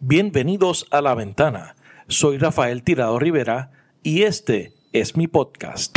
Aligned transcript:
Bienvenidos 0.00 0.86
a 0.90 1.00
La 1.00 1.14
Ventana. 1.14 1.76
Soy 2.08 2.38
Rafael 2.38 2.82
Tirado 2.82 3.18
Rivera 3.18 3.70
y 4.02 4.22
este 4.22 4.74
es 4.92 5.16
mi 5.16 5.28
podcast. 5.28 5.96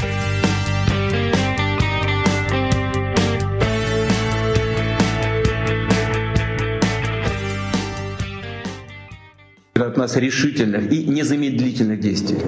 от 9.79 9.95
нас 9.97 10.15
решительных 10.15 10.91
и 10.91 11.03
незамедлительных 11.05 11.99
действий. 11.99 12.39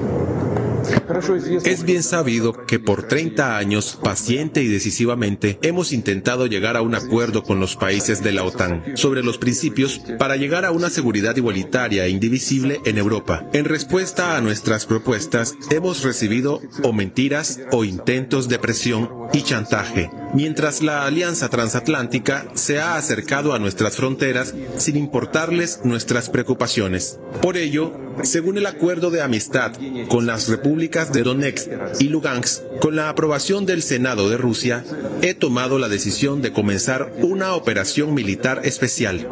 Es 1.65 1.85
bien 1.85 2.03
sabido 2.03 2.67
que 2.67 2.79
por 2.79 3.05
30 3.05 3.57
años, 3.57 3.99
paciente 4.03 4.63
y 4.63 4.69
decisivamente, 4.69 5.59
hemos 5.63 5.93
intentado 5.93 6.47
llegar 6.47 6.77
a 6.77 6.83
un 6.83 6.95
acuerdo 6.95 7.43
con 7.43 7.61
los 7.61 7.77
países 7.77 8.23
de 8.23 8.33
la 8.33 8.45
OTAN 8.45 8.83
sobre 8.95 9.23
los 9.23 9.39
principios 9.39 10.01
para 10.19 10.37
llegar 10.37 10.65
a 10.65 10.71
una 10.71 10.91
seguridad 10.91 11.37
igualitaria 11.37 12.05
e 12.05 12.11
indivisible 12.11 12.81
en 12.85 12.99
Europa. 12.99 13.47
En 13.53 13.65
respuesta 13.65 14.37
a 14.37 14.41
nuestras 14.41 14.87
propuestas, 14.87 15.55
hemos 15.71 16.03
recibido 16.03 16.61
o 16.83 16.93
mentiras 16.93 17.61
o 17.71 17.85
intentos 17.85 18.49
de 18.49 18.59
presión 18.59 19.11
y 19.33 19.43
chantaje, 19.43 20.11
mientras 20.35 20.83
la 20.83 21.07
Alianza 21.07 21.49
Transatlántica 21.49 22.47
se 22.55 22.81
ha 22.81 22.97
acercado 22.97 23.55
a 23.55 23.59
nuestras 23.59 23.97
fronteras 23.97 24.55
sin 24.77 24.97
importarles 24.97 25.81
nuestras 25.85 26.29
preocupaciones. 26.29 27.19
Por 27.41 27.57
ello, 27.57 27.93
según 28.23 28.59
el 28.59 28.67
acuerdo 28.67 29.11
de 29.11 29.23
amistad 29.23 29.73
con 30.09 30.27
las 30.27 30.49
repúblicas 30.49 31.13
de 31.13 31.23
Donetsk 31.23 31.69
y 32.01 32.09
Lugansk, 32.09 32.63
con 32.81 32.97
la 32.97 33.09
aprobación 33.09 33.67
del 33.67 33.83
Senado 33.83 34.29
de 34.29 34.37
Rusia, 34.37 34.85
he 35.23 35.35
tomado 35.35 35.79
la 35.79 35.89
decisión 35.89 36.43
de 36.43 36.53
comenzar 36.53 37.13
una 37.19 37.55
operación 37.55 38.15
militar 38.15 38.61
especial. 38.65 39.29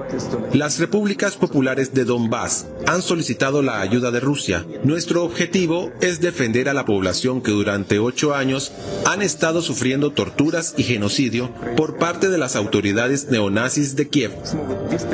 Las 0.52 0.78
repúblicas 0.78 1.36
populares 1.36 1.94
de 1.94 2.04
Donbass 2.04 2.66
han 2.86 3.02
solicitado 3.02 3.62
la 3.62 3.80
ayuda 3.80 4.10
de 4.10 4.20
Rusia. 4.20 4.64
Nuestro 4.84 5.24
objetivo 5.24 5.92
es 6.00 6.20
defender 6.20 6.68
a 6.68 6.74
la 6.74 6.84
población 6.84 7.42
que 7.42 7.50
durante 7.50 7.98
ocho 7.98 8.34
años 8.34 8.72
han 9.04 9.22
estado 9.22 9.62
sufriendo 9.62 10.12
torturas 10.12 10.74
y 10.76 10.82
genocidio 10.92 11.50
por 11.76 11.96
parte 11.98 12.28
de 12.28 12.38
las 12.38 12.56
autoridades 12.56 13.28
neonazis 13.30 13.96
de 13.96 14.08
Kiev. 14.08 14.32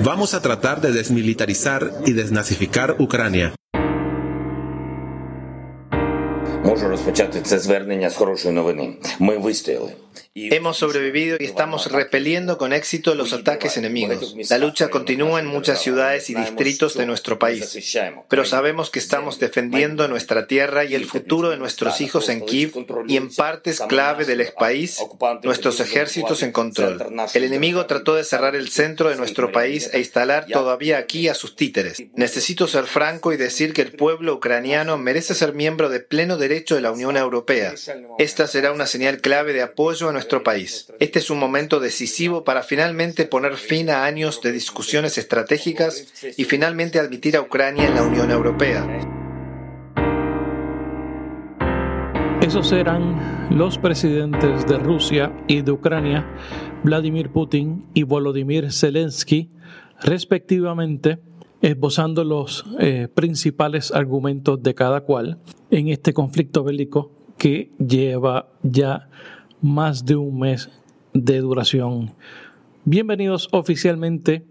Vamos 0.03 0.35
a 0.35 0.43
tratar 0.43 0.81
de 0.81 0.93
desmilitarizar 0.93 1.93
y 2.07 2.13
desnazificar 2.13 2.97
Ucrania. 2.99 3.55
Можу 6.66 6.88
розпочати 6.88 7.42
це 7.42 7.60
звернення 7.60 8.10
з 8.10 8.16
хорошої 8.16 8.54
новини. 8.54 8.94
Ми 9.20 9.38
вистояли. 9.38 9.94
Hemos 10.36 10.78
sobrevivido 10.78 11.38
y 11.40 11.46
estamos 11.46 11.92
repeliendo 11.92 12.58
con 12.58 12.74
éxito 12.74 13.14
los 13.14 13.34
ataques 13.34 13.78
enemigos. 13.78 14.36
La 14.50 14.58
lucha 14.58 14.90
continúa 14.90 15.40
en 15.40 15.46
muchas 15.46 15.80
ciudades 15.80 16.30
y 16.32 16.36
distritos 16.36 16.96
de 16.96 17.06
nuestro 17.06 17.38
país, 17.38 17.78
pero 18.30 18.44
sabemos 18.44 18.90
que 18.90 19.00
estamos 19.00 19.40
defendiendo 19.40 20.08
nuestra 20.08 20.48
tierra 20.48 20.86
y 20.86 20.96
el 20.96 21.06
futuro 21.06 21.52
de 21.52 21.58
nuestros 21.58 22.02
hijos 22.02 22.30
en 22.30 22.42
Kiev 22.46 22.72
y 23.08 23.18
en 23.18 23.34
partes 23.34 23.80
clave 23.82 24.26
del 24.26 24.44
país, 24.58 25.00
nuestros 25.44 25.80
ejércitos 25.80 26.42
en 26.42 26.52
control. 26.52 27.00
El 27.34 27.44
enemigo 27.44 27.86
trató 27.86 28.16
de 28.16 28.24
cerrar 28.24 28.56
el 28.56 28.70
centro 28.70 29.10
de 29.10 29.16
nuestro 29.16 29.52
país 29.52 29.90
e 29.94 30.00
instalar 30.00 30.48
todavía 30.48 30.98
aquí 30.98 31.28
a 31.28 31.36
sus 31.36 31.56
títeres. 31.56 32.04
Necesito 32.16 32.68
ser 32.68 32.86
franco 32.86 33.34
y 33.34 33.38
decir 33.38 33.74
que 33.74 33.84
el 33.84 33.92
pueblo 33.92 34.34
ucraniano 34.36 34.98
merece 34.98 35.36
ser 35.36 35.54
miembro 35.54 35.90
de 35.90 36.00
pleno 36.00 36.38
derecho 36.38 36.47
de 36.49 36.81
la 36.81 36.91
Unión 36.91 37.17
Europea. 37.17 37.75
Esta 38.19 38.47
será 38.47 38.73
una 38.73 38.87
señal 38.87 39.21
clave 39.21 39.53
de 39.53 39.63
apoyo 39.63 40.09
a 40.09 40.13
nuestro 40.13 40.43
país. 40.43 40.87
Este 40.99 41.19
es 41.19 41.31
un 41.31 41.39
momento 41.39 41.79
decisivo 41.79 42.45
para 42.45 42.63
finalmente 42.63 43.27
poner 43.27 43.57
fin 43.57 43.91
a 43.91 44.05
años 44.05 44.41
de 44.43 44.53
discusiones 44.53 45.19
estratégicas 45.19 46.07
y 46.37 46.45
finalmente 46.45 46.99
admitir 46.99 47.37
a 47.37 47.43
Ucrania 47.43 47.87
en 47.87 47.95
la 47.95 48.03
Unión 48.03 48.31
Europea. 48.31 48.87
Esos 52.41 52.73
eran 52.73 53.49
los 53.51 53.79
presidentes 53.79 54.67
de 54.67 54.79
Rusia 54.79 55.33
y 55.49 55.63
de 55.63 55.73
Ucrania, 55.73 56.27
Vladimir 56.83 57.31
Putin 57.31 57.87
y 57.95 58.05
Volodymyr 58.05 58.73
Zelensky, 58.73 59.51
respectivamente, 60.01 61.19
esbozando 61.63 62.25
los 62.25 62.65
eh, 62.79 63.09
principales 63.13 63.93
argumentos 63.93 64.63
de 64.63 64.75
cada 64.75 65.01
cual 65.01 65.39
en 65.71 65.89
este 65.89 66.13
conflicto 66.13 66.63
bélico 66.65 67.11
que 67.37 67.71
lleva 67.79 68.49
ya 68.63 69.09
más 69.61 70.05
de 70.05 70.17
un 70.17 70.39
mes 70.39 70.71
de 71.13 71.39
duración. 71.39 72.15
Bienvenidos 72.85 73.49
oficialmente 73.53 74.45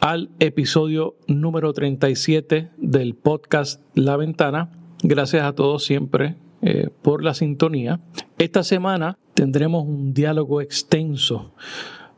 al 0.00 0.30
episodio 0.38 1.16
número 1.26 1.72
37 1.72 2.70
del 2.76 3.14
podcast 3.14 3.82
La 3.94 4.16
Ventana. 4.16 4.70
Gracias 5.02 5.44
a 5.44 5.54
todos 5.54 5.84
siempre 5.84 6.36
eh, 6.62 6.88
por 7.02 7.24
la 7.24 7.34
sintonía. 7.34 8.00
Esta 8.38 8.62
semana 8.62 9.18
tendremos 9.34 9.84
un 9.84 10.14
diálogo 10.14 10.60
extenso 10.60 11.52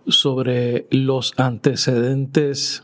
sobre 0.07 0.87
los 0.91 1.33
antecedentes 1.39 2.83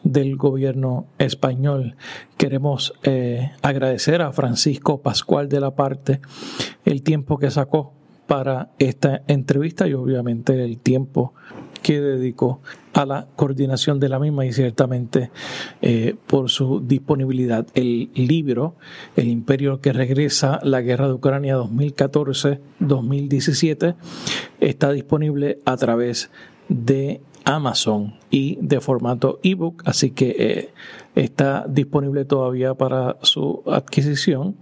del 0.04 0.36
gobierno 0.36 1.06
español. 1.18 1.96
Queremos 2.38 2.94
eh, 3.02 3.50
agradecer 3.60 4.22
a 4.22 4.32
Francisco 4.32 5.02
Pascual 5.02 5.48
de 5.48 5.60
la 5.60 5.74
Parte 5.74 6.20
el 6.84 7.02
tiempo 7.02 7.38
que 7.38 7.50
sacó 7.50 7.97
para 8.28 8.70
esta 8.78 9.22
entrevista 9.26 9.88
y 9.88 9.94
obviamente 9.94 10.62
el 10.62 10.78
tiempo 10.78 11.34
que 11.82 12.00
dedicó 12.00 12.60
a 12.92 13.04
la 13.06 13.26
coordinación 13.36 14.00
de 14.00 14.10
la 14.10 14.18
misma 14.18 14.44
y 14.44 14.52
ciertamente 14.52 15.30
eh, 15.80 16.14
por 16.26 16.50
su 16.50 16.80
disponibilidad. 16.80 17.66
El 17.74 18.10
libro, 18.14 18.74
El 19.16 19.28
imperio 19.28 19.80
que 19.80 19.94
regresa, 19.94 20.60
la 20.62 20.82
guerra 20.82 21.06
de 21.06 21.14
Ucrania 21.14 21.56
2014-2017, 21.56 23.94
está 24.60 24.92
disponible 24.92 25.60
a 25.64 25.78
través 25.78 26.30
de 26.68 27.22
Amazon 27.44 28.18
y 28.30 28.58
de 28.60 28.82
formato 28.82 29.40
ebook, 29.42 29.82
así 29.86 30.10
que 30.10 30.36
eh, 30.38 30.68
está 31.18 31.64
disponible 31.68 32.24
todavía 32.24 32.74
para 32.74 33.16
su 33.22 33.62
adquisición 33.66 34.56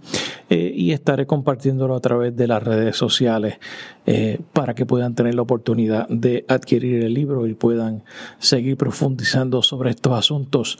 eh, 0.49 0.71
y 0.75 0.91
estaré 0.91 1.27
compartiéndolo 1.27 1.95
a 1.95 1.99
través 1.99 2.35
de 2.35 2.47
las 2.47 2.63
redes 2.63 2.97
sociales 2.97 3.59
eh, 4.07 4.39
para 4.53 4.73
que 4.73 4.85
puedan 4.85 5.13
tener 5.13 5.35
la 5.35 5.43
oportunidad 5.43 6.07
de 6.09 6.45
adquirir 6.47 7.03
el 7.03 7.13
libro 7.13 7.45
y 7.45 7.53
puedan 7.53 8.03
seguir 8.39 8.75
profundizando 8.75 9.61
sobre 9.61 9.91
estos 9.91 10.13
asuntos. 10.13 10.79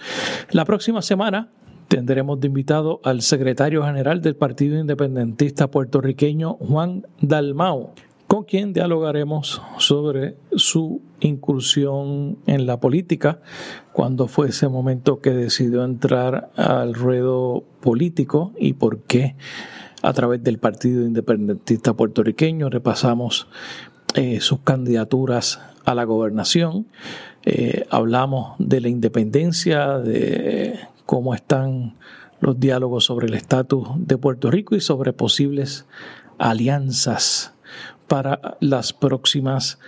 La 0.50 0.66
próxima 0.66 1.04
semana 1.04 1.50
tendremos 1.88 2.40
de 2.40 2.48
invitado 2.48 3.00
al 3.04 3.22
secretario 3.22 3.84
general 3.84 4.22
del 4.22 4.36
Partido 4.36 4.80
Independentista 4.80 5.70
puertorriqueño, 5.70 6.54
Juan 6.56 7.06
Dalmau 7.22 7.94
con 8.28 8.44
quien 8.44 8.74
dialogaremos 8.74 9.62
sobre 9.78 10.36
su 10.56 11.02
incursión 11.20 12.38
en 12.46 12.66
la 12.68 12.80
política, 12.80 13.42
cuando 13.94 14.28
fue 14.28 14.50
ese 14.50 14.68
momento 14.68 15.22
que 15.22 15.32
decidió 15.32 15.84
entrar 15.84 16.52
al 16.56 16.94
ruedo 16.94 17.64
político 17.80 18.52
y 18.58 18.74
por 18.74 19.00
qué 19.00 19.36
a 20.02 20.14
través 20.14 20.44
del 20.44 20.60
Partido 20.60 21.06
Independentista 21.06 21.94
Puertorriqueño 21.94 22.70
repasamos 22.70 23.48
eh, 24.14 24.40
sus 24.42 24.60
candidaturas 24.60 25.60
a 25.86 25.96
la 25.96 26.04
gobernación, 26.04 26.88
eh, 27.46 27.86
hablamos 27.90 28.56
de 28.60 28.82
la 28.82 28.90
independencia, 28.90 30.00
de 30.00 30.78
cómo 31.06 31.34
están 31.34 31.96
los 32.42 32.60
diálogos 32.60 33.06
sobre 33.06 33.28
el 33.28 33.34
estatus 33.34 33.88
de 33.96 34.18
Puerto 34.18 34.52
Rico 34.52 34.76
y 34.76 34.82
sobre 34.82 35.14
posibles 35.14 35.86
alianzas 36.38 37.54
para 38.08 38.58
las 38.60 38.94
próximas 38.94 39.80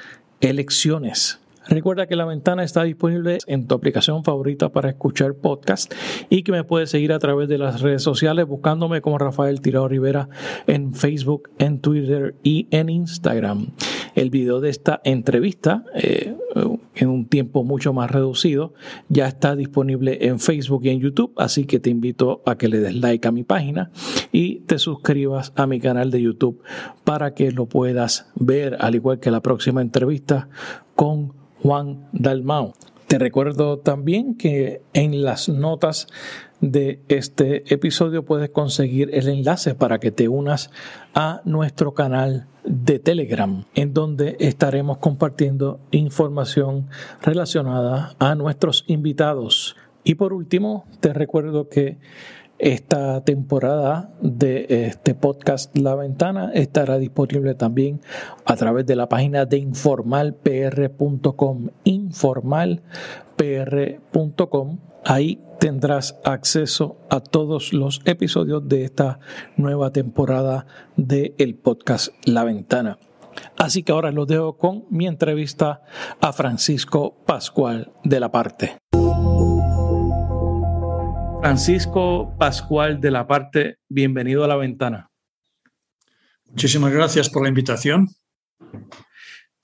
elecciones. 0.42 1.39
Recuerda 1.69 2.07
que 2.07 2.16
la 2.16 2.25
ventana 2.25 2.63
está 2.63 2.81
disponible 2.83 3.38
en 3.45 3.68
tu 3.68 3.75
aplicación 3.75 4.24
favorita 4.24 4.69
para 4.69 4.89
escuchar 4.89 5.36
podcast 5.36 5.94
y 6.27 6.42
que 6.42 6.51
me 6.51 6.63
puedes 6.63 6.89
seguir 6.89 7.13
a 7.13 7.19
través 7.19 7.48
de 7.48 7.60
las 7.60 7.81
redes 7.81 8.01
sociales 8.01 8.48
buscándome 8.48 9.01
como 9.01 9.19
Rafael 9.19 9.62
Tirado 9.62 9.88
Rivera 9.88 10.30
en 10.66 10.95
Facebook, 10.95 11.51
en 11.60 11.80
Twitter 11.80 12.33
y 12.42 12.68
en 12.71 12.89
Instagram. 12.89 13.68
El 14.16 14.31
video 14.31 14.62
de 14.62 14.69
esta 14.69 15.00
entrevista, 15.04 15.86
eh, 15.94 16.36
en 16.95 17.07
un 17.07 17.27
tiempo 17.27 17.63
mucho 17.63 17.94
más 17.94 18.10
reducido, 18.10 18.74
ya 19.07 19.27
está 19.27 19.56
disponible 19.56 20.18
en 20.25 20.39
Facebook 20.39 20.81
y 20.86 20.89
en 20.89 21.00
YouTube, 21.00 21.33
así 21.38 21.66
que 21.66 21.80
te 21.80 21.92
invito 21.92 22.42
a 22.48 22.57
que 22.57 22.68
le 22.68 22.80
des 22.80 22.95
like 22.95 23.27
a 23.27 23.31
mi 23.31 23.44
página 23.44 23.92
y 24.31 24.62
te 24.62 24.80
suscribas 24.80 25.54
a 25.56 25.68
mi 25.68 25.80
canal 25.80 26.10
de 26.10 26.24
YouTube 26.24 26.63
para 27.04 27.36
que 27.36 27.51
lo 27.51 27.68
puedas 27.68 28.31
ver, 28.33 28.75
al 28.80 28.95
igual 28.95 29.19
que 29.19 29.30
la 29.30 29.42
próxima 29.42 29.83
entrevista 29.83 30.50
con 30.95 31.38
Juan 31.61 32.07
Dalmau. 32.13 32.73
Te 33.07 33.17
recuerdo 33.17 33.79
también 33.79 34.35
que 34.35 34.83
en 34.94 35.23
las 35.23 35.50
notas 35.50 36.07
de 36.61 37.01
este 37.07 37.73
episodio 37.73 38.23
puedes 38.23 38.51
conseguir 38.51 39.09
el 39.13 39.27
enlace 39.27 39.73
para 39.73 40.00
que 40.00 40.11
te 40.11 40.27
unas 40.27 40.69
a 41.15 41.41
nuestro 41.45 41.94
canal 41.94 42.47
de 42.65 43.00
Telegram, 43.00 43.65
en 43.73 43.94
donde 43.94 44.38
estaremos 44.39 45.00
compartiendo 45.00 45.79
información 45.89 46.88
relacionada 47.21 48.15
a 48.19 48.35
nuestros 48.35 48.83
invitados. 48.88 49.75
Y 50.03 50.15
por 50.15 50.31
último, 50.31 50.85
te 51.00 51.13
recuerdo 51.13 51.67
que 51.67 51.97
esta 52.59 53.23
temporada 53.23 54.11
de 54.21 54.65
este 54.69 55.15
podcast 55.15 55.75
La 55.77 55.95
Ventana 55.95 56.51
estará 56.53 56.97
disponible 56.97 57.56
también 57.56 58.01
a 58.45 58.57
través 58.57 58.85
de 58.85 58.95
la 58.95 59.09
página 59.09 59.45
de 59.45 59.57
informalpr.com, 59.57 61.69
informalpr.com. 61.85 64.77
Ahí 65.06 65.41
tendrás 65.59 66.19
acceso 66.23 66.97
a 67.09 67.21
todos 67.21 67.73
los 67.73 68.01
episodios 68.06 68.67
de 68.67 68.83
esta 68.83 69.19
nueva 69.56 69.91
temporada 69.91 70.67
del 70.97 71.33
el 71.38 71.56
podcast 71.56 72.13
La 72.25 72.44
Ventana. 72.44 72.97
Así 73.57 73.83
que 73.83 73.91
ahora 73.91 74.11
los 74.11 74.27
dejo 74.27 74.57
con 74.57 74.85
mi 74.89 75.07
entrevista 75.07 75.81
a 76.19 76.33
Francisco 76.33 77.15
Pascual 77.25 77.91
de 78.03 78.19
la 78.19 78.31
Parte. 78.31 78.77
Francisco 81.41 82.36
Pascual 82.38 83.00
de 83.00 83.12
la 83.12 83.25
Parte, 83.25 83.77
bienvenido 83.88 84.44
a 84.44 84.47
la 84.47 84.57
ventana. 84.57 85.09
Muchísimas 86.50 86.91
gracias 86.91 87.30
por 87.30 87.44
la 87.44 87.50
invitación. 87.50 88.09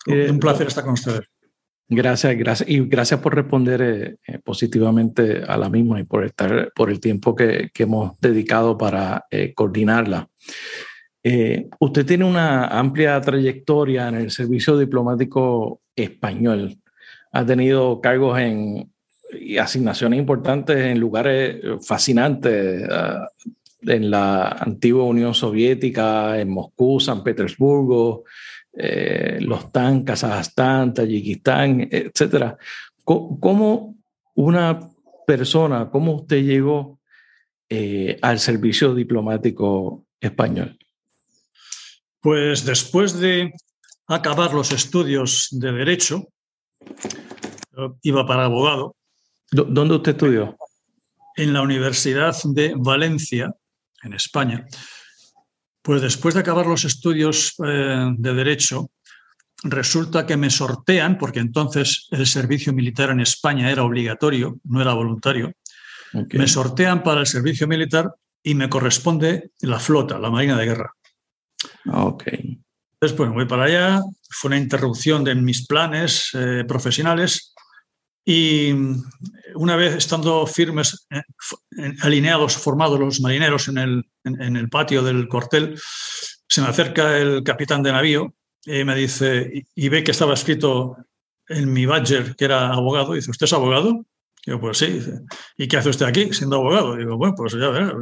Eh, 0.07 0.30
Un 0.31 0.39
placer 0.39 0.68
estar 0.68 0.86
con 0.86 0.94
ustedes. 0.94 1.27
Gracias, 1.89 2.38
gracias 2.38 2.69
y 2.69 2.80
gracias 2.80 3.19
por 3.19 3.36
responder 3.36 3.81
eh, 3.81 4.16
eh, 4.25 4.39
positivamente 4.39 5.44
a 5.44 5.57
la 5.57 5.69
misma 5.69 6.00
y 6.00 6.06
por 6.06 6.24
estar 6.24 6.72
por 6.74 6.89
el 6.89 7.01
tiempo 7.01 7.36
que, 7.36 7.69
hemos 7.78 8.18
dedicado 8.21 8.78
para 8.78 9.25
coordinarla. 9.54 10.30
usted 11.80 12.06
tiene 12.06 12.24
una 12.24 12.68
amplia 12.68 13.19
trayectoria 13.19 14.07
en 14.07 14.16
el 14.16 14.31
servicio 14.31 14.78
diplomático 14.78 15.81
español. 15.94 16.78
Ha 17.33 17.45
tenido 17.45 18.00
cargos 18.00 18.39
en 18.39 18.94
y 19.39 19.57
asignaciones 19.57 20.19
importantes 20.19 20.77
en 20.77 20.99
lugares 20.99 21.59
eh, 21.63 21.77
fascinantes, 21.81 22.87
ah, 22.89 23.27
en 23.81 24.09
la 24.09 24.49
antigua 24.49 25.03
Unión 25.03 25.33
Soviética, 25.33 26.39
en 26.39 26.49
Moscú, 26.49 26.99
San 26.99 27.23
Petersburgo, 27.23 28.23
eh, 28.73 29.37
los 29.41 29.71
TAN, 29.71 30.03
Kazajstán, 30.03 30.93
Tayikistán, 30.93 31.87
etc. 31.91 32.55
¿Cómo 33.03 33.95
una 34.33 34.89
persona, 35.27 35.89
cómo 35.89 36.15
usted 36.15 36.43
llegó 36.43 36.99
eh, 37.69 38.17
al 38.21 38.39
servicio 38.39 38.93
diplomático 38.93 40.05
español? 40.19 40.77
Pues 42.21 42.65
después 42.65 43.19
de 43.19 43.53
acabar 44.07 44.53
los 44.53 44.71
estudios 44.71 45.49
de 45.51 45.71
Derecho, 45.71 46.27
iba 48.01 48.25
para 48.25 48.45
abogado 48.45 48.95
¿Dónde 49.51 49.95
usted 49.95 50.12
estudió? 50.13 50.57
En 51.36 51.53
la 51.53 51.62
Universidad 51.62 52.36
de 52.44 52.74
Valencia, 52.77 53.53
en 54.03 54.13
España. 54.13 54.65
Pues 55.81 56.01
después 56.01 56.33
de 56.33 56.42
acabar 56.42 56.65
los 56.65 56.83
estudios 56.86 57.53
eh, 57.65 58.07
de 58.18 58.33
Derecho, 58.33 58.89
resulta 59.63 60.25
que 60.25 60.38
me 60.38 60.50
sortean, 60.50 61.18
porque 61.18 61.39
entonces 61.39 62.07
el 62.12 62.25
servicio 62.25 62.74
militar 62.74 63.09
en 63.09 63.19
España 63.19 63.71
era 63.71 63.83
obligatorio, 63.83 64.57
no 64.63 64.81
era 64.81 64.94
voluntario. 64.94 65.53
Me 66.31 66.47
sortean 66.47 67.03
para 67.03 67.19
el 67.21 67.27
servicio 67.27 67.68
militar 67.68 68.09
y 68.42 68.56
me 68.56 68.69
corresponde 68.69 69.51
la 69.62 69.80
flota, 69.80 70.18
la 70.18 70.30
Marina 70.30 70.57
de 70.57 70.65
Guerra. 70.65 70.94
Ok. 71.92 72.24
Entonces, 72.27 73.18
pues 73.18 73.30
voy 73.31 73.45
para 73.45 73.65
allá. 73.65 74.01
Fue 74.30 74.50
una 74.50 74.57
interrupción 74.57 75.24
de 75.24 75.36
mis 75.36 75.68
planes 75.68 76.30
eh, 76.33 76.63
profesionales 76.68 77.54
y 78.25 78.73
una 79.53 79.75
vez 79.75 79.95
estando 79.95 80.45
firmes, 80.47 81.07
eh, 81.11 81.21
alineados, 82.01 82.57
formados 82.57 82.99
los 82.99 83.21
marineros 83.21 83.67
en 83.67 83.77
el, 83.77 84.03
en, 84.23 84.55
el 84.55 84.67
patio 84.67 85.03
del 85.03 85.27
cuartel, 85.27 85.79
se 86.47 86.61
me 86.61 86.67
acerca 86.67 87.17
el 87.17 87.44
capitán 87.44 87.83
de 87.83 87.91
navío 87.91 88.33
y 88.65 88.83
me 88.83 88.95
dice, 88.95 89.65
y, 89.75 89.89
ve 89.89 90.03
que 90.03 90.11
estaba 90.11 90.33
escrito 90.33 90.97
en 91.47 91.71
mi 91.71 91.85
badger 91.85 92.35
que 92.35 92.45
era 92.45 92.73
abogado, 92.73 93.13
y 93.13 93.17
dice, 93.17 93.29
¿usted 93.29 93.45
es 93.45 93.53
abogado? 93.53 94.03
Y 94.44 94.51
yo, 94.51 94.59
pues 94.59 94.79
sí. 94.79 94.99
¿Y 95.57 95.67
qué 95.67 95.77
hace 95.77 95.89
usted 95.89 96.07
aquí 96.07 96.33
siendo 96.33 96.57
abogado? 96.57 96.95
Y 96.95 96.99
digo, 96.99 97.17
bueno, 97.17 97.35
pues 97.37 97.53
ya 97.53 97.69
verá. 97.69 97.94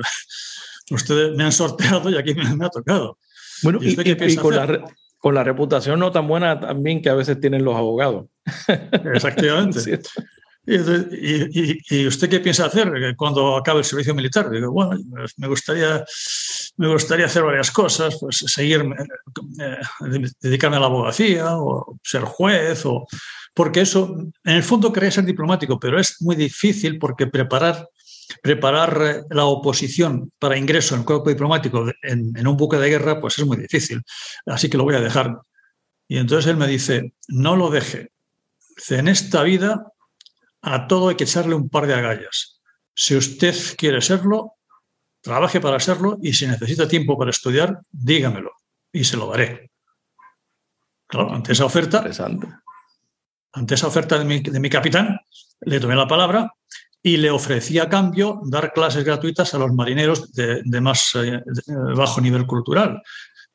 Ustedes 0.90 1.36
me 1.36 1.44
han 1.44 1.52
sorteado 1.52 2.10
y 2.10 2.18
aquí 2.18 2.34
me, 2.34 2.66
ha 2.66 2.70
tocado. 2.70 3.18
Bueno, 3.62 3.80
y, 3.82 3.90
y, 3.90 4.36
con, 4.36 4.56
la, 4.56 4.86
con 5.24 5.36
la 5.36 5.44
reputación 5.46 6.02
no 6.02 6.12
tan 6.12 6.28
buena 6.28 6.60
también 6.60 7.02
que 7.02 7.08
a 7.08 7.14
veces 7.14 7.40
tienen 7.40 7.64
los 7.64 7.78
abogados. 7.78 8.26
Exactamente. 9.16 10.02
¿Y, 10.66 12.08
usted 12.08 12.30
qué 12.30 12.42
piensa 12.42 12.66
hacer 12.66 13.16
cuando 13.16 13.56
acabe 13.56 13.80
el 13.80 13.86
servicio 13.86 14.14
militar? 14.14 14.50
Digo, 14.50 14.70
bueno, 14.74 14.98
pues 15.10 15.34
me 15.38 15.48
gustaría, 15.48 16.04
me 16.76 16.92
gustaría 16.92 17.28
hacer 17.28 17.44
varias 17.44 17.72
cosas, 17.72 18.18
pues 18.20 18.40
seguir, 18.48 18.84
eh, 19.62 20.22
dedicarme 20.42 20.76
a 20.76 20.82
la 20.82 20.88
abogacía 20.88 21.58
o 21.58 21.98
ser 22.04 22.24
juez, 22.24 22.86
o, 22.86 23.08
porque 23.54 23.80
eso, 23.80 24.18
en 24.44 24.56
el 24.56 24.64
fondo 24.64 24.92
quería 24.92 25.12
ser 25.12 25.24
diplomático, 25.24 25.80
pero 25.80 25.98
es 25.98 26.22
muy 26.22 26.36
difícil 26.36 27.00
porque 27.00 27.28
preparar, 27.28 27.88
preparar 28.42 29.02
eh, 29.02 29.24
la 29.30 29.46
oposición 29.46 30.32
para 30.40 30.58
ingreso 30.58 30.96
en 30.96 31.02
el 31.02 31.06
cuerpo 31.06 31.30
diplomático 31.30 31.86
en, 32.02 32.32
en 32.36 32.48
un 32.48 32.58
buque 32.58 32.78
de 32.78 32.90
guerra, 32.90 33.20
pues 33.22 33.38
es 33.38 33.46
muy 33.46 33.58
difícil. 33.58 34.02
Así 34.46 34.70
que 34.70 34.78
lo 34.78 34.84
voy 34.84 34.96
a 34.96 35.02
dejar. 35.02 35.38
Y 36.08 36.18
entonces 36.18 36.50
él 36.50 36.58
me 36.58 36.68
dice, 36.68 37.14
no 37.28 37.56
lo 37.56 37.70
deje. 37.70 38.12
En 38.90 39.08
esta 39.08 39.44
vida 39.44 39.86
a 40.62 40.88
todo 40.88 41.10
hay 41.10 41.16
que 41.16 41.26
echarle 41.26 41.56
un 41.56 41.70
par 41.70 41.88
de 41.88 41.94
agallas. 41.94 42.62
Si 42.96 43.16
usted 43.16 43.56
quiere 43.78 44.02
serlo, 44.02 44.54
trabaje 45.22 45.60
para 45.60 45.80
serlo 45.80 46.18
y 46.22 46.34
si 46.34 46.48
necesita 46.48 46.88
tiempo 46.88 47.18
para 47.18 47.32
estudiar, 47.32 47.80
dígamelo 47.92 48.52
y 48.92 49.04
se 49.04 49.18
lo 49.18 49.28
daré. 49.28 49.72
Claro, 51.08 51.34
ante 51.34 51.52
esa 51.52 51.66
oferta, 51.66 52.06
ante 53.54 53.76
esa 53.76 53.88
oferta 53.88 54.18
de 54.18 54.26
mi, 54.26 54.40
de 54.40 54.60
mi 54.60 54.70
capitán, 54.70 55.20
le 55.62 55.80
tomé 55.80 55.96
la 55.96 56.08
palabra 56.08 56.52
y 57.04 57.18
le 57.18 57.30
ofrecí 57.30 57.78
a 57.80 57.90
cambio 57.90 58.42
dar 58.46 58.72
clases 58.74 59.04
gratuitas 59.04 59.54
a 59.54 59.60
los 59.60 59.74
marineros 59.74 60.32
de, 60.32 60.64
más 60.82 61.12
eh, 61.16 61.42
de 61.46 61.94
bajo 61.94 62.22
nivel 62.22 62.48
cultural, 62.48 63.04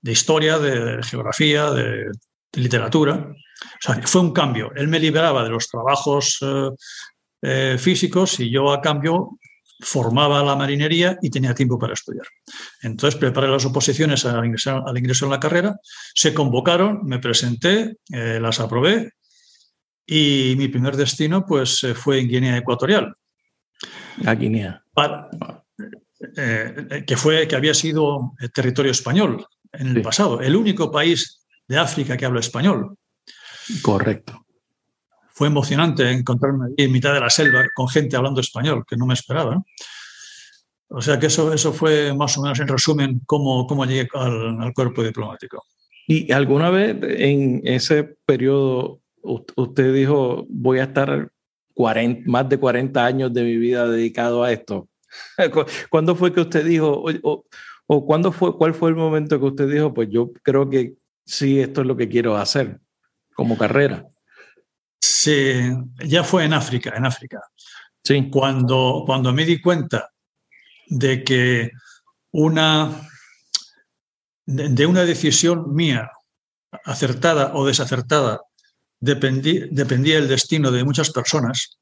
de 0.00 0.12
historia, 0.12 0.58
de 0.58 1.02
geografía, 1.02 1.70
de, 1.70 2.10
literatura. 2.52 3.14
O 3.14 3.80
sea, 3.80 4.00
fue 4.06 4.20
un 4.20 4.32
cambio. 4.32 4.70
Él 4.76 4.88
me 4.88 5.00
liberaba 5.00 5.42
de 5.42 5.50
los 5.50 5.68
trabajos 5.68 6.38
eh, 6.42 6.70
eh, 7.42 7.76
físicos 7.78 8.40
y 8.40 8.50
yo 8.50 8.72
a 8.72 8.80
cambio 8.80 9.38
formaba 9.80 10.42
la 10.42 10.56
marinería 10.56 11.18
y 11.22 11.30
tenía 11.30 11.54
tiempo 11.54 11.78
para 11.78 11.94
estudiar. 11.94 12.26
Entonces 12.82 13.18
preparé 13.18 13.48
las 13.48 13.64
oposiciones 13.64 14.24
al 14.24 14.44
ingreso, 14.44 14.84
al 14.84 14.98
ingreso 14.98 15.24
en 15.26 15.30
la 15.30 15.40
carrera, 15.40 15.76
se 16.14 16.34
convocaron, 16.34 17.04
me 17.04 17.18
presenté, 17.20 17.96
eh, 18.12 18.38
las 18.40 18.58
aprobé 18.60 19.12
y 20.04 20.54
mi 20.56 20.68
primer 20.68 20.96
destino 20.96 21.46
pues 21.46 21.84
eh, 21.84 21.94
fue 21.94 22.18
en 22.18 22.28
Guinea 22.28 22.56
Ecuatorial. 22.56 23.14
A 24.26 24.34
Guinea. 24.34 24.82
Para, 24.92 25.30
eh, 26.36 27.04
que, 27.06 27.16
fue, 27.16 27.46
que 27.46 27.56
había 27.56 27.74
sido 27.74 28.32
territorio 28.52 28.90
español 28.92 29.46
en 29.72 29.88
el 29.88 29.94
Sí. 29.96 30.00
pasado, 30.00 30.40
el 30.40 30.56
único 30.56 30.90
país 30.90 31.40
de 31.68 31.78
África 31.78 32.16
que 32.16 32.24
habla 32.24 32.40
español. 32.40 32.96
Correcto. 33.82 34.44
Fue 35.32 35.46
emocionante 35.46 36.10
encontrarme 36.10 36.70
en 36.76 36.90
mitad 36.90 37.12
de 37.14 37.20
la 37.20 37.30
selva 37.30 37.64
con 37.74 37.88
gente 37.88 38.16
hablando 38.16 38.40
español, 38.40 38.84
que 38.88 38.96
no 38.96 39.06
me 39.06 39.14
esperaba. 39.14 39.62
O 40.88 41.00
sea 41.02 41.18
que 41.20 41.26
eso, 41.26 41.52
eso 41.52 41.72
fue 41.72 42.14
más 42.14 42.36
o 42.38 42.42
menos 42.42 42.58
en 42.60 42.66
resumen 42.66 43.20
cómo, 43.26 43.66
cómo 43.66 43.84
llegué 43.84 44.08
al, 44.14 44.60
al 44.60 44.72
cuerpo 44.72 45.02
diplomático. 45.04 45.64
¿Y 46.06 46.32
alguna 46.32 46.70
vez 46.70 46.96
en 47.02 47.60
ese 47.64 48.02
periodo 48.24 49.00
usted 49.22 49.92
dijo, 49.94 50.46
voy 50.48 50.78
a 50.78 50.84
estar 50.84 51.30
40, 51.78 52.22
más 52.28 52.48
de 52.48 52.58
40 52.58 53.06
años 53.06 53.32
de 53.32 53.44
mi 53.44 53.56
vida 53.56 53.86
dedicado 53.88 54.42
a 54.42 54.50
esto? 54.52 54.88
¿Cu- 55.52 55.64
¿Cuándo 55.90 56.16
fue 56.16 56.32
que 56.32 56.40
usted 56.40 56.64
dijo, 56.64 56.88
o, 56.90 57.10
o- 57.22 57.44
o 57.86 58.04
cuándo 58.04 58.32
fue, 58.32 58.56
cuál 58.56 58.74
fue 58.74 58.90
el 58.90 58.96
momento 58.96 59.38
que 59.38 59.46
usted 59.46 59.68
dijo, 59.70 59.94
pues 59.94 60.08
yo 60.10 60.32
creo 60.42 60.68
que 60.68 60.94
sí, 61.24 61.60
esto 61.60 61.82
es 61.82 61.86
lo 61.86 61.96
que 61.96 62.08
quiero 62.08 62.36
hacer 62.36 62.80
como 63.34 63.56
carrera? 63.56 64.04
Sí, 65.00 65.52
ya 66.04 66.24
fue 66.24 66.44
en 66.44 66.52
África, 66.52 66.92
en 66.96 67.06
África. 67.06 67.40
Sí, 68.04 68.28
Cuando, 68.30 69.04
cuando 69.06 69.32
me 69.32 69.44
di 69.44 69.60
cuenta 69.60 70.10
de 70.88 71.22
que 71.22 71.70
una, 72.32 72.90
de 74.46 74.86
una 74.86 75.04
decisión 75.04 75.74
mía, 75.74 76.10
acertada 76.84 77.52
o 77.54 77.66
desacertada, 77.66 78.40
dependí- 79.00 79.68
dependía 79.70 80.18
el 80.18 80.28
destino 80.28 80.70
de 80.70 80.84
muchas 80.84 81.10
personas, 81.10 81.78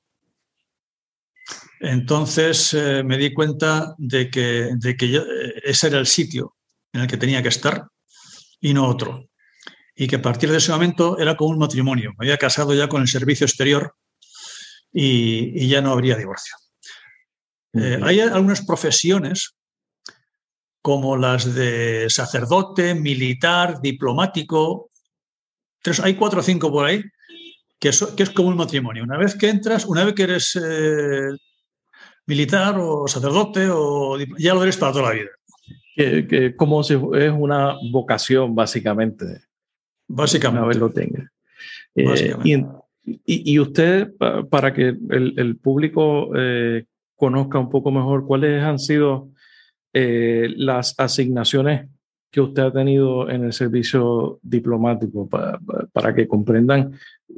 entonces 1.81 2.73
eh, 2.75 3.03
me 3.05 3.19
di 3.19 3.33
cuenta 3.33 3.95
de 3.99 4.31
que, 4.31 4.71
de 4.77 4.97
que 4.97 5.11
yo- 5.11 5.23
eh, 5.23 5.61
ese 5.65 5.89
era 5.89 5.99
el 5.99 6.07
sitio 6.07 6.57
en 6.93 7.03
el 7.03 7.07
que 7.07 7.17
tenía 7.19 7.43
que 7.43 7.51
estar 7.51 7.87
y 8.61 8.73
no 8.73 8.89
otro. 8.89 9.29
Y 9.95 10.07
que 10.07 10.17
a 10.17 10.23
partir 10.23 10.51
de 10.51 10.59
ese 10.59 10.73
momento 10.73 11.19
era 11.19 11.37
como 11.37 11.51
un 11.51 11.59
matrimonio. 11.59 12.13
Me 12.19 12.27
había 12.27 12.37
casado 12.39 12.75
ya 12.75 12.89
con 12.89 13.03
el 13.03 13.09
servicio 13.09 13.47
exterior 13.47 13.95
y, 14.93 15.65
y 15.65 15.69
ya 15.69 15.81
no 15.81 15.93
habría 15.93 16.17
divorcio. 16.17 16.55
Eh, 17.75 18.01
hay 18.03 18.21
algunas 18.21 18.65
profesiones 18.65 19.55
como 20.83 21.17
las 21.17 21.55
de 21.55 22.07
sacerdote, 22.09 22.95
militar, 22.95 23.81
diplomático. 23.83 24.91
Tres, 25.83 26.01
hay 26.01 26.15
cuatro 26.15 26.41
o 26.41 26.43
cinco 26.43 26.71
por 26.71 26.85
ahí 26.87 27.03
que, 27.79 27.93
so- 27.93 28.15
que 28.17 28.23
es 28.25 28.31
como 28.31 28.49
un 28.49 28.57
matrimonio. 28.57 29.05
Una 29.05 29.19
vez 29.19 29.35
que 29.35 29.49
entras, 29.49 29.85
una 29.87 30.05
vez 30.05 30.15
que 30.15 30.23
eres 30.25 30.59
eh, 30.63 31.29
militar 32.27 32.77
o 32.79 33.07
sacerdote, 33.07 33.69
o, 33.71 34.19
ya 34.39 34.55
lo 34.55 34.63
eres 34.63 34.77
para 34.77 34.93
toda 34.93 35.09
la 35.11 35.15
vida, 35.15 35.31
que, 35.95 36.27
que 36.27 36.57
como 36.57 36.83
si 36.83 36.95
es 36.95 37.33
una 37.33 37.77
vocación 37.91 38.55
básicamente, 38.55 39.25
una 39.25 39.43
básicamente. 40.09 40.69
vez 40.69 40.77
lo 40.79 40.91
tenga. 40.91 41.31
Eh, 41.95 42.05
Básicamente. 42.05 42.69
y, 43.05 43.13
y- 43.25 43.53
y 43.55 43.59
usted, 43.61 44.15
pa- 44.19 44.45
para 44.45 44.75
que 44.75 44.89
el, 44.89 45.35
el 45.37 45.57
público 45.57 46.31
eh, 46.37 46.85
conozca 47.15 47.59
un 47.59 47.71
poco 47.71 47.91
mejor 47.91 48.27
cuáles 48.27 48.63
han 48.63 48.79
sido 48.79 49.31
eh, 49.93 50.49
las 50.57 50.95
asignaciones 50.99 51.89
que 52.31 52.41
usted 52.41 52.63
ha 52.65 52.73
tenido 52.73 53.29
en 53.31 53.45
el 53.45 53.53
servicio 53.53 54.39
diplomático, 54.43 55.29
pa- 55.29 55.59
pa- 55.59 55.87
para 55.93 56.15
que 56.15 56.27
comprendan 56.29 56.93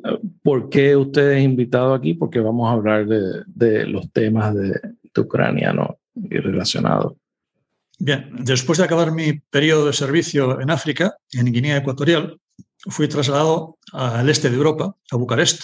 eh, 0.04 0.18
por 0.42 0.68
qué 0.68 0.96
usted 0.96 1.32
es 1.32 1.44
invitado 1.44 1.94
aquí, 1.94 2.14
porque 2.14 2.40
vamos 2.40 2.68
a 2.68 2.72
hablar 2.72 3.06
de, 3.06 3.42
de 3.46 3.86
los 3.86 4.10
temas 4.12 4.54
de, 4.54 4.70
de 5.14 5.20
Ucrania 5.20 5.72
¿no? 5.72 5.98
y 6.14 6.36
relacionados. 6.38 7.14
Bien, 8.00 8.30
después 8.44 8.78
de 8.78 8.84
acabar 8.84 9.12
mi 9.12 9.34
periodo 9.50 9.86
de 9.86 9.92
servicio 9.92 10.60
en 10.60 10.70
África, 10.70 11.16
en 11.32 11.52
Guinea 11.52 11.78
Ecuatorial, 11.78 12.38
fui 12.88 13.08
trasladado 13.08 13.76
al 13.92 14.28
este 14.28 14.50
de 14.50 14.56
Europa, 14.56 14.94
a 15.10 15.16
Bucarest, 15.16 15.62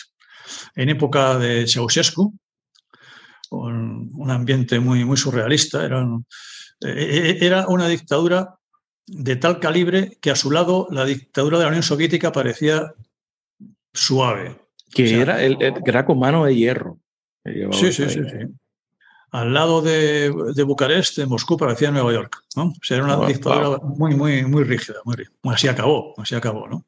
en 0.74 0.88
época 0.90 1.38
de 1.38 1.66
Ceausescu, 1.66 2.34
con 3.48 4.10
un 4.14 4.30
ambiente 4.30 4.80
muy, 4.80 5.04
muy 5.04 5.16
surrealista. 5.16 5.84
Era, 5.84 6.00
un- 6.02 6.26
eh, 6.84 7.38
era 7.40 7.68
una 7.68 7.86
dictadura 7.88 8.54
de 9.06 9.36
tal 9.36 9.60
calibre 9.60 10.16
que 10.20 10.30
a 10.30 10.36
su 10.36 10.50
lado 10.50 10.88
la 10.90 11.04
dictadura 11.04 11.58
de 11.58 11.64
la 11.64 11.68
Unión 11.68 11.82
Soviética 11.82 12.32
parecía 12.32 12.94
suave. 13.92 14.60
Que 14.92 15.04
O 15.04 15.08
sea, 15.08 15.20
era, 15.22 15.42
el, 15.42 15.60
el- 15.60 15.74
era 15.84 16.04
con 16.04 16.18
mano 16.18 16.44
de 16.44 16.54
hierro. 16.56 16.98
Sí, 17.44 17.92
sí, 17.92 18.08
sí, 18.08 18.20
sí. 18.24 18.54
Al 19.32 19.52
lado 19.52 19.82
de, 19.82 20.32
de 20.54 20.62
Bucarest, 20.62 21.18
de 21.18 21.26
Moscú, 21.26 21.56
parecía 21.56 21.90
Nueva 21.90 22.12
York. 22.12 22.42
¿no? 22.56 22.66
O 22.66 22.74
sea, 22.82 22.98
era 22.98 23.04
una 23.04 23.16
Wow, 23.16 23.26
dictadura 23.26 23.78
muy, 23.82 24.14
muy, 24.14 24.44
muy 24.44 24.62
rígida. 24.62 24.96
Muy 25.04 25.16
rígida. 25.16 25.34
Así 25.44 25.66
acabó, 25.68 26.14
así 26.18 26.34
acabó. 26.36 26.68
¿no? 26.68 26.86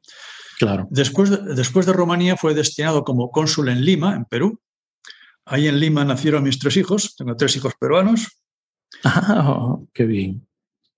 Claro. 0.57 0.87
Después, 0.89 1.29
de, 1.29 1.53
después 1.55 1.85
de 1.85 1.91
Rumanía 1.93 2.37
fue 2.37 2.53
destinado 2.53 3.03
como 3.03 3.29
cónsul 3.31 3.67
en 3.69 3.83
Lima, 3.83 4.15
en 4.15 4.23
Perú. 4.25 4.59
Ahí 5.45 5.67
en 5.67 5.79
Lima 5.79 6.05
nacieron 6.05 6.43
mis 6.43 6.57
tres 6.57 6.77
hijos. 6.77 7.15
Tengo 7.17 7.35
tres 7.35 7.55
hijos 7.55 7.73
peruanos. 7.79 8.27
Ah, 9.03 9.75
qué 9.93 10.05
bien. 10.05 10.46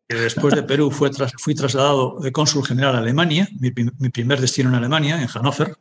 Después 0.10 0.56
de 0.56 0.64
Perú 0.64 0.90
fui 0.90 1.54
trasladado 1.56 2.18
de 2.20 2.32
cónsul 2.32 2.66
general 2.66 2.96
a 2.96 2.98
Alemania, 2.98 3.48
mi, 3.60 3.70
prim- 3.70 3.92
mi 4.00 4.10
primer 4.10 4.42
destino 4.42 4.70
en 4.70 4.76
Alemania, 4.76 5.22
en 5.22 5.28
Hannover. 5.28 5.76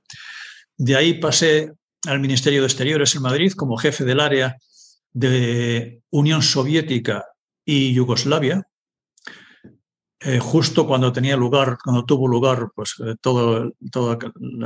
De 0.76 0.96
ahí 0.96 1.14
pasé 1.14 1.72
al 2.06 2.20
Ministerio 2.20 2.60
de 2.60 2.66
Exteriores 2.66 3.14
en 3.14 3.22
Madrid 3.22 3.52
como 3.52 3.78
jefe 3.78 4.04
del 4.04 4.20
área 4.20 4.56
de 5.12 6.02
Unión 6.10 6.42
Soviética 6.42 7.24
y 7.64 7.94
Yugoslavia. 7.94 8.66
Eh, 10.20 10.40
justo 10.40 10.86
cuando 10.86 11.10
tenía 11.12 11.36
lugar, 11.36 11.78
cuando 11.82 12.04
tuvo 12.04 12.28
lugar 12.28 12.68
pues, 12.74 12.96
eh, 13.06 13.14
todo, 13.20 13.72
toda 13.90 14.18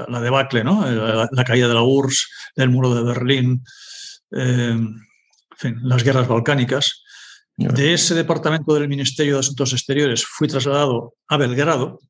la, 0.08 0.20
debacle. 0.20 0.60
Eh, 0.60 0.64
la, 0.64 1.28
la 1.30 1.44
caída 1.44 1.68
de 1.68 1.74
la 1.74 1.82
URSS, 1.82 2.28
del 2.56 2.70
muro 2.70 2.94
de 2.94 3.02
Berlín, 3.04 3.62
eh, 4.32 4.70
en 4.72 4.96
fin, 5.56 5.78
las 5.82 6.02
guerras 6.02 6.26
balcánicas. 6.26 7.04
De 7.56 7.92
ese 7.92 8.14
departamento 8.14 8.74
del 8.74 8.88
Ministerio 8.88 9.34
de 9.34 9.40
Asuntos 9.40 9.72
Exteriores 9.72 10.24
fui 10.24 10.48
trasladado 10.48 11.14
a 11.28 11.36
Belgrado, 11.36 12.00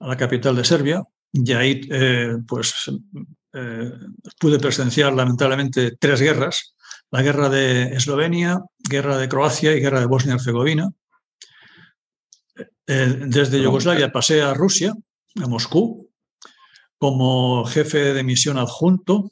a 0.00 0.08
la 0.08 0.16
capital 0.16 0.56
de 0.56 0.64
Serbia, 0.64 1.02
y 1.32 1.52
ahí 1.52 1.80
eh, 1.90 2.38
pues, 2.48 2.90
eh, 3.52 3.92
pude 4.38 4.58
presenciar 4.58 5.12
lamentablemente 5.12 5.96
tres 5.96 6.20
guerras, 6.20 6.74
la 7.10 7.22
guerra 7.22 7.48
de 7.48 7.94
Eslovenia, 7.94 8.60
guerra 8.78 9.18
de 9.18 9.28
Croacia 9.28 9.74
y 9.74 9.80
guerra 9.80 10.00
de 10.00 10.06
Bosnia-Herzegovina. 10.06 10.90
Eh, 12.86 13.16
desde 13.26 13.62
Yugoslavia 13.62 14.10
pasé 14.10 14.42
a 14.42 14.54
Rusia, 14.54 14.94
a 15.36 15.46
Moscú, 15.46 16.10
como 16.98 17.64
jefe 17.66 18.14
de 18.14 18.24
misión 18.24 18.58
adjunto 18.58 19.30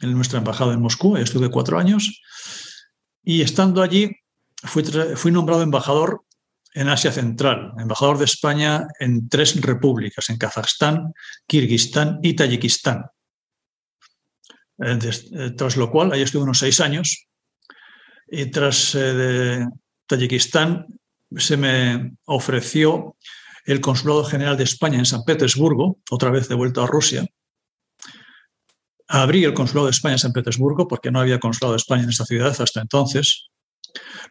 en 0.00 0.12
nuestra 0.12 0.38
embajada 0.38 0.74
en 0.74 0.80
Moscú. 0.80 1.16
Estuve 1.16 1.50
cuatro 1.50 1.78
años. 1.78 2.22
Y 3.24 3.40
estando 3.40 3.82
allí, 3.82 4.10
fui, 4.62 5.32
nombrado 5.32 5.62
embajador 5.62 6.24
en 6.74 6.88
Asia 6.88 7.12
Central, 7.12 7.72
embajador 7.78 8.18
de 8.18 8.24
España 8.24 8.86
en 8.98 9.28
tres 9.28 9.60
repúblicas, 9.60 10.28
en 10.28 10.36
Kazajstán, 10.36 11.14
Kirguistán 11.46 12.18
y 12.22 12.34
Tayikistán. 12.34 13.06
Eh, 14.84 14.98
eh, 15.02 15.50
tras 15.56 15.76
lo 15.76 15.90
cual, 15.90 16.12
ahí 16.12 16.22
estuve 16.22 16.42
unos 16.42 16.58
seis 16.58 16.80
años. 16.80 17.26
Y 18.26 18.46
tras 18.46 18.94
eh, 18.98 19.64
Tayikistán 20.06 20.86
se 21.36 21.56
me 21.56 22.12
ofreció 22.26 23.16
el 23.64 23.80
Consulado 23.80 24.24
General 24.24 24.56
de 24.56 24.64
España 24.64 24.98
en 24.98 25.06
San 25.06 25.24
Petersburgo, 25.24 25.98
otra 26.10 26.30
vez 26.30 26.48
de 26.48 26.54
vuelta 26.54 26.82
a 26.82 26.86
Rusia. 26.86 27.24
Abrí 29.08 29.44
el 29.44 29.54
Consulado 29.54 29.86
de 29.86 29.92
España 29.92 30.14
en 30.14 30.18
San 30.18 30.32
Petersburgo 30.32 30.88
porque 30.88 31.10
no 31.10 31.20
había 31.20 31.38
Consulado 31.38 31.72
de 31.72 31.78
España 31.78 32.04
en 32.04 32.08
esta 32.10 32.24
ciudad 32.24 32.54
hasta 32.58 32.80
entonces, 32.80 33.48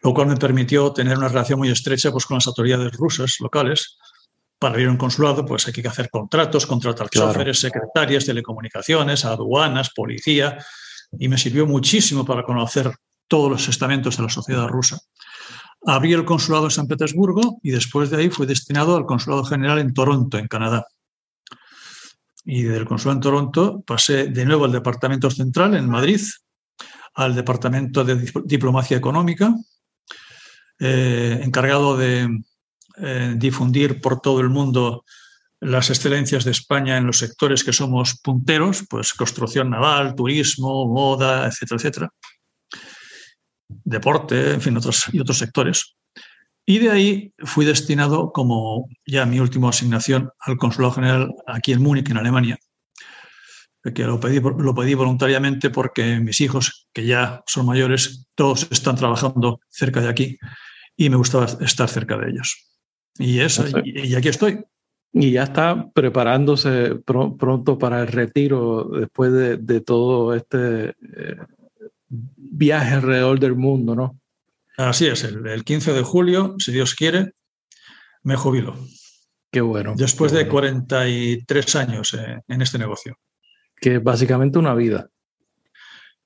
lo 0.02 0.12
cual 0.12 0.28
me 0.28 0.36
permitió 0.36 0.92
tener 0.92 1.16
una 1.16 1.28
relación 1.28 1.58
muy 1.58 1.70
estrecha 1.70 2.10
pues, 2.10 2.26
con 2.26 2.36
las 2.36 2.46
autoridades 2.46 2.92
rusas 2.92 3.36
locales 3.40 3.96
para 4.58 4.74
abrir 4.74 4.88
un 4.88 4.96
consulado, 4.96 5.44
pues 5.44 5.66
hay 5.66 5.72
que 5.72 5.86
hacer 5.86 6.08
contratos, 6.10 6.66
contratar 6.66 7.08
choferes, 7.10 7.60
secretarias, 7.60 8.24
telecomunicaciones, 8.24 9.24
aduanas, 9.24 9.90
policía, 9.94 10.58
y 11.18 11.28
me 11.28 11.38
sirvió 11.38 11.66
muchísimo 11.66 12.24
para 12.24 12.44
conocer 12.44 12.90
todos 13.28 13.50
los 13.50 13.68
estamentos 13.68 14.16
de 14.16 14.22
la 14.22 14.28
sociedad 14.28 14.66
rusa. 14.68 14.98
Abrí 15.86 16.12
el 16.14 16.24
consulado 16.24 16.64
en 16.64 16.70
San 16.70 16.86
Petersburgo 16.86 17.58
y 17.62 17.70
después 17.72 18.10
de 18.10 18.16
ahí 18.16 18.30
fui 18.30 18.46
destinado 18.46 18.96
al 18.96 19.04
consulado 19.04 19.44
general 19.44 19.78
en 19.78 19.92
Toronto, 19.92 20.38
en 20.38 20.48
Canadá. 20.48 20.86
Y 22.44 22.62
del 22.62 22.84
consulado 22.84 23.16
en 23.16 23.22
Toronto 23.22 23.82
pasé 23.86 24.26
de 24.26 24.44
nuevo 24.44 24.64
al 24.64 24.72
departamento 24.72 25.30
central 25.30 25.74
en 25.74 25.88
Madrid, 25.88 26.20
al 27.14 27.34
departamento 27.34 28.04
de 28.04 28.30
diplomacia 28.44 28.96
económica, 28.96 29.54
eh, 30.78 31.40
encargado 31.42 31.96
de 31.96 32.28
eh, 32.96 33.34
difundir 33.36 34.00
por 34.00 34.20
todo 34.20 34.40
el 34.40 34.50
mundo 34.50 35.04
las 35.60 35.88
excelencias 35.88 36.44
de 36.44 36.50
España 36.50 36.98
en 36.98 37.06
los 37.06 37.18
sectores 37.18 37.64
que 37.64 37.72
somos 37.72 38.20
punteros, 38.20 38.84
pues 38.88 39.14
construcción 39.14 39.70
naval, 39.70 40.14
turismo, 40.14 40.86
moda, 40.86 41.46
etcétera, 41.46 41.78
etcétera. 41.78 42.10
Deporte, 43.68 44.52
en 44.52 44.60
fin, 44.60 44.76
otros, 44.76 45.06
y 45.12 45.20
otros 45.20 45.38
sectores. 45.38 45.96
Y 46.66 46.78
de 46.78 46.90
ahí 46.90 47.34
fui 47.38 47.66
destinado, 47.66 48.32
como 48.32 48.88
ya 49.06 49.26
mi 49.26 49.38
última 49.38 49.68
asignación, 49.68 50.30
al 50.40 50.56
Consulado 50.56 50.94
General 50.94 51.34
aquí 51.46 51.72
en 51.72 51.82
Múnich, 51.82 52.10
en 52.10 52.16
Alemania, 52.16 52.58
que 53.94 54.04
lo 54.04 54.18
pedí, 54.18 54.40
lo 54.40 54.74
pedí 54.74 54.94
voluntariamente 54.94 55.68
porque 55.68 56.20
mis 56.20 56.40
hijos, 56.40 56.88
que 56.94 57.04
ya 57.04 57.42
son 57.46 57.66
mayores, 57.66 58.28
todos 58.34 58.66
están 58.70 58.96
trabajando 58.96 59.60
cerca 59.68 60.00
de 60.00 60.08
aquí 60.08 60.38
y 60.96 61.10
me 61.10 61.16
gustaba 61.16 61.46
estar 61.60 61.88
cerca 61.88 62.16
de 62.16 62.30
ellos. 62.30 62.56
Y, 63.18 63.40
eso, 63.40 63.64
y, 63.84 64.14
aquí 64.14 64.28
estoy. 64.28 64.64
Y 65.12 65.32
ya 65.32 65.44
está 65.44 65.90
preparándose 65.92 66.96
pronto 67.04 67.78
para 67.78 68.00
el 68.00 68.08
retiro 68.08 68.84
después 68.84 69.32
de, 69.32 69.80
todo 69.82 70.34
este 70.34 70.88
eh, 70.88 71.36
viaje 72.08 72.94
alrededor 72.94 73.38
del 73.38 73.54
mundo, 73.54 73.94
¿no? 73.94 74.18
Así 74.76 75.06
es, 75.06 75.22
el, 75.24 75.64
15 75.64 75.92
de 75.92 76.02
julio, 76.02 76.56
si 76.58 76.72
Dios 76.72 76.94
quiere, 76.94 77.32
me 78.22 78.36
jubilo. 78.36 78.76
Qué 79.50 79.60
bueno. 79.60 79.94
Después 79.96 80.32
de 80.32 80.48
43 80.48 81.76
años 81.76 82.14
eh, 82.14 82.40
en 82.48 82.62
este 82.62 82.78
negocio. 82.78 83.16
Que 83.76 83.96
es 83.96 84.02
básicamente 84.02 84.58
una 84.58 84.74
vida. 84.74 85.08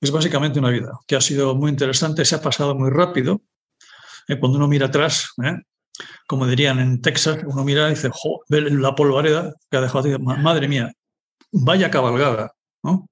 Es 0.00 0.10
básicamente 0.10 0.60
una 0.60 0.70
vida, 0.70 0.92
que 1.06 1.16
ha 1.16 1.20
sido 1.20 1.54
muy 1.56 1.70
interesante, 1.70 2.24
se 2.24 2.36
ha 2.36 2.40
pasado 2.40 2.74
muy 2.74 2.88
rápido. 2.88 3.42
Eh, 4.28 4.38
cuando 4.38 4.56
uno 4.58 4.68
mira 4.68 4.86
atrás, 4.86 5.34
como 6.26 6.46
dirían 6.46 6.78
en 6.78 7.02
Texas, 7.02 7.40
uno 7.44 7.64
mira 7.64 7.88
y 7.88 7.90
dice, 7.90 8.10
ve 8.48 8.60
la 8.62 8.94
polvareda 8.94 9.52
que 9.70 9.76
ha 9.76 9.80
dejado, 9.80 10.18
madre 10.20 10.68
mía, 10.68 10.92
vaya 11.50 11.90
cabalgada, 11.90 12.52
¿no? 12.82 13.08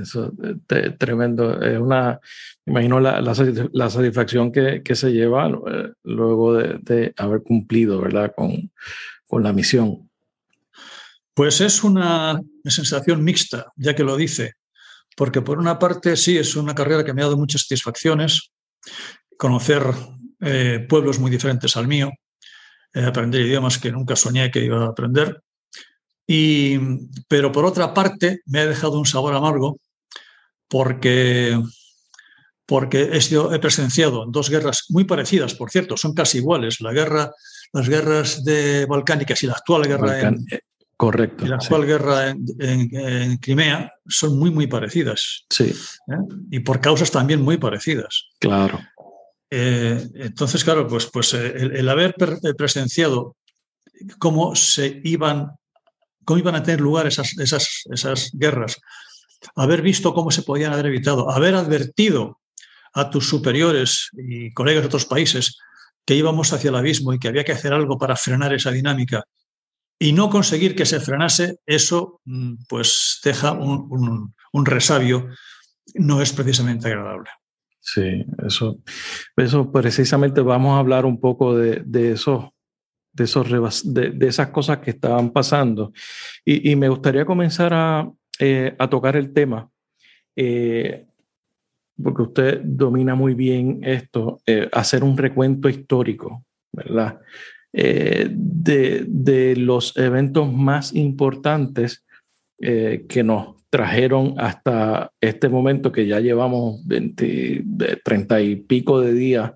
Eso 0.00 0.32
es 0.68 0.98
tremendo. 0.98 1.60
Es 1.60 1.78
una, 1.78 2.18
imagino 2.66 2.98
la, 3.00 3.20
la, 3.20 3.90
satisfacción 3.90 4.50
que, 4.50 4.82
que, 4.82 4.94
se 4.96 5.12
lleva 5.12 5.48
eh, 5.48 5.92
luego 6.02 6.54
de, 6.54 7.12
haber 7.16 7.42
cumplido, 7.42 8.00
¿verdad? 8.00 8.32
Con, 8.36 8.72
con 9.26 9.42
la 9.42 9.52
misión. 9.52 10.10
Pues 11.32 11.60
es 11.60 11.84
una 11.84 12.40
sensación 12.64 13.22
mixta, 13.22 13.72
ya 13.76 13.94
que 13.94 14.02
lo 14.02 14.16
dice, 14.16 14.54
porque 15.16 15.40
por 15.42 15.58
una 15.58 15.78
parte 15.78 16.16
sí 16.16 16.36
es 16.36 16.56
una 16.56 16.74
carrera 16.74 17.04
que 17.04 17.14
me 17.14 17.22
ha 17.22 17.26
dado 17.26 17.36
muchas 17.36 17.62
satisfacciones, 17.62 18.50
conocer 19.36 19.84
eh, 20.40 20.84
pueblos 20.88 21.20
muy 21.20 21.30
diferentes 21.30 21.76
al 21.76 21.86
mío, 21.86 22.10
eh, 22.92 23.04
aprender 23.04 23.42
idiomas 23.42 23.78
que 23.78 23.92
nunca 23.92 24.16
soñé 24.16 24.50
que 24.50 24.64
iba 24.64 24.84
a 24.84 24.88
aprender. 24.88 25.40
Y, 26.28 26.78
pero 27.26 27.50
por 27.50 27.64
otra 27.64 27.92
parte, 27.92 28.42
me 28.46 28.60
ha 28.60 28.66
dejado 28.66 28.98
un 28.98 29.06
sabor 29.06 29.34
amargo 29.34 29.80
porque, 30.68 31.60
porque 32.66 33.08
he, 33.12 33.20
sido, 33.20 33.52
he 33.52 33.58
presenciado 33.58 34.26
dos 34.28 34.50
guerras 34.50 34.84
muy 34.90 35.04
parecidas, 35.04 35.54
por 35.54 35.70
cierto, 35.70 35.96
son 35.96 36.14
casi 36.14 36.38
iguales. 36.38 36.80
La 36.80 36.92
guerra, 36.92 37.32
las 37.72 37.88
guerras 37.88 38.44
de 38.44 38.84
balcánicas 38.86 39.42
y 39.42 39.46
la 39.46 39.54
actual 39.54 39.88
guerra 39.88 40.20
en, 40.20 40.44
eh, 40.52 40.60
Correcto. 40.98 41.46
Y 41.46 41.48
la 41.48 41.54
actual 41.54 41.86
guerra 41.86 42.28
en, 42.30 43.36
Crimea 43.38 43.92
son 44.08 44.36
muy, 44.36 44.50
muy 44.50 44.66
parecidas. 44.66 45.44
Sí. 45.48 45.72
Y 46.50 46.58
por 46.58 46.80
causas 46.80 47.12
también 47.12 47.40
muy 47.40 47.56
parecidas. 47.56 48.30
Claro. 48.40 48.80
Eh, 49.48 50.08
entonces, 50.16 50.64
claro, 50.64 50.88
pues, 50.88 51.06
pues 51.06 51.34
eh, 51.34 51.52
el, 51.54 51.88
haber 51.88 52.16
eh, 52.18 52.52
presenciado 52.56 53.36
cómo 54.18 54.56
se 54.56 55.00
iban, 55.04 55.52
cómo 56.28 56.40
iban 56.40 56.56
a 56.56 56.62
tener 56.62 56.82
lugar 56.82 57.06
esas, 57.06 57.38
esas, 57.38 57.84
esas 57.90 58.30
guerras, 58.34 58.78
haber 59.56 59.80
visto 59.80 60.12
cómo 60.12 60.30
se 60.30 60.42
podían 60.42 60.74
haber 60.74 60.84
evitado, 60.84 61.30
haber 61.30 61.54
advertido 61.54 62.38
a 62.92 63.08
tus 63.08 63.26
superiores 63.26 64.10
y 64.12 64.52
colegas 64.52 64.82
de 64.82 64.88
otros 64.88 65.06
países 65.06 65.56
que 66.04 66.16
íbamos 66.16 66.52
hacia 66.52 66.68
el 66.68 66.76
abismo 66.76 67.14
y 67.14 67.18
que 67.18 67.28
había 67.28 67.44
que 67.44 67.52
hacer 67.52 67.72
algo 67.72 67.96
para 67.96 68.14
frenar 68.14 68.52
esa 68.52 68.70
dinámica 68.70 69.24
y 69.98 70.12
no 70.12 70.28
conseguir 70.28 70.76
que 70.76 70.84
se 70.84 71.00
frenase, 71.00 71.60
eso 71.64 72.20
mm, 72.26 72.56
pues 72.68 73.20
deja 73.24 73.52
un, 73.52 74.34
un 74.52 74.66
resabio, 74.66 75.30
no 75.94 76.20
es 76.20 76.34
precisamente 76.34 76.88
agradable. 76.88 77.30
Sí, 77.80 78.22
eso, 78.46 78.80
eso 79.34 79.72
precisamente 79.72 80.42
vamos 80.42 80.76
a 80.76 80.80
hablar 80.80 81.06
un 81.06 81.18
poco 81.18 81.56
de, 81.56 81.82
de 81.86 82.12
eso, 82.12 82.52
de, 83.18 83.24
esos, 83.24 83.82
de, 83.84 84.26
esas 84.26 84.48
cosas 84.48 84.78
que 84.78 84.90
estaban 84.90 85.30
pasando. 85.30 85.92
Y, 86.44 86.74
me 86.76 86.88
gustaría 86.88 87.24
comenzar 87.24 87.74
a, 87.74 88.10
eh, 88.38 88.74
tocar 88.88 89.16
el 89.16 89.32
tema, 89.32 89.68
eh, 90.36 91.06
porque 92.02 92.22
usted 92.22 92.60
domina 92.62 93.14
muy 93.14 93.34
bien 93.34 93.80
esto, 93.82 94.40
eh, 94.46 94.68
hacer 94.72 95.02
un 95.04 95.18
recuento 95.18 95.68
histórico, 95.68 96.44
¿verdad? 96.72 97.20
de, 97.70 99.04
de, 99.06 99.54
los 99.56 99.94
eventos 99.96 100.50
más 100.50 100.94
importantes 100.94 102.04
que 102.58 103.22
nos 103.22 103.56
trajeron 103.70 104.34
hasta 104.38 105.12
este 105.20 105.48
momento 105.50 105.92
que 105.92 106.06
ya 106.06 106.18
llevamos 106.18 106.84
20, 106.86 107.64
30 108.02 108.40
y 108.40 108.56
pico 108.56 109.00
de 109.00 109.12
días 109.12 109.52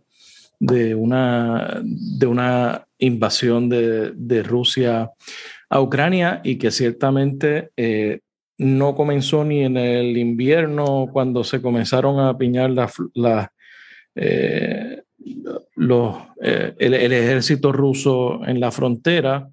de 0.63 0.95
una, 0.95 1.83
de 1.83 2.27
una 2.27 2.87
invasión 3.03 3.69
de, 3.69 4.43
Rusia 4.43 5.11
a 5.69 5.81
Ucrania 5.81 6.41
y 6.45 6.57
que 6.57 6.71
ciertamente 6.71 7.71
eh, 7.77 8.21
no 8.59 8.95
comenzó 8.95 9.45
ni 9.45 9.65
en 9.65 9.77
el 9.77 10.17
invierno 10.17 11.09
cuando 11.13 11.43
se 11.43 11.61
comenzaron 11.61 12.21
a 12.21 12.39
piñar 12.39 12.71
la, 12.71 13.53
eh, 14.15 15.03
eh, 16.41 16.75
el, 16.79 17.13
ejército 17.13 17.73
ruso 17.73 18.47
en 18.47 18.61
la 18.61 18.71
frontera, 18.71 19.49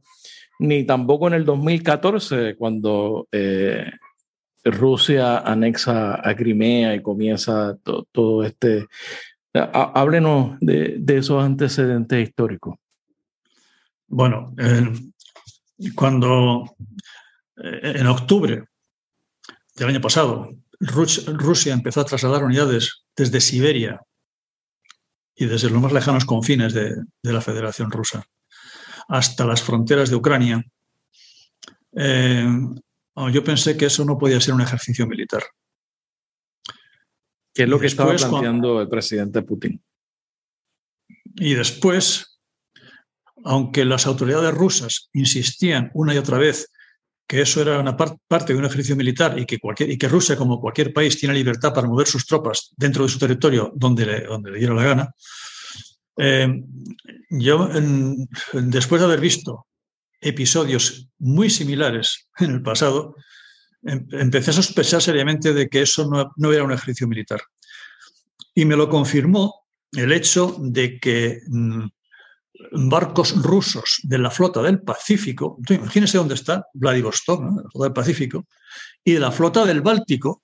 ni 0.59 0.83
tampoco 0.83 1.27
en 1.27 1.33
el 1.33 1.45
2014 1.45 2.55
cuando 2.55 3.27
Rusia 4.63 5.39
anexa 5.39 6.19
a 6.23 6.35
Crimea 6.35 6.95
y 6.95 7.01
comienza 7.01 7.77
todo 8.11 8.43
este... 8.43 8.85
Háblenos 9.51 10.59
de, 10.59 11.01
esos 11.07 11.43
antecedentes 11.43 12.21
históricos. 12.27 12.75
Bueno, 14.09 14.53
cuando 15.95 16.75
eh, 17.57 17.93
en 17.95 18.07
octubre 18.07 18.65
del 19.75 19.89
año 19.89 20.01
pasado 20.01 20.49
Rusia 20.79 21.73
empezó 21.73 22.01
a 22.01 22.05
trasladar 22.05 22.43
unidades 22.43 23.05
desde 23.15 23.39
Siberia 23.39 24.01
y 25.35 25.45
desde 25.45 25.69
los 25.69 25.81
más 25.81 25.93
lejanos 25.93 26.25
confines 26.25 26.73
de, 26.73 26.95
de 27.23 27.33
la 27.33 27.41
Federación 27.41 27.91
Rusa 27.91 28.25
hasta 29.09 29.45
las 29.45 29.61
fronteras 29.63 30.09
de 30.09 30.15
Ucrania, 30.15 30.63
eh, 31.93 32.47
yo 33.33 33.43
pensé 33.43 33.75
que 33.75 33.87
eso 33.87 34.05
no 34.05 34.17
podía 34.17 34.39
ser 34.39 34.53
un 34.53 34.61
ejercicio 34.61 35.07
militar. 35.07 35.43
¿Qué 37.53 37.63
es 37.63 37.69
lo 37.69 37.79
que 37.79 37.87
estaba 37.87 38.15
planteando 38.15 38.79
el 38.81 38.87
presidente 38.87 39.41
Putin? 39.41 39.83
Y 41.35 41.55
después, 41.55 42.28
aunque 43.45 43.85
las 43.85 44.05
autoridades 44.05 44.53
rusas 44.53 45.09
insistían 45.13 45.91
una 45.93 46.13
y 46.13 46.17
otra 46.17 46.37
vez 46.37 46.71
que 47.27 47.41
eso 47.41 47.61
era 47.61 47.79
una 47.79 47.95
parte 47.95 48.53
de 48.53 48.59
un 48.59 48.65
ejercicio 48.65 48.95
militar 48.95 49.37
y 49.37 49.45
que, 49.45 50.07
Rusia, 50.07 50.35
como 50.35 50.59
cualquier 50.59 50.91
país, 50.91 51.15
tiene 51.17 51.35
libertad 51.35 51.73
para 51.73 51.87
mover 51.87 52.07
sus 52.07 52.25
tropas 52.25 52.71
dentro 52.75 53.03
de 53.03 53.09
su 53.09 53.19
territorio 53.19 53.71
donde 53.75 54.05
le, 54.05 54.21
donde 54.21 54.49
le 54.49 54.57
diera 54.57 54.73
la 54.73 54.83
gana, 54.83 55.15
eh, 56.17 56.63
yo, 57.29 57.69
después 58.53 58.99
de 58.99 59.05
haber 59.05 59.21
visto 59.21 59.67
episodios 60.19 61.07
muy 61.19 61.49
similares 61.49 62.27
en 62.39 62.51
el 62.51 62.61
pasado, 62.61 63.15
em, 63.83 64.05
empecé 64.11 64.51
a 64.51 64.55
sospechar 64.55 65.01
seriamente 65.01 65.53
de 65.53 65.69
que 65.69 65.83
eso 65.83 66.09
no, 66.35 66.51
era 66.51 66.63
un 66.63 66.71
ejercicio 66.71 67.07
militar. 67.07 67.41
Y 68.53 68.65
me 68.65 68.75
lo 68.75 68.89
confirmó 68.89 69.67
el 69.93 70.11
hecho 70.11 70.57
de 70.59 70.99
que 70.99 71.41
mm, 71.47 71.87
barcos 72.71 73.41
rusos 73.41 73.99
de 74.03 74.17
la 74.17 74.31
flota 74.31 74.61
del 74.61 74.81
Pacífico, 74.81 75.57
imagínense 75.69 76.17
dónde 76.17 76.35
está 76.35 76.65
Vladivostok, 76.73 77.41
la 77.41 77.69
flota 77.69 77.83
del 77.83 77.93
Pacífico, 77.93 78.47
y 79.03 79.13
de 79.13 79.19
la 79.19 79.31
flota 79.31 79.65
del 79.65 79.81
Báltico, 79.81 80.43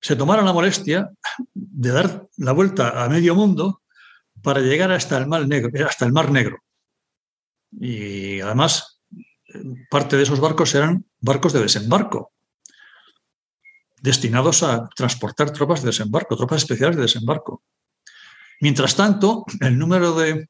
se 0.00 0.16
tomaron 0.16 0.44
la 0.44 0.52
molestia 0.52 1.10
de 1.54 1.90
dar 1.90 2.28
la 2.36 2.52
vuelta 2.52 3.04
a 3.04 3.08
medio 3.08 3.34
mundo 3.34 3.82
para 4.42 4.60
llegar 4.60 4.90
hasta 4.90 5.16
el 5.16 5.28
Mar 5.28 5.46
Negro. 5.46 5.70
Hasta 5.86 6.04
el 6.04 6.12
Mar 6.12 6.30
Negro. 6.32 6.58
Y 7.70 8.40
además, 8.40 9.00
parte 9.90 10.16
de 10.16 10.24
esos 10.24 10.40
barcos 10.40 10.74
eran 10.74 11.04
barcos 11.20 11.52
de 11.52 11.60
desembarco, 11.60 12.32
destinados 14.00 14.64
a 14.64 14.88
transportar 14.88 15.52
tropas 15.52 15.82
de 15.82 15.86
desembarco, 15.86 16.36
tropas 16.36 16.62
especiales 16.62 16.96
de 16.96 17.02
desembarco. 17.02 17.62
Mientras 18.60 18.96
tanto, 18.96 19.44
el 19.60 19.78
número 19.78 20.14
de 20.14 20.48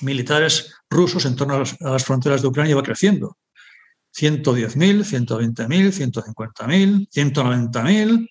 militares 0.00 0.74
rusos 0.90 1.24
en 1.24 1.36
torno 1.36 1.54
a 1.54 1.90
las, 1.90 2.04
fronteras 2.04 2.42
de 2.42 2.48
Ucrania 2.48 2.76
va 2.76 2.82
creciendo. 2.82 3.36
110.000, 4.14 5.04
120.000, 5.04 6.12
150.000, 6.12 7.08
190.000 7.10 8.28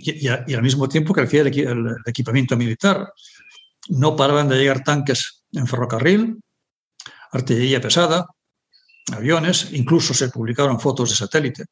y, 0.00 0.28
al 0.28 0.62
mismo 0.62 0.88
tiempo 0.88 1.12
crecía 1.12 1.42
el, 1.42 1.96
equipamiento 2.06 2.56
militar. 2.56 3.12
No 3.88 4.16
paraban 4.16 4.48
de 4.48 4.56
llegar 4.56 4.82
tanques 4.82 5.44
en 5.52 5.66
ferrocarril, 5.66 6.40
artillería 7.32 7.80
pesada, 7.80 8.26
aviones, 9.12 9.72
incluso 9.72 10.14
se 10.14 10.28
publicaron 10.28 10.80
fotos 10.80 11.10
de 11.10 11.16
satélite. 11.16 11.64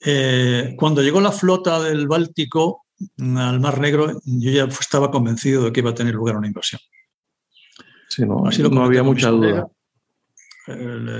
Eh, 0.00 0.74
cuando 0.78 1.02
llegó 1.02 1.20
la 1.20 1.32
flota 1.32 1.82
del 1.82 2.06
Báltico 2.06 2.86
al 3.18 3.60
Mar 3.60 3.80
Negro, 3.80 4.20
yo 4.24 4.50
ya 4.50 4.64
estaba 4.64 5.10
convencido 5.10 5.64
de 5.64 5.72
que 5.72 5.80
iba 5.80 5.90
a 5.90 5.94
tener 5.94 6.14
lugar 6.14 6.36
una 6.36 6.46
invasión. 6.46 6.80
No, 8.18 8.46
así 8.46 8.62
lo 8.62 8.70
no 8.70 8.84
había 8.84 9.02
mucha 9.02 9.30
duda. 9.30 9.68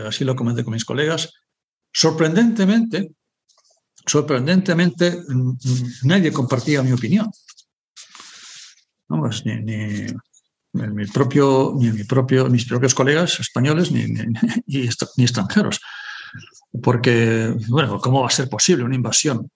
así 0.06 0.24
lo 0.24 0.36
comenté 0.36 0.64
con 0.64 0.74
mis 0.74 0.84
colegas. 0.84 1.32
Sorprendentemente, 1.92 3.12
sorprendentemente, 4.06 5.18
nadie 6.02 6.32
compartía 6.32 6.82
mi 6.82 6.92
opinión. 6.92 7.30
Ni, 9.44 9.56
ni, 9.62 10.06
mi 10.72 11.06
propio, 11.06 11.74
ni 11.78 11.90
mi 11.92 12.04
propio, 12.04 12.48
mis 12.48 12.66
propios 12.66 12.94
colegas 12.94 13.40
españoles 13.40 13.92
ni, 13.92 14.04
ni, 14.06 14.88
extranjeros. 15.24 15.80
Porque, 16.82 17.54
bueno, 17.68 17.98
¿cómo 18.00 18.20
va 18.20 18.26
a 18.26 18.30
ser 18.30 18.48
posible 18.48 18.84
una 18.84 18.96
invasión 18.96 19.48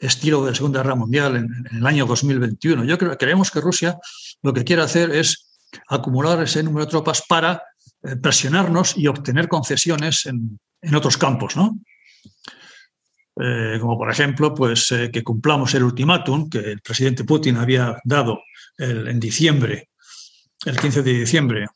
estilo 0.00 0.44
de 0.44 0.54
Segunda 0.54 0.82
Guerra 0.82 0.94
Mundial 0.94 1.36
en, 1.36 1.76
el 1.76 1.86
año 1.86 2.06
2021. 2.06 2.84
Yo 2.84 2.98
creo, 2.98 3.16
creemos 3.16 3.50
que 3.50 3.60
Rusia 3.60 3.98
lo 4.42 4.52
que 4.52 4.64
quiere 4.64 4.82
hacer 4.82 5.10
es 5.10 5.49
acumular 5.88 6.42
ese 6.42 6.62
número 6.62 6.84
de 6.84 6.90
tropas 6.90 7.22
para 7.28 7.62
eh, 8.02 8.16
presionarnos 8.16 8.96
y 8.96 9.06
obtener 9.06 9.48
concesiones 9.48 10.26
en, 10.26 10.58
otros 10.94 11.16
campos, 11.18 11.56
¿no? 11.56 11.78
Eh, 13.38 13.78
como 13.80 13.98
por 13.98 14.10
ejemplo, 14.10 14.54
pues 14.54 14.90
eh, 14.92 15.10
que 15.12 15.22
cumplamos 15.22 15.74
el 15.74 15.84
ultimátum 15.84 16.48
que 16.48 16.58
el 16.58 16.80
presidente 16.80 17.24
Putin 17.24 17.56
había 17.56 17.96
dado 18.04 18.42
en 18.78 19.20
diciembre, 19.20 19.90
el 20.64 20.78
15 20.78 21.02
de 21.02 21.12
diciembre, 21.12 21.66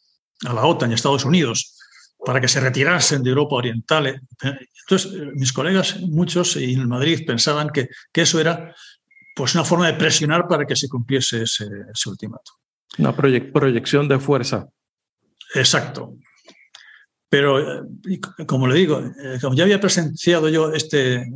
a 0.46 0.52
la 0.54 0.64
OTAN 0.64 0.90
y 0.90 0.92
a 0.92 0.96
Estados 0.96 1.26
Unidos 1.26 1.76
para 2.24 2.40
que 2.40 2.48
se 2.48 2.60
retirasen 2.60 3.22
de 3.22 3.30
Europa 3.30 3.56
Oriental. 3.56 4.20
Entonces, 4.40 5.12
mis 5.34 5.52
colegas, 5.52 6.00
muchos 6.00 6.56
en 6.56 6.88
Madrid, 6.88 7.24
pensaban 7.26 7.70
que, 7.70 7.88
eso 8.12 8.40
era 8.40 8.74
pues, 9.36 9.54
una 9.54 9.64
forma 9.64 9.86
de 9.86 9.94
presionar 9.94 10.48
para 10.48 10.64
que 10.64 10.76
se 10.76 10.88
cumpliese 10.88 11.42
ese, 11.42 11.68
ultimato. 12.06 12.52
Una 12.98 13.14
proyección 13.16 14.08
de 14.08 14.18
fuerza. 14.18 14.68
Exacto. 15.54 16.16
Pero, 17.28 17.58
eh, 17.58 18.20
como 18.46 18.66
le 18.66 18.76
digo, 18.76 19.02
como 19.40 19.56
ya 19.56 19.64
había 19.64 19.80
presenciado 19.80 20.48
yo 20.48 20.72
este, 20.72 21.26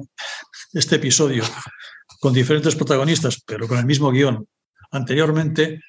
este 0.73 0.97
episodio 0.97 1.43
con 2.21 2.33
diferentes 2.33 2.77
protagonistas, 2.77 3.43
pero 3.47 3.67
con 3.67 3.79
el 3.79 3.87
mismo 3.87 4.11
guion 4.11 4.47
anteriormente, 4.91 5.81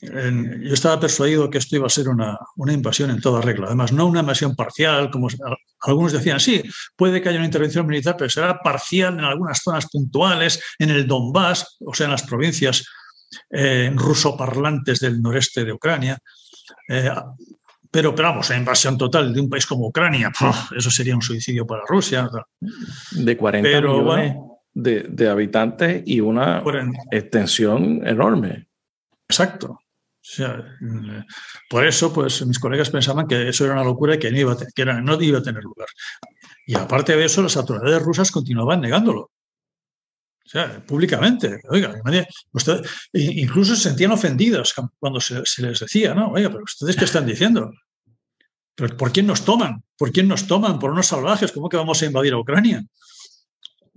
yo 0.00 0.74
estaba 0.74 1.00
persuadido 1.00 1.50
que 1.50 1.58
esto 1.58 1.74
iba 1.74 1.86
a 1.86 1.90
ser 1.90 2.08
una, 2.08 2.38
invasión 2.68 3.10
en 3.10 3.20
toda 3.20 3.40
regla. 3.40 3.66
Además, 3.66 3.92
no 3.92 4.06
una 4.06 4.20
invasión 4.20 4.54
parcial, 4.54 5.10
como 5.10 5.28
algunos 5.80 6.12
decían, 6.12 6.38
sí, 6.38 6.62
puede 6.96 7.20
que 7.20 7.28
haya 7.28 7.38
una 7.38 7.46
intervención 7.46 7.86
militar, 7.86 8.14
pero 8.16 8.30
será 8.30 8.60
parcial 8.60 9.18
en 9.18 9.24
algunas 9.24 9.60
zonas 9.60 9.86
puntuales, 9.90 10.62
en 10.78 10.90
el 10.90 11.06
Donbass, 11.06 11.76
o 11.84 11.92
sea, 11.94 12.04
en 12.04 12.12
las 12.12 12.22
provincias 12.22 12.84
eh, 13.50 13.90
rusoparlantes 13.94 15.00
del 15.00 15.20
noreste 15.20 15.64
de 15.64 15.72
Ucrania. 15.72 16.18
Eh, 16.88 17.10
pero, 17.90 18.14
pero 18.14 18.28
vamos, 18.28 18.50
la 18.50 18.56
invasión 18.56 18.98
total 18.98 19.32
de 19.32 19.40
un 19.40 19.48
país 19.48 19.66
como 19.66 19.88
Ucrania, 19.88 20.30
eso 20.76 20.90
sería 20.90 21.14
un 21.14 21.22
suicidio 21.22 21.66
para 21.66 21.82
Rusia. 21.86 22.28
De 23.12 23.36
40 23.36 23.80
millones 23.80 24.36
de, 24.74 25.06
de, 25.08 25.28
habitantes 25.28 26.02
y 26.06 26.20
una 26.20 26.62
extensión 27.10 28.06
enorme. 28.06 28.68
Exacto 29.28 29.80
por 31.70 31.86
eso, 31.86 32.12
pues 32.12 32.44
mis 32.46 32.58
colegas 32.58 32.90
pensaban 32.90 33.26
que 33.26 33.48
eso 33.48 33.64
era 33.64 33.74
una 33.74 33.84
locura 33.84 34.14
y 34.14 34.18
que 34.18 34.30
no 34.30 34.38
iba, 34.38 34.52
a, 34.52 34.56
que 34.74 34.84
no 34.84 35.20
iba 35.20 35.38
a 35.38 35.42
tener 35.42 35.62
lugar. 35.62 35.88
Y 36.66 36.74
aparte 36.76 37.16
de 37.16 37.24
eso, 37.24 37.42
las 37.42 37.56
autoridades 37.56 38.02
rusas 38.02 38.30
continuaban 38.30 38.80
negándolo. 38.80 39.30
O 40.48 40.50
sea, 40.50 40.82
públicamente. 40.86 41.60
Oiga, 41.68 42.00
incluso 43.12 43.76
se 43.76 43.82
sentían 43.90 44.12
ofendidos 44.12 44.72
cuando 44.98 45.20
se, 45.20 45.42
les 45.60 45.80
decía, 45.80 46.14
¿no? 46.14 46.30
Oiga, 46.32 46.48
pero 46.48 46.64
ustedes 46.64 46.96
qué 46.96 47.04
están 47.04 47.26
diciendo? 47.26 47.70
¿Pero 48.74 48.96
¿Por 48.96 49.12
quién 49.12 49.26
nos 49.26 49.44
toman? 49.44 49.84
¿Por 49.98 50.10
quién 50.10 50.26
nos 50.26 50.46
toman? 50.46 50.78
¿Por 50.78 50.92
unos 50.92 51.06
salvajes? 51.06 51.52
¿Cómo 51.52 51.68
que 51.68 51.76
vamos 51.76 52.00
a 52.00 52.06
invadir 52.06 52.32
a 52.32 52.38
Ucrania? 52.38 52.82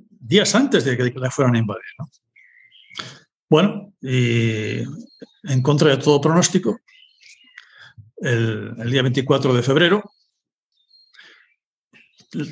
Días 0.09 0.53
antes 0.53 0.83
de 0.83 0.97
que 0.97 1.13
la 1.15 1.31
fueran 1.31 1.55
a 1.55 1.59
invadir. 1.59 1.85
¿no? 1.97 2.09
Bueno, 3.49 3.93
y 4.01 4.81
en 5.43 5.61
contra 5.61 5.91
de 5.91 6.03
todo 6.03 6.19
pronóstico, 6.19 6.81
el, 8.17 8.91
día 8.91 9.03
24 9.03 9.53
de 9.53 9.63
febrero, 9.63 10.03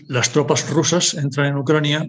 las 0.07 0.31
tropas 0.31 0.69
rusas 0.69 1.15
entran 1.15 1.47
en 1.47 1.57
Ucrania 1.57 2.07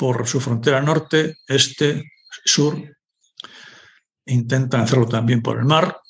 por 0.00 0.26
su 0.26 0.40
frontera 0.40 0.80
norte, 0.80 1.36
este, 1.46 2.10
sur, 2.42 2.74
intentan 4.24 4.80
hacerlo 4.80 5.06
también 5.06 5.42
por 5.42 5.58
el 5.58 5.66
mar 5.66 6.00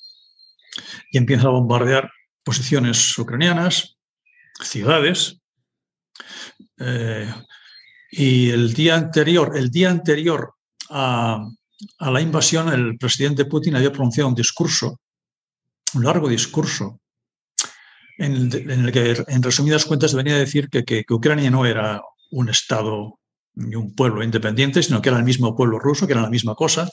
y 1.10 1.18
empiezan 1.18 1.48
a 1.48 1.50
bombardear 1.58 2.08
posiciones 2.44 3.18
ucranianas, 3.18 3.96
ciudades. 4.62 5.40
Eh, 6.78 7.34
y 8.12 8.50
el 8.50 8.74
día 8.74 8.94
anterior, 8.94 9.56
el 9.56 9.72
día 9.72 9.90
anterior 9.90 10.54
a, 10.90 11.44
a 11.98 12.10
la 12.12 12.20
invasión, 12.20 12.72
el 12.72 12.96
presidente 12.96 13.44
Putin 13.44 13.74
había 13.74 13.90
pronunciado 13.90 14.28
un 14.28 14.36
discurso, 14.36 15.00
un 15.94 16.04
largo 16.04 16.28
discurso, 16.28 17.00
en 18.18 18.52
el, 18.52 18.92
que, 18.92 19.20
en 19.26 19.42
resumidas 19.42 19.84
cuentas, 19.84 20.14
venía 20.14 20.34
a 20.34 20.38
decir 20.38 20.68
que, 20.68 21.04
Ucrania 21.10 21.50
no 21.50 21.66
era 21.66 22.00
un 22.30 22.50
Estado 22.50 23.18
un 23.74 23.94
pueblo 23.94 24.22
independiente, 24.22 24.82
sino 24.82 25.02
que 25.02 25.08
era 25.08 25.18
el 25.18 25.24
mismo 25.24 25.54
pueblo 25.56 25.78
ruso, 25.78 26.06
que 26.06 26.12
era 26.12 26.22
la 26.22 26.30
misma 26.30 26.54
cosa, 26.54 26.88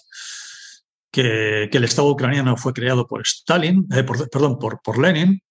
que, 1.11 1.69
el 1.71 1.83
Estado 1.83 2.09
ucraniano 2.09 2.57
fue 2.57 2.73
creado 2.73 3.07
por 3.07 3.21
Stalin, 3.21 3.87
eh, 3.91 4.03
perdón, 4.03 4.59
por, 4.59 4.81
por 4.81 4.99
Lenin, 4.99 5.41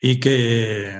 y 0.00 0.20
que, 0.20 0.96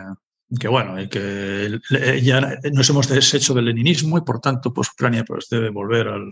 que 0.59 0.69
bueno, 0.69 1.01
y 1.01 1.09
que 1.09 1.81
ya 2.23 2.59
nos 2.73 2.89
hemos 2.91 3.09
deshecho 3.09 3.55
del 3.55 3.67
leninismo 3.67 4.19
y 4.19 4.23
por 4.23 4.41
tanto, 4.41 4.73
pues 4.73 4.89
Ucrania 4.91 5.25
pues, 5.25 5.49
debe 5.51 5.71
volver 5.71 6.09
al, 6.09 6.31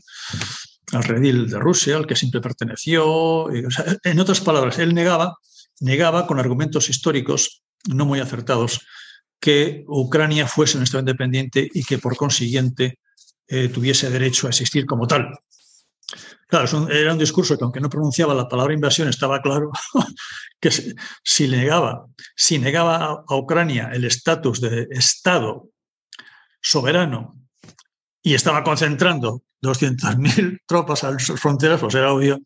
al 0.93 1.05
redil 1.05 1.49
de 1.49 1.59
Rusia, 1.59 1.97
al 1.97 2.07
que 2.07 2.17
siempre 2.17 2.41
perteneció. 2.41 3.49
en 3.51 4.21
otras 4.21 4.41
palabras, 4.41 4.79
él 4.79 4.95
negaba, 4.95 5.37
negaba 5.81 6.27
con 6.27 6.39
argumentos 6.39 6.89
históricos 6.89 7.63
no 7.89 8.07
muy 8.07 8.21
acertados 8.21 8.81
que 9.41 9.85
Ucrania 9.89 10.47
fuese 10.47 10.77
un 10.77 10.85
Estado 10.85 11.01
independiente 11.01 11.69
y 11.73 11.83
que 11.83 11.99
por 11.99 12.17
consiguiente 12.17 13.01
eh, 13.49 13.69
tuviese 13.69 14.11
derecho 14.11 14.47
a 14.47 14.51
existir 14.51 14.87
como 14.87 15.07
tal. 15.07 15.39
Claro, 16.49 16.89
era 16.91 17.13
un 17.13 17.19
discurso 17.19 17.57
que 17.57 17.65
aunque 17.65 17.81
no 17.81 17.89
pronunciaba 17.89 18.35
la 18.35 18.49
palabra 18.49 18.75
invasión, 18.75 19.09
estaba 19.09 19.41
claro 19.41 19.71
que 20.61 20.71
si 21.23 21.49
negaba, 21.49 22.07
si 22.37 22.59
negaba 22.59 23.25
a 23.27 23.37
Ucrania 23.37 23.91
el 23.93 24.05
estatus 24.05 24.61
de 24.61 24.87
Estado 24.91 25.71
soberano 26.61 27.39
y 28.23 28.35
estaba 28.35 28.63
concentrando 28.63 29.43
200.000 29.63 30.61
tropas 30.67 31.05
a 31.05 31.19
sus 31.19 31.41
fronteras, 31.41 31.81
pues 31.81 31.95
era 31.95 32.13
obvio 32.13 32.39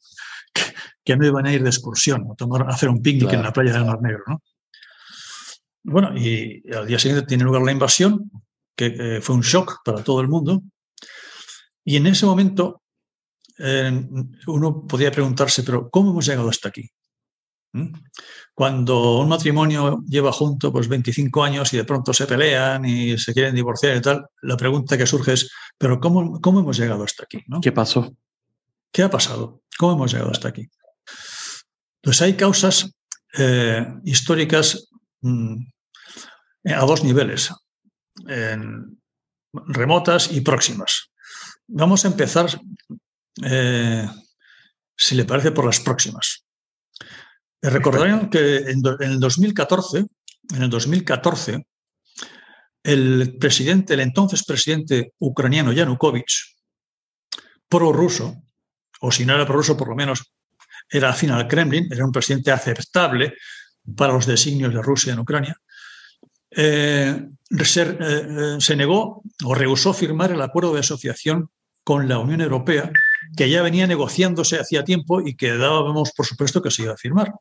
que, 1.05 1.17
no 1.17 1.27
iban 1.27 1.47
a 1.47 1.53
ir 1.53 1.63
de 1.63 1.71
excursión, 1.71 2.27
a, 2.29 2.71
hacer 2.71 2.89
un 2.89 3.03
picnic 3.03 3.33
en 3.33 3.43
la 3.43 3.53
playa 3.53 3.73
del 3.73 3.85
Mar 3.85 4.01
Negro. 4.01 4.23
¿no? 4.29 4.43
Bueno, 5.83 6.17
y 6.17 6.63
al 6.73 6.87
día 6.87 6.99
siguiente 6.99 7.27
tiene 7.27 7.45
lugar 7.45 7.63
la 7.63 7.73
invasión, 7.73 8.31
que 8.75 8.87
eh, 8.87 9.21
fue 9.21 9.35
un 9.35 9.43
shock 9.43 9.83
para 9.85 10.03
todo 10.03 10.21
el 10.21 10.29
mundo. 10.29 10.63
Y 11.87 11.97
en 11.97 12.09
ese 12.09 12.27
momento 12.27 12.83
eh, 13.59 14.07
uno 14.49 14.87
podía 14.87 15.13
preguntarse, 15.13 15.63
pero 15.63 15.89
¿cómo 15.89 16.11
hemos 16.11 16.27
llegado 16.27 16.49
hasta 16.51 16.69
aquí? 16.69 16.91
Cuando 18.55 19.19
un 19.19 19.29
matrimonio 19.29 20.03
lleva 20.09 20.33
junto 20.33 20.73
pues 20.73 20.89
25 20.89 21.45
años 21.45 21.73
y 21.73 21.77
de 21.77 21.85
pronto 21.85 22.13
se 22.13 22.27
pelean 22.27 22.85
y 22.85 23.17
se 23.19 23.33
quieren 23.33 23.55
divorciar 23.55 23.97
y 23.97 24.01
tal, 24.01 24.27
la 24.43 24.57
pregunta 24.57 24.99
que 24.99 25.07
surge 25.07 25.35
es, 25.35 25.51
pero 25.79 26.01
¿cómo, 26.01 26.41
cómo 26.41 26.61
hemos 26.61 26.77
llegado 26.77 27.05
hasta 27.05 27.25
aquí? 27.25 27.45
¿no? 27.47 27.61
¿Qué 27.61 27.71
pasó? 27.71 28.17
¿Qué 28.91 29.05
ha 29.05 29.11
pasado? 29.11 29.63
¿Cómo 29.79 29.93
hemos 29.93 30.13
llegado 30.13 30.33
hasta 30.33 30.49
aquí? 30.49 30.69
Pues 32.03 32.21
hay 32.21 32.35
causas 32.35 32.91
eh, 33.39 33.87
históricas 34.05 34.89
mm, 35.21 35.57
a 36.65 36.81
dos 36.81 37.05
niveles, 37.05 37.53
remotas 39.53 40.33
y 40.33 40.41
próximas. 40.41 41.13
Vamos 41.69 42.05
a 42.05 42.09
empezar, 42.09 42.47
eh, 43.43 44.09
si 44.97 45.15
le 45.17 45.25
parece, 45.25 45.51
por 45.51 45.65
las 45.65 45.81
próximas. 45.81 46.45
Eh, 47.61 47.71
recordarán 47.71 48.31
que 48.31 48.59
en, 48.59 48.83
el 49.01 49.19
2014, 49.19 50.07
en 50.55 50.63
el 50.63 50.71
2014, 50.71 51.67
el 52.85 53.37
presidente, 53.39 53.95
el 53.95 54.01
entonces 54.01 54.45
presidente 54.45 55.13
ucraniano 55.19 55.73
Yanukovych, 55.73 56.57
prorruso, 57.69 58.37
o 59.01 59.11
si 59.11 59.27
no 59.27 59.35
era 59.35 59.45
prorruso, 59.45 59.77
por 59.77 59.89
lo 59.89 59.97
menos 59.97 60.23
era 60.89 61.11
afín 61.11 61.31
al 61.31 61.49
Kremlin, 61.49 61.89
era 61.91 62.05
un 62.05 62.13
presidente 62.13 62.53
aceptable 62.53 63.35
para 63.97 64.13
los 64.13 64.27
designios 64.27 64.73
de 64.73 64.83
Rusia 64.83 65.13
en 65.13 65.19
Ucrania, 65.19 65.57
eh, 66.49 67.27
se, 67.65 68.61
se, 68.61 68.77
negó 68.77 69.23
o 69.45 69.55
rehusó 69.55 69.93
firmar 69.93 70.31
el 70.31 70.41
acuerdo 70.41 70.73
de 70.73 70.81
asociación 70.81 71.51
con 71.87 72.09
la 72.09 72.19
Unión 72.19 72.41
Europea, 72.41 72.91
que 73.37 73.49
ya 73.49 73.63
venía 73.63 73.87
negociándose 73.87 74.59
hacía 74.59 74.83
tiempo 74.83 75.21
y 75.21 75.37
que 75.37 75.57
dábamos 75.57 76.11
por 76.17 76.27
supuesto 76.27 76.61
que 76.61 76.73
se 76.73 76.83
iba 76.83 76.95
a 76.95 76.97
firmar. 76.97 77.33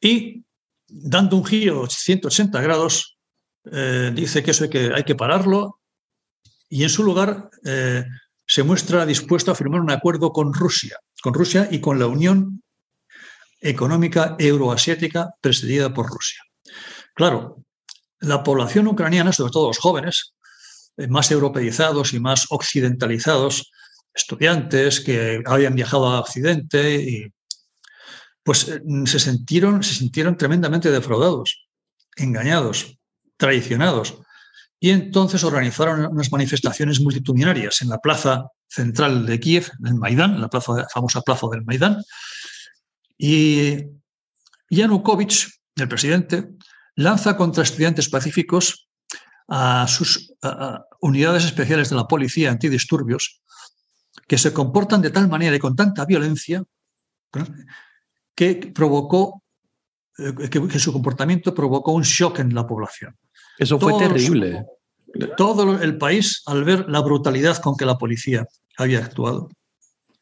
Y 0.00 0.44
dando 0.86 1.36
un 1.36 1.44
giro 1.44 1.82
de 1.82 1.90
180 1.90 2.60
grados, 2.60 3.18
eh, 3.64 4.12
dice 4.14 4.44
que 4.44 4.52
eso 4.52 4.64
hay 4.64 4.70
que, 4.70 4.92
hay 4.94 5.02
que 5.02 5.16
pararlo 5.16 5.80
y 6.68 6.84
en 6.84 6.90
su 6.90 7.02
lugar 7.02 7.50
eh, 7.64 8.04
se 8.46 8.62
muestra 8.62 9.04
dispuesto 9.04 9.50
a 9.50 9.56
firmar 9.56 9.80
un 9.80 9.90
acuerdo 9.90 10.32
con 10.32 10.54
Rusia, 10.54 10.98
con 11.20 11.34
Rusia 11.34 11.66
y 11.72 11.80
con 11.80 11.98
la 11.98 12.06
Unión 12.06 12.62
Económica 13.60 14.36
Euroasiática 14.38 15.34
presidida 15.40 15.92
por 15.92 16.06
Rusia. 16.06 16.40
Claro, 17.14 17.64
la 18.20 18.44
población 18.44 18.86
ucraniana, 18.86 19.32
sobre 19.32 19.50
todo 19.50 19.66
los 19.66 19.78
jóvenes, 19.78 20.34
más 21.08 21.30
europeizados 21.30 22.12
y 22.12 22.20
más 22.20 22.46
occidentalizados, 22.50 23.70
estudiantes 24.14 25.00
que 25.00 25.42
habían 25.46 25.74
viajado 25.74 26.06
a 26.08 26.20
Occidente 26.20 26.96
y 26.96 27.32
pues 28.42 28.68
eh, 28.68 28.80
se 29.04 29.18
sintieron, 29.18 29.82
se 29.82 29.94
sintieron 29.94 30.36
tremendamente 30.36 30.90
defraudados, 30.90 31.68
engañados, 32.16 32.98
traicionados. 33.36 34.18
Y 34.78 34.90
entonces 34.90 35.44
organizaron 35.44 36.06
unas 36.06 36.32
manifestaciones 36.32 37.00
multitudinarias 37.00 37.82
en 37.82 37.90
la 37.90 37.98
plaza 37.98 38.46
central 38.66 39.26
de 39.26 39.38
Kiev, 39.38 39.70
en 39.84 39.98
Maidán, 39.98 40.40
la 40.40 40.48
famosa 40.48 41.20
plaza 41.20 41.46
del 41.52 41.64
Maidán. 41.64 42.02
Y 43.18 43.76
Yanukovych, 44.70 45.48
el 45.76 45.88
presidente, 45.88 46.48
lanza 46.96 47.36
contra 47.36 47.62
estudiantes 47.62 48.08
pacíficos 48.08 48.88
a 49.48 49.86
sus 49.86 50.32
unidades 51.00 51.44
especiales 51.44 51.90
de 51.90 51.96
la 51.96 52.06
policía 52.06 52.50
antidisturbios 52.50 53.42
que 54.26 54.38
se 54.38 54.52
comportan 54.52 55.02
de 55.02 55.10
tal 55.10 55.28
manera 55.28 55.56
y 55.56 55.58
con 55.58 55.74
tanta 55.74 56.04
violencia 56.04 56.62
que 58.34 58.72
provocó, 58.74 59.42
eh, 60.18 60.48
que, 60.48 60.78
su 60.78 60.92
comportamiento 60.92 61.54
provocó 61.54 61.92
un 61.92 62.02
shock 62.02 62.40
en 62.40 62.54
la 62.54 62.66
población. 62.66 63.16
Eso 63.58 63.78
fue 63.78 63.98
terrible. 63.98 64.64
todo 65.36 65.80
el 65.82 65.98
país, 65.98 66.42
al 66.46 66.64
ver 66.64 66.88
la 66.88 67.00
brutalidad 67.00 67.58
con 67.58 67.76
que 67.76 67.84
la 67.84 67.98
policía 67.98 68.46
había 68.78 69.00
actuado 69.00 69.48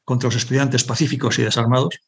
contra 0.05 0.29
los 0.29 0.37
estudiantes 0.37 0.85
pacíficos 0.85 1.39
y 1.39 1.43
desarmados, 1.43 2.01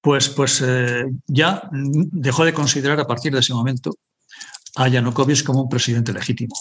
pues, 0.00 0.28
pues 0.28 0.62
eh, 0.64 1.04
ya 1.26 1.68
dejó 1.72 2.44
de 2.44 2.54
considerar 2.54 3.00
a 3.00 3.06
partir 3.06 3.32
de 3.32 3.40
ese 3.40 3.52
momento 3.52 3.90
a 4.76 4.88
Yanukovych 4.88 5.42
como 5.42 5.62
un 5.62 5.68
presidente 5.68 6.12
legítimo, 6.12 6.54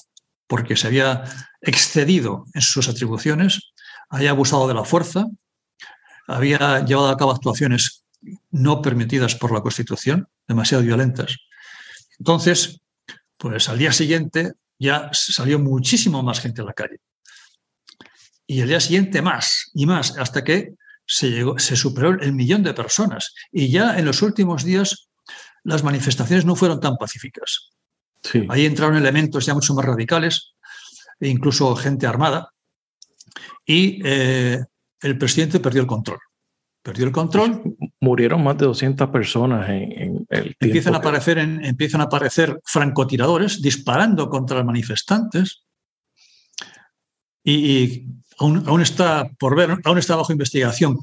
porque 0.48 0.76
se 0.76 0.88
había 0.88 1.24
excedido 1.62 2.46
en 2.54 2.62
sus 2.62 2.88
atribuciones, 2.90 3.74
había 4.10 4.32
abusado 4.32 4.68
de 4.68 4.74
la 4.74 4.86
fuerza, 4.86 5.26
había 6.28 6.84
llevado 6.86 7.10
a 7.10 7.18
cabo 7.18 7.32
actuaciones 7.32 8.06
no 8.52 8.82
permitidas 8.82 9.36
por 9.36 9.52
la 9.54 9.62
Constitución, 9.62 10.28
demasiado 10.48 10.84
violentas. 10.84 11.38
Entonces, 12.20 12.82
pues 13.38 13.70
al 13.70 13.78
día 13.78 13.92
siguiente 13.92 14.54
ya 14.80 15.10
salió 15.14 15.60
muchísimo 15.60 16.24
más 16.24 16.40
gente 16.40 16.62
a 16.62 16.66
la 16.66 16.74
calle. 16.74 17.00
Y 18.46 18.62
el 18.62 18.70
día 18.70 18.80
siguiente 18.80 19.22
más 19.22 19.70
y 19.74 19.86
más, 19.86 20.18
hasta 20.18 20.44
que 20.44 20.74
se, 21.06 21.30
llegó, 21.30 21.60
se 21.60 21.76
superó 21.76 22.12
el 22.20 22.34
millón 22.34 22.64
de 22.64 22.74
personas. 22.74 23.34
Y 23.52 23.70
ya 23.70 23.98
en 23.98 24.06
los 24.06 24.22
últimos 24.22 24.64
días 24.64 25.10
las 25.64 25.84
manifestaciones 25.84 26.46
no 26.46 26.56
fueron 26.56 26.80
tan 26.80 26.96
pacíficas. 26.96 27.70
Ahí 28.50 28.66
entraron 28.66 28.98
elementos 28.98 29.46
ya 29.46 29.54
mucho 29.54 29.74
más 29.74 29.86
radicales, 29.86 30.54
e 31.20 31.30
incluso 31.30 31.76
gente 31.76 32.06
armada, 32.06 32.50
y 33.66 34.02
eh, 34.04 34.64
el 35.02 35.18
presidente 35.18 35.60
perdió 35.60 35.82
el 35.82 35.88
control. 35.88 36.20
Perdió 36.82 37.06
el 37.06 37.12
control. 37.12 37.76
Murieron 38.00 38.44
más 38.44 38.58
de 38.58 38.66
200 38.66 39.10
personas 39.10 39.70
en, 39.70 40.26
el 40.30 40.56
empiezan 40.60 40.96
a 40.96 41.00
aparecer 41.00 41.38
Empiezan 41.38 42.02
a 42.02 42.06
aparecer 42.06 42.62
francotiradores 42.64 43.62
disparando 43.62 44.30
contra 44.30 44.58
los 44.58 44.66
manifestantes. 44.66 45.64
Y, 47.44 48.06
aún, 48.40 48.82
está 48.82 49.30
por 49.38 49.56
ver, 49.56 49.78
aún 49.84 49.98
está 49.98 50.16
bajo 50.16 50.34
investigación 50.34 50.98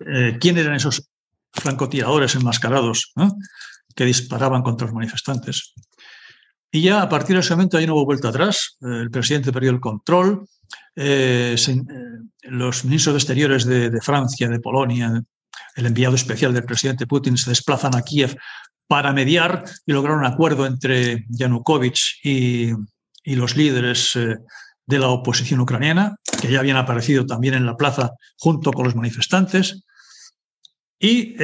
eh, 0.00 0.38
quién 0.40 0.56
eran 0.56 0.74
esos 0.74 1.08
francotiradores 1.52 2.34
enmascarados 2.34 3.12
que 3.98 4.04
disparaban 4.04 4.62
contra 4.62 4.86
los 4.86 4.94
manifestantes. 4.94 5.74
Y 6.70 6.82
ya 6.82 7.02
a 7.02 7.08
partir 7.08 7.34
de 7.34 7.40
ese 7.40 7.52
momento 7.54 7.76
ahí 7.76 7.84
no 7.84 7.94
hubo 7.94 8.04
vuelta 8.04 8.28
atrás. 8.28 8.76
El 8.80 9.10
presidente 9.10 9.50
perdió 9.50 9.72
el 9.72 9.80
control. 9.80 10.46
Eh, 10.94 11.56
eh, 11.58 11.82
los 12.42 12.84
ministros 12.84 13.14
de 13.14 13.18
Exteriores 13.18 13.64
de, 13.64 14.00
Francia, 14.00 14.48
de 14.48 14.60
Polonia, 14.60 15.20
el 15.74 15.86
enviado 15.86 16.14
especial 16.14 16.54
del 16.54 16.62
presidente 16.62 17.08
Putin 17.08 17.36
se 17.36 17.50
desplazan 17.50 17.96
a 17.96 18.02
Kiev 18.02 18.36
para 18.86 19.12
mediar 19.12 19.64
y 19.84 19.92
lograr 19.92 20.16
un 20.16 20.24
acuerdo 20.24 20.64
entre 20.64 21.26
Yanukovych 21.28 22.20
y, 22.22 22.70
los 23.24 23.56
líderes 23.56 24.14
eh, 24.14 24.36
de 24.86 24.98
la 25.00 25.08
oposición 25.08 25.58
ucraniana, 25.58 26.14
que 26.40 26.52
ya 26.52 26.60
habían 26.60 26.76
aparecido 26.76 27.26
también 27.26 27.54
en 27.54 27.66
la 27.66 27.76
plaza 27.76 28.12
junto 28.36 28.72
con 28.72 28.84
los 28.84 28.94
manifestantes. 28.94 29.82
Y 30.98 31.36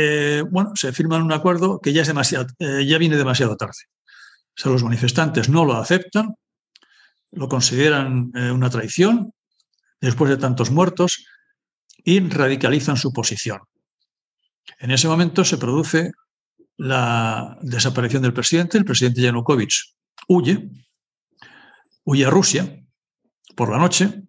bueno, 0.51 0.73
se 0.75 0.93
firman 0.93 1.23
un 1.23 1.33
acuerdo 1.33 1.81
que 1.81 1.93
ya, 1.93 2.03
es 2.03 2.09
demasiado, 2.09 2.47
ya 2.59 2.99
viene 2.99 3.17
demasiado 3.17 3.57
tarde. 3.57 3.79
O 4.57 4.61
sea, 4.61 4.73
los 4.73 4.83
manifestantes 4.83 5.49
no 5.49 5.65
lo 5.65 5.75
aceptan, 5.75 6.35
lo 7.31 7.49
consideran 7.49 8.33
una 8.35 8.71
traición 8.71 9.33
después 10.01 10.31
de 10.31 10.37
tantos 10.37 10.71
muertos 10.71 11.25
y 12.05 12.21
radicalizan 12.21 12.97
su 12.97 13.13
posición. 13.13 13.61
En 14.79 14.91
ese 14.91 15.09
momento 15.09 15.45
se 15.45 15.59
produce 15.59 16.13
la 16.77 17.59
desaparición 17.63 18.23
del 18.23 18.33
presidente, 18.33 18.79
el 18.79 18.85
presidente 18.85 19.21
Yanukovych 19.21 19.95
huye, 20.29 20.69
huye 22.05 22.27
a 22.27 22.31
Rusia 22.31 22.85
por 23.55 23.71
la 23.71 23.79
noche 23.79 24.23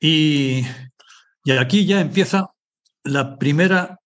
y, 0.00 0.64
y 1.44 1.52
aquí 1.52 1.86
ya 1.86 2.00
empieza 2.00 2.53
la 3.04 3.38
primera 3.38 4.00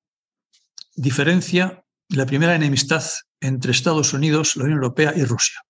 diferencia, 0.94 1.84
la 2.08 2.26
primera 2.26 2.54
enemistad 2.54 3.04
entre 3.40 3.70
Estados 3.70 4.12
Unidos, 4.12 4.56
la 4.56 4.64
Unión 4.64 4.78
Europea 4.78 5.14
y 5.16 5.24
Rusia. 5.24 5.60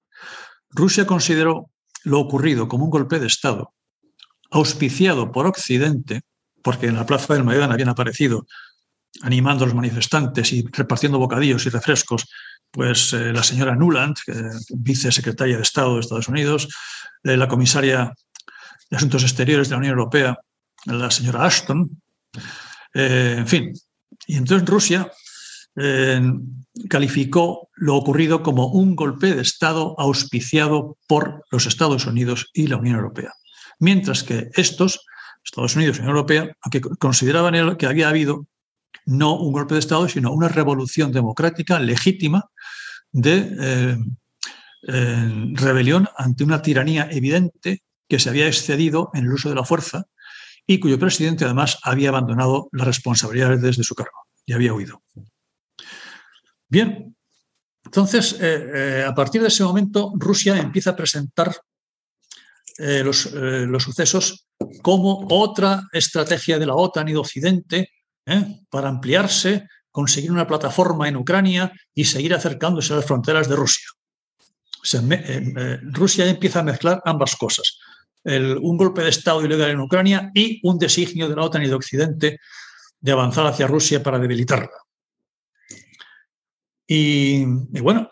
Rusia 0.71 1.07
consideró 1.07 1.71
lo 2.05 2.21
ocurrido 2.21 2.69
como 2.69 2.85
un 2.85 2.91
golpe 2.91 3.19
de 3.19 3.27
Estado 3.27 3.75
auspiciado 4.51 5.31
por 5.31 5.47
Occidente, 5.47 6.23
porque 6.63 6.87
en 6.87 6.97
la 6.97 7.05
Plaza 7.05 7.35
del 7.35 7.45
Maidán 7.45 7.71
habían 7.71 7.91
aparecido 7.91 8.47
animando 9.23 9.65
a 9.65 9.67
los 9.67 9.77
manifestantes 9.77 10.53
y 10.53 10.67
repartiendo 10.73 11.19
bocadillos 11.19 11.67
y 11.67 11.71
refrescos, 11.71 12.27
pues 12.71 13.13
eh, 13.13 13.33
la 13.33 13.43
señora 13.43 13.75
Nuland, 13.75 14.17
vicesecretaria 14.71 15.57
de 15.57 15.63
Estado 15.63 15.95
de 15.95 16.01
Estados 16.01 16.29
Unidos, 16.29 16.69
eh, 17.25 17.37
la 17.37 17.49
comisaria 17.49 18.13
de 18.91 18.97
Asuntos 18.97 19.23
Exteriores 19.23 19.69
de 19.69 19.75
la 19.75 19.79
Unión 19.79 19.99
Europea, 19.99 20.39
la 20.87 21.11
señora 21.11 21.45
Ashton, 21.45 22.01
eh, 22.95 23.37
en 23.39 23.47
fin. 23.47 23.73
Y 24.27 24.37
entonces 24.37 24.69
Rusia 24.69 25.11
calificó 26.89 27.69
lo 27.77 27.95
ocurrido 27.95 28.43
como 28.43 28.67
un 28.67 28.97
golpe 28.97 29.33
de 29.33 29.43
Estado 29.43 29.95
auspiciado 29.97 30.97
por 31.07 31.45
los 31.53 31.67
Estados 31.67 32.05
Unidos 32.05 32.51
y 32.53 32.67
la 32.67 32.79
Unión 32.79 32.97
Europea 32.97 33.33
mientras 33.79 34.23
que 34.23 34.51
estos, 34.55 35.07
Estados 35.45 35.77
Unidos 35.77 35.97
y 35.97 36.01
Unión 36.01 36.17
Europea, 36.17 36.57
aunque 36.63 36.81
consideraban 36.81 37.77
que 37.77 37.87
había 37.87 38.09
habido 38.09 38.47
no 39.07 39.39
un 39.39 39.53
golpe 39.53 39.75
de 39.75 39.81
Estado, 39.81 40.09
sino 40.09 40.33
una 40.33 40.49
revolución 40.49 41.13
democrática 41.13 41.79
legítima 41.79 42.51
de 43.13 43.57
eh, 43.59 43.99
eh, 44.89 45.51
rebelión 45.55 46.09
ante 46.17 46.45
una 46.45 46.61
tiranía 46.61 47.09
evidente 47.11 47.83
que 48.09 48.19
se 48.19 48.29
había 48.29 48.47
excedido 48.47 49.11
en 49.15 49.25
el 49.25 49.33
uso 49.33 49.49
de 49.49 49.55
la 49.55 49.65
fuerza 49.65 50.07
y 50.69 50.79
cuyo 50.79 51.01
presidente 51.01 51.45
además 51.45 51.79
había 51.83 52.11
abandonado 52.11 52.69
las 52.71 52.87
responsabilidades 52.87 53.61
desde 53.61 53.83
su 53.83 53.97
cargo 53.97 54.27
y 54.47 54.53
había 54.53 54.73
huido. 54.73 55.03
Bien, 56.69 57.17
entonces, 57.85 58.37
eh, 58.41 59.05
a 59.05 59.15
partir 59.15 59.41
de 59.43 59.49
ese 59.49 59.65
momento, 59.65 60.13
Rusia 60.17 60.57
empieza 60.57 60.91
a 60.91 60.97
presentar 60.97 61.57
los, 62.79 63.33
los, 63.33 63.83
sucesos 63.83 64.47
como 64.83 65.27
otra 65.31 65.83
estrategia 65.93 66.61
de 66.61 66.67
la 66.67 66.77
OTAN 66.77 67.09
y 67.09 67.13
de 67.13 67.19
Occidente 67.19 67.91
¿eh? 68.29 68.61
para 68.71 68.89
ampliarse, 68.89 69.67
conseguir 69.91 70.31
una 70.31 70.47
plataforma 70.47 71.09
en 71.09 71.17
Ucrania 71.17 71.73
y 71.95 72.05
seguir 72.05 72.35
acercándose 72.35 72.93
a 72.93 72.97
las 72.97 73.07
fronteras 73.07 73.49
de 73.49 73.57
Rusia. 73.57 73.87
Eh, 74.93 75.53
eh, 75.57 75.79
Rusia 75.83 76.27
empieza 76.27 76.61
a 76.61 76.63
mezclar 76.63 77.03
ambas 77.05 77.37
cosas. 77.37 77.79
Un 78.37 78.77
golpe 78.77 79.03
de 79.03 79.11
Estado 79.11 79.45
ilegal 79.45 79.71
en 79.71 79.81
Ucrania 79.81 80.31
y 80.35 80.61
un 80.63 80.79
designio 80.79 81.29
de 81.29 81.37
la 81.37 81.45
OTAN 81.45 81.63
y 81.63 81.69
de 81.69 81.75
Occidente 81.75 82.41
de 83.01 83.13
avanzar 83.13 83.47
hacia 83.47 83.67
Rusia 83.67 84.03
para 84.03 84.19
debilitarla. 84.19 84.71
Y, 86.87 87.45
bueno, 87.45 88.11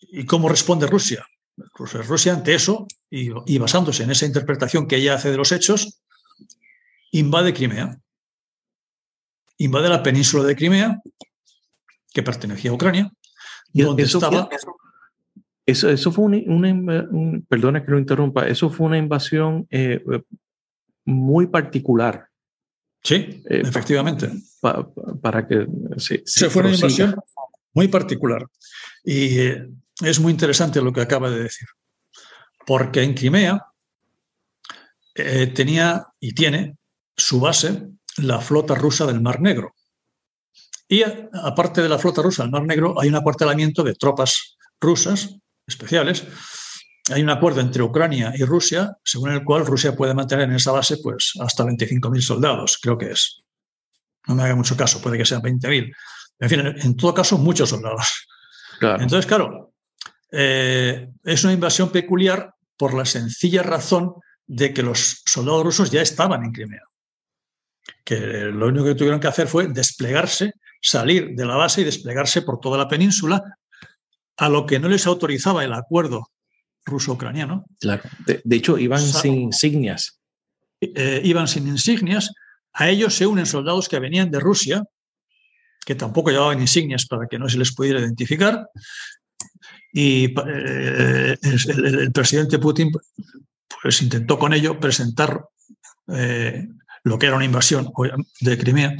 ¿y 0.00 0.24
cómo 0.26 0.48
responde 0.48 0.86
Rusia? 0.86 1.26
Pues 1.76 1.92
Rusia 2.06 2.34
ante 2.34 2.54
eso, 2.54 2.86
y, 3.10 3.58
basándose 3.58 4.04
en 4.04 4.10
esa 4.10 4.26
interpretación 4.26 4.86
que 4.86 4.96
ella 4.96 5.14
hace 5.14 5.30
de 5.30 5.36
los 5.36 5.52
hechos, 5.52 6.00
invade 7.12 7.52
Crimea 7.52 7.98
invade 9.60 9.88
la 9.88 10.02
península 10.02 10.44
de 10.44 10.56
Crimea, 10.56 11.00
que 12.12 12.22
pertenecía 12.22 12.70
a 12.70 12.74
Ucrania, 12.74 13.12
donde 13.72 14.04
estaba... 14.04 14.48
eso, 14.50 14.74
eso, 15.70 16.12
fue 16.12 16.24
una, 16.24 17.06
perdona 17.48 17.84
que 17.84 17.90
lo 17.90 17.98
interrumpa, 17.98 18.46
eso 18.46 18.70
fue 18.70 18.86
una 18.86 18.98
invasión 18.98 19.66
eh, 19.70 20.02
muy 21.04 21.46
particular. 21.46 22.28
Sí, 23.02 23.42
eh, 23.48 23.62
efectivamente. 23.64 24.30
para 25.22 25.46
que 25.46 25.66
se 25.96 26.50
fue 26.50 26.62
una 26.62 26.74
invasión 26.74 27.16
muy 27.74 27.88
particular. 27.88 28.46
Y 29.04 29.38
eh, 29.38 29.70
es 30.02 30.20
muy 30.20 30.32
interesante 30.32 30.82
lo 30.82 30.92
que 30.92 31.00
acaba 31.00 31.30
de 31.30 31.44
decir. 31.44 31.68
Porque 32.66 33.02
en 33.02 33.14
Crimea 33.14 33.66
tenía 35.54 36.06
y 36.18 36.32
tiene 36.32 36.76
su 37.16 37.40
base 37.40 37.88
la 38.18 38.40
flota 38.40 38.74
rusa 38.74 39.06
del 39.06 39.20
Mar 39.20 39.40
Negro. 39.40 39.74
Y 40.88 41.02
aparte 41.02 41.82
de 41.82 41.88
la 41.88 41.98
flota 41.98 42.22
rusa 42.22 42.42
del 42.42 42.52
Mar 42.52 42.64
Negro, 42.64 43.00
hay 43.00 43.08
un 43.08 43.16
acuartelamiento 43.16 43.82
de 43.82 43.94
tropas 43.94 44.56
rusas 44.80 45.36
especiales. 45.66 46.24
Hay 47.10 47.22
un 47.22 47.30
acuerdo 47.30 47.60
entre 47.60 47.82
Ucrania 47.82 48.32
y 48.36 48.44
Rusia, 48.44 48.96
según 49.02 49.30
el 49.32 49.44
cual 49.44 49.66
Rusia 49.66 49.96
puede 49.96 50.14
mantener 50.14 50.48
en 50.48 50.56
esa 50.56 50.72
base 50.72 50.98
pues, 51.02 51.32
hasta 51.40 51.64
25.000 51.64 52.20
soldados, 52.20 52.78
creo 52.80 52.96
que 52.98 53.10
es. 53.10 53.42
No 54.26 54.34
me 54.34 54.42
haga 54.42 54.54
mucho 54.54 54.76
caso, 54.76 55.00
puede 55.00 55.18
que 55.18 55.24
sean 55.24 55.42
20.000. 55.42 55.92
En 56.40 56.48
fin, 56.48 56.60
en 56.60 56.96
todo 56.96 57.14
caso, 57.14 57.38
muchos 57.38 57.70
soldados. 57.70 58.26
Entonces, 58.80 59.26
claro, 59.26 59.72
eh, 60.32 61.08
es 61.24 61.44
una 61.44 61.52
invasión 61.52 61.90
peculiar 61.90 62.54
por 62.76 62.94
la 62.94 63.04
sencilla 63.04 63.62
razón 63.62 64.14
de 64.46 64.72
que 64.72 64.82
los 64.82 65.22
soldados 65.26 65.64
rusos 65.64 65.90
ya 65.90 66.00
estaban 66.00 66.44
en 66.44 66.52
Crimea 66.52 66.82
que 68.04 68.16
lo 68.16 68.66
único 68.66 68.86
que 68.86 68.94
tuvieron 68.94 69.20
que 69.20 69.28
hacer 69.28 69.46
fue 69.46 69.68
desplegarse, 69.68 70.54
salir 70.80 71.30
de 71.34 71.46
la 71.46 71.56
base 71.56 71.82
y 71.82 71.84
desplegarse 71.84 72.42
por 72.42 72.58
toda 72.58 72.78
la 72.78 72.88
península, 72.88 73.42
a 74.40 74.48
lo 74.48 74.64
que 74.64 74.78
no 74.78 74.88
les 74.88 75.06
autorizaba 75.06 75.64
el 75.64 75.74
acuerdo 75.74 76.30
ruso-ucraniano. 76.86 77.66
Claro. 77.78 78.02
De, 78.24 78.56
hecho, 78.56 78.78
iban 78.78 79.02
sin 79.02 79.34
insignias. 79.34 80.18
Eh, 80.80 81.20
iban 81.24 81.46
sin 81.46 81.68
insignias. 81.68 82.32
A 82.72 82.88
ellos 82.88 83.14
se 83.14 83.26
unen 83.26 83.44
soldados 83.44 83.86
que 83.86 83.98
venían 83.98 84.30
de 84.30 84.40
Rusia, 84.40 84.82
que 85.84 85.94
tampoco 85.94 86.30
llevaban 86.30 86.58
insignias 86.58 87.04
para 87.04 87.26
que 87.26 87.38
no 87.38 87.50
se 87.50 87.58
les 87.58 87.74
pudiera 87.74 88.00
identificar. 88.00 88.66
Y 89.92 90.34
eh, 90.46 91.36
el, 91.42 92.10
presidente 92.10 92.58
Putin 92.58 92.90
pues, 93.82 94.00
intentó 94.00 94.38
con 94.38 94.54
ello 94.54 94.80
presentar 94.80 95.44
eh, 96.08 96.66
lo 97.04 97.18
que 97.18 97.26
era 97.26 97.36
una 97.36 97.44
invasión 97.44 97.92
de 98.40 98.56
Crimea, 98.56 98.96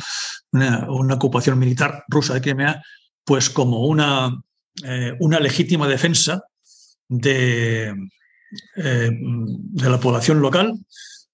una, 0.53 1.15
ocupación 1.15 1.59
militar 1.59 2.05
rusa 2.09 2.35
de 2.35 2.43
Crimea, 2.43 2.83
pues 3.25 3.49
como 3.49 3.87
una, 3.87 4.39
eh, 4.85 5.17
una 5.21 5.41
legítima 5.41 5.89
defensa 5.89 6.43
de, 7.09 7.89
eh, 8.77 9.11
de, 9.11 9.91
la 9.91 9.99
población 10.01 10.41
local 10.41 10.75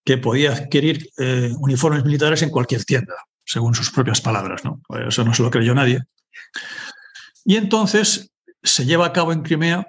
que 0.05 0.19
podía 0.19 0.53
adquirir 0.53 1.09
eh, 1.19 1.51
uniformes 1.59 2.05
militares 2.05 2.43
en 2.43 2.51
cualquier 2.51 2.85
tienda, 2.85 3.15
según 3.45 3.75
sus 3.75 3.91
propias 3.91 4.21
palabras. 4.21 4.65
¿no? 4.65 4.81
Eso 5.07 5.25
no 5.25 5.35
se 5.35 5.43
lo 5.43 5.51
creyó 5.51 5.75
nadie. 5.75 6.01
Y 7.45 7.57
entonces 7.57 8.31
se 8.63 8.85
lleva 8.85 9.07
a 9.07 9.13
cabo 9.13 9.33
en 9.33 9.43
Crimea 9.43 9.87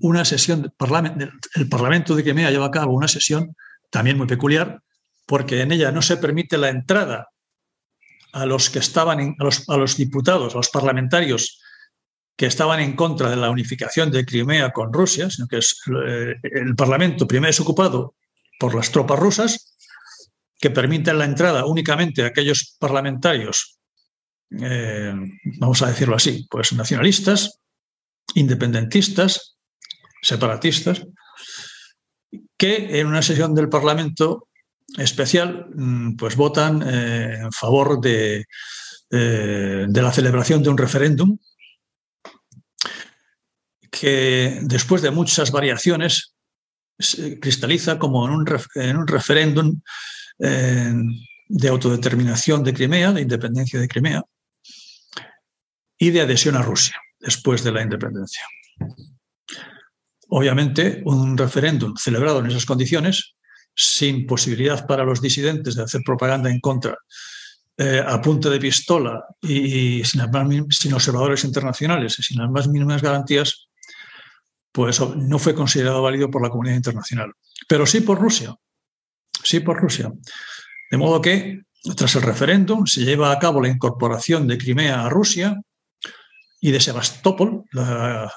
una 0.00 0.24
sesión, 0.24 0.62
del 0.62 0.72
parlamento, 0.72 1.28
el 1.54 1.68
Parlamento 1.68 2.16
de 2.16 2.24
Crimea 2.24 2.50
lleva 2.50 2.66
a 2.66 2.70
cabo 2.72 2.92
una 2.92 3.06
sesión 3.06 3.54
también 3.88 4.16
muy 4.16 4.26
peculiar, 4.26 4.82
porque 5.26 5.60
en 5.60 5.70
ella 5.70 5.92
no 5.92 6.02
se 6.02 6.16
permite 6.16 6.58
la 6.58 6.70
entrada 6.70 7.28
a 8.32 8.46
los 8.46 8.70
que 8.70 8.78
estaban, 8.78 9.36
a, 9.38 9.76
los, 9.76 9.96
diputados, 9.96 10.54
a 10.54 10.56
los 10.56 10.70
parlamentarios 10.70 11.60
que 12.42 12.48
estaban 12.48 12.80
en 12.80 12.96
contra 12.96 13.30
de 13.30 13.36
la 13.36 13.50
unificación 13.50 14.10
de 14.10 14.24
Crimea 14.24 14.72
con 14.72 14.92
Rusia, 14.92 15.30
sino 15.30 15.46
que 15.46 15.58
es, 15.58 15.80
eh, 16.04 16.34
el 16.42 16.74
Parlamento 16.74 17.24
primero 17.24 17.48
es 17.48 17.60
ocupado 17.60 18.16
por 18.58 18.74
las 18.74 18.90
tropas 18.90 19.16
rusas, 19.16 19.76
que 20.58 20.70
permiten 20.70 21.18
la 21.18 21.24
entrada 21.24 21.64
únicamente 21.66 22.24
a 22.24 22.26
aquellos 22.26 22.74
parlamentarios, 22.80 23.78
eh, 24.60 25.14
vamos 25.60 25.82
a 25.82 25.86
decirlo 25.86 26.16
así, 26.16 26.44
pues 26.50 26.72
nacionalistas, 26.72 27.60
independentistas, 28.34 29.56
separatistas, 30.20 31.06
que 32.56 32.98
en 32.98 33.06
una 33.06 33.22
sesión 33.22 33.54
del 33.54 33.68
Parlamento 33.68 34.48
especial, 34.98 35.68
mm, 35.76 36.16
pues 36.16 36.34
votan 36.34 36.82
eh, 36.84 37.38
en 37.42 37.52
favor 37.52 38.00
de, 38.00 38.46
eh, 39.12 39.86
de 39.88 40.02
la 40.02 40.10
celebración 40.10 40.60
de 40.64 40.70
un 40.70 40.78
referéndum 40.78 41.38
que 43.92 44.58
después 44.62 45.02
de 45.02 45.10
muchas 45.10 45.52
variaciones 45.52 46.34
se 46.98 47.38
cristaliza 47.38 47.98
como 47.98 48.26
en 48.26 48.32
un, 48.32 48.46
en 48.76 48.96
un 48.96 49.06
referéndum 49.06 49.80
eh, 50.38 50.94
de 51.48 51.68
autodeterminación 51.68 52.64
de 52.64 52.72
Crimea, 52.72 53.12
de 53.12 53.20
independencia 53.20 53.78
de 53.78 53.88
Crimea 53.88 54.22
y 55.98 56.10
de 56.10 56.22
adhesión 56.22 56.56
a 56.56 56.62
Rusia 56.62 56.96
después 57.20 57.62
de 57.62 57.72
la 57.72 57.82
independencia. 57.82 58.42
Obviamente, 60.30 61.02
un 61.04 61.36
referéndum 61.36 61.94
celebrado 61.94 62.40
en 62.40 62.46
esas 62.46 62.64
condiciones 62.64 63.34
sin 63.74 64.26
posibilidad 64.26 64.86
para 64.86 65.04
los 65.04 65.20
disidentes 65.20 65.74
de 65.74 65.82
hacer 65.82 66.00
propaganda 66.04 66.50
en 66.50 66.60
contra, 66.60 66.96
eh, 67.76 68.02
a 68.04 68.20
punta 68.22 68.48
de 68.48 68.58
pistola 68.58 69.22
y, 69.42 70.02
sin, 70.04 70.22
sin, 70.70 70.94
observadores 70.94 71.44
internacionales 71.44 72.18
y 72.18 72.22
sin 72.22 72.38
las 72.38 72.50
más 72.50 72.68
mínimas 72.68 73.02
garantías, 73.02 73.68
pues 74.72 75.00
no 75.00 75.38
fue 75.38 75.54
considerado 75.54 76.02
válido 76.02 76.30
por 76.30 76.42
la 76.42 76.50
comunidad 76.50 76.76
internacional. 76.76 77.32
Pero 77.68 77.86
sí 77.86 78.00
por 78.00 78.18
Rusia, 78.18 78.54
sí 79.44 79.60
por 79.60 79.80
Rusia. 79.80 80.10
De 80.90 80.96
modo 80.96 81.20
que, 81.20 81.62
tras 81.96 82.14
el 82.16 82.22
referéndum, 82.22 82.86
se 82.86 83.04
lleva 83.04 83.30
a 83.30 83.38
cabo 83.38 83.60
la 83.60 83.68
incorporación 83.68 84.48
de 84.48 84.58
Crimea 84.58 85.04
a 85.04 85.08
Rusia 85.08 85.60
y 86.60 86.70
de 86.70 86.80
Sebastopol, 86.80 87.64
la, 87.72 88.32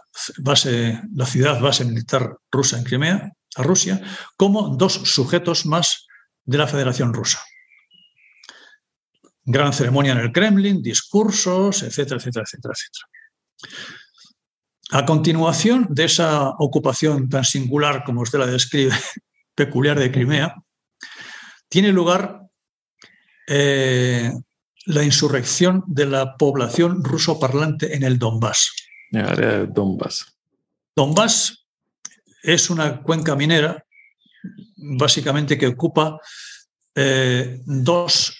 la 1.13 1.25
ciudad 1.25 1.61
base 1.61 1.85
militar 1.85 2.37
rusa 2.51 2.77
en 2.77 2.83
Crimea, 2.83 3.31
a 3.55 3.63
Rusia 3.63 4.01
como 4.35 4.75
dos 4.75 4.93
sujetos 4.93 5.65
más 5.65 6.07
de 6.43 6.57
la 6.57 6.67
Federación 6.67 7.13
Rusa. 7.13 7.39
Gran 9.43 9.73
ceremonia 9.73 10.13
en 10.13 10.19
el 10.19 10.31
Kremlin, 10.31 10.81
discursos, 10.81 11.83
etcétera, 11.83 12.17
etcétera, 12.17 12.43
etcétera, 12.45 12.73
etcétera. 12.73 13.07
A 14.91 15.05
continuación 15.05 15.87
de 15.89 16.05
esa 16.05 16.49
ocupación 16.59 17.27
tan 17.29 17.43
singular 17.43 18.03
como 18.03 18.21
usted 18.21 18.39
la 18.39 18.45
describe, 18.45 18.93
peculiar 19.55 19.97
de 19.97 20.11
Crimea, 20.11 20.55
tiene 21.69 21.91
lugar 21.91 22.41
eh, 23.47 24.31
la 24.85 25.03
insurrección 25.03 25.83
de 25.87 26.05
la 26.05 26.37
población 26.37 27.03
ruso 27.03 27.39
parlante 27.39 27.95
en 27.95 28.03
el 28.03 28.19
Donbass. 28.19 28.71
Donbass. 29.73 30.37
Donbass 30.95 31.65
es 32.43 32.69
una 32.69 33.01
cuenca 33.01 33.35
minera 33.35 33.83
básicamente 34.75 35.57
que 35.57 35.67
ocupa 35.67 36.19
eh, 36.93 37.59
dos 37.65 38.37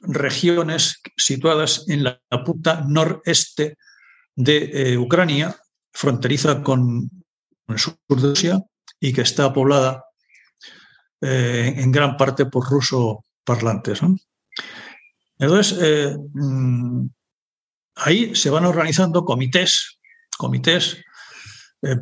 regiones 0.00 1.00
situadas 1.16 1.84
en 1.88 2.04
la 2.04 2.20
punta 2.44 2.82
noreste 2.86 3.76
de 4.34 4.96
Ucrania, 4.96 5.54
fronteriza 5.92 6.62
con 6.62 7.10
el 7.68 7.78
sur 7.78 7.96
de 8.08 8.16
Rusia 8.16 8.62
y 9.00 9.12
que 9.12 9.22
está 9.22 9.52
poblada 9.52 10.04
en 11.20 11.92
gran 11.92 12.16
parte 12.16 12.46
por 12.46 12.68
ruso 12.68 13.24
parlantes. 13.44 14.00
Entonces, 15.38 16.18
mm, 16.34 17.06
ahí 17.94 18.34
se 18.34 18.50
van 18.50 18.64
organizando 18.64 19.24
comités, 19.24 19.98
comités 20.36 20.96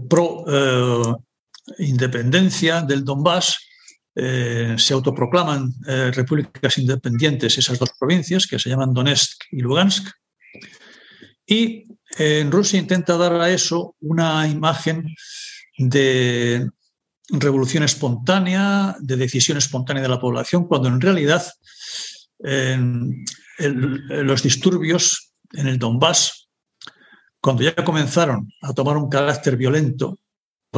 pro 0.09 0.45
independencia 1.79 2.83
del 2.83 3.05
Donbass, 3.05 3.59
eh, 4.15 4.75
se 4.77 4.93
autoproclaman 4.93 5.73
eh, 5.87 6.11
repúblicas 6.13 6.79
independientes 6.79 7.57
esas 7.57 7.79
dos 7.79 7.93
provincias 7.99 8.47
que 8.47 8.59
se 8.59 8.69
llaman 8.69 8.93
Donetsk 8.93 9.45
y 9.53 9.61
Lugansk. 9.61 10.11
Y 11.47 11.87
en 12.19 12.51
Rusia 12.51 12.79
intenta 12.79 13.17
dar 13.17 13.35
a 13.35 13.51
eso 13.51 13.97
una 14.01 14.47
imagen 14.49 15.15
de 15.79 16.69
revolución 17.29 17.85
espontánea, 17.85 18.97
de 19.01 19.17
decisión 19.17 19.59
espontánea 19.59 20.03
de 20.03 20.09
la 20.09 20.21
población, 20.21 20.67
cuando 20.67 20.89
en 20.89 21.01
realidad 21.01 21.45
los 23.59 24.43
disturbios 24.43 25.33
en 25.53 25.67
el 25.67 25.79
Donbass, 25.79 26.49
cuando 27.41 27.63
ya 27.63 27.75
comenzaron 27.75 28.53
a 28.63 28.73
tomar 28.73 28.97
un 28.97 29.09
carácter 29.09 29.57
violento, 29.57 30.19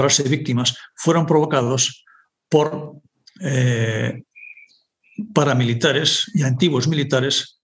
ser 0.08 0.28
víctimas, 0.28 0.76
fueron 0.94 1.26
provocados 1.26 2.04
por 2.48 2.94
eh, 3.40 4.22
paramilitares 5.34 6.30
y 6.34 6.42
antiguos 6.42 6.88
militares 6.88 7.60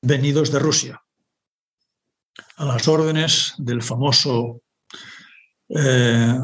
venidos 0.00 0.50
de 0.50 0.58
Rusia, 0.58 1.02
a 2.56 2.64
las 2.64 2.88
órdenes 2.88 3.54
del 3.58 3.82
famoso 3.82 4.62
eh, 5.68 6.38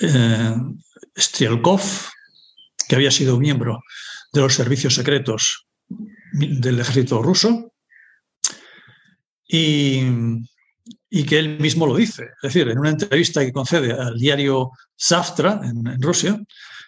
eh, 0.00 0.54
que 2.88 2.94
había 2.94 3.10
sido 3.10 3.38
miembro 3.38 3.80
de 4.32 4.40
los 4.40 4.54
servicios 4.54 4.94
secretos 4.94 5.66
del 5.88 6.80
ejército 6.80 7.22
ruso, 7.22 7.72
y, 9.48 10.02
y 11.10 11.24
que 11.24 11.38
él 11.38 11.58
mismo 11.58 11.86
lo 11.86 11.96
dice. 11.96 12.24
Es 12.42 12.52
decir, 12.52 12.68
en 12.68 12.78
una 12.78 12.90
entrevista 12.90 13.44
que 13.44 13.52
concede 13.52 13.92
al 13.92 14.18
diario 14.18 14.70
Saftra 14.94 15.60
en, 15.64 16.00
Rusia, 16.02 16.38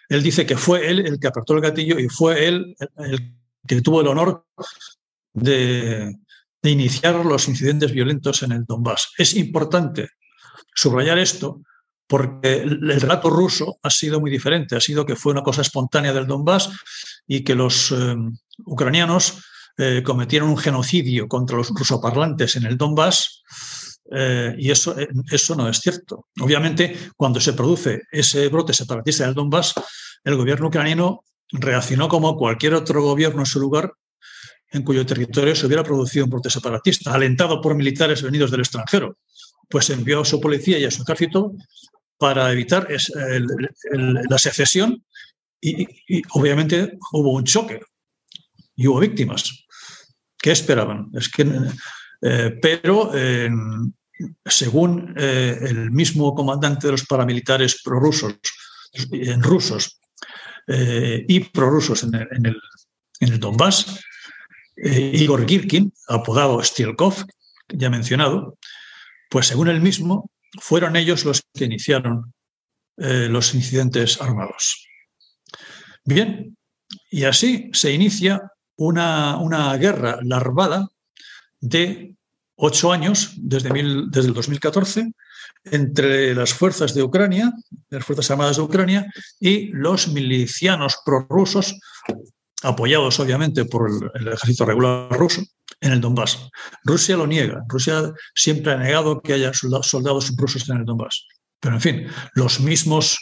él 0.09 0.23
dice 0.23 0.45
que 0.45 0.57
fue 0.57 0.89
él 0.89 0.99
el 0.99 1.19
que 1.19 1.27
apretó 1.27 1.53
el 1.53 1.61
gatillo 1.61 1.97
y 1.97 2.07
fue 2.07 2.47
él 2.47 2.75
el 2.97 3.35
que 3.67 3.81
tuvo 3.81 4.01
el 4.01 4.07
honor 4.07 4.45
de, 5.33 6.15
iniciar 6.69 7.25
los 7.25 7.47
incidentes 7.47 7.91
violentos 7.91 8.43
en 8.43 8.51
el 8.51 8.65
Donbass. 8.65 9.13
Es 9.17 9.35
importante 9.35 10.09
subrayar 10.75 11.17
esto 11.17 11.61
porque 12.07 12.61
el, 12.61 12.99
relato 12.99 13.29
ruso 13.29 13.77
ha 13.81 13.89
sido 13.89 14.19
muy 14.19 14.29
diferente. 14.29 14.75
Ha 14.75 14.81
sido 14.81 15.05
que 15.05 15.15
fue 15.15 15.31
una 15.31 15.43
cosa 15.43 15.61
espontánea 15.61 16.13
del 16.13 16.27
Donbass 16.27 16.69
y 17.25 17.43
que 17.43 17.55
los 17.55 17.91
eh, 17.91 18.15
ucranianos 18.65 19.43
eh, 19.77 20.03
cometieron 20.03 20.49
un 20.49 20.57
genocidio 20.57 21.27
contra 21.27 21.57
los 21.57 21.69
rusoparlantes 21.69 22.55
en 22.57 22.65
el 22.65 22.77
Donbass 22.77 23.41
eh, 24.11 24.55
y 24.57 24.69
eso, 24.69 24.99
eh, 24.99 25.07
eso 25.31 25.55
no 25.55 25.69
es 25.69 25.79
cierto. 25.79 26.27
Obviamente, 26.41 26.95
cuando 27.15 27.39
se 27.39 27.53
produce 27.53 28.01
ese 28.11 28.49
brote 28.49 28.73
separatista 28.73 29.25
del 29.25 29.33
Donbass, 29.33 29.73
el 30.23 30.35
gobierno 30.35 30.67
ucraniano 30.67 31.23
reaccionó 31.51 32.09
como 32.09 32.35
cualquier 32.37 32.73
otro 32.73 33.01
gobierno 33.01 33.41
en 33.41 33.45
su 33.45 33.59
lugar 33.59 33.93
en 34.71 34.83
cuyo 34.83 35.05
territorio 35.05 35.55
se 35.55 35.65
hubiera 35.65 35.83
producido 35.83 36.25
un 36.25 36.31
brote 36.31 36.49
separatista, 36.49 37.13
alentado 37.13 37.61
por 37.61 37.75
militares 37.75 38.21
venidos 38.21 38.51
del 38.51 38.61
extranjero. 38.61 39.17
Pues 39.69 39.89
envió 39.89 40.21
a 40.21 40.25
su 40.25 40.39
policía 40.39 40.79
y 40.79 40.85
a 40.85 40.91
su 40.91 41.03
ejército 41.03 41.53
para 42.17 42.51
evitar 42.51 42.87
la 44.29 44.37
secesión 44.37 45.03
y, 45.59 45.87
obviamente 46.31 46.97
hubo 47.11 47.33
un 47.33 47.43
choque 47.43 47.81
y 48.75 48.87
hubo 48.87 48.99
víctimas. 48.99 49.65
¿Qué 50.37 50.51
esperaban? 50.51 51.09
Es 51.13 51.29
que, 51.29 51.45
eh, 52.21 52.59
pero 52.61 53.11
según 54.45 55.13
eh, 55.17 55.57
el 55.61 55.91
mismo 55.91 56.33
comandante 56.35 56.87
de 56.87 56.91
los 56.91 57.05
paramilitares 57.05 57.81
prorrusos, 57.83 58.35
en 59.11 59.41
rusos 59.41 59.99
eh, 60.67 61.25
y 61.27 61.39
prorrusos 61.39 62.03
en 62.03 62.15
en 62.15 62.45
el, 62.45 62.61
en 63.19 63.33
el 63.33 63.39
Donbass, 63.39 64.01
eh, 64.83 65.11
Igor 65.13 65.47
Girkin, 65.47 65.93
apodado 66.07 66.63
Stilkov, 66.63 67.25
ya 67.69 67.89
mencionado, 67.89 68.57
pues 69.29 69.47
según 69.47 69.69
él 69.69 69.81
mismo, 69.81 70.29
fueron 70.59 70.95
ellos 70.95 71.23
los 71.25 71.41
que 71.53 71.65
iniciaron 71.65 72.33
los 72.97 73.55
incidentes 73.55 74.21
armados. 74.21 74.85
Bien, 76.03 76.55
y 77.09 77.23
así 77.23 77.69
se 77.73 77.93
inicia 77.93 78.51
una, 78.75 79.37
una 79.37 79.75
guerra 79.77 80.19
larvada 80.21 80.89
de 81.59 82.15
ocho 82.55 82.91
años, 82.91 83.33
desde, 83.37 83.69
desde 84.09 84.27
el 84.27 84.33
2014, 84.33 85.13
entre 85.65 86.35
las 86.35 86.53
fuerzas 86.53 86.93
de 86.93 87.03
Ucrania, 87.03 87.51
las 87.89 88.05
Fuerzas 88.05 88.31
Armadas 88.31 88.57
de 88.57 88.63
Ucrania, 88.63 89.13
y 89.39 89.67
los 89.67 90.07
milicianos 90.07 90.97
prorrusos, 91.05 91.79
apoyados 92.63 93.19
obviamente 93.19 93.65
por 93.65 93.89
el, 93.89 94.27
ejército 94.27 94.65
regular 94.65 95.09
ruso, 95.11 95.41
en 95.79 95.93
el 95.93 96.01
Donbass. 96.01 96.49
Rusia 96.83 97.17
lo 97.17 97.27
niega. 97.27 97.63
Rusia 97.67 98.11
siempre 98.35 98.73
ha 98.73 98.77
negado 98.77 99.21
que 99.21 99.33
haya 99.33 99.51
soldados, 99.53 100.35
rusos 100.37 100.69
en 100.69 100.77
el 100.77 100.85
Donbass. 100.85 101.25
Pero, 101.59 101.75
en 101.75 101.81
fin, 101.81 102.07
los 102.33 102.59
mismos 102.59 103.19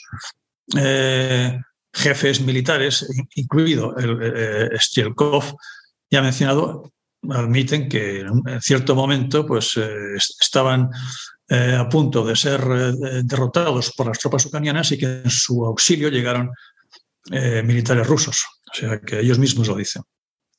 eh, 0.77 1.57
jefes 1.93 2.41
militares, 2.41 3.07
incluido 3.35 3.95
el, 3.97 4.19
eh, 4.21 4.69
Stielkov, 4.77 5.55
ya 6.09 6.21
mencionado, 6.21 6.91
admiten 7.29 7.89
que 7.89 8.21
en 8.21 8.61
cierto 8.61 8.95
momento 8.95 9.45
pues, 9.45 9.75
eh, 9.77 10.15
estaban 10.15 10.89
a 11.51 11.89
punto 11.89 12.23
de 12.23 12.35
ser 12.35 12.61
derrotados 13.23 13.91
por 13.97 14.05
las 14.05 14.19
tropas 14.19 14.45
ucranianas 14.45 14.91
y 14.91 14.99
que 14.99 15.21
en 15.23 15.31
su 15.31 15.65
auxilio 15.65 16.09
llegaron 16.09 16.51
militares 17.31 18.05
rusos. 18.05 18.45
O 18.71 18.75
sea, 18.75 18.99
que 18.99 19.19
ellos 19.19 19.39
mismos 19.39 19.67
lo 19.67 19.75
dicen. 19.75 20.03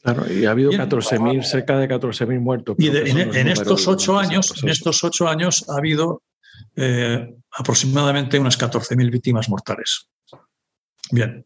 Claro, 0.02 0.32
y 0.32 0.46
ha 0.46 0.52
habido 0.52 0.70
14.000, 0.70 1.42
cerca 1.42 1.78
de 1.78 1.88
14.000 1.88 2.40
muertos. 2.40 2.76
Y 2.78 2.88
en, 2.88 3.48
estos 3.48 3.86
ocho 3.86 4.18
años, 4.18 4.62
en 4.62 4.70
estos 4.70 5.04
ocho 5.04 5.28
años 5.28 5.64
ha 5.68 5.76
habido 5.76 6.22
aproximadamente 7.52 8.38
unas 8.38 8.58
14.000 8.58 9.10
víctimas 9.10 9.48
mortales. 9.48 10.08
Bien. 11.10 11.44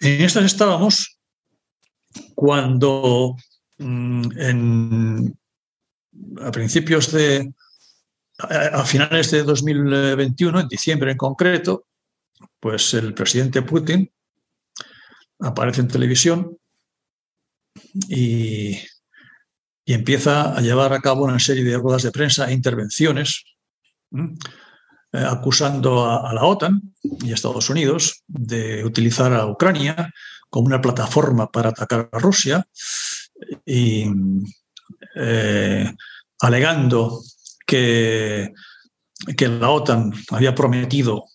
En 0.00 0.22
estas 0.22 0.44
estábamos 0.44 1.18
cuando 2.34 3.36
mm, 3.78 5.26
a 6.40 6.50
principios 6.50 7.12
de, 7.12 7.52
a, 8.38 8.84
finales 8.84 9.30
de 9.30 9.42
2021, 9.42 10.60
en 10.60 10.68
diciembre 10.68 11.12
en 11.12 11.16
concreto, 11.16 11.86
pues 12.58 12.94
el 12.94 13.14
presidente 13.14 13.62
Putin 13.62 14.10
aparece 15.42 15.80
en 15.80 15.88
televisión 15.88 16.58
y, 18.08 18.78
empieza 19.84 20.56
a 20.56 20.60
llevar 20.62 20.94
a 20.94 21.00
cabo 21.00 21.24
una 21.24 21.38
serie 21.38 21.64
de 21.64 21.76
ruedas 21.76 22.02
de 22.02 22.12
prensa 22.12 22.48
e 22.48 22.54
intervenciones 22.54 23.44
eh, 24.14 24.28
acusando 25.12 26.08
a, 26.08 26.32
la 26.32 26.44
OTAN 26.44 26.80
y 27.02 27.30
a 27.30 27.34
Estados 27.34 27.68
Unidos 27.68 28.22
de 28.26 28.84
utilizar 28.86 29.34
a 29.34 29.44
Ucrania 29.46 30.10
como 30.48 30.68
una 30.68 30.80
plataforma 30.80 31.50
para 31.50 31.70
atacar 31.70 32.08
a 32.10 32.18
Rusia 32.18 32.66
y 33.66 34.06
eh, 35.16 35.92
alegando 36.40 37.20
que, 37.66 38.52
que 39.36 39.48
la 39.48 39.68
OTAN 39.68 40.14
había 40.30 40.54
prometido, 40.54 41.26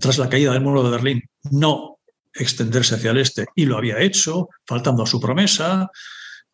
tras 0.00 0.18
la 0.18 0.28
caída 0.28 0.52
del 0.52 0.62
muro 0.62 0.82
de 0.82 0.90
Berlín, 0.90 1.22
no 1.52 1.93
extenderse 2.34 2.96
hacia 2.96 3.12
el 3.12 3.18
este 3.18 3.46
y 3.54 3.64
lo 3.66 3.76
había 3.76 4.00
hecho, 4.00 4.48
faltando 4.66 5.02
a 5.02 5.06
su 5.06 5.20
promesa, 5.20 5.90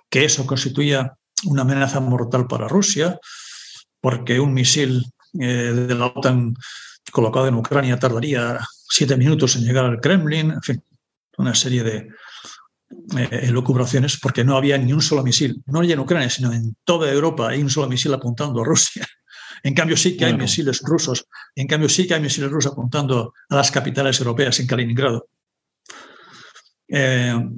que 0.09 0.24
eso 0.24 0.47
constituía 0.47 1.14
una 1.45 1.62
amenaza 1.62 2.01
mortal 2.01 2.47
para 2.47 2.68
Rusia, 2.68 3.18
porque 4.01 4.41
un 4.41 4.53
misil 4.53 5.05
eh, 5.41 5.72
de 5.89 5.95
la 5.95 6.07
OTAN 6.07 6.55
colocado 7.12 7.49
en 7.49 7.55
Ucrania 7.55 7.99
tardaría 7.99 8.59
siete 8.89 9.16
minutos 9.16 9.57
en 9.57 9.64
llegar 9.64 9.85
al 9.85 10.01
Kremlin, 10.01 10.51
en 10.53 10.62
fin, 10.62 10.85
una 11.39 11.55
serie 11.55 11.83
de 11.83 12.09
eh, 13.16 13.41
elucubraciones 13.43 14.18
porque 14.18 14.45
no 14.45 14.57
había 14.57 14.76
ni 14.76 14.93
un 14.93 15.01
solo 15.01 15.22
misil, 15.22 15.62
no 15.66 15.83
en 15.83 15.99
Ucrania, 15.99 16.28
sino 16.28 16.53
en 16.53 16.76
toda 16.85 17.11
Europa 17.11 17.49
hay 17.49 17.62
un 17.62 17.70
solo 17.70 17.89
misil 17.89 18.12
apuntando 18.14 18.61
a 18.61 18.64
Rusia. 18.64 19.07
En 19.62 19.74
cambio 19.74 19.95
sí 19.95 20.16
que 20.16 20.24
hay 20.24 20.35
misiles 20.35 20.81
rusos, 20.81 21.26
en 21.55 21.66
cambio 21.66 21.91
sí 21.91 22.07
que 22.07 22.14
hay 22.14 22.20
misiles 22.22 22.51
rusos 22.51 22.72
apuntando 22.72 23.35
a 23.51 23.57
las 23.57 23.70
capitales 23.70 24.18
europeas 24.18 24.59
en 24.59 24.66
Kaliningrado. 24.66 25.28
Eh, 26.91 27.49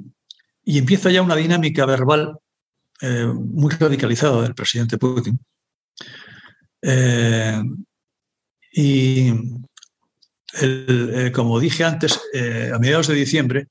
y 0.63 0.77
empieza 0.77 1.09
ya 1.09 1.21
una 1.21 1.35
dinámica 1.35 1.85
verbal 1.85 2.37
eh, 3.01 3.25
muy 3.25 3.73
radicalizada 3.73 4.43
del 4.43 4.53
presidente 4.53 4.97
Putin. 4.97 5.39
Eh, 6.81 7.61
y 8.73 9.31
como 11.33 11.59
dije 11.59 11.83
antes, 11.83 12.19
a 12.71 12.77
mediados 12.77 13.07
de 13.07 13.15
diciembre, 13.15 13.69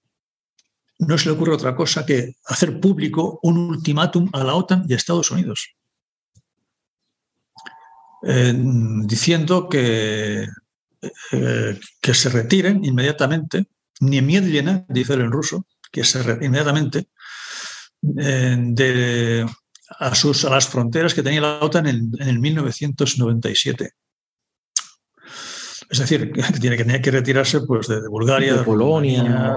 no 0.98 1.16
se 1.16 1.26
le 1.26 1.36
ocurre 1.36 1.54
otra 1.54 1.76
cosa 1.76 2.04
que 2.04 2.34
hacer 2.46 2.80
público 2.80 3.38
un 3.44 3.56
ultimátum 3.56 4.28
a 4.32 4.42
la 4.42 4.54
OTAN 4.54 4.84
y 4.88 4.92
a 4.92 4.96
Estados 4.96 5.30
Unidos, 5.30 5.76
diciendo 8.20 9.68
que, 9.68 10.48
que 12.00 12.14
se 12.14 12.28
retiren 12.30 12.84
inmediatamente, 12.84 13.66
ni 14.02 14.20
llena, 14.20 14.84
dice 14.88 15.14
en 15.14 15.30
ruso, 15.30 15.66
que 15.90 16.04
se 16.04 16.20
inmediatamente 16.40 17.06
eh, 18.18 18.56
de, 18.58 19.46
a, 19.98 20.14
sus, 20.14 20.44
a 20.44 20.50
las 20.50 20.66
fronteras 20.66 21.14
que 21.14 21.22
tenía 21.22 21.40
la 21.40 21.60
OTAN 21.60 21.86
en, 21.86 22.10
el 22.18 22.38
1997. 22.40 23.90
Es 25.88 25.98
decir, 25.98 26.32
que 26.52 26.58
tiene 26.58 26.76
que, 26.76 26.84
tenía 26.84 27.02
que 27.02 27.10
retirarse 27.10 27.60
pues, 27.60 27.86
de, 27.86 28.08
Bulgaria, 28.08 28.54
de 28.54 28.64
Polonia. 28.64 29.56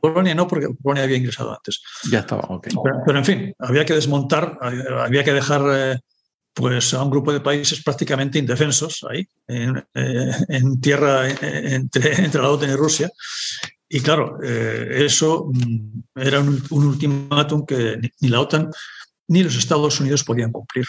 Polonia 0.00 0.34
no, 0.34 0.46
porque 0.46 0.68
Polonia 0.82 1.04
había 1.04 1.18
ingresado 1.18 1.54
antes. 1.54 1.82
Ya 2.10 2.20
estaba, 2.20 2.42
ok. 2.48 2.68
Pero, 3.06 3.18
en 3.18 3.24
fin, 3.24 3.54
había 3.58 3.84
que 3.84 3.94
desmontar, 3.94 4.58
había 4.60 5.24
que 5.24 5.32
dejar 5.32 5.62
eh, 5.72 5.98
pues, 6.54 6.94
a 6.94 7.02
un 7.02 7.10
grupo 7.10 7.32
de 7.32 7.40
países 7.40 7.82
prácticamente 7.82 8.38
indefensos 8.38 9.04
ahí, 9.10 9.26
en, 9.48 9.76
eh, 9.94 10.32
tierra 10.80 11.28
entre, 11.28 12.14
entre 12.24 12.42
la 12.42 12.50
OTAN 12.50 12.70
y 12.70 12.76
Rusia, 12.76 13.10
y 13.94 14.00
claro, 14.00 14.42
eh, 14.42 15.04
eso 15.04 15.52
mm, 15.52 16.00
era 16.16 16.40
un, 16.40 16.60
ultimátum 16.68 17.64
que 17.64 17.96
ni, 18.18 18.28
la 18.28 18.40
OTAN 18.40 18.68
ni 19.28 19.44
los 19.44 19.54
Estados 19.54 20.00
Unidos 20.00 20.24
podían 20.24 20.50
cumplir. 20.50 20.84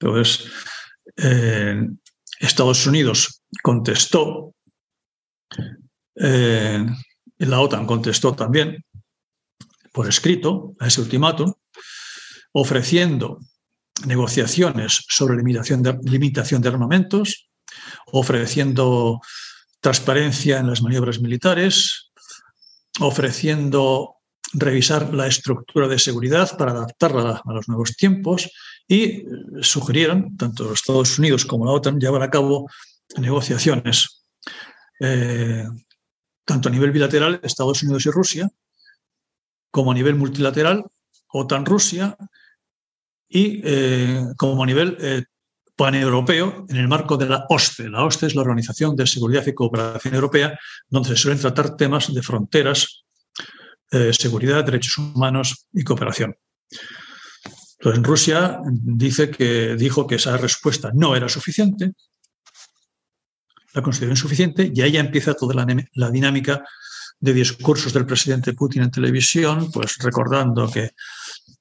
Entonces, 0.00 0.50
eh, 1.18 1.86
Estados 2.40 2.86
Unidos 2.86 3.42
contestó, 3.62 4.54
eh, 6.14 6.86
la 7.40 7.60
OTAN 7.60 7.84
contestó 7.84 8.34
también 8.34 8.82
por 9.92 10.08
escrito 10.08 10.74
a 10.80 10.86
ese 10.86 11.02
ultimátum, 11.02 11.52
ofreciendo 12.52 13.38
negociaciones 14.06 15.04
sobre 15.08 15.36
de, 15.36 15.98
limitación 16.04 16.62
de 16.62 16.68
armamentos, 16.70 17.50
ofreciendo 18.06 19.20
transparencia 19.86 20.58
en 20.58 20.66
las 20.66 20.82
maniobras 20.82 21.20
militares, 21.20 22.10
ofreciendo 22.98 24.16
revisar 24.52 25.14
la 25.14 25.28
estructura 25.28 25.86
de 25.86 26.00
seguridad 26.00 26.58
para 26.58 26.72
adaptarla 26.72 27.40
a 27.44 27.52
los 27.52 27.68
nuevos 27.68 27.96
tiempos 27.96 28.50
y 28.88 29.22
sugirieron, 29.62 30.36
tanto 30.36 30.64
los 30.64 30.80
Estados 30.80 31.16
Unidos 31.20 31.44
como 31.44 31.66
la 31.66 31.70
OTAN, 31.70 32.00
llevar 32.00 32.24
a 32.24 32.30
cabo 32.30 32.68
negociaciones, 33.16 34.24
eh, 34.98 35.68
tanto 36.44 36.68
a 36.68 36.72
nivel 36.72 36.90
bilateral, 36.90 37.38
Estados 37.44 37.84
Unidos 37.84 38.06
y 38.06 38.10
Rusia, 38.10 38.50
como 39.70 39.92
a 39.92 39.94
nivel 39.94 40.16
multilateral, 40.16 40.82
OTAN-Rusia, 41.28 42.16
y 43.28 43.60
eh, 43.62 44.24
como 44.36 44.64
a 44.64 44.66
nivel 44.66 44.96
eh, 45.00 45.22
paneuropeo 45.76 46.66
en 46.68 46.76
el 46.76 46.88
marco 46.88 47.16
de 47.16 47.28
la 47.28 47.44
OSCE. 47.48 47.88
La 47.88 48.04
OSCE 48.04 48.26
es 48.26 48.34
la 48.34 48.42
Organización 48.42 48.96
de 48.96 49.06
Seguridad 49.06 49.46
y 49.46 49.52
Cooperación 49.52 50.14
Europea, 50.14 50.58
donde 50.88 51.10
se 51.10 51.16
suelen 51.16 51.40
tratar 51.40 51.76
temas 51.76 52.12
de 52.12 52.22
fronteras, 52.22 53.04
eh, 53.92 54.12
seguridad, 54.12 54.64
derechos 54.64 54.98
humanos 54.98 55.68
y 55.72 55.84
cooperación. 55.84 56.34
Entonces, 57.78 57.98
en 57.98 58.04
Rusia 58.04 58.60
dice 58.64 59.30
que, 59.30 59.76
dijo 59.76 60.06
que 60.06 60.14
esa 60.14 60.36
respuesta 60.38 60.90
no 60.94 61.14
era 61.14 61.28
suficiente, 61.28 61.92
la 63.74 63.82
consideró 63.82 64.12
insuficiente, 64.12 64.72
y 64.74 64.80
ahí 64.80 64.92
ya 64.92 65.00
empieza 65.00 65.34
toda 65.34 65.54
la, 65.54 65.66
la 65.92 66.10
dinámica 66.10 66.64
de 67.20 67.34
discursos 67.34 67.92
del 67.92 68.06
presidente 68.06 68.54
Putin 68.54 68.82
en 68.82 68.90
televisión, 68.90 69.70
pues 69.70 69.96
recordando 69.98 70.70
que 70.70 70.92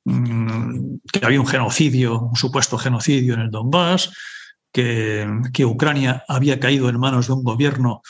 que 0.06 1.26
había 1.26 1.40
un 1.40 1.48
genocidio, 1.48 2.22
un 2.22 2.36
supuesto 2.36 2.78
genocidio 2.78 3.34
en 3.34 3.42
el 3.42 3.52
Donbass, 3.52 4.12
que, 4.72 5.28
que, 5.54 5.66
Ucrania 5.66 6.24
había 6.28 6.60
caído 6.60 6.90
en 6.90 7.00
manos 7.00 7.28
de 7.28 7.34
un 7.34 7.44
gobierno 7.44 8.02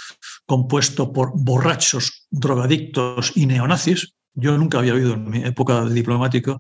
compuesto 0.46 1.14
por 1.14 1.32
borrachos, 1.36 2.28
drogadictos 2.32 3.32
y 3.36 3.46
neonazis. 3.46 4.14
Yo 4.34 4.58
nunca 4.58 4.80
había 4.80 4.96
oído 4.96 5.14
en 5.14 5.30
mi 5.30 5.44
época 5.44 5.86
de 5.86 5.94
diplomático 5.94 6.60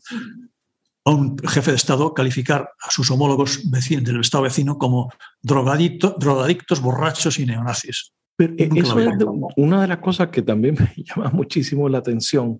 a 1.05 1.11
un 1.11 1.37
jefe 1.37 1.71
de 1.71 1.77
Estado 1.77 2.13
calificar 2.13 2.71
a 2.81 2.91
sus 2.91 3.11
homólogos 3.11 3.69
vecinos, 3.69 4.03
del 4.03 4.21
Estado 4.21 4.43
vecino 4.43 4.77
como 4.77 5.11
drogadictos, 5.41 6.81
borrachos 6.81 7.39
y 7.39 7.45
neonazis. 7.45 8.11
Pero 8.35 8.53
eso 8.57 8.99
es 8.99 9.07
una 9.55 9.81
de 9.81 9.87
las 9.87 9.99
cosas 9.99 10.29
que 10.29 10.41
también 10.41 10.75
me 10.97 11.03
llama 11.03 11.29
muchísimo 11.29 11.87
la 11.87 11.99
atención 11.99 12.59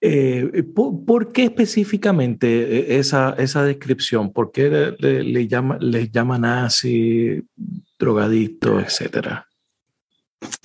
eh, 0.00 0.62
¿por, 0.74 1.32
qué 1.32 1.44
específicamente 1.44 2.48
eh, 2.48 2.98
esa, 2.98 3.34
esa 3.38 3.64
descripción? 3.64 4.32
¿Por 4.32 4.52
qué 4.52 4.94
le, 4.98 5.48
llama, 5.48 5.78
les 5.80 6.10
llaman 6.10 6.42
nazi, 6.42 7.42
drogadicto, 7.98 8.78
etcétera? 8.78 9.48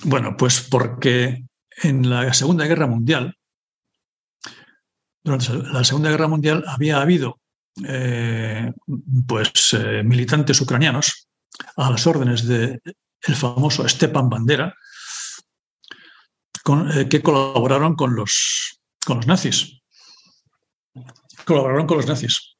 Bueno, 0.04 0.36
pues 0.36 0.60
porque 0.60 1.44
en 1.82 2.10
la 2.10 2.32
Segunda 2.34 2.66
Guerra 2.66 2.86
Mundial, 2.86 3.36
durante 5.24 5.54
la 5.54 5.84
Segunda 5.84 6.10
Guerra 6.10 6.28
Mundial 6.28 6.64
había 6.66 7.00
habido 7.00 7.40
eh, 7.86 8.70
pues, 9.26 9.74
militantes 10.04 10.60
ucranianos 10.60 11.28
a 11.76 11.90
las 11.90 12.06
órdenes 12.06 12.46
del 12.46 12.82
el 13.22 13.34
famoso 13.34 13.88
Stepan 13.88 14.28
Bandera, 14.28 14.74
que 17.08 17.22
colaboraron 17.22 17.94
con 17.94 18.14
los 18.14 18.81
con 19.06 19.18
los 19.18 19.26
nazis. 19.26 19.80
Colaboraron 21.44 21.86
con 21.86 21.96
los 21.98 22.06
nazis. 22.06 22.56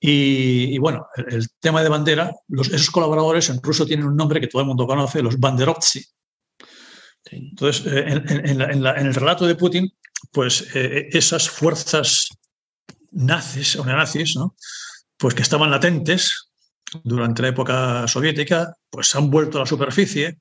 Y, 0.00 0.78
bueno, 0.78 1.08
el, 1.16 1.48
tema 1.58 1.82
de 1.82 1.88
bandera, 1.88 2.32
los, 2.46 2.68
esos 2.68 2.90
colaboradores 2.90 3.50
en 3.50 3.60
ruso 3.60 3.84
tienen 3.84 4.06
un 4.06 4.16
nombre 4.16 4.40
que 4.40 4.46
todo 4.46 4.62
el 4.62 4.68
mundo 4.68 4.86
conoce, 4.86 5.22
los 5.22 5.38
banderovtsi. 5.38 6.04
Entonces, 7.24 7.84
eh, 7.86 8.22
en, 8.44 8.60
el 8.60 9.14
relato 9.14 9.46
de 9.46 9.56
Putin, 9.56 9.92
pues 10.30 10.74
eh, 10.74 11.08
esas 11.10 11.50
fuerzas 11.50 12.28
nazis 13.10 13.76
o 13.76 13.84
neonazis, 13.84 14.36
¿no? 14.36 14.54
pues 15.16 15.34
que 15.34 15.42
estaban 15.42 15.70
latentes 15.70 16.48
durante 17.02 17.42
la 17.42 17.48
época 17.48 18.08
soviética, 18.08 18.72
pues 18.88 19.14
han 19.14 19.30
vuelto 19.30 19.58
a 19.58 19.62
la 19.62 19.66
superficie 19.66 20.38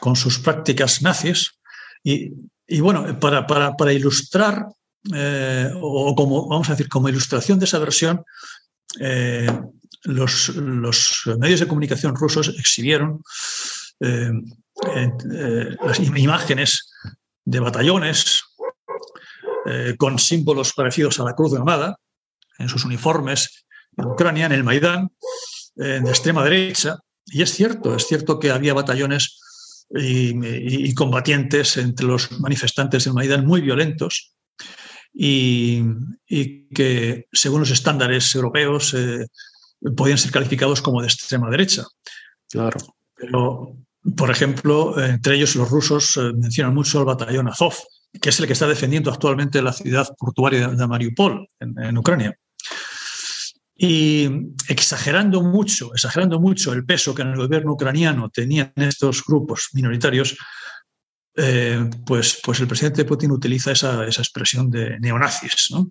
con 0.00 0.16
sus 0.16 0.38
prácticas 0.38 1.02
nazis 1.02 1.58
y 2.02 2.30
y 2.68 2.80
bueno, 2.80 3.18
para, 3.20 3.46
para, 3.46 3.92
ilustrar, 3.92 4.66
eh, 5.14 5.70
o 5.80 6.14
como, 6.16 6.48
vamos 6.48 6.68
a 6.68 6.72
decir, 6.72 6.88
como 6.88 7.08
ilustración 7.08 7.58
de 7.58 7.64
esa 7.64 7.78
versión, 7.78 8.24
eh, 9.00 9.46
los, 10.04 10.52
medios 11.38 11.60
de 11.60 11.68
comunicación 11.68 12.16
rusos 12.16 12.48
exhibieron 12.58 13.22
eh, 14.00 14.30
las 15.80 16.00
imágenes 16.00 16.90
de 17.44 17.60
batallones 17.60 18.42
con 19.98 20.18
símbolos 20.18 20.72
parecidos 20.74 21.18
a 21.18 21.24
la 21.24 21.34
Cruz 21.34 21.50
de 21.50 21.58
Granada 21.58 21.98
en 22.58 22.68
sus 22.68 22.84
uniformes 22.84 23.64
en 23.96 24.04
Ucrania, 24.04 24.46
en 24.46 24.52
el 24.52 24.62
Maidán, 24.62 25.10
de 25.74 25.98
extrema 26.08 26.44
derecha. 26.44 26.98
Y 27.24 27.42
es 27.42 27.52
cierto, 27.52 27.96
es 27.96 28.06
cierto 28.06 28.38
que 28.38 28.52
había 28.52 28.74
batallones 28.74 29.40
y, 29.90 30.94
combatientes 30.94 31.76
entre 31.76 32.06
los 32.06 32.32
manifestantes 32.40 33.04
del 33.04 33.14
Maidán 33.14 33.46
muy 33.46 33.60
violentos 33.60 34.34
y, 35.12 35.82
que, 36.74 37.26
según 37.32 37.60
los 37.60 37.70
estándares 37.70 38.34
europeos, 38.34 38.94
eh, 38.94 39.26
podían 39.96 40.18
ser 40.18 40.32
calificados 40.32 40.82
como 40.82 41.00
de 41.00 41.08
extrema 41.08 41.50
derecha. 41.50 41.84
Claro. 42.50 42.78
Pero, 43.14 43.76
por 44.16 44.30
ejemplo, 44.30 45.02
entre 45.02 45.36
ellos 45.36 45.56
los 45.56 45.70
rusos 45.70 46.16
eh, 46.16 46.32
mencionan 46.34 46.74
mucho 46.74 46.98
el 46.98 47.06
batallón 47.06 47.48
Azov, 47.48 47.74
que 48.20 48.28
es 48.28 48.40
el 48.40 48.46
que 48.46 48.52
está 48.52 48.66
defendiendo 48.66 49.10
actualmente 49.10 49.62
la 49.62 49.72
ciudad 49.72 50.08
portuaria 50.18 50.68
de 50.68 50.86
Mariupol, 50.86 51.48
en 51.60 51.98
Ucrania. 51.98 52.36
Y 53.78 54.28
exagerando 54.68 55.42
mucho, 55.42 55.92
exagerando 55.92 56.40
mucho 56.40 56.72
el 56.72 56.86
peso 56.86 57.14
que 57.14 57.22
en 57.22 57.28
el 57.28 57.36
gobierno 57.36 57.72
ucraniano 57.72 58.30
tenían 58.30 58.72
estos 58.76 59.22
grupos 59.24 59.68
minoritarios, 59.74 60.36
eh, 61.36 61.90
pues, 62.06 62.40
pues 62.42 62.60
el 62.60 62.68
presidente 62.68 63.04
Putin 63.04 63.32
utiliza 63.32 63.72
esa, 63.72 64.06
esa 64.06 64.22
expresión 64.22 64.70
de 64.70 64.98
neonazis. 64.98 65.68
¿no? 65.72 65.90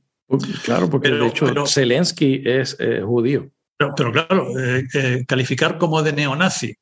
Claro, 0.64 0.90
porque 0.90 1.12
de 1.12 1.28
hecho 1.28 1.68
Zelensky 1.68 2.42
es 2.44 2.76
eh, 2.80 3.02
judío. 3.04 3.52
Pero, 3.78 4.12
claro, 4.12 4.48
eh, 4.58 5.26
calificar 5.28 5.78
como 5.78 6.02
de 6.02 6.14
neonazi 6.14 6.76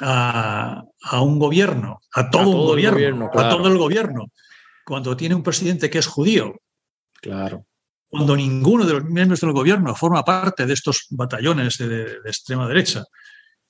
a, 0.00 0.82
a, 1.02 1.22
un 1.22 1.38
gobierno, 1.38 2.00
a 2.12 2.28
todo, 2.28 2.50
un 2.50 2.66
gobierno, 2.66 3.30
a 3.32 3.48
todo 3.48 3.68
el 3.68 3.78
gobierno, 3.78 4.26
cuando 4.84 5.16
tiene 5.16 5.34
un 5.34 5.42
presidente 5.42 5.88
que 5.88 5.98
es 5.98 6.06
judío. 6.06 6.60
Claro. 7.22 7.64
Cuando 8.10 8.34
ninguno 8.34 8.84
de 8.84 8.94
los 8.94 9.04
miembros 9.04 9.40
del 9.40 9.52
gobierno 9.52 9.94
forma 9.94 10.24
parte 10.24 10.66
de 10.66 10.74
estos 10.74 11.06
batallones 11.10 11.78
de, 11.78 12.18
extrema 12.24 12.66
derecha. 12.66 13.04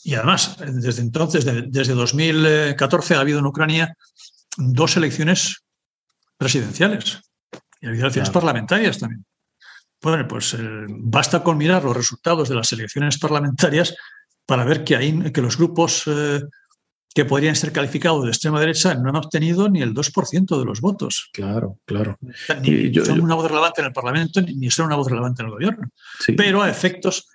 Y 0.03 0.14
además, 0.14 0.57
desde 0.59 1.03
entonces, 1.03 1.45
desde 1.45 1.93
2014, 1.93 3.14
ha 3.14 3.20
habido 3.20 3.41
en 3.41 3.47
Ucrania 3.47 3.95
dos 4.57 4.97
elecciones 4.97 5.62
presidenciales 6.38 7.20
y 7.82 7.86
ha 7.86 7.88
habido 7.91 8.07
elecciones 8.07 8.30
parlamentarias 8.30 8.99
también. 8.99 9.26
Bueno, 10.03 10.26
pues 10.26 10.55
eh, 10.55 10.86
basta 10.88 11.43
con 11.43 11.59
mirar 11.59 11.84
los 11.84 11.95
resultados 11.95 12.49
de 12.49 12.55
las 12.55 12.72
elecciones 12.72 13.18
parlamentarias 13.18 13.95
para 14.47 14.64
ver 14.64 14.84
que, 14.84 14.97
hay, 14.97 15.32
que 15.32 15.43
los 15.43 15.59
grupos 15.59 16.05
eh, 16.07 16.41
que 17.14 17.24
podrían 17.24 17.56
ser 17.56 17.72
calificados 17.72 18.24
de 18.24 18.30
extrema 18.30 18.61
derecha 18.61 18.94
no 18.94 19.08
han 19.08 19.16
obtenido 19.16 19.68
ni 19.68 19.82
el 19.82 19.94
2% 19.94 20.58
de 20.58 20.64
los 20.64 20.80
votos. 20.80 21.28
Claro, 21.32 21.78
claro. 21.84 22.18
Ni 22.62 22.94
son 22.94 23.20
una 23.20 23.34
voz 23.34 23.48
relevante 23.48 23.80
en 23.80 23.88
el 23.88 23.92
Parlamento 23.92 24.40
ni 24.40 24.70
son 24.70 24.86
una 24.86 24.96
voz 24.96 25.08
relevante 25.08 25.42
en 25.42 25.46
el 25.46 25.52
gobierno. 25.52 25.88
Pero 26.36 26.62
a 26.62 26.70
efectos, 26.70 27.28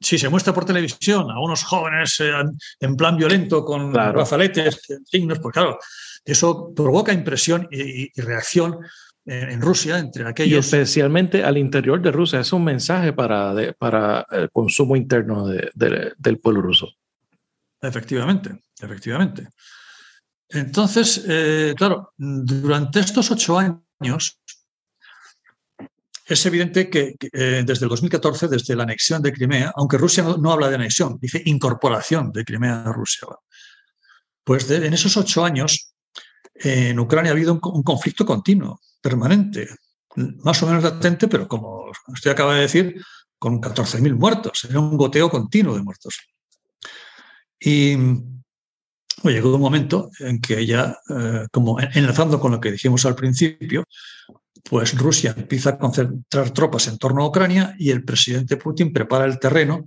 si 0.00 0.18
se 0.18 0.28
muestra 0.28 0.54
por 0.54 0.64
televisión 0.64 1.30
a 1.30 1.40
unos 1.40 1.62
jóvenes 1.62 2.18
eh, 2.20 2.32
en 2.80 2.96
plan 2.96 3.16
violento 3.16 3.64
con 3.64 3.92
claro. 3.92 4.24
signos, 4.24 5.38
pues 5.40 5.52
claro, 5.52 5.78
eso 6.24 6.72
provoca 6.74 7.12
impresión 7.12 7.68
y 7.70 8.18
reacción 8.20 8.78
en 9.28 9.60
Rusia, 9.60 9.98
entre 9.98 10.26
aquellos. 10.26 10.52
Y 10.52 10.58
especialmente 10.58 11.44
al 11.44 11.58
interior 11.58 12.00
de 12.00 12.10
Rusia, 12.10 12.40
es 12.40 12.52
un 12.52 12.64
mensaje 12.64 13.12
para, 13.12 13.54
para 13.78 14.26
el 14.30 14.50
consumo 14.50 14.96
interno 14.96 15.46
del 15.46 16.38
pueblo 16.42 16.62
ruso. 16.62 16.94
Efectivamente, 17.80 18.60
efectivamente. 18.80 19.48
Entonces, 20.48 21.24
eh, 21.28 21.74
claro, 21.76 22.12
durante 22.16 23.00
estos 23.00 23.30
ocho 23.30 23.58
años, 23.58 24.40
es 26.26 26.46
evidente 26.46 26.90
que, 26.90 27.16
eh, 27.32 27.62
desde 27.64 27.84
el 27.84 27.88
2014, 27.88 28.48
desde 28.48 28.76
la 28.76 28.82
anexión 28.82 29.22
de 29.22 29.32
Crimea, 29.32 29.72
aunque 29.76 29.96
Rusia 29.96 30.22
no, 30.22 30.52
habla 30.52 30.68
de 30.68 30.74
anexión, 30.74 31.18
dice 31.20 31.42
incorporación 31.44 32.32
de 32.32 32.44
Crimea 32.44 32.82
a 32.82 32.92
Rusia, 32.92 33.28
pues 34.44 34.70
en 34.70 34.92
esos 34.92 35.16
ocho 35.16 35.44
años 35.44 35.92
en 36.54 36.98
Ucrania 36.98 37.30
ha 37.30 37.34
habido 37.34 37.52
un 37.62 37.82
conflicto 37.82 38.26
continuo 38.26 38.80
permanente, 39.00 39.68
más 40.16 40.62
o 40.62 40.66
menos 40.66 40.82
latente, 40.82 41.28
pero 41.28 41.46
como 41.46 41.90
usted 42.08 42.30
acaba 42.30 42.54
de 42.54 42.62
decir, 42.62 43.02
con 43.38 43.60
14.000 43.60 44.14
muertos, 44.16 44.66
era 44.68 44.80
un 44.80 44.96
goteo 44.96 45.30
continuo 45.30 45.76
de 45.76 45.82
muertos. 45.82 46.18
Y 47.60 47.96
llegó 49.24 49.54
un 49.54 49.60
momento 49.60 50.10
en 50.20 50.40
que 50.40 50.64
ya, 50.66 50.96
eh, 51.08 51.46
como 51.50 51.78
enlazando 51.80 52.38
con 52.40 52.52
lo 52.52 52.60
que 52.60 52.72
dijimos 52.72 53.04
al 53.04 53.14
principio, 53.14 53.84
pues 54.68 54.96
Rusia 54.96 55.34
empieza 55.36 55.70
a 55.70 55.78
concentrar 55.78 56.50
tropas 56.50 56.88
en 56.88 56.98
torno 56.98 57.22
a 57.22 57.28
Ucrania 57.28 57.74
y 57.78 57.90
el 57.90 58.04
presidente 58.04 58.56
Putin 58.56 58.92
prepara 58.92 59.24
el 59.24 59.38
terreno, 59.38 59.86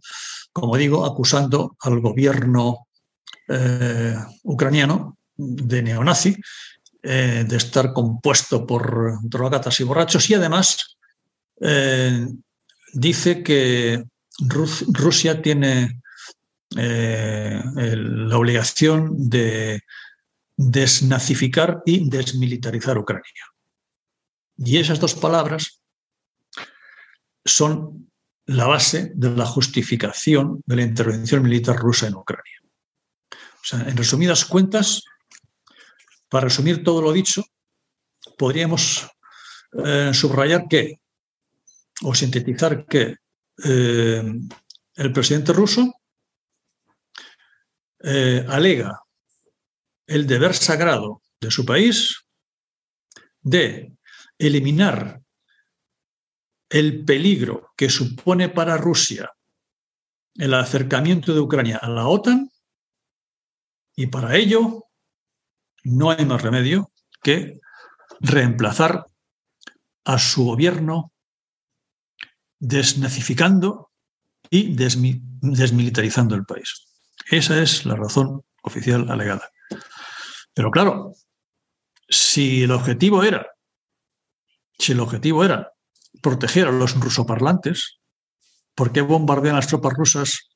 como 0.51 0.77
digo, 0.77 1.05
acusando 1.05 1.77
al 1.81 1.99
gobierno 1.99 2.87
eh, 3.47 4.15
ucraniano 4.43 5.17
de 5.35 5.81
neonazi 5.83 6.35
eh, 7.03 7.45
de 7.47 7.57
estar 7.57 7.93
compuesto 7.93 8.65
por 8.65 9.19
drogatas 9.23 9.79
y 9.79 9.83
borrachos 9.83 10.29
y 10.29 10.35
además 10.35 10.97
dice 12.93 13.43
que 13.43 14.03
Rusia 14.39 15.43
tiene 15.43 16.00
eh, 16.77 17.61
la 17.75 18.37
obligación 18.37 19.29
de 19.29 19.81
desnazificar 20.55 21.81
y 21.85 22.09
desmilitarizar 22.09 22.97
Ucrania. 22.97 23.45
Y 24.57 24.77
esas 24.77 24.99
dos 24.99 25.15
palabras 25.15 25.81
son 27.43 28.11
la 28.45 28.67
base 28.67 29.11
de 29.15 29.31
la 29.31 29.45
justificación 29.45 30.61
de 30.65 30.75
la 30.75 30.83
intervención 30.83 31.43
militar 31.43 31.77
rusa 31.77 32.07
en 32.07 32.15
Ucrania. 32.15 32.61
En 33.73 33.95
resumidas 33.95 34.45
cuentas, 34.45 35.03
para 36.29 36.45
resumir 36.45 36.83
todo 36.83 37.01
lo 37.01 37.11
dicho, 37.11 37.43
podríamos 38.37 39.07
eh, 39.83 40.11
subrayar 40.13 40.67
que, 40.67 40.99
o 42.01 42.13
sintetizar 42.13 42.85
que 42.85 43.17
eh, 43.63 44.23
el 44.95 45.13
presidente 45.13 45.53
ruso 45.53 46.00
eh, 48.03 48.45
alega 48.47 49.01
el 50.07 50.27
deber 50.27 50.53
sagrado 50.53 51.21
de 51.39 51.51
su 51.51 51.65
país 51.65 52.25
de 53.41 53.95
eliminar 54.37 55.21
el 56.69 57.05
peligro 57.05 57.71
que 57.75 57.89
supone 57.89 58.49
para 58.49 58.77
Rusia 58.77 59.31
el 60.35 60.53
acercamiento 60.53 61.33
de 61.33 61.41
Ucrania 61.41 61.77
a 61.77 61.89
la 61.89 62.07
OTAN 62.07 62.49
y 63.95 64.07
para 64.07 64.35
ello 64.35 64.85
no 65.83 66.11
hay 66.11 66.25
más 66.25 66.41
remedio 66.41 66.91
que 67.21 67.59
reemplazar 68.19 69.05
a 70.05 70.17
su 70.17 70.45
gobierno 70.45 71.11
desnazificando 72.59 73.91
y 74.49 74.75
desmilitarizando 74.75 76.35
el 76.35 76.45
país. 76.45 76.90
Esa 77.31 77.61
es 77.61 77.85
la 77.85 77.95
razón 77.95 78.43
oficial 78.61 79.09
alegada. 79.09 79.49
Pero 80.53 80.69
claro, 80.69 81.13
si 82.09 82.63
el 82.63 82.71
objetivo 82.71 83.23
era, 83.23 83.47
si 84.77 84.91
el 84.91 84.99
objetivo 84.99 85.45
era 85.45 85.71
proteger 86.21 86.67
a 86.67 86.71
los 86.71 86.99
rusoparlantes, 86.99 87.99
¿por 88.75 88.91
qué 88.91 88.99
bombardean 88.99 89.55
las 89.55 89.67
tropas 89.67 89.93
rusas 89.93 90.49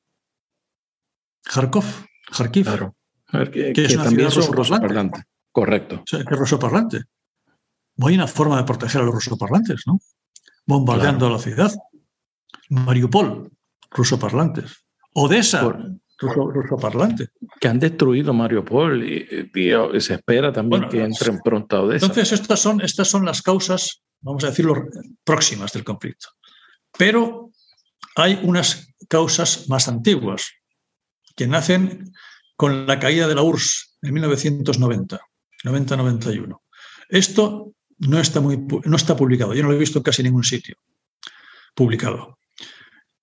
Kharkov, 1.44 1.84
Kharkiv? 2.30 2.66
que, 3.52 3.72
es 3.74 3.94
una 3.94 4.04
también 4.04 4.30
ciudad 4.30 4.48
rusoparlante. 4.48 5.22
Correcto. 5.50 5.96
O 5.96 6.04
sea, 6.04 6.24
que 6.24 6.34
es 6.34 6.38
rusoparlante. 6.38 7.04
Hay 8.02 8.14
una 8.14 8.26
forma 8.26 8.58
de 8.58 8.64
proteger 8.64 9.00
a 9.00 9.04
los 9.04 9.14
rusoparlantes, 9.14 9.84
¿no? 9.86 9.98
Bombardeando 10.66 11.30
la 11.30 11.38
ciudad. 11.38 11.72
Mariupol, 12.68 13.50
rusoparlantes. 13.90 14.84
Odessa, 15.14 15.62
rusoparlante. 16.18 17.28
Que 17.60 17.68
han 17.68 17.78
destruido 17.78 18.32
Mariupol 18.32 19.04
y, 19.04 19.50
se 20.00 20.14
espera 20.14 20.52
también 20.52 20.88
que 20.88 21.04
entren 21.04 21.40
pronto 21.44 21.76
a 21.76 21.82
Odessa. 21.82 22.06
Entonces, 22.06 22.40
estas 22.40 22.60
son, 22.60 22.80
estas 22.80 23.08
son 23.08 23.24
las 23.24 23.42
causas, 23.42 24.02
vamos 24.20 24.44
a 24.44 24.48
decirlo, 24.48 24.86
próximas 25.24 25.72
del 25.72 25.84
conflicto. 25.84 26.28
Pero 26.96 27.50
hay 28.16 28.40
unas 28.42 28.94
causas 29.08 29.68
más 29.68 29.88
antiguas 29.88 30.52
que 31.34 31.46
nacen 31.46 32.12
con 32.56 32.86
la 32.86 32.98
caída 32.98 33.28
de 33.28 33.34
la 33.34 33.42
URSS 33.42 33.98
en 34.02 34.14
1990, 34.14 35.20
90-91. 35.64 36.60
Esto 37.08 37.72
no 37.98 38.18
está, 38.18 38.40
muy, 38.40 38.66
no 38.84 38.96
está 38.96 39.16
publicado, 39.16 39.54
yo 39.54 39.62
no 39.62 39.68
lo 39.68 39.74
he 39.74 39.78
visto 39.78 39.98
en 39.98 40.02
casi 40.02 40.22
ningún 40.22 40.44
sitio 40.44 40.76
publicado. 41.74 42.38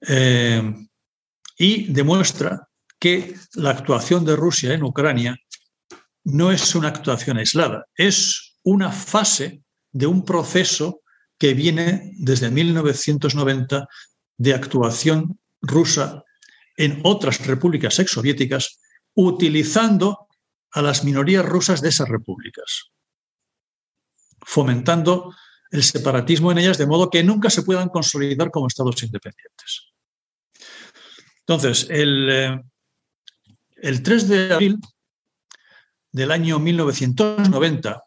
Eh, 0.07 0.75
y 1.57 1.91
demuestra 1.91 2.69
que 3.03 3.35
la 3.55 3.71
actuación 3.71 4.23
de 4.23 4.37
Rusia 4.37 4.73
en 4.73 4.81
Ucrania 4.81 5.35
no 6.23 6.53
es 6.53 6.73
una 6.73 6.87
actuación 6.87 7.37
aislada, 7.37 7.85
es 7.97 8.55
una 8.63 8.93
fase 8.93 9.61
de 9.91 10.07
un 10.07 10.23
proceso 10.23 11.01
que 11.37 11.53
viene 11.53 12.13
desde 12.17 12.49
1990 12.49 13.89
de 14.37 14.53
actuación 14.53 15.37
rusa 15.61 16.23
en 16.77 17.01
otras 17.03 17.45
repúblicas 17.45 17.99
exsoviéticas 17.99 18.79
utilizando 19.15 20.29
a 20.71 20.81
las 20.81 21.03
minorías 21.03 21.45
rusas 21.45 21.81
de 21.81 21.89
esas 21.89 22.07
repúblicas, 22.07 22.93
fomentando 24.39 25.35
el 25.71 25.83
separatismo 25.83 26.53
en 26.53 26.59
ellas 26.59 26.77
de 26.77 26.87
modo 26.87 27.09
que 27.09 27.21
nunca 27.21 27.49
se 27.49 27.63
puedan 27.63 27.89
consolidar 27.89 28.49
como 28.49 28.67
estados 28.67 29.03
independientes. 29.03 29.91
Entonces, 31.45 31.87
el, 31.89 32.63
3 33.83 34.23
eh, 34.23 34.27
de 34.27 34.53
abril 34.53 34.79
del 36.11 36.31
año 36.31 36.59
1990, 36.59 38.03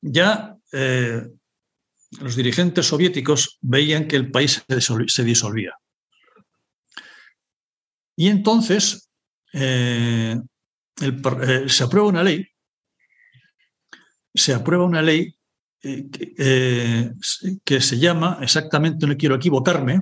ya 0.00 0.56
eh, 0.72 1.28
los 2.20 2.36
dirigentes 2.36 2.86
soviéticos 2.86 3.58
veían 3.60 4.08
que 4.08 4.16
el 4.16 4.30
país 4.30 4.64
se 5.06 5.24
disolvía. 5.24 5.74
Y 8.16 8.28
entonces 8.28 9.10
eh, 9.52 10.38
eh, 11.00 11.68
se 11.68 11.84
aprueba 11.84 12.08
una 12.08 12.22
ley, 12.22 12.46
se 14.34 14.54
aprueba 14.54 14.84
una 14.84 15.02
ley 15.02 15.34
eh, 15.82 17.12
que 17.64 17.80
se 17.80 17.98
llama, 17.98 18.38
exactamente, 18.40 19.06
no 19.06 19.16
quiero 19.16 19.34
equivocarme, 19.34 20.00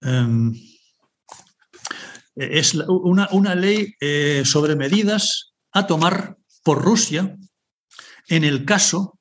em, 0.00 0.52
es 2.34 2.74
una, 2.74 3.28
una 3.32 3.54
ley 3.54 3.94
sobre 4.44 4.76
medidas 4.76 5.52
a 5.72 5.86
tomar 5.86 6.36
por 6.62 6.82
Rusia 6.82 7.36
en 8.28 8.44
el 8.44 8.64
caso 8.64 9.18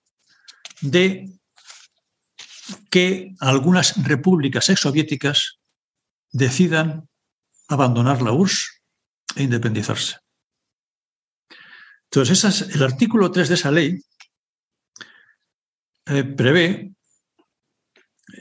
de 0.82 1.32
que 2.90 3.34
algunas 3.40 4.02
repúblicas 4.06 4.70
exsoviéticas 4.70 5.60
decidan 6.32 7.10
abandonar 7.68 8.22
la 8.22 8.32
URSS 8.32 8.82
e 9.36 9.44
independizarse. 9.44 10.18
Entonces, 12.12 12.62
el 12.76 12.84
artículo 12.84 13.32
3 13.32 13.48
de 13.48 13.56
esa 13.56 13.72
ley 13.72 14.00
eh, 16.08 16.24
prevé 16.24 16.94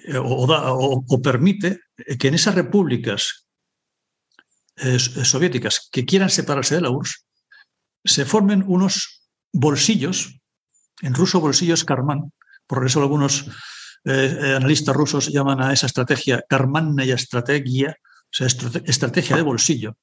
eh, 0.09 0.19
o, 0.19 1.23
permite 1.23 1.81
que 2.19 2.29
en 2.29 2.35
esas 2.35 2.57
repúblicas 2.57 3.47
eh, 4.81 4.99
soviéticas 4.99 5.89
que 5.93 6.05
quieran 6.05 6.31
separarse 6.31 6.75
de 6.75 6.83
la 6.83 6.91
URSS 6.91 7.27
se 8.05 8.25
formen 8.25 8.65
unos 8.67 9.29
bolsillos, 9.53 10.41
en 11.03 11.15
ruso 11.15 11.41
bolsillos 11.41 11.85
Karman, 11.85 12.33
por 12.67 12.87
eso 12.87 13.01
algunos 13.01 13.47
analistas 14.03 14.97
rusos 14.97 15.29
llaman 15.29 15.61
a 15.61 15.75
esa 15.75 15.85
estrategia 15.85 16.43
y 16.49 17.11
estrategia, 17.11 17.97
o 18.01 18.31
sea, 18.31 18.47
estrategia 18.47 19.37
de 19.37 19.43
bolsillo, 19.43 19.97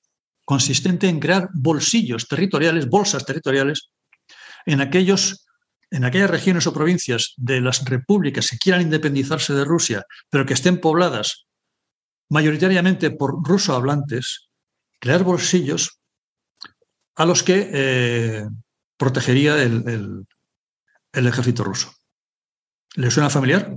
consistente 0.47 1.09
en 1.09 1.19
crear 1.19 1.49
bolsillos 1.53 2.27
territoriales, 2.27 2.87
bolsas 2.87 3.25
territoriales, 3.25 3.89
en, 4.65 4.79
aquellos, 4.79 5.45
en 5.91 6.05
aquellas 6.05 6.29
regiones 6.29 6.67
o 6.67 6.73
provincias 6.73 7.33
de 7.35 7.59
las 7.59 7.83
repúblicas 7.83 8.49
que 8.49 8.57
quieran 8.57 8.83
independizarse 8.83 9.53
de 9.53 9.65
Rusia, 9.65 10.05
pero 10.29 10.45
que 10.45 10.53
estén 10.53 10.79
pobladas 10.79 11.47
mayoritariamente 12.29 13.11
por 13.11 13.43
ruso 13.43 13.75
hablantes, 13.75 14.46
crear 14.99 15.23
bolsillos 15.23 15.99
a 17.15 17.25
los 17.25 17.43
que 17.43 17.69
eh, 17.73 18.45
protegería 18.97 19.61
el, 19.61 20.25
ejército 21.13 21.63
ruso. 21.63 21.91
¿Le 22.95 23.09
suena 23.09 23.29
familiar? 23.29 23.75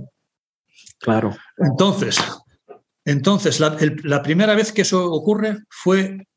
Claro. 0.99 1.35
Entonces, 1.57 2.19
entonces 3.03 3.59
la, 3.59 4.21
primera 4.21 4.55
vez 4.55 4.71
que 4.71 4.83
eso 4.83 5.11
ocurre 5.11 5.57
fue 5.69 6.27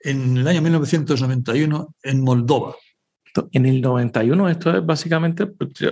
en 0.00 0.36
el 0.38 0.48
año 0.48 0.62
1991 0.62 1.94
en 2.02 2.22
Moldova. 2.22 2.74
En 3.52 3.66
el 3.66 3.82
91 3.82 4.48
esto 4.48 4.78
es 4.78 4.86
básicamente 4.86 5.46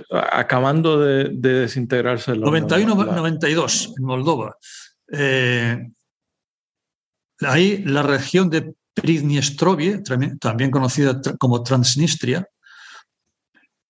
acabando 0.09 0.99
de, 0.99 1.29
desintegrarse. 1.29 2.33
91-92 2.33 3.93
en 3.97 4.03
Moldova. 4.03 4.57
Eh, 5.11 5.91
ahí 7.41 7.83
la 7.85 8.03
región 8.03 8.49
de 8.49 8.73
Pridniestrovie, 8.93 10.01
también 10.39 10.71
conocida 10.71 11.21
como 11.37 11.63
Transnistria, 11.63 12.47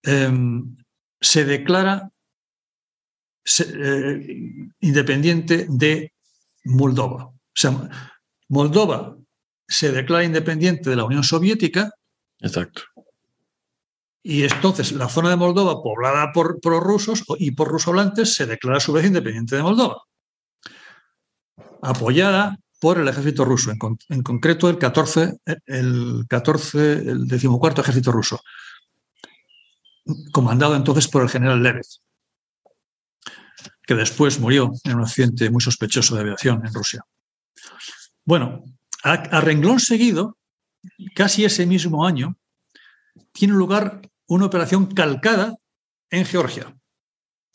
em, 0.04 0.76
se 1.22 1.46
declara 1.46 2.10
eh, 3.60 4.70
independiente 4.80 5.68
de 5.70 6.12
Moldova. 6.64 7.26
O 7.26 7.36
sea, 7.54 7.72
Moldova 8.50 9.16
se 9.68 9.92
declara 9.92 10.24
independiente 10.24 10.90
de 10.90 10.96
la 10.96 11.06
Unión 11.06 11.24
Soviética. 11.24 11.92
Exacto. 12.40 12.82
Y 14.24 14.44
entonces 14.44 14.92
la 14.92 15.08
zona 15.08 15.30
de 15.30 15.36
Moldova, 15.36 15.84
poblada 15.84 16.32
por 16.34 16.60
rusos 16.64 17.24
y 17.38 17.52
por 17.52 17.68
rusohablantes, 17.68 18.34
se 18.34 18.48
declara 18.48 18.78
a 18.78 18.82
su 18.82 18.92
vez 18.92 19.06
independiente 19.06 19.56
de 19.56 19.62
Moldova. 19.62 20.02
Apoyada 21.84 22.58
por 22.80 23.00
el 23.00 23.08
ejército 23.08 23.46
ruso, 23.46 23.72
en, 23.72 24.24
concreto 24.24 24.70
el 24.70 24.78
14, 24.78 25.38
el 25.66 26.26
14, 26.28 26.94
el 26.94 27.28
decimocuarto 27.28 27.82
ejército 27.82 28.12
ruso, 28.12 28.42
comandado 30.32 30.76
entonces 30.76 31.08
por 31.08 31.24
el 31.24 31.30
general 31.30 31.64
Lebev, 31.64 31.86
que 33.84 33.96
después 33.96 34.40
murió 34.40 34.72
en 34.84 34.96
un 34.96 35.04
accidente 35.04 35.50
muy 35.50 35.62
sospechoso 35.62 36.16
de 36.16 36.22
aviación 36.22 36.66
en 36.66 36.74
Rusia. 36.74 37.04
Bueno, 38.24 38.64
a, 39.04 39.40
renglón 39.42 39.80
seguido, 39.80 40.38
casi 41.16 41.46
ese 41.46 41.66
mismo 41.66 42.06
año, 42.06 42.38
tiene 43.32 43.54
lugar 43.54 44.02
una 44.28 44.46
operación 44.46 44.88
calcada 44.88 45.56
en 46.10 46.26
Georgia. 46.26 46.76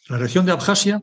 La 0.08 0.18
región 0.18 0.46
de 0.46 0.52
Abjasia, 0.52 1.00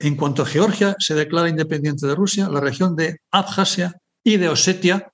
en 0.00 0.16
cuanto 0.16 0.42
a 0.42 0.46
Georgia 0.46 0.96
se 0.98 1.14
declara 1.14 1.50
independiente 1.50 2.06
de 2.06 2.14
Rusia, 2.14 2.48
la 2.48 2.60
región 2.60 2.96
de 2.96 3.20
Abjasia 3.30 4.00
y 4.24 4.38
de 4.38 4.48
Osetia, 4.48 5.12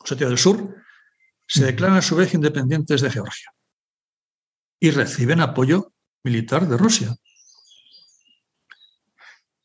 Osetia 0.00 0.26
del 0.26 0.38
Sur, 0.38 0.74
se 1.46 1.66
declaran 1.66 1.98
a 1.98 2.02
su 2.02 2.16
vez 2.16 2.32
independientes 2.32 3.02
de 3.02 3.10
Georgia 3.10 3.52
y 4.80 4.90
reciben 4.90 5.40
apoyo 5.40 5.92
militar 6.24 6.66
de 6.66 6.78
Rusia. 6.78 7.14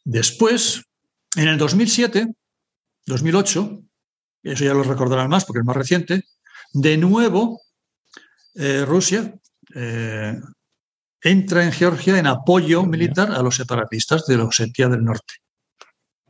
Después, 0.03 0.83
en 1.37 1.47
el 1.47 1.57
2007, 1.57 2.27
2008, 3.05 3.83
eso 4.43 4.65
ya 4.65 4.73
lo 4.73 4.83
recordarán 4.83 5.29
más 5.29 5.45
porque 5.45 5.59
es 5.59 5.65
más 5.65 5.77
reciente, 5.77 6.23
de 6.73 6.97
nuevo 6.97 7.61
eh, 8.55 8.83
Rusia 8.85 9.33
eh, 9.73 10.41
entra 11.23 11.63
en 11.63 11.71
Georgia 11.71 12.17
en 12.17 12.27
apoyo 12.27 12.83
militar 12.83 13.31
a 13.31 13.41
los 13.41 13.55
separatistas 13.55 14.25
de 14.25 14.37
la 14.37 14.45
Osetia 14.45 14.89
del 14.89 15.03
Norte. 15.03 15.35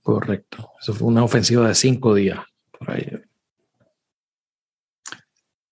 Correcto. 0.01 0.71
Eso 0.79 0.93
fue 0.93 1.07
una 1.07 1.23
ofensiva 1.23 1.67
de 1.67 1.75
cinco 1.75 2.13
días. 2.13 2.39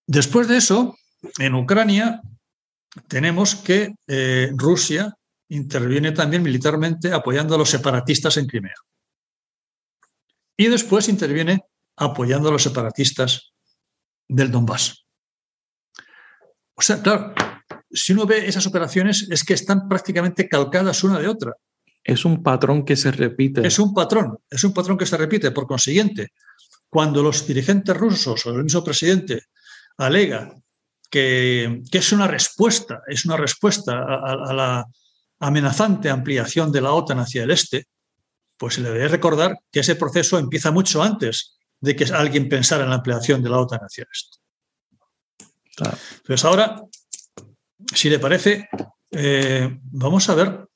Después 0.07 0.47
de 0.47 0.57
eso, 0.57 0.97
en 1.37 1.55
Ucrania 1.55 2.21
tenemos 3.07 3.55
que 3.55 3.93
eh, 4.07 4.51
Rusia 4.55 5.15
interviene 5.49 6.13
también 6.13 6.43
militarmente 6.43 7.13
apoyando 7.13 7.55
a 7.55 7.57
los 7.57 7.69
separatistas 7.69 8.37
en 8.37 8.47
Crimea 8.47 8.75
y 10.57 10.67
después 10.67 11.09
interviene 11.09 11.65
apoyando 11.97 12.49
a 12.49 12.51
los 12.51 12.63
separatistas 12.63 13.51
del 14.27 14.51
Donbass. 14.51 15.05
O 16.75 16.81
sea, 16.81 17.01
claro, 17.01 17.33
si 17.93 18.13
uno 18.13 18.25
ve 18.25 18.47
esas 18.47 18.65
operaciones 18.67 19.27
es 19.29 19.43
que 19.43 19.53
están 19.53 19.87
prácticamente 19.87 20.47
calcadas 20.47 21.03
una 21.03 21.19
de 21.19 21.27
otra. 21.27 21.53
Es 22.03 22.25
un 22.25 22.41
patrón 22.41 22.83
que 22.83 22.95
se 22.95 23.11
repite. 23.11 23.65
Es 23.65 23.77
un 23.79 23.93
patrón, 23.93 24.37
es 24.49 24.63
un 24.63 24.73
patrón 24.73 24.97
que 24.97 25.05
se 25.05 25.17
repite. 25.17 25.51
Por 25.51 25.67
consiguiente, 25.67 26.33
cuando 26.89 27.21
los 27.21 27.45
dirigentes 27.45 27.95
rusos 27.95 28.45
o 28.45 28.49
el 28.51 28.63
mismo 28.63 28.83
presidente 28.83 29.45
alega 29.97 30.55
que, 31.09 31.83
es 31.91 32.11
una 32.11 32.27
respuesta, 32.27 33.01
es 33.07 33.25
una 33.25 33.37
respuesta 33.37 34.03
a, 34.03 34.53
la 34.53 34.85
amenazante 35.39 36.09
ampliación 36.09 36.71
de 36.71 36.81
la 36.81 36.93
OTAN 36.93 37.19
hacia 37.19 37.43
el 37.43 37.51
este, 37.51 37.87
pues 38.57 38.75
se 38.75 38.81
le 38.81 38.91
debe 38.91 39.07
recordar 39.07 39.57
que 39.71 39.81
ese 39.81 39.95
proceso 39.95 40.39
empieza 40.39 40.71
mucho 40.71 41.03
antes 41.03 41.57
de 41.79 41.95
que 41.95 42.05
alguien 42.05 42.47
pensara 42.47 42.83
en 42.83 42.89
la 42.89 42.97
ampliación 42.97 43.43
de 43.43 43.49
la 43.49 43.59
OTAN 43.59 43.79
hacia 43.79 44.07
esto. 44.11 44.37
Entonces 45.77 46.45
ahora, 46.45 46.81
si 47.93 48.09
le 48.09 48.19
parece, 48.19 48.69
eh, 49.11 49.77
vamos 49.83 50.29
a 50.29 50.35
ver 50.35 50.67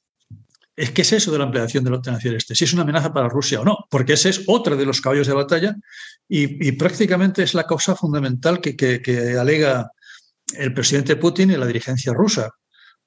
qué 0.76 1.02
es 1.02 1.14
eso 1.14 1.32
de 1.32 1.38
la 1.38 1.46
ampliación 1.46 1.84
de 1.84 1.90
la 1.90 1.98
OTAN 1.98 2.16
hacia 2.16 2.32
el 2.32 2.38
este, 2.38 2.56
si 2.56 2.66
es 2.66 2.74
una 2.74 2.82
amenaza 2.82 3.14
para 3.14 3.30
Rusia 3.30 3.62
o 3.62 3.66
no, 3.66 3.86
porque 3.90 4.14
ese 4.14 4.30
es 4.30 4.44
otro 4.48 4.76
de 4.76 4.86
los 4.86 5.00
caballos 5.00 5.28
de 5.28 5.34
batalla 5.34 5.76
y, 6.28 6.72
prácticamente 6.74 7.44
es 7.44 7.54
la 7.54 7.66
causa 7.66 7.96
fundamental 7.96 8.60
que 8.60 9.38
alega 9.40 9.92
el 10.58 10.74
presidente 10.74 11.16
Putin 11.16 11.52
y 11.52 11.58
la 11.58 11.66
dirigencia 11.66 12.14
rusa 12.14 12.52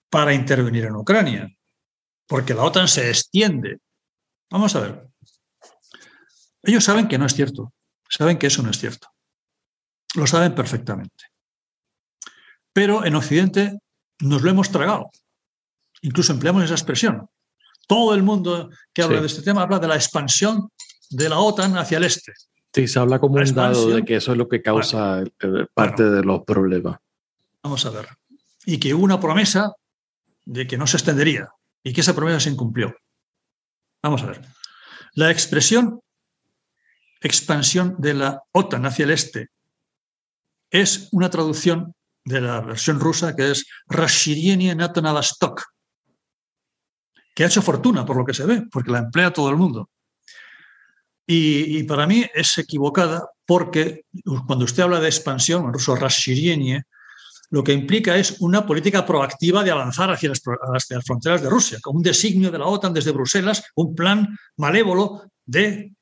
para 0.08 0.32
intervenir 0.32 0.84
en 0.84 0.96
Ucrania, 0.96 1.48
porque 2.26 2.54
la 2.54 2.64
OTAN 2.64 2.88
se 2.88 3.10
extiende 3.10 3.80
Vamos 4.50 4.74
a 4.76 4.80
ver. 4.80 5.08
Ellos 6.62 6.84
saben 6.84 7.08
que 7.08 7.18
no 7.18 7.26
es 7.26 7.34
cierto, 7.34 7.72
saben 8.08 8.38
que 8.38 8.46
eso 8.46 8.62
no 8.62 8.70
es 8.70 8.78
cierto. 8.78 9.08
Lo 10.14 10.26
saben 10.26 10.54
perfectamente. 10.54 11.26
Pero 12.72 13.04
en 13.04 13.14
Occidente 13.14 13.78
nos 14.20 14.42
lo 14.42 14.50
hemos 14.50 14.70
tragado. 14.70 15.10
Incluso 16.02 16.32
empleamos 16.32 16.64
esa 16.64 16.74
expresión. 16.74 17.28
Todo 17.86 18.14
el 18.14 18.22
mundo 18.22 18.70
que 18.92 19.02
habla 19.02 19.20
de 19.20 19.26
este 19.26 19.42
tema 19.42 19.62
habla 19.62 19.78
de 19.78 19.88
la 19.88 19.96
expansión 19.96 20.70
de 21.10 21.28
la 21.28 21.38
OTAN 21.38 21.76
hacia 21.78 21.98
el 21.98 22.04
este. 22.04 22.32
Sí, 22.74 22.86
se 22.86 22.98
habla 22.98 23.18
como 23.18 23.36
un 23.36 23.54
dado 23.54 23.88
de 23.88 24.04
que 24.04 24.16
eso 24.16 24.32
es 24.32 24.38
lo 24.38 24.48
que 24.48 24.60
causa 24.60 25.24
parte 25.72 26.04
de 26.04 26.22
los 26.22 26.44
problemas. 26.44 26.98
Vamos 27.62 27.84
a 27.86 27.90
ver. 27.90 28.08
Y 28.66 28.78
que 28.78 28.92
hubo 28.94 29.04
una 29.04 29.18
promesa 29.18 29.72
de 30.44 30.66
que 30.66 30.76
no 30.76 30.86
se 30.86 30.98
extendería 30.98 31.48
y 31.82 31.92
que 31.92 32.02
esa 32.02 32.14
promesa 32.14 32.40
se 32.40 32.50
incumplió. 32.50 32.94
Vamos 34.02 34.22
a 34.22 34.26
ver. 34.26 34.42
La 35.14 35.30
expresión 35.30 36.00
expansión 37.20 37.96
de 37.98 38.14
la 38.14 38.42
OTAN 38.52 38.86
hacia 38.86 39.04
el 39.04 39.10
este 39.10 39.48
es 40.70 41.08
una 41.12 41.30
traducción 41.30 41.94
de 42.28 42.40
la 42.40 42.60
versión 42.60 43.00
rusa 43.00 43.34
que 43.34 43.50
es 43.50 43.66
Rashirienie 43.88 44.74
NATO 44.74 45.00
Navastok, 45.00 45.62
que 47.34 47.44
ha 47.44 47.46
hecho 47.46 47.62
fortuna 47.62 48.04
por 48.04 48.16
lo 48.16 48.24
que 48.24 48.34
se 48.34 48.44
ve, 48.44 48.64
porque 48.70 48.90
la 48.90 48.98
emplea 48.98 49.32
todo 49.32 49.48
el 49.48 49.56
mundo. 49.56 49.88
Y, 51.30 51.82
para 51.82 52.06
mí 52.06 52.24
es 52.34 52.56
equivocada 52.56 53.28
porque 53.44 54.06
cuando 54.46 54.64
usted 54.64 54.82
habla 54.82 54.98
de 54.98 55.08
expansión, 55.08 55.66
en 55.66 55.74
ruso 55.74 55.94
Rashirienie, 55.94 56.84
lo 57.50 57.62
que 57.62 57.72
implica 57.72 58.16
es 58.16 58.40
una 58.40 58.66
política 58.66 59.04
proactiva 59.04 59.62
de 59.62 59.70
avanzar 59.70 60.10
hacia 60.10 60.30
las, 60.30 60.40
hacia 60.74 60.96
las 60.96 61.04
fronteras 61.04 61.42
de 61.42 61.50
Rusia, 61.50 61.78
con 61.82 61.96
un 61.96 62.02
designio 62.02 62.50
de 62.50 62.58
la 62.58 62.66
OTAN 62.66 62.94
desde 62.94 63.12
Bruselas, 63.12 63.62
un 63.74 63.94
plan 63.94 64.38
malévolo 64.56 65.22
de 65.44 65.92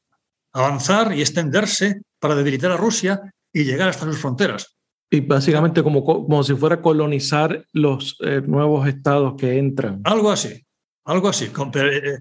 avanzar 0.53 1.13
y 1.13 1.21
extenderse 1.21 2.03
para 2.21 2.37
debilitar 2.37 2.71
a 2.71 2.77
Rusia 2.77 3.21
y 3.53 3.65
llegar 3.65 3.89
hasta 3.89 4.07
sus 4.07 4.19
fronteras. 4.19 4.76
Y 5.11 5.21
básicamente 5.21 5.83
como, 5.83 6.05
como 6.05 6.43
si 6.43 6.55
fuera 6.55 6.83
colonizar 6.83 7.65
los 7.73 8.17
eh, 8.21 8.43
nuevos 8.45 8.89
estados 8.89 9.35
que 9.39 9.59
entran. 9.59 10.01
Algo 10.05 10.31
así, 10.31 10.65
algo 11.05 11.29
así. 11.29 11.51
Pero, 11.73 11.93
eh, 11.93 12.21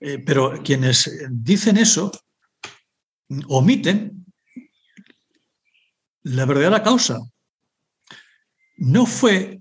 eh, 0.00 0.18
pero 0.18 0.60
quienes 0.62 1.26
dicen 1.30 1.76
eso 1.76 2.10
omiten 3.48 4.24
la 6.22 6.44
verdadera 6.44 6.82
causa. 6.82 7.20
No 8.78 9.06
fue 9.06 9.60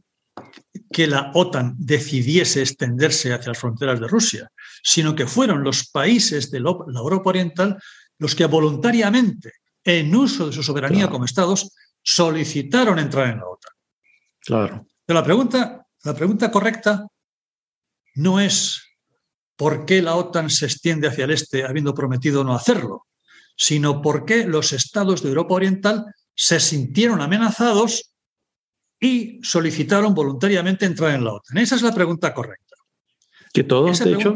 que 0.91 1.07
la 1.07 1.31
OTAN 1.33 1.75
decidiese 1.77 2.61
extenderse 2.61 3.33
hacia 3.33 3.49
las 3.49 3.59
fronteras 3.59 3.99
de 3.99 4.07
Rusia, 4.07 4.51
sino 4.83 5.15
que 5.15 5.27
fueron 5.27 5.63
los 5.63 5.89
países 5.89 6.51
de 6.51 6.59
la 6.59 6.69
Europa 6.69 7.29
Oriental 7.29 7.77
los 8.19 8.35
que 8.35 8.45
voluntariamente, 8.45 9.53
en 9.83 10.15
uso 10.15 10.47
de 10.47 10.53
su 10.53 10.63
soberanía 10.63 11.09
como 11.09 11.25
estados, 11.25 11.71
solicitaron 12.07 12.99
entrar 12.99 13.27
en 13.27 13.39
la 13.39 13.49
OTAN. 13.49 13.73
Claro. 14.39 14.87
Pero 15.05 15.19
la 15.19 15.25
pregunta, 15.25 15.85
la 16.05 16.13
pregunta 16.13 16.49
correcta 16.49 17.05
no 18.15 18.39
es 18.39 18.81
por 19.57 19.85
qué 19.85 20.01
la 20.01 20.15
OTAN 20.15 20.49
se 20.49 20.67
extiende 20.67 21.09
hacia 21.09 21.25
el 21.25 21.31
este 21.31 21.65
habiendo 21.65 21.93
prometido 21.93 22.45
no 22.45 22.55
hacerlo, 22.55 23.07
sino 23.57 24.01
por 24.01 24.23
qué 24.23 24.45
los 24.47 24.71
estados 24.71 25.21
de 25.21 25.29
Europa 25.29 25.55
Oriental 25.55 26.05
se 26.33 26.61
sintieron 26.61 27.19
amenazados 27.19 28.13
y 29.01 29.41
solicitaron 29.43 30.13
voluntariamente 30.13 30.85
entrar 30.85 31.13
en 31.13 31.25
la 31.25 31.33
OTAN. 31.33 31.57
Esa 31.57 31.75
es 31.75 31.81
la 31.81 31.93
pregunta 31.93 32.33
correcta. 32.33 32.77
Que 33.51 33.65
todos, 33.65 33.99
de 33.99 34.13
hecho, 34.13 34.33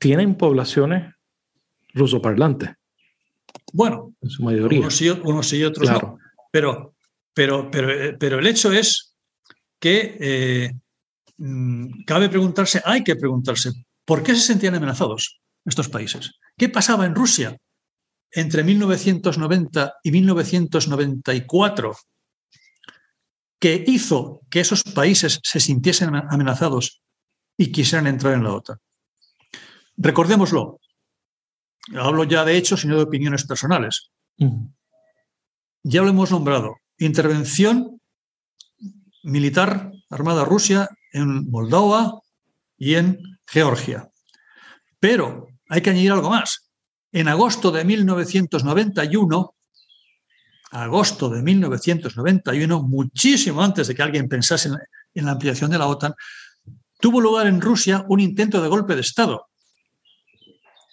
tienen 0.00 0.36
poblaciones 0.36 1.14
rusoparlantes. 1.94 2.70
Bueno, 3.72 4.12
en 4.20 4.28
su 4.28 4.42
mayoría. 4.42 4.80
Unos 4.80 5.00
y, 5.00 5.10
unos 5.10 5.52
y 5.52 5.62
otros 5.62 5.88
no. 5.88 6.18
Pero, 6.50 6.95
pero, 7.36 7.70
pero, 7.70 8.16
pero 8.18 8.38
el 8.38 8.46
hecho 8.46 8.72
es 8.72 9.14
que 9.78 10.16
eh, 10.18 10.72
mm, 11.36 12.04
cabe 12.06 12.30
preguntarse, 12.30 12.80
hay 12.82 13.04
que 13.04 13.14
preguntarse, 13.14 13.72
¿por 14.06 14.22
qué 14.22 14.34
se 14.34 14.40
sentían 14.40 14.74
amenazados 14.74 15.38
estos 15.66 15.90
países? 15.90 16.32
¿Qué 16.56 16.70
pasaba 16.70 17.04
en 17.04 17.14
Rusia 17.14 17.54
entre 18.30 18.64
1990 18.64 19.96
y 20.02 20.12
1994 20.12 21.96
que 23.60 23.84
hizo 23.86 24.40
que 24.48 24.60
esos 24.60 24.82
países 24.82 25.38
se 25.42 25.60
sintiesen 25.60 26.14
amenazados 26.14 27.02
y 27.58 27.70
quisieran 27.70 28.06
entrar 28.06 28.32
en 28.32 28.44
la 28.44 28.54
OTAN. 28.54 28.78
Recordémoslo, 29.98 30.80
hablo 31.94 32.24
ya 32.24 32.46
de 32.46 32.56
hechos 32.56 32.84
y 32.84 32.88
no 32.88 32.96
de 32.96 33.02
opiniones 33.02 33.46
personales. 33.46 34.10
Ya 35.82 36.02
lo 36.02 36.08
hemos 36.08 36.30
nombrado, 36.30 36.76
intervención 36.98 38.00
militar 39.22 39.92
armada 40.10 40.44
Rusia 40.44 40.88
en 41.12 41.50
Moldova 41.50 42.20
y 42.78 42.94
en 42.94 43.20
Georgia. 43.46 44.10
Pero 45.00 45.48
hay 45.68 45.80
que 45.80 45.90
añadir 45.90 46.12
algo 46.12 46.30
más. 46.30 46.70
En 47.12 47.28
agosto 47.28 47.70
de 47.70 47.84
1991, 47.84 49.54
agosto 50.70 51.28
de 51.28 51.42
1991, 51.42 52.82
muchísimo 52.82 53.62
antes 53.62 53.88
de 53.88 53.94
que 53.94 54.02
alguien 54.02 54.28
pensase 54.28 54.70
en 55.14 55.24
la 55.24 55.32
ampliación 55.32 55.70
de 55.70 55.78
la 55.78 55.86
OTAN, 55.86 56.14
tuvo 57.00 57.20
lugar 57.20 57.46
en 57.46 57.60
Rusia 57.60 58.04
un 58.08 58.20
intento 58.20 58.60
de 58.60 58.68
golpe 58.68 58.94
de 58.94 59.00
Estado. 59.00 59.46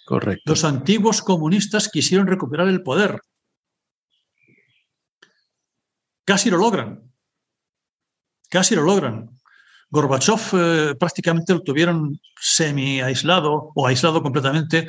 Correcto. 0.04 0.42
Los 0.46 0.64
antiguos 0.64 1.22
comunistas 1.22 1.88
quisieron 1.88 2.26
recuperar 2.26 2.68
el 2.68 2.82
poder. 2.82 3.20
Casi 6.24 6.50
lo 6.50 6.58
logran. 6.58 7.12
Casi 8.48 8.74
lo 8.74 8.82
logran. 8.82 9.30
Gorbachev 9.90 10.40
eh, 10.52 10.94
prácticamente 10.98 11.52
lo 11.52 11.62
tuvieron 11.62 12.20
semi 12.40 13.00
aislado 13.00 13.72
o 13.74 13.86
aislado 13.86 14.22
completamente 14.22 14.88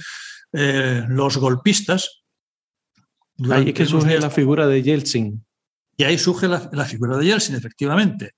eh, 0.54 1.04
los 1.08 1.38
golpistas. 1.38 2.24
Ahí 3.52 3.70
es 3.70 3.74
que 3.74 3.86
surge 3.86 4.20
la 4.20 4.30
figura 4.30 4.66
de 4.68 4.82
Yeltsin. 4.82 5.46
Y 5.98 6.04
ahí 6.04 6.18
surge 6.18 6.48
la, 6.48 6.70
la, 6.74 6.86
figura 6.86 7.18
de 7.18 7.26
Yeltsin, 7.26 7.56
efectivamente, 7.56 8.32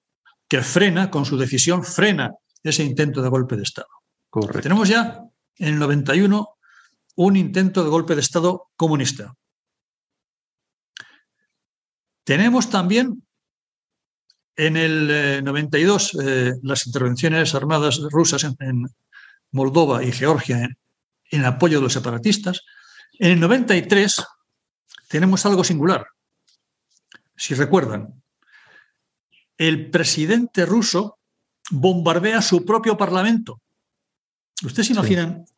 que 0.47 0.61
frena, 0.61 1.09
con 1.09 1.25
su 1.25 1.37
decisión, 1.37 1.83
frena 1.83 2.31
ese 2.63 2.83
intento 2.83 3.21
de 3.21 3.29
golpe 3.29 3.55
de 3.55 3.63
Estado. 3.63 3.87
Correcto. 4.29 4.61
Tenemos 4.61 4.89
ya 4.89 5.21
en 5.57 5.67
el 5.69 5.79
91 5.79 6.47
un 7.15 7.35
intento 7.35 7.83
de 7.83 7.89
golpe 7.89 8.15
de 8.15 8.21
Estado 8.21 8.67
comunista. 8.75 9.33
Tenemos 12.27 12.69
también 12.69 13.23
en 14.57 14.75
el 14.75 15.45
92 15.45 16.13
eh, 16.13 16.17
eh, 16.19 16.53
las 16.61 16.85
intervenciones 16.85 17.55
armadas 17.55 18.01
rusas 18.11 18.43
en, 18.43 18.53
en 18.59 18.85
Moldova 19.51 20.03
y 20.03 20.11
Georgia 20.11 20.57
en, 20.57 20.77
en 21.31 21.45
apoyo 21.45 21.77
de 21.77 21.83
los 21.83 21.93
separatistas. 21.93 22.63
En 23.17 23.31
el 23.31 23.39
93 23.39 24.25
tenemos 25.07 25.45
algo 25.45 25.63
singular. 25.63 26.05
Si 27.37 27.53
recuerdan, 27.53 28.21
el 29.57 29.89
presidente 29.89 30.65
ruso 30.65 31.19
bombardea 31.71 32.41
su 32.41 32.65
propio 32.65 32.97
parlamento. 32.97 33.61
¿Ustedes 34.65 34.89
imaginan, 34.89 35.45
sí. 35.47 35.53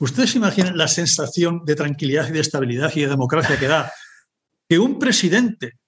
¿Ustedes 0.00 0.34
imaginan 0.34 0.76
la 0.76 0.88
sensación 0.88 1.64
de 1.64 1.76
tranquilidad 1.76 2.28
y 2.28 2.32
de 2.32 2.40
estabilidad 2.40 2.90
y 2.92 3.02
de 3.02 3.08
democracia 3.08 3.56
que 3.56 3.68
da 3.68 3.92
que 4.68 4.80
un 4.80 4.98
presidente 4.98 5.78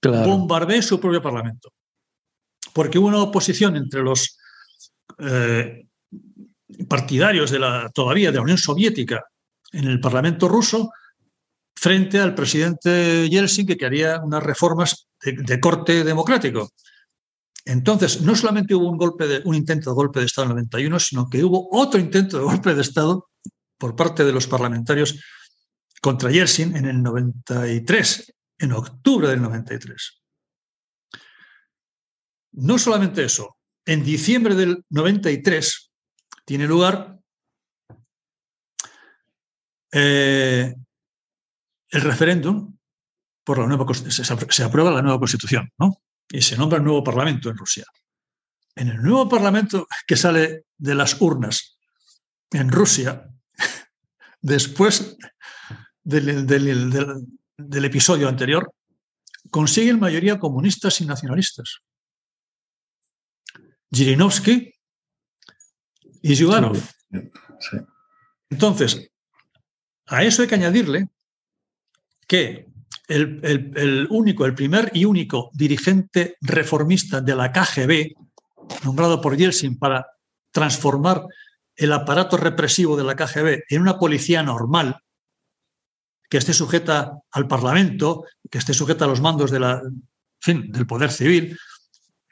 claro. 0.00 0.82
su 0.82 1.00
propio 1.00 1.22
parlamento? 1.22 1.72
Porque 2.72 2.98
hubo 2.98 3.08
una 3.08 3.22
oposición 3.22 3.76
entre 3.76 4.02
los 4.02 4.36
eh, 5.18 5.86
partidarios 6.88 7.50
de 7.50 7.58
la, 7.58 7.90
todavía 7.90 8.30
de 8.30 8.36
la 8.36 8.42
Unión 8.42 8.58
Soviética 8.58 9.24
en 9.72 9.84
el 9.84 10.00
Parlamento 10.00 10.48
ruso 10.48 10.90
frente 11.74 12.18
al 12.18 12.34
presidente 12.34 13.28
Yeltsin 13.28 13.66
que 13.66 13.76
quería 13.76 14.20
unas 14.22 14.42
reformas 14.42 15.08
de, 15.22 15.32
de, 15.32 15.60
corte 15.60 16.04
democrático. 16.04 16.70
Entonces, 17.64 18.22
no 18.22 18.34
solamente 18.34 18.74
hubo 18.74 18.88
un, 18.90 18.98
golpe 18.98 19.26
de, 19.26 19.42
un 19.44 19.54
intento 19.54 19.90
de 19.90 19.94
golpe 19.94 20.20
de 20.20 20.26
Estado 20.26 20.46
en 20.46 20.50
el 20.50 20.56
91, 20.56 20.98
sino 20.98 21.28
que 21.28 21.44
hubo 21.44 21.68
otro 21.72 22.00
intento 22.00 22.38
de 22.38 22.44
golpe 22.44 22.74
de 22.74 22.82
Estado 22.82 23.28
por 23.78 23.96
parte 23.96 24.24
de 24.24 24.32
los 24.32 24.46
parlamentarios 24.46 25.20
contra 26.00 26.30
Yeltsin 26.30 26.76
en 26.76 26.86
el 26.86 27.02
93, 27.02 28.32
en 28.60 28.72
octubre 28.72 29.28
del 29.28 29.42
93. 29.42 30.22
No 32.52 32.78
solamente 32.78 33.24
eso, 33.24 33.58
en 33.84 34.04
diciembre 34.04 34.54
del 34.54 34.84
93 34.90 35.90
tiene 36.44 36.66
lugar 36.66 37.18
eh, 39.92 40.74
el 41.88 42.00
referéndum 42.02 42.76
por 43.42 43.58
la 43.58 43.66
nueva 43.66 43.86
se, 43.94 44.24
se, 44.24 44.62
aprueba 44.62 44.90
la 44.90 45.02
nueva 45.02 45.18
constitución, 45.18 45.72
¿no? 45.78 46.02
Y 46.28 46.42
se 46.42 46.56
nombra 46.56 46.78
el 46.78 46.84
nuevo 46.84 47.02
parlamento 47.02 47.48
en 47.48 47.56
Rusia. 47.56 47.84
En 48.76 48.88
el 48.88 49.02
nuevo 49.02 49.28
parlamento 49.28 49.88
que 50.06 50.16
sale 50.16 50.66
de 50.76 50.94
las 50.94 51.20
urnas 51.20 51.78
en 52.52 52.70
Rusia, 52.70 53.28
después 54.40 55.16
del, 56.04 56.46
del, 56.46 56.90
del, 56.90 57.26
del 57.68 57.84
episodio 57.84 58.28
anterior, 58.28 58.72
consiguen 59.50 60.00
mayoría 60.00 60.38
comunistas 60.38 61.00
y 61.00 61.06
nacionalistas. 61.06 61.80
Zhirinovsky 63.94 64.72
y 66.22 66.36
Zyuganov. 66.36 66.76
Sí. 66.78 67.76
Entonces, 68.50 69.10
a 70.06 70.24
eso 70.24 70.42
hay 70.42 70.48
que 70.48 70.54
añadirle 70.54 71.08
que 72.26 72.66
el, 73.08 73.40
el, 73.42 73.72
el, 73.76 74.06
único, 74.10 74.46
el 74.46 74.54
primer 74.54 74.90
y 74.94 75.04
único 75.04 75.50
dirigente 75.52 76.36
reformista 76.40 77.20
de 77.20 77.34
la 77.34 77.52
KGB, 77.52 78.14
nombrado 78.84 79.20
por 79.20 79.36
Yeltsin 79.36 79.78
para 79.78 80.06
transformar 80.52 81.24
el 81.74 81.92
aparato 81.92 82.36
represivo 82.36 82.96
de 82.96 83.04
la 83.04 83.16
KGB 83.16 83.64
en 83.68 83.82
una 83.82 83.98
policía 83.98 84.42
normal, 84.42 85.00
que 86.30 86.38
esté 86.38 86.54
sujeta 86.54 87.18
al 87.32 87.48
Parlamento, 87.48 88.24
que 88.48 88.58
esté 88.58 88.72
sujeta 88.72 89.04
a 89.04 89.08
los 89.08 89.20
mandos 89.20 89.50
fin, 90.40 90.70
del 90.70 90.86
poder 90.86 91.10
civil, 91.10 91.58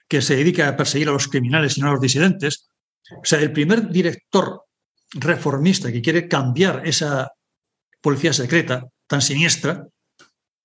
que 0.07 0.23
se 0.23 0.37
dedique 0.37 0.63
a 0.63 0.77
perseguir 0.77 1.09
a 1.09 1.13
los 1.13 1.27
criminales 1.27 1.77
y 1.77 1.81
no 1.81 1.89
a 1.89 1.93
los 1.93 2.01
disidentes. 2.01 2.71
O 3.11 3.25
sea, 3.25 3.41
el 3.41 3.53
primer 3.53 3.89
director 3.91 4.63
reformista 5.13 5.91
que 5.91 6.01
quiere 6.01 6.29
cambiar 6.29 6.87
esa 6.87 7.33
policía 8.01 8.33
secreta 8.33 8.87
tan 9.09 9.21
siniestra, 9.21 9.87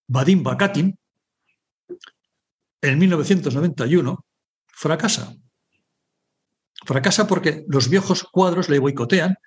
Vadim 0.08 0.44
Bakatin, 0.44 0.98
en 2.82 3.00
1991 3.00 4.26
fracasa. 4.68 5.34
Fracasa 6.86 7.26
porque 7.26 7.66
los 7.68 7.90
viejos 7.90 8.26
cuadros 8.32 8.70
le 8.70 8.78
boicotean 8.78 9.38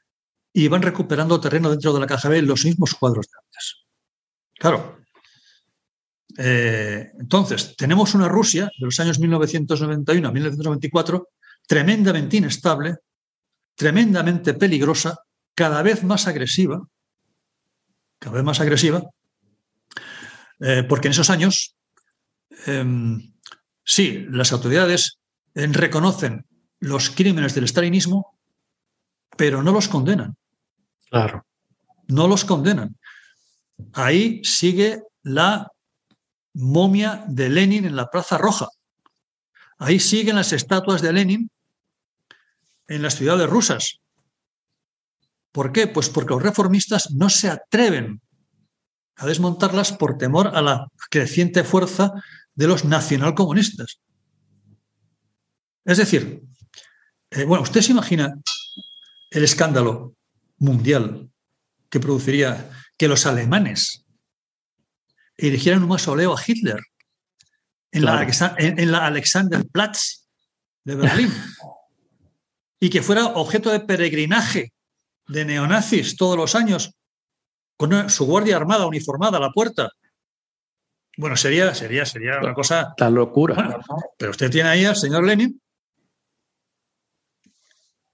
y 0.57 0.69
van 0.69 0.81
recuperando 0.81 1.39
terreno 1.39 1.69
dentro 1.69 1.93
de 1.93 2.01
la 2.01 2.07
KGB 2.07 2.41
los 2.41 2.65
mismos 2.65 2.95
cuadros 2.95 3.27
de 3.27 3.33
antes. 3.45 3.85
Claro. 4.59 5.01
Eh, 6.39 7.11
entonces, 7.21 7.77
tenemos 7.77 8.15
una 8.15 8.27
Rusia 8.27 8.65
de 8.65 8.87
los 8.87 8.99
años 8.99 9.19
1991 9.19 10.27
a 10.27 10.33
1994 10.33 11.29
tremendamente 11.67 12.39
inestable, 12.39 12.97
tremendamente 13.75 14.55
peligrosa, 14.55 15.19
cada 15.55 15.83
vez 15.83 16.03
más 16.05 16.27
agresiva, 16.27 16.89
cada 18.19 18.37
vez 18.37 18.45
más 18.45 18.59
agresiva, 18.59 19.03
eh, 20.61 20.85
porque 20.89 21.09
en 21.09 21.13
esos 21.13 21.29
años, 21.29 21.77
em, 22.65 23.35
sí, 23.85 24.25
las 24.31 24.53
autoridades 24.53 25.19
eh, 25.55 25.67
reconocen 25.67 26.47
los 26.81 27.11
crímenes 27.11 27.55
del 27.55 27.69
stalinismo, 27.69 28.39
pero 29.37 29.63
no 29.63 29.71
los 29.71 29.89
condenan. 29.89 30.35
Claro. 31.11 31.47
No 32.09 32.29
los 32.29 32.45
condenan. 32.45 32.97
Ahí 33.93 34.43
sigue 34.45 35.03
la 35.23 35.71
momia 36.55 37.25
de 37.29 37.49
Lenin 37.49 37.85
en 37.85 37.97
la 37.97 38.11
Plaza 38.11 38.39
Roja. 38.39 38.69
Ahí 39.79 40.01
siguen 40.01 40.37
las 40.37 40.53
estatuas 40.53 41.03
de 41.03 41.13
Lenin 41.13 41.51
en 42.89 43.03
las 43.03 43.17
ciudades 43.17 43.49
rusas. 43.49 44.01
¿Por 45.53 45.73
qué? 45.73 45.87
Pues 45.87 46.09
porque 46.09 46.35
los 46.35 46.43
reformistas 46.43 47.11
no 47.13 47.29
se 47.29 47.49
atreven 47.49 48.21
a 49.17 49.27
desmontarlas 49.27 49.93
por 49.93 50.19
temor 50.19 50.49
a 50.49 50.63
la 50.63 50.89
creciente 51.11 51.65
fuerza 51.65 52.13
de 52.55 52.67
los 52.67 52.85
nacionalcomunistas. 52.85 54.01
Es 55.85 55.99
decir, 55.99 56.43
eh, 57.31 57.45
bueno, 57.45 57.63
usted 57.63 57.81
se 57.81 57.93
imagina 57.93 58.35
el 59.31 59.45
escándalo 59.45 60.15
mundial 60.59 61.31
que 61.91 62.01
produciría 62.01 62.71
que 62.97 63.09
los 63.09 63.27
alemanes 63.27 64.05
eligieran 65.37 65.83
un 65.83 65.89
mausoleo 65.89 66.37
a 66.37 66.43
Hitler 66.45 66.81
en, 67.93 68.05
la, 68.05 68.27
en 68.59 68.93
la 68.93 69.07
Alexanderplatz 69.07 70.27
de 70.85 70.95
Berlín 70.95 71.33
y 72.81 72.91
que 72.91 73.03
fuera 73.03 73.27
objeto 73.27 73.71
de 73.71 73.81
peregrinaje 73.81 74.73
de 75.29 75.45
neonazis 75.45 76.17
todos 76.17 76.37
los 76.37 76.55
años 76.55 76.93
con 77.77 78.09
su 78.09 78.27
guardia 78.27 78.57
armada 78.57 78.87
uniformada 78.87 79.39
a 79.39 79.41
la 79.41 79.51
puerta. 79.51 79.91
Bueno, 81.17 81.37
sería, 81.37 81.75
sería, 81.75 82.05
sería 82.07 82.39
una 82.41 82.55
cosa. 82.55 82.95
La 82.99 83.11
locura. 83.11 83.79
pero 84.19 84.31
usted 84.31 84.51
tiene 84.51 84.69
ahí 84.69 84.85
al 84.85 84.97
señor 84.97 85.25
Lenin, 85.25 85.61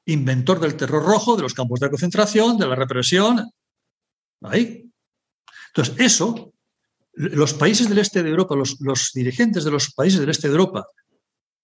inventor 0.06 0.60
del 0.60 0.76
terror 0.76 1.04
rojo, 1.04 1.36
de 1.36 1.42
los 1.42 1.54
campos 1.54 1.80
de 1.80 1.90
concentración, 1.90 2.58
de 2.58 2.66
la 2.66 2.74
represión. 2.74 3.50
Ahí. 4.42 4.90
Entonces, 5.68 5.94
eso, 5.98 6.52
los 7.12 7.54
países 7.54 7.88
del 7.88 7.98
este 7.98 8.22
de 8.22 8.30
Europa, 8.30 8.56
los, 8.56 9.12
dirigentes 9.12 9.64
de 9.64 9.70
los 9.70 9.92
países 9.94 10.20
del 10.20 10.30
este 10.30 10.48
de 10.48 10.54
Europa, 10.54 10.86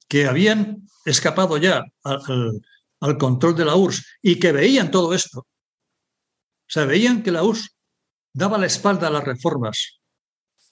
que 0.08 0.26
habían 0.26 0.88
escapado 1.04 1.58
ya 1.58 1.84
al, 2.04 2.62
al 3.00 3.18
control 3.18 3.56
de 3.56 3.64
la 3.64 3.76
URSS 3.76 4.06
y 4.22 4.38
que 4.38 4.52
veían 4.52 4.90
todo 4.90 5.14
esto, 5.14 5.40
o 5.40 6.70
sea, 6.70 6.84
veían 6.84 7.22
que 7.22 7.30
la 7.30 7.42
URSS 7.42 7.76
daba 8.32 8.58
la 8.58 8.66
espalda 8.66 9.08
a 9.08 9.10
las 9.10 9.24
reformas 9.24 10.00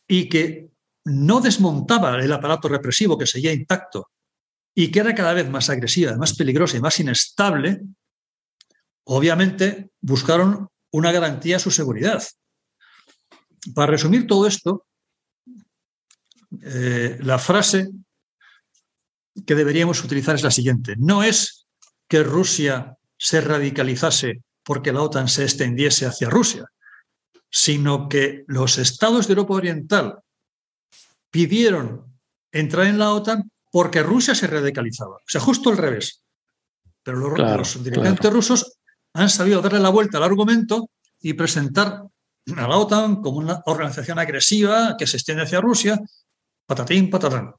y 0.06 0.28
que 0.28 0.70
no 1.04 1.40
desmontaba 1.40 2.18
el 2.22 2.32
aparato 2.32 2.68
represivo 2.68 3.18
que 3.18 3.26
seguía 3.26 3.52
intacto 3.52 4.10
y 4.78 4.90
que 4.90 5.00
era 5.00 5.14
cada 5.14 5.32
vez 5.32 5.48
más 5.48 5.70
agresiva, 5.70 6.16
más 6.18 6.36
peligrosa 6.36 6.76
y 6.76 6.80
más 6.80 7.00
inestable, 7.00 7.80
obviamente 9.04 9.88
buscaron 10.02 10.68
una 10.92 11.12
garantía 11.12 11.56
a 11.56 11.60
su 11.60 11.70
seguridad. 11.70 12.22
Para 13.74 13.92
resumir 13.92 14.26
todo 14.26 14.46
esto, 14.46 14.86
eh, 16.62 17.18
la 17.22 17.38
frase 17.38 17.88
que 19.46 19.54
deberíamos 19.54 20.04
utilizar 20.04 20.34
es 20.34 20.42
la 20.42 20.50
siguiente. 20.50 20.94
No 20.98 21.22
es 21.22 21.66
que 22.06 22.22
Rusia 22.22 22.98
se 23.16 23.40
radicalizase 23.40 24.42
porque 24.62 24.92
la 24.92 25.00
OTAN 25.00 25.28
se 25.28 25.44
extendiese 25.44 26.04
hacia 26.04 26.28
Rusia, 26.28 26.66
sino 27.50 28.10
que 28.10 28.44
los 28.46 28.76
estados 28.76 29.26
de 29.26 29.32
Europa 29.32 29.54
Oriental 29.54 30.18
pidieron 31.30 32.18
entrar 32.52 32.86
en 32.86 32.98
la 32.98 33.12
OTAN 33.12 33.50
porque 33.76 34.02
Rusia 34.02 34.34
se 34.34 34.46
radicalizaba. 34.46 35.16
O 35.16 35.26
sea, 35.26 35.38
justo 35.38 35.68
al 35.68 35.76
revés. 35.76 36.22
Pero 37.02 37.18
los, 37.18 37.84
dirigentes 37.84 38.32
rusos 38.32 38.78
han 39.12 39.28
sabido 39.28 39.60
darle 39.60 39.80
la 39.80 39.90
vuelta 39.90 40.16
al 40.16 40.24
argumento 40.24 40.88
y 41.20 41.34
presentar 41.34 42.04
a 42.56 42.68
la 42.68 42.78
OTAN 42.78 43.16
como 43.16 43.36
una 43.36 43.62
organización 43.66 44.18
agresiva 44.18 44.96
que 44.98 45.06
se 45.06 45.18
extiende 45.18 45.42
hacia 45.42 45.60
Rusia, 45.60 46.00
patatín, 46.64 47.10
patatán. 47.10 47.52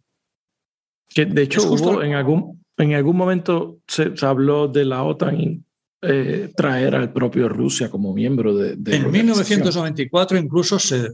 Que 1.07 1.27
de 1.27 1.43
hecho 1.43 1.71
hubo 1.71 2.01
en 2.01 2.15
algún, 2.15 2.65
en 2.77 2.95
algún 2.95 3.15
momento 3.15 3.77
se, 3.85 4.11
habló 4.25 4.67
de 4.67 4.85
la 4.85 5.03
OTAN 5.03 5.39
y 5.39 5.63
eh, 6.01 6.51
traer 6.57 6.95
al 6.95 7.13
propio 7.13 7.47
Rusia 7.47 7.91
como 7.91 8.11
miembro 8.11 8.55
de... 8.55 8.71
en 8.71 9.11
1994 9.11 10.35
incluso 10.39 10.79
se, 10.79 11.11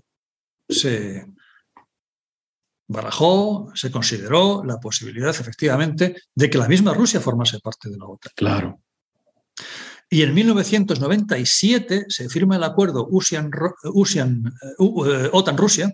se 0.69 1.25
barajó, 2.87 3.71
se 3.75 3.91
consideró 3.91 4.63
la 4.63 4.79
posibilidad 4.79 5.29
efectivamente 5.29 6.15
de 6.35 6.49
que 6.49 6.57
la 6.57 6.67
misma 6.67 6.93
Rusia 6.93 7.19
formase 7.19 7.59
parte 7.59 7.89
de 7.89 7.97
la 7.97 8.05
OTAN. 8.05 8.31
Claro. 8.35 8.81
Y 10.09 10.21
en 10.21 10.33
1997 10.33 12.05
se 12.07 12.29
firma 12.29 12.55
el 12.55 12.63
acuerdo 12.63 13.09
eh, 13.09 15.29
OTAN-Rusia, 15.31 15.93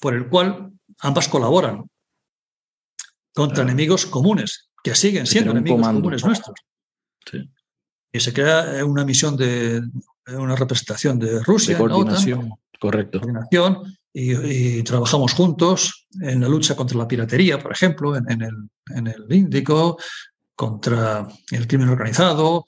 por 0.00 0.14
el 0.14 0.28
cual 0.28 0.72
ambas 1.00 1.28
colaboran 1.28 1.88
contra 3.32 3.62
enemigos 3.62 4.06
comunes, 4.06 4.70
que 4.82 4.94
siguen 4.94 5.26
siendo 5.26 5.52
enemigos 5.52 5.86
comunes 5.86 6.24
nuestros. 6.24 6.56
Y 8.12 8.20
se 8.20 8.32
crea 8.32 8.78
eh, 8.78 8.82
una 8.82 9.04
misión 9.04 9.36
de 9.36 9.76
eh, 9.76 10.36
una 10.36 10.56
representación 10.56 11.18
de 11.18 11.42
Rusia. 11.42 11.74
De 11.74 11.78
coordinación, 11.78 12.52
correcto. 12.80 13.20
Coordinación, 13.20 13.96
y, 14.16 14.82
trabajamos 14.84 15.32
juntos 15.32 16.06
en 16.20 16.40
la 16.40 16.48
lucha 16.48 16.76
contra 16.76 16.96
la 16.96 17.08
piratería, 17.08 17.58
por 17.58 17.72
ejemplo, 17.72 18.16
en, 18.16 18.42
el, 18.42 18.70
en 18.94 19.08
el 19.08 19.26
Índico, 19.28 19.98
contra 20.54 21.26
el 21.50 21.66
crimen 21.66 21.88
organizado, 21.88 22.64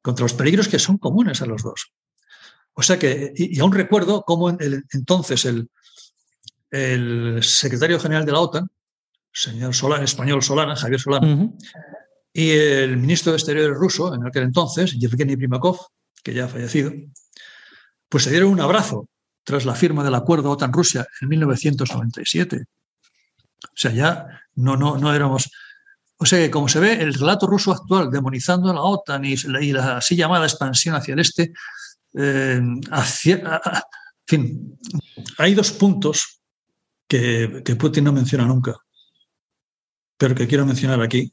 contra 0.00 0.24
los 0.24 0.32
peligros 0.32 0.68
que 0.68 0.78
son 0.78 0.96
comunes 0.96 1.42
a 1.42 1.46
los 1.46 1.62
dos. 1.62 1.92
O 2.72 2.82
sea 2.82 2.98
que, 2.98 3.32
y, 3.36 3.60
aún 3.60 3.72
recuerdo 3.72 4.22
cómo 4.22 4.50
entonces 4.50 5.44
el, 5.44 5.68
el 6.70 7.42
secretario 7.42 8.00
general 8.00 8.24
de 8.24 8.32
la 8.32 8.40
OTAN, 8.40 8.66
señor 9.30 9.74
Solana, 9.74 10.04
español 10.04 10.42
Solana, 10.42 10.76
Javier 10.76 11.00
Solana, 11.00 11.50
y 12.32 12.50
el 12.50 12.96
ministro 12.96 13.32
de 13.32 13.38
Exteriores 13.38 13.76
ruso, 13.76 14.14
en 14.14 14.26
aquel 14.26 14.44
entonces, 14.44 14.98
Yevgeny 14.98 15.36
Primakov, 15.36 15.78
que 16.22 16.32
ya 16.32 16.46
ha 16.46 16.48
fallecido, 16.48 16.90
pues 18.08 18.24
se 18.24 18.30
dieron 18.30 18.50
un 18.50 18.60
abrazo 18.60 19.08
tras 19.46 19.64
la 19.64 19.74
firma 19.74 20.04
del 20.04 20.14
acuerdo 20.14 20.50
OTAN-Rusia 20.50 21.06
en 21.20 21.28
1997. 21.28 22.64
O 23.64 23.68
sea, 23.74 23.92
ya 23.92 24.42
no, 24.56 24.76
no, 24.76 24.98
no 24.98 25.14
éramos... 25.14 25.50
O 26.18 26.26
sea 26.26 26.38
que, 26.38 26.50
como 26.50 26.68
se 26.68 26.80
ve, 26.80 26.94
el 26.94 27.14
relato 27.14 27.46
ruso 27.46 27.72
actual 27.72 28.10
demonizando 28.10 28.70
a 28.70 28.74
la 28.74 28.82
OTAN 28.82 29.24
y 29.24 29.36
la, 29.72 29.98
así 29.98 30.16
llamada 30.16 30.46
expansión 30.46 30.94
hacia 30.94 31.14
el 31.14 31.20
este, 31.20 31.52
eh, 32.14 32.60
hacia, 32.90 33.36
en 33.36 34.26
fin, 34.26 34.78
hay 35.38 35.54
dos 35.54 35.72
puntos 35.72 36.40
que, 37.06 37.62
que 37.64 37.76
Putin 37.76 38.04
no 38.04 38.12
menciona 38.12 38.46
nunca 38.46 38.76
pero 40.16 40.34
que 40.34 40.46
quiero 40.46 40.66
mencionar 40.66 41.00
aquí, 41.02 41.32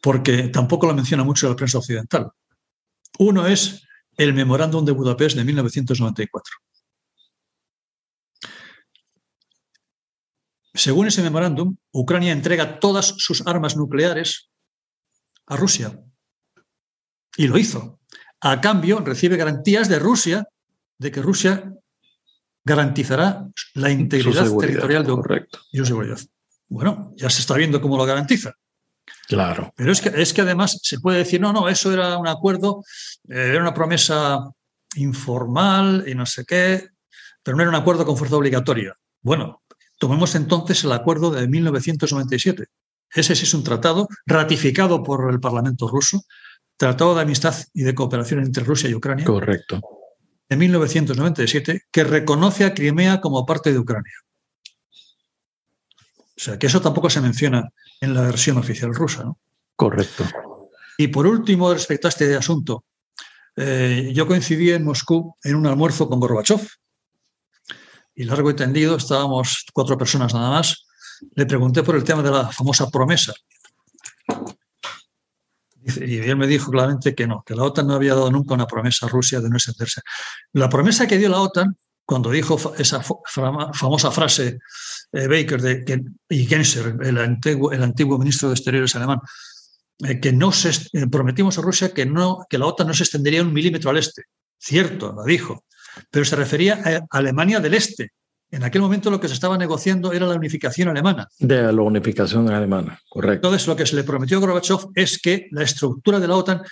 porque 0.00 0.48
tampoco 0.48 0.86
lo 0.86 0.94
menciona 0.94 1.24
mucho 1.24 1.48
la 1.48 1.56
prensa 1.56 1.78
occidental. 1.78 2.30
Uno 3.18 3.46
es 3.46 3.86
el 4.16 4.34
Memorándum 4.34 4.84
de 4.84 4.92
Budapest 4.92 5.36
de 5.36 5.44
1994. 5.44 6.54
Según 10.74 11.06
ese 11.06 11.22
memorándum, 11.22 11.76
Ucrania 11.90 12.32
entrega 12.32 12.78
todas 12.78 13.14
sus 13.16 13.46
armas 13.46 13.76
nucleares 13.76 14.50
a 15.46 15.56
Rusia. 15.56 15.98
Y 17.36 17.48
lo 17.48 17.56
hizo. 17.56 18.00
A 18.40 18.60
cambio, 18.60 19.00
recibe 19.00 19.38
garantías 19.38 19.88
de 19.88 19.98
Rusia 19.98 20.46
de 20.98 21.10
que 21.10 21.22
Rusia 21.22 21.72
garantizará 22.62 23.48
la 23.74 23.90
integridad 23.90 24.54
territorial 24.58 25.06
de 25.06 25.12
Ucrania 25.12 25.48
y 25.72 25.78
su 25.78 25.86
seguridad. 25.86 26.18
Bueno, 26.68 27.14
ya 27.16 27.30
se 27.30 27.40
está 27.40 27.54
viendo 27.54 27.80
cómo 27.80 27.96
lo 27.96 28.04
garantiza. 28.04 28.54
Claro. 29.26 29.72
Pero 29.76 29.92
es 29.92 30.00
que, 30.00 30.12
es 30.14 30.32
que 30.32 30.42
además 30.42 30.78
se 30.82 31.00
puede 31.00 31.18
decir, 31.18 31.40
no, 31.40 31.52
no, 31.52 31.68
eso 31.68 31.92
era 31.92 32.16
un 32.16 32.28
acuerdo, 32.28 32.84
eh, 33.28 33.50
era 33.50 33.60
una 33.60 33.74
promesa 33.74 34.38
informal 34.94 36.04
y 36.06 36.14
no 36.14 36.26
sé 36.26 36.44
qué, 36.44 36.88
pero 37.42 37.56
no 37.56 37.62
era 37.62 37.70
un 37.70 37.76
acuerdo 37.76 38.06
con 38.06 38.16
fuerza 38.16 38.36
obligatoria. 38.36 38.94
Bueno, 39.20 39.62
tomemos 39.98 40.34
entonces 40.34 40.84
el 40.84 40.92
acuerdo 40.92 41.30
de 41.30 41.48
1997. 41.48 42.66
Ese 43.14 43.34
sí 43.34 43.44
es 43.44 43.54
un 43.54 43.64
tratado 43.64 44.08
ratificado 44.26 45.02
por 45.02 45.30
el 45.30 45.40
Parlamento 45.40 45.88
ruso, 45.88 46.22
Tratado 46.76 47.14
de 47.14 47.22
Amistad 47.22 47.54
y 47.72 47.84
de 47.84 47.94
Cooperación 47.94 48.40
entre 48.40 48.62
Rusia 48.62 48.90
y 48.90 48.94
Ucrania. 48.94 49.24
Correcto. 49.24 49.80
De 50.48 50.56
1997, 50.56 51.84
que 51.90 52.04
reconoce 52.04 52.64
a 52.64 52.74
Crimea 52.74 53.20
como 53.20 53.46
parte 53.46 53.72
de 53.72 53.78
Ucrania. 53.78 54.12
O 56.36 56.38
sea, 56.38 56.58
que 56.58 56.66
eso 56.66 56.82
tampoco 56.82 57.08
se 57.08 57.22
menciona 57.22 57.70
en 58.00 58.14
la 58.14 58.22
versión 58.22 58.58
oficial 58.58 58.94
rusa. 58.94 59.24
¿no? 59.24 59.38
Correcto. 59.74 60.24
Y 60.98 61.08
por 61.08 61.26
último, 61.26 61.72
respecto 61.72 62.08
a 62.08 62.10
este 62.10 62.34
asunto, 62.34 62.84
eh, 63.56 64.10
yo 64.14 64.26
coincidí 64.26 64.70
en 64.70 64.84
Moscú 64.84 65.34
en 65.42 65.54
un 65.56 65.66
almuerzo 65.66 66.08
con 66.08 66.20
Gorbachev. 66.20 66.66
Y 68.14 68.24
largo 68.24 68.50
y 68.50 68.56
tendido, 68.56 68.96
estábamos 68.96 69.66
cuatro 69.74 69.98
personas 69.98 70.32
nada 70.32 70.50
más. 70.50 70.86
Le 71.34 71.44
pregunté 71.46 71.82
por 71.82 71.96
el 71.96 72.04
tema 72.04 72.22
de 72.22 72.30
la 72.30 72.50
famosa 72.50 72.88
promesa. 72.90 73.34
Y 75.84 76.18
él 76.18 76.36
me 76.36 76.46
dijo 76.46 76.70
claramente 76.70 77.14
que 77.14 77.26
no, 77.26 77.44
que 77.46 77.54
la 77.54 77.62
OTAN 77.62 77.86
no 77.86 77.94
había 77.94 78.14
dado 78.14 78.30
nunca 78.30 78.54
una 78.54 78.66
promesa 78.66 79.06
a 79.06 79.08
Rusia 79.08 79.40
de 79.40 79.48
no 79.48 79.56
extenderse. 79.56 80.00
La 80.52 80.68
promesa 80.68 81.06
que 81.06 81.18
dio 81.18 81.28
la 81.28 81.40
OTAN, 81.40 81.76
cuando 82.06 82.30
dijo 82.30 82.72
esa 82.78 83.02
famosa 83.02 84.10
frase 84.12 84.58
eh, 85.12 85.26
Baker 85.26 85.60
de, 85.60 86.04
y 86.28 86.46
Genser, 86.46 86.96
el 87.02 87.18
antiguo, 87.18 87.72
el 87.72 87.82
antiguo 87.82 88.16
ministro 88.16 88.48
de 88.48 88.54
Exteriores 88.54 88.94
alemán, 88.94 89.18
eh, 90.04 90.20
que 90.20 90.32
no 90.32 90.52
se, 90.52 90.70
eh, 90.70 91.06
prometimos 91.10 91.58
a 91.58 91.62
Rusia 91.62 91.92
que, 91.92 92.06
no, 92.06 92.46
que 92.48 92.58
la 92.58 92.66
OTAN 92.66 92.86
no 92.86 92.94
se 92.94 93.02
extendería 93.02 93.42
un 93.42 93.52
milímetro 93.52 93.90
al 93.90 93.98
este. 93.98 94.22
Cierto, 94.58 95.12
lo 95.12 95.24
dijo, 95.24 95.64
pero 96.10 96.24
se 96.24 96.36
refería 96.36 96.80
a 97.10 97.18
Alemania 97.18 97.60
del 97.60 97.74
Este. 97.74 98.12
En 98.50 98.62
aquel 98.62 98.80
momento 98.80 99.10
lo 99.10 99.20
que 99.20 99.26
se 99.26 99.34
estaba 99.34 99.58
negociando 99.58 100.12
era 100.12 100.26
la 100.26 100.36
unificación 100.36 100.88
alemana. 100.88 101.26
De 101.40 101.72
la 101.72 101.82
unificación 101.82 102.48
alemana, 102.48 103.00
correcto. 103.08 103.48
Entonces 103.48 103.66
lo 103.66 103.74
que 103.74 103.84
se 103.84 103.96
le 103.96 104.04
prometió 104.04 104.36
a 104.36 104.40
Gorbachev 104.40 104.90
es 104.94 105.18
que 105.18 105.48
la 105.50 105.64
estructura 105.64 106.20
de 106.20 106.28
la 106.28 106.36
OTAN, 106.36 106.62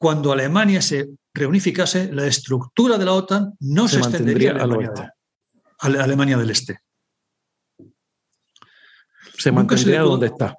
cuando 0.00 0.32
Alemania 0.32 0.80
se 0.80 1.10
reunificase, 1.34 2.10
la 2.10 2.26
estructura 2.26 2.96
de 2.96 3.04
la 3.04 3.12
OTAN 3.12 3.52
no 3.60 3.86
se, 3.86 3.98
extendería 3.98 4.52
a 4.52 4.62
Alemania, 4.62 5.14
a 5.78 5.86
Alemania 5.86 6.38
del 6.38 6.50
Este. 6.50 6.80
Se 9.36 9.52
mantendría 9.52 10.00
donde 10.00 10.28
está 10.28 10.56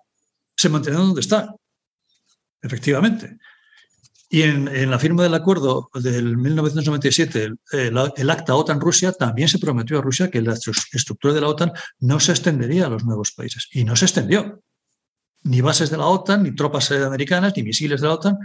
se 0.62 0.70
mantendrá 0.70 1.02
donde 1.02 1.22
está. 1.22 1.56
Efectivamente. 2.62 3.38
Y 4.30 4.44
en, 4.44 4.90
la 4.90 4.98
firma 4.98 5.24
del 5.24 5.34
acuerdo 5.34 5.90
del 5.94 6.38
1997, 6.38 7.52
el, 7.74 8.30
acta 8.30 8.56
OTAN-Rusia, 8.56 9.12
también 9.12 9.50
se 9.50 9.60
prometió 9.60 10.00
a 10.00 10.02
Rusia 10.02 10.30
que 10.30 10.42
la 10.42 10.54
estructura 10.54 11.34
de 11.34 11.42
la 11.42 11.50
OTAN 11.50 11.74
no 12.00 12.20
se 12.20 12.32
extendería 12.32 12.86
a 12.86 12.90
los 12.90 13.04
nuevos 13.04 13.34
países. 13.34 13.68
Y 13.72 13.84
no 13.84 13.96
se 13.98 14.06
extendió. 14.06 14.62
Ni 15.44 15.60
bases 15.60 15.90
de 15.90 15.98
la 15.98 16.06
OTAN, 16.06 16.44
ni 16.44 16.56
tropas 16.56 16.92
americanas, 16.92 17.54
ni 17.58 17.64
misiles 17.64 18.00
de 18.00 18.08
la 18.08 18.14
OTAN. 18.14 18.38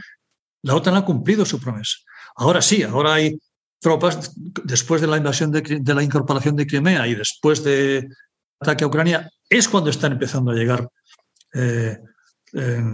La 0.62 0.74
OTAN 0.74 0.96
ha 0.96 1.04
cumplido 1.04 1.44
su 1.44 1.60
promesa. 1.60 1.98
Ahora 2.36 2.60
sí, 2.60 2.82
ahora 2.82 3.14
hay 3.14 3.38
tropas, 3.80 4.32
después 4.64 5.00
de 5.00 5.06
la 5.06 5.16
invasión 5.16 5.50
de, 5.50 5.94
la 5.94 6.02
incorporación 6.02 6.56
de 6.56 6.66
Crimea 6.66 7.06
y 7.06 7.14
después 7.14 7.62
del 7.62 8.08
ataque 8.60 8.84
a 8.84 8.86
Ucrania, 8.86 9.30
es 9.48 9.68
cuando 9.68 9.90
están 9.90 10.12
empezando 10.12 10.50
a 10.50 10.54
llegar 10.54 10.88
eh, 11.54 11.98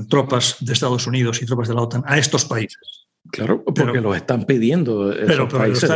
tropas 0.08 0.56
de 0.60 0.72
Estados 0.72 1.06
Unidos 1.06 1.40
y 1.40 1.46
tropas 1.46 1.68
de 1.68 1.74
la 1.74 1.82
OTAN 1.82 2.02
a 2.06 2.18
estos 2.18 2.44
países. 2.44 3.06
Claro, 3.30 3.62
porque 3.64 4.00
lo 4.00 4.08
los 4.08 4.16
están 4.16 4.44
pidiendo 4.44 5.12
esos 5.12 5.52
países. 5.52 5.90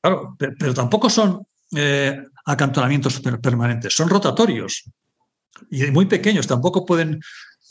claro, 0.00 0.36
pero, 0.38 0.74
tampoco 0.74 1.08
son 1.08 1.46
eh, 1.74 2.20
acantonamientos 2.44 3.20
permanentes, 3.40 3.94
son 3.94 4.08
rotatorios 4.08 4.84
y 5.70 5.86
muy 5.90 6.06
pequeños. 6.06 6.46
Tampoco 6.46 6.84
pueden, 6.84 7.20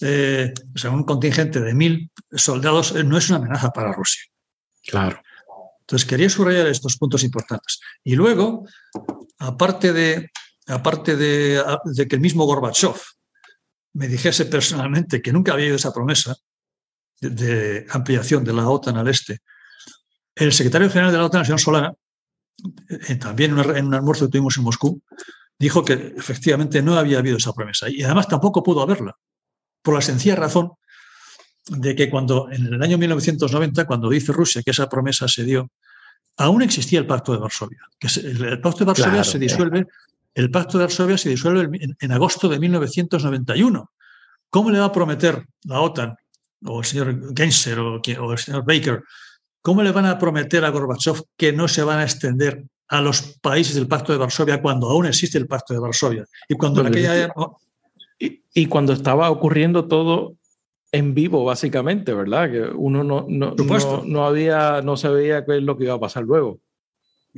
eh, 0.02 0.54
o 0.74 0.78
sea, 0.78 0.92
un 0.92 1.04
contingente 1.04 1.60
de 1.62 1.74
mil 1.74 2.12
soldados 2.32 2.94
no 3.06 3.18
es 3.18 3.30
una 3.30 3.38
amenaza 3.40 3.72
para 3.72 3.94
Rusia. 3.94 4.24
Claro. 4.84 5.22
Entonces 5.82 6.08
quería 6.08 6.30
subrayar 6.30 6.68
estos 6.68 6.98
puntos 6.98 7.24
importantes. 7.24 7.80
Y 8.04 8.16
luego, 8.16 8.68
aparte 9.38 9.94
de, 9.94 10.32
aparte 10.68 11.16
de, 11.16 11.64
de 11.86 12.08
que 12.08 12.16
el 12.16 12.22
mismo 12.22 12.46
Gorbachev 12.46 12.96
me 13.94 14.08
dijese 14.08 14.46
personalmente 14.46 15.22
que 15.22 15.32
nunca 15.32 15.54
había 15.54 15.66
oído 15.66 15.78
esa 15.78 15.94
promesa 15.94 16.36
de, 17.22 17.86
ampliación 17.90 18.44
de 18.44 18.54
la 18.54 18.68
OTAN 18.68 18.98
al 18.98 19.08
este, 19.08 19.40
el 20.36 20.52
secretario 20.52 20.90
general 20.90 21.12
de 21.12 21.18
la 21.18 21.26
OTAN, 21.26 21.42
el 21.42 21.46
señor 21.46 21.62
Solana, 21.62 21.94
eh, 22.90 23.16
también 23.16 23.58
en 23.58 23.86
un 23.86 23.94
almuerzo 23.94 24.26
que 24.26 24.32
tuvimos 24.32 24.58
en 24.58 24.64
Moscú, 24.64 25.02
dijo 25.58 25.86
que 25.86 26.14
efectivamente 26.18 26.82
no 26.82 26.98
había 26.98 27.20
habido 27.20 27.38
esa 27.38 27.54
promesa. 27.54 27.90
Y 27.90 28.04
además 28.04 28.28
tampoco 28.28 28.64
pudo 28.64 28.82
haberla, 28.82 29.16
por 29.86 29.94
la 29.94 30.02
sencilla 30.02 30.36
razón 30.36 30.72
de 31.68 31.96
que 31.96 32.10
cuando 32.10 32.50
en 32.52 32.74
el 32.74 32.82
año 32.82 32.98
1990, 32.98 33.86
cuando 33.86 34.10
dice 34.10 34.34
Rusia 34.34 34.64
que 34.64 34.72
esa 34.72 34.90
promesa 34.90 35.28
se 35.28 35.44
dio, 35.44 35.70
aún 36.38 36.64
existía 36.64 37.00
el 37.00 37.06
Pacto 37.06 37.32
de 37.32 37.38
Varsovia. 37.38 37.80
Que 38.00 38.08
el 38.20 38.60
Pacto 38.60 38.80
de 38.80 38.86
Varsovia 38.86 39.24
se 39.24 39.38
disuelve 39.38 39.86
el 40.36 40.52
Pacto 40.52 40.78
de 40.78 40.84
Varsovia 40.84 41.18
se 41.18 41.30
disuelve 41.30 41.80
en, 41.98 42.12
agosto 42.12 42.50
de 42.50 42.60
1991. 42.60 43.92
¿Cómo 44.50 44.70
le 44.70 44.80
va 44.80 44.86
a 44.86 44.92
prometer 44.92 45.46
la 45.64 45.80
OTAN 45.80 46.16
o 46.66 46.80
el 46.80 46.86
señor 46.86 47.34
Genser 47.36 47.80
o, 47.80 48.02
el 48.04 48.38
señor 48.38 48.66
Baker, 48.66 49.04
cómo 49.62 49.82
le 49.82 49.92
van 49.92 50.06
a 50.06 50.18
prometer 50.18 50.66
a 50.66 50.70
Gorbachev 50.70 51.22
que 51.38 51.54
no 51.54 51.68
se 51.68 51.84
van 51.84 52.00
a 52.00 52.04
extender 52.04 52.66
a 52.88 53.02
los 53.02 53.38
países 53.42 53.76
del 53.76 53.88
Pacto 53.88 54.12
de 54.12 54.18
Varsovia 54.18 54.62
cuando 54.62 54.90
aún 54.90 55.06
existe 55.06 55.38
el 55.38 55.48
Pacto 55.48 55.74
de 55.74 55.80
Varsovia? 55.80 56.26
Y 56.50 56.56
cuando, 56.56 56.84
y, 58.18 58.66
cuando 58.68 58.94
estaba 58.94 59.30
ocurriendo 59.30 59.88
todo 59.88 60.36
en 60.92 61.14
vivo, 61.14 61.44
básicamente, 61.44 62.14
¿verdad? 62.14 62.50
Que 62.50 62.62
uno 62.62 63.04
no, 63.04 63.26
no, 63.28 63.56
no, 64.06 64.26
había, 64.26 64.82
no 64.82 64.96
sabía 64.96 65.44
qué 65.46 65.58
es 65.58 65.64
lo 65.64 65.78
que 65.78 65.86
iba 65.86 65.96
a 65.96 66.00
pasar 66.00 66.24
luego 66.24 66.60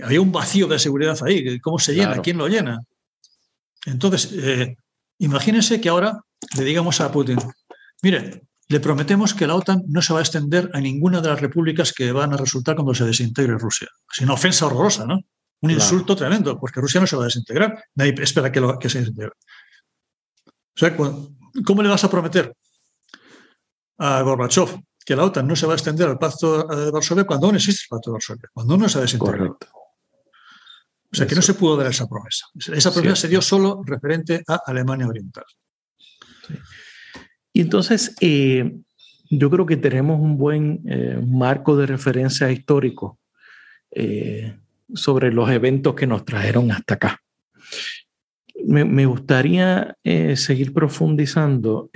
había 0.04 0.22
un 0.22 0.32
vacío 0.32 0.68
de 0.68 0.80
seguridad 0.80 1.18
ahí. 1.24 1.60
¿Cómo 1.60 1.80
se 1.80 1.94
llena? 1.94 2.22
¿Quién 2.22 2.38
lo 2.38 2.48
llena? 2.48 2.80
Entonces, 3.86 4.32
eh, 4.34 4.76
imagínense 5.20 5.82
que 5.82 5.90
ahora 5.90 6.20
le 6.58 6.64
digamos 6.64 7.02
a 7.02 7.12
Putin, 7.12 7.38
mire, 8.04 8.44
le 8.68 8.80
prometemos 8.80 9.34
que 9.34 9.48
la 9.48 9.56
OTAN 9.56 9.84
no 9.88 10.02
se 10.02 10.14
va 10.14 10.20
a 10.20 10.22
extender 10.22 10.70
a 10.74 10.82
ninguna 10.82 11.22
de 11.22 11.30
las 11.30 11.40
repúblicas 11.40 11.94
que 11.94 12.12
van 12.12 12.34
a 12.34 12.38
resultar 12.38 12.76
cuando 12.76 12.94
se 12.94 13.06
desintegre 13.06 13.58
Rusia. 13.58 13.88
Es 14.14 14.22
una 14.22 14.34
ofensa 14.34 14.66
horrorosa, 14.66 15.06
¿no? 15.06 15.22
Un 15.62 15.72
insulto 15.72 16.16
tremendo, 16.16 16.60
porque 16.60 16.80
Rusia 16.80 17.02
no 17.02 17.08
se 17.08 17.16
va 17.16 17.24
a 17.24 17.26
desintegrar. 17.26 17.84
Nadie 17.96 18.14
espera 18.20 18.52
que, 18.52 18.60
lo, 18.60 18.78
que 18.78 18.90
se 18.90 19.00
desintegre. 19.00 19.32
O 20.78 20.80
sea, 20.80 20.96
¿cómo 21.66 21.82
le 21.82 21.90
vas 21.90 22.04
a 22.04 22.10
prometer 22.10 22.54
a 23.98 24.22
Gorbachev 24.22 24.80
que 25.04 25.16
la 25.16 25.24
OTAN 25.24 25.48
no 25.48 25.56
se 25.56 25.66
va 25.66 25.74
a 25.74 25.76
extender 25.76 26.08
al 26.08 26.20
Pacto 26.20 26.68
de 26.68 26.92
Varsovia 26.92 27.24
cuando 27.24 27.48
aún 27.48 27.56
existe 27.56 27.86
el 27.86 27.90
Pacto 27.90 28.12
de 28.12 28.14
Varsovia, 28.14 28.50
cuando 28.54 28.76
uno 28.76 28.88
se 28.88 29.00
ha 29.00 29.02
desintegrado? 29.02 29.58
O 31.12 31.16
sea 31.16 31.26
que 31.26 31.34
no 31.34 31.42
se 31.42 31.56
pudo 31.56 31.78
dar 31.78 31.88
esa 31.88 32.08
promesa. 32.08 32.46
Esa 32.74 32.94
promesa 32.94 33.16
se 33.16 33.28
dio 33.28 33.42
solo 33.42 33.82
referente 33.84 34.44
a 34.48 34.62
Alemania 34.68 35.08
Oriental. 35.08 35.46
Y 37.54 37.62
entonces, 37.62 38.16
eh, 38.22 38.78
yo 39.32 39.50
creo 39.50 39.66
que 39.66 39.78
tenemos 39.78 40.20
un 40.20 40.38
buen 40.38 40.84
eh, 40.88 41.20
marco 41.26 41.76
de 41.76 41.88
referencia 41.88 42.52
histórico 42.52 43.20
eh, 43.90 44.60
sobre 44.94 45.32
los 45.32 45.50
eventos 45.50 45.96
que 45.96 46.06
nos 46.06 46.24
trajeron 46.24 46.72
hasta 46.72 46.94
acá. 46.94 47.20
Me, 48.68 49.06
gustaría 49.06 49.96
seguir 50.36 50.74
profundizando, 50.74 51.90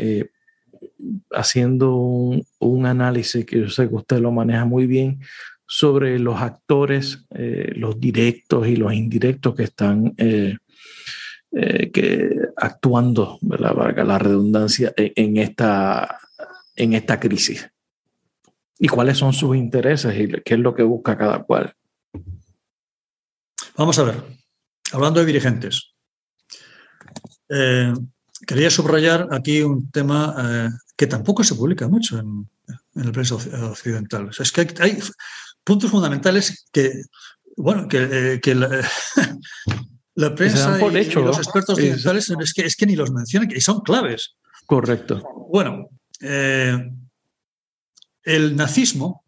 haciendo 1.31 1.95
un, 1.95 2.85
análisis 2.85 3.45
que 3.45 3.60
yo 3.60 3.69
sé 3.69 3.89
que 3.89 3.95
usted 3.95 4.19
lo 4.19 4.31
maneja 4.31 4.65
muy 4.65 4.88
bien 4.88 5.19
sobre 5.65 6.19
los 6.19 6.41
actores, 6.41 7.26
eh, 7.30 7.72
los 7.76 7.99
directos 7.99 8.68
y 8.68 8.76
los 8.76 8.93
indirectos 8.93 9.56
que 9.56 9.64
están 9.64 10.14
eh, 10.18 10.57
eh, 11.53 11.91
que 11.91 12.30
actuando, 12.57 13.38
¿verdad? 13.41 13.73
valga 13.73 14.03
la 14.03 14.19
redundancia, 14.19 14.93
en, 14.98 15.38
esta, 15.38 16.19
en 16.76 16.93
esta 16.93 17.19
crisis. 17.19 17.69
¿Y 18.80 18.88
cuáles 18.88 19.18
son 19.18 19.31
sus 19.31 19.56
intereses 19.56 20.14
y 20.19 20.27
qué 20.43 20.56
es 20.56 20.60
lo 20.60 20.73
que 20.73 20.84
busca 20.84 21.18
cada 21.18 21.43
cual? 21.43 21.73
Vamos 23.77 23.98
a 23.99 24.03
ver, 24.03 24.15
hablando 24.91 25.19
de 25.19 25.26
dirigentes. 25.26 25.93
Quería 28.47 28.69
subrayar 28.69 29.27
aquí 29.31 29.61
un 29.61 29.91
tema 29.91 30.71
que 30.95 31.07
tampoco 31.07 31.43
se 31.43 31.55
publica 31.55 31.87
mucho 31.87 32.19
en, 32.19 32.47
en 32.95 33.03
el 33.03 33.11
prensa 33.11 33.35
occidental. 33.35 34.29
es 34.37 34.51
que 34.51 34.67
hay, 34.79 34.99
puntos 35.63 35.91
fundamentales 35.91 36.67
que, 36.71 37.03
bueno, 37.55 37.87
que, 37.87 38.39
eh, 38.43 38.55
la, 40.15 40.35
prensa 40.35 40.79
y, 40.79 41.11
los 41.13 41.37
expertos 41.37 41.77
occidentales 41.77 42.29
es 42.29 42.53
que, 42.53 42.65
es 42.65 42.75
que 42.75 42.85
ni 42.85 42.95
los 42.95 43.11
mencionan, 43.11 43.49
y 43.51 43.61
son 43.61 43.81
claves. 43.81 44.35
Correcto. 44.65 45.23
Bueno, 45.49 45.89
eh, 46.19 46.91
el 48.23 48.55
nazismo 48.55 49.25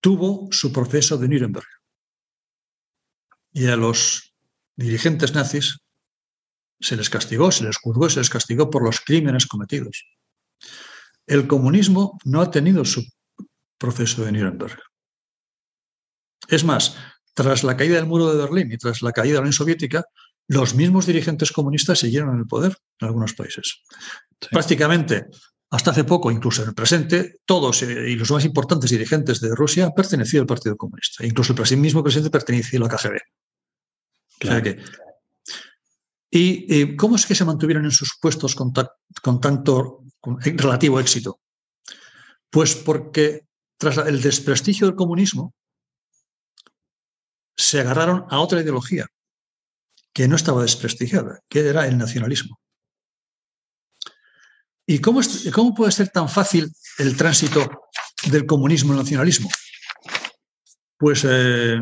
tuvo 0.00 0.48
su 0.50 0.72
proceso 0.72 1.16
de 1.18 1.28
Nuremberg. 1.28 1.66
Y 3.52 3.66
a 3.66 3.76
los 3.76 4.32
dirigentes 4.76 5.34
nazis 5.34 5.78
se 6.80 6.96
les 6.96 7.10
castigó, 7.10 7.52
se 7.52 7.64
les 7.64 7.76
juzgó 7.76 8.06
y 8.06 8.10
se 8.10 8.20
les 8.20 8.30
castigó 8.30 8.70
por 8.70 8.82
los 8.82 9.00
crímenes 9.00 9.46
cometidos. 9.46 10.06
El 11.26 11.46
comunismo 11.46 12.18
no 12.24 12.40
ha 12.40 12.50
tenido 12.50 12.84
su 12.84 13.04
proceso 13.78 14.24
de 14.24 14.32
Nuremberg. 14.32 14.78
Es 16.48 16.64
más, 16.64 16.96
tras 17.34 17.62
la 17.62 17.76
caída 17.76 17.96
del 17.96 18.06
muro 18.06 18.32
de 18.32 18.42
Berlín 18.42 18.72
y 18.72 18.78
tras 18.78 19.02
la 19.02 19.12
caída 19.12 19.34
de 19.34 19.36
la 19.36 19.40
Unión 19.42 19.52
Soviética, 19.52 20.04
los 20.48 20.74
mismos 20.74 21.06
dirigentes 21.06 21.52
comunistas 21.52 22.00
siguieron 22.00 22.34
en 22.34 22.40
el 22.40 22.46
poder 22.46 22.76
en 23.00 23.06
algunos 23.06 23.34
países. 23.34 23.82
Prácticamente, 24.50 25.26
hasta 25.70 25.92
hace 25.92 26.02
poco, 26.02 26.32
incluso 26.32 26.62
en 26.62 26.70
el 26.70 26.74
presente, 26.74 27.36
todos 27.44 27.82
eh, 27.82 28.10
y 28.10 28.16
los 28.16 28.30
más 28.32 28.44
importantes 28.44 28.90
dirigentes 28.90 29.40
de 29.40 29.54
Rusia 29.54 29.84
han 29.84 29.92
pertenecido 29.92 30.42
al 30.42 30.46
Partido 30.48 30.76
Comunista. 30.76 31.24
Incluso 31.24 31.54
el 31.54 31.76
mismo 31.76 32.02
presidente 32.02 32.30
pertenecía 32.30 32.80
a 32.80 32.82
la 32.82 32.88
KGB. 32.88 33.18
¿Y 36.30 36.96
cómo 36.96 37.16
es 37.16 37.26
que 37.26 37.34
se 37.34 37.44
mantuvieron 37.44 37.84
en 37.84 37.90
sus 37.90 38.16
puestos 38.20 38.54
con, 38.54 38.72
tanto 39.40 40.04
relativo 40.22 41.00
éxito? 41.00 41.40
Pues 42.50 42.76
porque 42.76 43.46
tras 43.76 43.96
el 43.98 44.20
desprestigio 44.20 44.86
del 44.86 44.94
comunismo, 44.94 45.54
se 47.56 47.80
agarraron 47.80 48.26
a 48.28 48.40
otra 48.40 48.60
ideología 48.60 49.06
que 50.12 50.28
no 50.28 50.36
estaba 50.36 50.62
desprestigiada, 50.62 51.40
que 51.48 51.66
era 51.66 51.86
el 51.86 51.96
nacionalismo. 51.96 52.60
¿Y 54.86 55.00
cómo, 55.00 55.20
cómo 55.52 55.74
puede 55.74 55.92
ser 55.92 56.08
tan 56.08 56.28
fácil 56.28 56.70
el 56.98 57.16
tránsito 57.16 57.88
del 58.30 58.44
comunismo 58.44 58.92
al 58.92 58.98
nacionalismo? 58.98 59.48
Pues, 60.98 61.24
eh, 61.28 61.80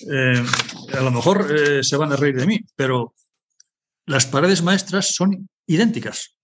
eh, 0.00 0.44
a 0.92 1.00
lo 1.00 1.10
mejor 1.10 1.54
eh, 1.54 1.82
se 1.82 1.96
van 1.96 2.12
a 2.12 2.16
reír 2.16 2.36
de 2.36 2.46
mí, 2.46 2.60
pero 2.76 3.14
las 4.06 4.26
paredes 4.26 4.62
maestras 4.62 5.14
son 5.14 5.48
idénticas. 5.66 6.36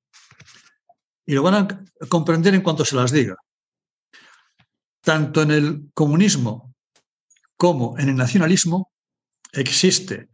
Y 1.27 1.35
lo 1.35 1.43
van 1.43 1.55
a 1.55 2.09
comprender 2.09 2.55
en 2.55 2.63
cuanto 2.63 2.85
se 2.85 2.97
las 2.97 3.13
diga. 3.13 3.37
Tanto 5.01 5.43
en 5.43 5.51
el 5.51 5.91
comunismo 5.95 6.75
como 7.57 7.99
en 7.99 8.09
el 8.09 8.17
nacionalismo 8.17 8.93
existe 9.53 10.29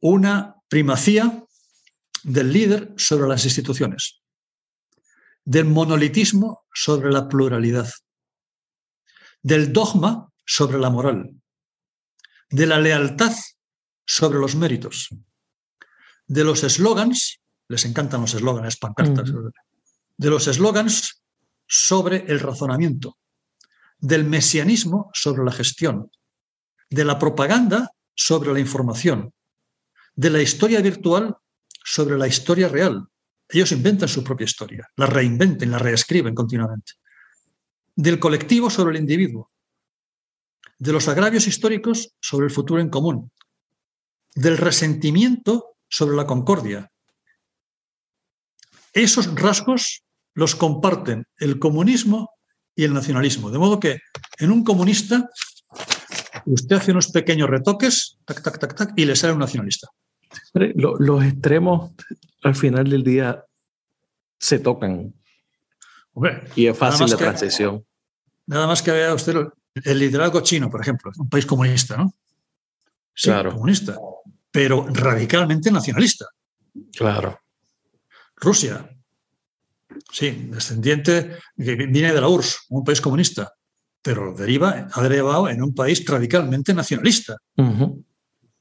una 0.00 0.56
primacía 0.68 1.44
del 2.22 2.52
líder 2.52 2.94
sobre 2.96 3.28
las 3.28 3.44
instituciones, 3.44 4.20
del 5.44 5.64
monolitismo 5.64 6.64
sobre 6.72 7.10
la 7.10 7.28
pluralidad, 7.28 7.90
del 9.42 9.72
dogma 9.72 10.32
sobre 10.44 10.78
la 10.78 10.90
moral, 10.90 11.30
de 12.50 12.66
la 12.66 12.78
lealtad 12.78 13.32
sobre 14.04 14.38
los 14.38 14.54
méritos, 14.54 15.08
de 16.26 16.44
los 16.44 16.62
eslogans, 16.64 17.40
les 17.68 17.84
encantan 17.84 18.20
los 18.20 18.34
eslogans, 18.34 18.76
pancartas, 18.76 19.32
de 20.16 20.30
los 20.30 20.46
eslogans 20.46 21.22
sobre 21.66 22.24
el 22.28 22.40
razonamiento, 22.40 23.18
del 23.98 24.24
mesianismo 24.24 25.10
sobre 25.12 25.44
la 25.44 25.52
gestión, 25.52 26.10
de 26.90 27.04
la 27.04 27.18
propaganda 27.18 27.90
sobre 28.14 28.52
la 28.52 28.60
información, 28.60 29.32
de 30.14 30.30
la 30.30 30.40
historia 30.40 30.80
virtual 30.80 31.36
sobre 31.84 32.16
la 32.16 32.26
historia 32.26 32.68
real. 32.68 33.06
Ellos 33.48 33.72
inventan 33.72 34.08
su 34.08 34.24
propia 34.24 34.44
historia, 34.44 34.88
la 34.96 35.06
reinventen, 35.06 35.70
la 35.70 35.78
reescriben 35.78 36.34
continuamente. 36.34 36.94
Del 37.94 38.18
colectivo 38.18 38.70
sobre 38.70 38.96
el 38.96 39.02
individuo, 39.02 39.52
de 40.78 40.92
los 40.92 41.08
agravios 41.08 41.46
históricos 41.46 42.14
sobre 42.20 42.46
el 42.46 42.52
futuro 42.52 42.80
en 42.80 42.90
común, 42.90 43.30
del 44.34 44.58
resentimiento 44.58 45.76
sobre 45.88 46.16
la 46.16 46.26
concordia. 46.26 46.90
Esos 48.92 49.34
rasgos 49.34 50.04
los 50.34 50.54
comparten 50.54 51.26
el 51.38 51.58
comunismo 51.58 52.30
y 52.74 52.84
el 52.84 52.92
nacionalismo. 52.92 53.50
De 53.50 53.58
modo 53.58 53.80
que 53.80 53.98
en 54.38 54.50
un 54.50 54.64
comunista 54.64 55.28
usted 56.44 56.76
hace 56.76 56.92
unos 56.92 57.10
pequeños 57.10 57.48
retoques, 57.48 58.18
tac, 58.24 58.42
tac, 58.42 58.58
tac, 58.58 58.74
tac, 58.74 58.92
y 58.96 59.04
le 59.06 59.16
sale 59.16 59.32
un 59.32 59.40
nacionalista. 59.40 59.88
Los 60.54 61.24
extremos 61.24 61.92
al 62.42 62.54
final 62.54 62.88
del 62.90 63.02
día 63.02 63.44
se 64.38 64.58
tocan. 64.58 65.14
y 66.54 66.66
es 66.66 66.76
fácil 66.76 67.08
la 67.08 67.16
transición. 67.16 67.84
Nada 68.46 68.66
más 68.66 68.82
que 68.82 68.92
vea 68.92 69.14
usted 69.14 69.34
el 69.84 69.98
liderazgo 69.98 70.40
chino, 70.40 70.70
por 70.70 70.80
ejemplo, 70.80 71.12
un 71.18 71.28
país 71.28 71.46
comunista, 71.46 71.96
¿no? 71.96 72.12
Sí, 73.14 73.28
claro. 73.28 73.52
comunista, 73.52 73.96
pero 74.50 74.86
radicalmente 74.88 75.70
nacionalista. 75.70 76.26
Claro. 76.92 77.40
Rusia, 78.36 78.90
sí, 80.12 80.48
descendiente, 80.50 81.38
viene 81.56 82.12
de 82.12 82.20
la 82.20 82.28
URSS, 82.28 82.66
un 82.68 82.84
país 82.84 83.00
comunista, 83.00 83.52
pero 84.02 84.34
deriva, 84.34 84.88
ha 84.92 85.02
derivado 85.02 85.48
en 85.48 85.62
un 85.62 85.74
país 85.74 86.04
radicalmente 86.06 86.74
nacionalista. 86.74 87.36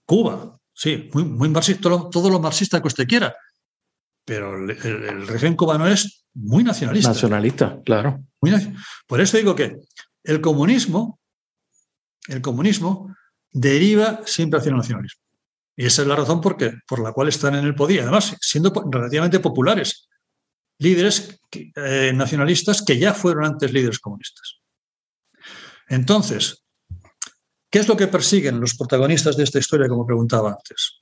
Cuba, 0.05 0.57
sí, 0.73 1.09
muy, 1.13 1.25
muy 1.25 1.49
marxista, 1.49 1.81
todo, 1.81 2.29
lo 2.29 2.39
marxista 2.39 2.81
que 2.81 2.87
usted 2.87 3.07
quiera, 3.07 3.35
pero 4.23 4.55
el, 4.55 5.27
régimen 5.27 5.55
cubano 5.55 5.87
es 5.87 6.25
muy 6.33 6.63
nacionalista. 6.63 7.09
Nacionalista, 7.09 7.81
claro. 7.83 8.23
por 9.07 9.21
eso 9.21 9.37
digo 9.37 9.55
que 9.55 9.77
el 10.25 10.41
comunismo, 10.41 11.19
el 12.27 12.41
comunismo 12.41 13.15
deriva 13.51 14.21
siempre 14.25 14.59
hacia 14.59 14.71
el 14.71 14.77
nacionalismo. 14.77 15.21
Y 15.77 15.85
esa 15.85 16.01
es 16.01 16.07
la 16.07 16.15
razón 16.15 16.41
por, 16.41 16.57
por 16.87 16.99
la 16.99 17.11
cual 17.11 17.27
están 17.27 17.55
en 17.55 17.65
el 17.65 17.75
poder. 17.75 18.01
Además, 18.01 18.35
siendo 18.39 18.71
relativamente 18.91 19.39
populares, 19.39 20.07
líderes 20.79 21.39
eh, 21.51 22.11
nacionalistas 22.13 22.81
que 22.81 22.97
ya 22.97 23.13
fueron 23.13 23.45
antes 23.45 23.71
líderes 23.71 23.99
comunistas. 23.99 24.59
Entonces, 25.87 26.63
¿qué 27.69 27.79
es 27.79 27.87
lo 27.87 27.95
que 27.95 28.07
persiguen 28.07 28.59
los 28.59 28.75
protagonistas 28.75 29.37
de 29.37 29.43
esta 29.43 29.59
historia, 29.59 29.87
como 29.87 30.05
preguntaba 30.05 30.49
antes? 30.49 31.01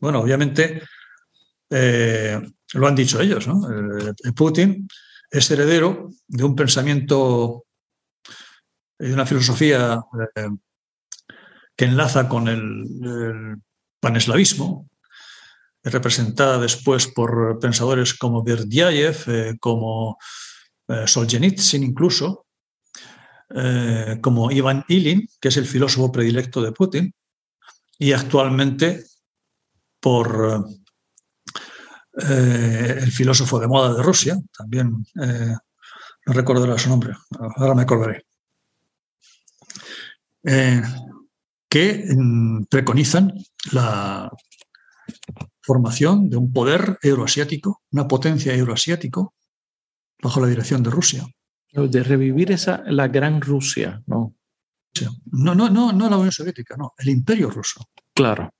Bueno, 0.00 0.20
obviamente 0.20 0.82
eh, 1.70 2.40
lo 2.74 2.86
han 2.86 2.94
dicho 2.94 3.20
ellos, 3.20 3.46
¿no? 3.46 3.68
Eh, 3.68 4.32
Putin 4.34 4.88
es 5.30 5.50
heredero 5.50 6.10
de 6.26 6.44
un 6.44 6.54
pensamiento 6.54 7.64
y 8.98 9.10
una 9.10 9.26
filosofía 9.26 10.02
eh, 10.36 10.48
que 11.76 11.84
enlaza 11.84 12.28
con 12.28 12.48
el, 12.48 13.56
paneslavismo, 14.00 14.88
representada 15.82 16.58
después 16.58 17.08
por 17.08 17.58
pensadores 17.58 18.14
como 18.14 18.44
Berdyaev, 18.44 19.58
como 19.58 20.18
Solzhenitsyn 21.06 21.82
incluso, 21.82 22.46
eh, 23.54 24.18
como 24.20 24.50
Ivan 24.50 24.84
Ilin, 24.88 25.26
que 25.40 25.48
es 25.48 25.56
el 25.56 25.64
filósofo 25.64 26.12
predilecto 26.12 26.60
de 26.60 26.72
Putin, 26.72 27.14
y 27.98 28.12
actualmente 28.12 29.04
por 30.00 30.66
eh, 32.28 32.98
el 33.00 33.10
filósofo 33.10 33.58
de 33.58 33.66
moda 33.66 33.94
de 33.94 34.02
Rusia, 34.02 34.36
también 34.56 35.04
eh, 35.22 35.54
no 36.26 36.32
recuerdo 36.32 36.76
su 36.76 36.90
nombre, 36.90 37.14
ahora 37.56 37.74
me 37.74 37.82
acordaré, 37.82 38.26
que 41.68 42.04
mm, 42.16 42.64
preconizan 42.64 43.32
la 43.72 44.30
formación 45.60 46.30
de 46.30 46.36
un 46.36 46.52
poder 46.52 46.98
euroasiático, 47.02 47.82
una 47.92 48.08
potencia 48.08 48.54
euroasiático, 48.54 49.34
bajo 50.22 50.40
la 50.40 50.46
dirección 50.46 50.82
de 50.82 50.90
Rusia. 50.90 51.26
De 51.72 52.02
revivir 52.02 52.50
esa, 52.50 52.82
la 52.86 53.08
gran 53.08 53.40
Rusia, 53.40 54.02
¿no? 54.06 54.34
No, 55.30 55.54
no, 55.54 55.68
no, 55.68 55.92
no 55.92 56.08
la 56.08 56.16
Unión 56.16 56.32
Soviética, 56.32 56.76
no, 56.76 56.94
el 56.98 57.10
imperio 57.10 57.50
ruso. 57.50 57.88
Claro. 58.14 58.52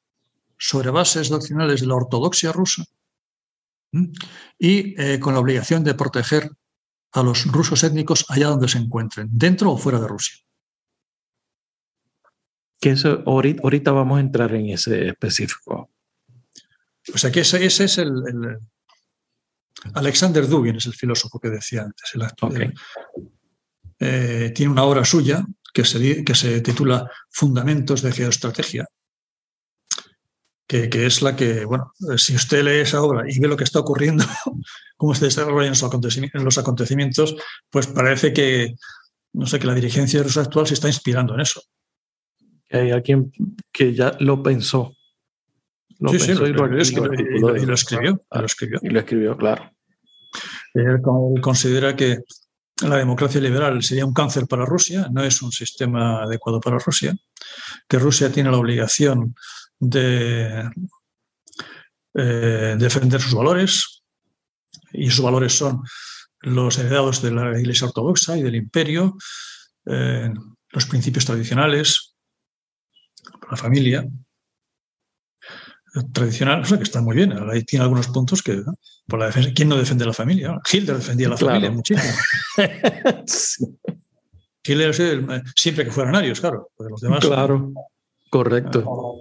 Sobre 0.56 0.90
bases 0.90 1.28
doctrinales 1.30 1.80
de 1.80 1.86
la 1.86 1.94
ortodoxia 1.94 2.52
rusa 2.52 2.84
y 4.58 5.00
eh, 5.00 5.18
con 5.18 5.34
la 5.34 5.40
obligación 5.40 5.82
de 5.82 5.94
proteger 5.94 6.50
a 7.12 7.22
los 7.22 7.46
rusos 7.46 7.82
étnicos 7.82 8.26
allá 8.28 8.48
donde 8.48 8.68
se 8.68 8.78
encuentren, 8.78 9.28
dentro 9.32 9.72
o 9.72 9.78
fuera 9.78 9.98
de 9.98 10.08
Rusia. 10.08 10.36
Que 12.80 12.90
eso, 12.90 13.22
ahorita, 13.26 13.92
vamos 13.92 14.18
a 14.18 14.20
entrar 14.20 14.54
en 14.54 14.70
ese 14.70 15.08
específico. 15.08 15.90
Pues 17.06 17.24
aquí 17.24 17.40
ese, 17.40 17.64
ese 17.64 17.84
es 17.84 17.98
el, 17.98 18.12
Alexander 19.94 20.46
Dugin 20.46 20.76
es 20.76 20.86
el 20.86 20.94
filósofo 20.94 21.38
que 21.38 21.50
decía 21.50 21.82
antes. 21.82 22.12
El 22.14 22.74
eh, 24.00 24.52
tiene 24.54 24.72
una 24.72 24.84
obra 24.84 25.04
suya 25.04 25.44
que 25.72 25.84
se, 25.84 26.24
que 26.24 26.34
se 26.34 26.60
titula 26.60 27.10
Fundamentos 27.30 28.02
de 28.02 28.12
Geoestrategia, 28.12 28.86
que, 30.66 31.06
es 31.06 31.22
la 31.22 31.34
que, 31.34 31.64
bueno, 31.64 31.92
si 32.16 32.34
usted 32.34 32.62
lee 32.62 32.82
esa 32.82 33.02
obra 33.02 33.24
y 33.28 33.38
ve 33.38 33.48
lo 33.48 33.56
que 33.56 33.64
está 33.64 33.80
ocurriendo, 33.80 34.24
cómo 34.96 35.14
se 35.14 35.26
desarrollan 35.26 35.74
los 36.44 36.58
acontecimientos, 36.58 37.36
pues 37.70 37.86
parece 37.86 38.32
que, 38.32 38.74
no 39.32 39.46
sé, 39.46 39.58
que 39.58 39.66
la 39.66 39.74
dirigencia 39.74 40.22
rusa 40.22 40.42
actual 40.42 40.66
se 40.66 40.74
está 40.74 40.88
inspirando 40.88 41.34
en 41.34 41.40
eso. 41.40 41.62
Que 42.68 42.76
hay 42.76 42.90
alguien 42.90 43.32
que 43.72 43.94
ya 43.94 44.16
lo 44.20 44.42
pensó. 44.42 44.94
Lo 45.98 46.10
sí, 46.10 46.18
pensó 46.18 46.44
sí, 46.44 46.50
y, 46.50 46.54
lo, 46.54 46.66
y, 46.66 47.40
lo, 47.40 47.56
y, 47.56 47.66
lo, 47.66 47.74
escribió, 47.74 48.22
lo 48.30 48.44
escribió. 48.44 48.78
Y 48.82 48.90
lo 48.90 49.00
escribió, 49.00 49.36
claro. 49.36 49.72
Él 50.74 51.00
considera 51.40 51.96
que 51.96 52.18
la 52.82 52.96
democracia 52.96 53.40
liberal 53.40 53.82
sería 53.82 54.06
un 54.06 54.12
cáncer 54.12 54.46
para 54.46 54.64
Rusia, 54.64 55.08
no 55.10 55.24
es 55.24 55.42
un 55.42 55.50
sistema 55.50 56.22
adecuado 56.22 56.60
para 56.60 56.78
Rusia, 56.78 57.16
que 57.88 57.98
Rusia 57.98 58.30
tiene 58.30 58.50
la 58.50 58.58
obligación 58.58 59.34
de 59.80 60.70
eh, 62.14 62.76
defender 62.78 63.20
sus 63.20 63.34
valores, 63.34 64.02
y 64.92 65.10
sus 65.10 65.24
valores 65.24 65.52
son 65.52 65.82
los 66.40 66.78
heredados 66.78 67.20
de 67.22 67.32
la 67.32 67.58
Iglesia 67.58 67.88
Ortodoxa 67.88 68.36
y 68.36 68.42
del 68.42 68.54
Imperio, 68.54 69.16
eh, 69.86 70.32
los 70.70 70.86
principios 70.86 71.24
tradicionales, 71.24 72.07
la 73.50 73.56
familia 73.56 74.06
tradicional, 76.12 76.60
o 76.60 76.64
sea, 76.66 76.76
que 76.78 76.84
está 76.84 77.00
muy 77.00 77.16
bien. 77.16 77.32
Ahí 77.50 77.62
tiene 77.64 77.84
algunos 77.84 78.08
puntos 78.08 78.42
que, 78.42 78.62
por 79.06 79.18
la 79.18 79.26
defensa, 79.26 79.50
¿quién 79.54 79.68
no 79.68 79.76
defiende 79.76 80.06
la 80.06 80.12
familia? 80.12 80.60
Hitler 80.70 80.96
defendía 80.96 81.28
la 81.28 81.36
familia 81.36 81.70
muchísimo. 81.70 82.14
Hitler 84.64 84.94
siempre 85.56 85.84
que 85.84 85.90
fueran 85.90 86.16
arios, 86.16 86.40
claro, 86.40 86.70
porque 86.76 86.90
los 86.90 87.00
demás. 87.00 87.24
Claro, 87.24 87.72
correcto. 88.28 89.16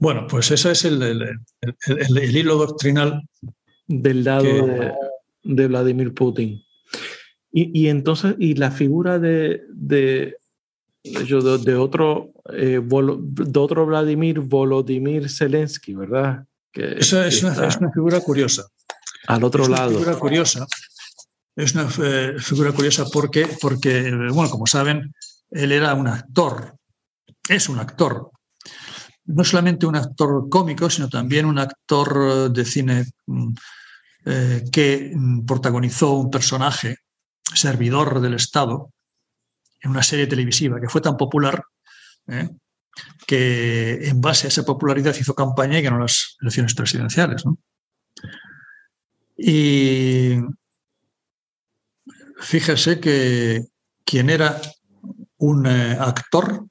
Bueno, 0.00 0.26
pues 0.28 0.50
ese 0.50 0.72
es 0.72 0.84
el, 0.84 1.02
el, 1.02 2.36
hilo 2.36 2.56
doctrinal. 2.56 3.22
Del 3.90 4.22
lado 4.22 4.44
de, 4.44 4.92
de, 5.44 5.66
Vladimir 5.66 6.12
Putin. 6.12 6.62
Y, 7.50 7.80
y, 7.80 7.88
entonces, 7.88 8.34
y 8.38 8.54
la 8.54 8.70
figura 8.70 9.18
de, 9.18 9.62
de, 9.70 10.36
de, 11.10 11.76
otro, 11.76 12.30
eh, 12.52 12.80
de 12.80 13.58
otro 13.58 13.86
Vladimir, 13.86 14.40
Volodymyr 14.40 15.28
Zelensky, 15.30 15.94
¿verdad? 15.94 16.44
Que, 16.72 16.98
Esa 16.98 17.26
es, 17.26 17.42
una, 17.42 17.66
es, 17.66 17.76
una, 17.76 17.90
figura 17.90 18.20
curiosa. 18.20 18.66
Al 19.26 19.44
otro 19.44 19.64
es 19.64 19.68
lado. 19.68 19.90
Una 19.90 19.98
figura 19.98 20.18
curiosa. 20.18 20.66
Es 21.56 21.74
una 21.74 21.88
eh, 22.02 22.36
figura 22.38 22.72
curiosa 22.72 23.04
porque, 23.12 23.48
porque, 23.60 24.10
bueno, 24.32 24.48
como 24.50 24.66
saben, 24.66 25.12
él 25.50 25.72
era 25.72 25.94
un 25.94 26.06
actor, 26.06 26.76
es 27.48 27.68
un 27.68 27.78
actor, 27.78 28.30
no 29.24 29.44
solamente 29.44 29.86
un 29.86 29.96
actor 29.96 30.48
cómico, 30.48 30.88
sino 30.88 31.08
también 31.08 31.46
un 31.46 31.58
actor 31.58 32.52
de 32.52 32.64
cine 32.64 33.06
mm, 33.26 33.54
eh, 34.24 34.64
que 34.70 35.12
mm, 35.14 35.46
protagonizó 35.46 36.12
un 36.12 36.30
personaje, 36.30 36.96
servidor 37.54 38.20
del 38.20 38.34
Estado, 38.34 38.90
en 39.80 39.90
una 39.90 40.02
serie 40.02 40.26
televisiva 40.26 40.80
que 40.80 40.88
fue 40.88 41.00
tan 41.00 41.16
popular 41.16 41.62
¿eh? 42.26 42.48
que 43.26 44.08
en 44.08 44.20
base 44.20 44.46
a 44.46 44.48
esa 44.48 44.64
popularidad 44.64 45.14
hizo 45.18 45.34
campaña 45.34 45.78
y 45.78 45.82
ganó 45.82 45.98
las 45.98 46.36
elecciones 46.40 46.74
presidenciales. 46.74 47.44
Y 49.36 50.36
fíjese 52.40 52.98
que 53.00 53.66
quien 54.04 54.30
era 54.30 54.60
un 55.38 55.66
eh, 55.66 55.96
actor, 56.00 56.66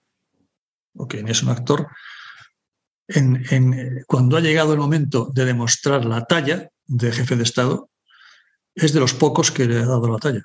o 0.95 1.07
quien 1.07 1.27
es 1.29 1.43
un 1.43 1.49
actor, 1.49 1.87
en, 3.07 4.03
cuando 4.05 4.35
ha 4.35 4.41
llegado 4.41 4.73
el 4.73 4.79
momento 4.79 5.31
de 5.33 5.45
demostrar 5.45 6.03
la 6.03 6.25
talla 6.25 6.69
de 6.85 7.11
jefe 7.11 7.37
de 7.37 7.43
Estado, 7.43 7.89
es 8.75 8.93
de 8.93 8.99
los 8.99 9.13
pocos 9.13 9.51
que 9.51 9.65
le 9.65 9.77
ha 9.77 9.85
dado 9.85 10.11
la 10.11 10.19
talla. 10.19 10.41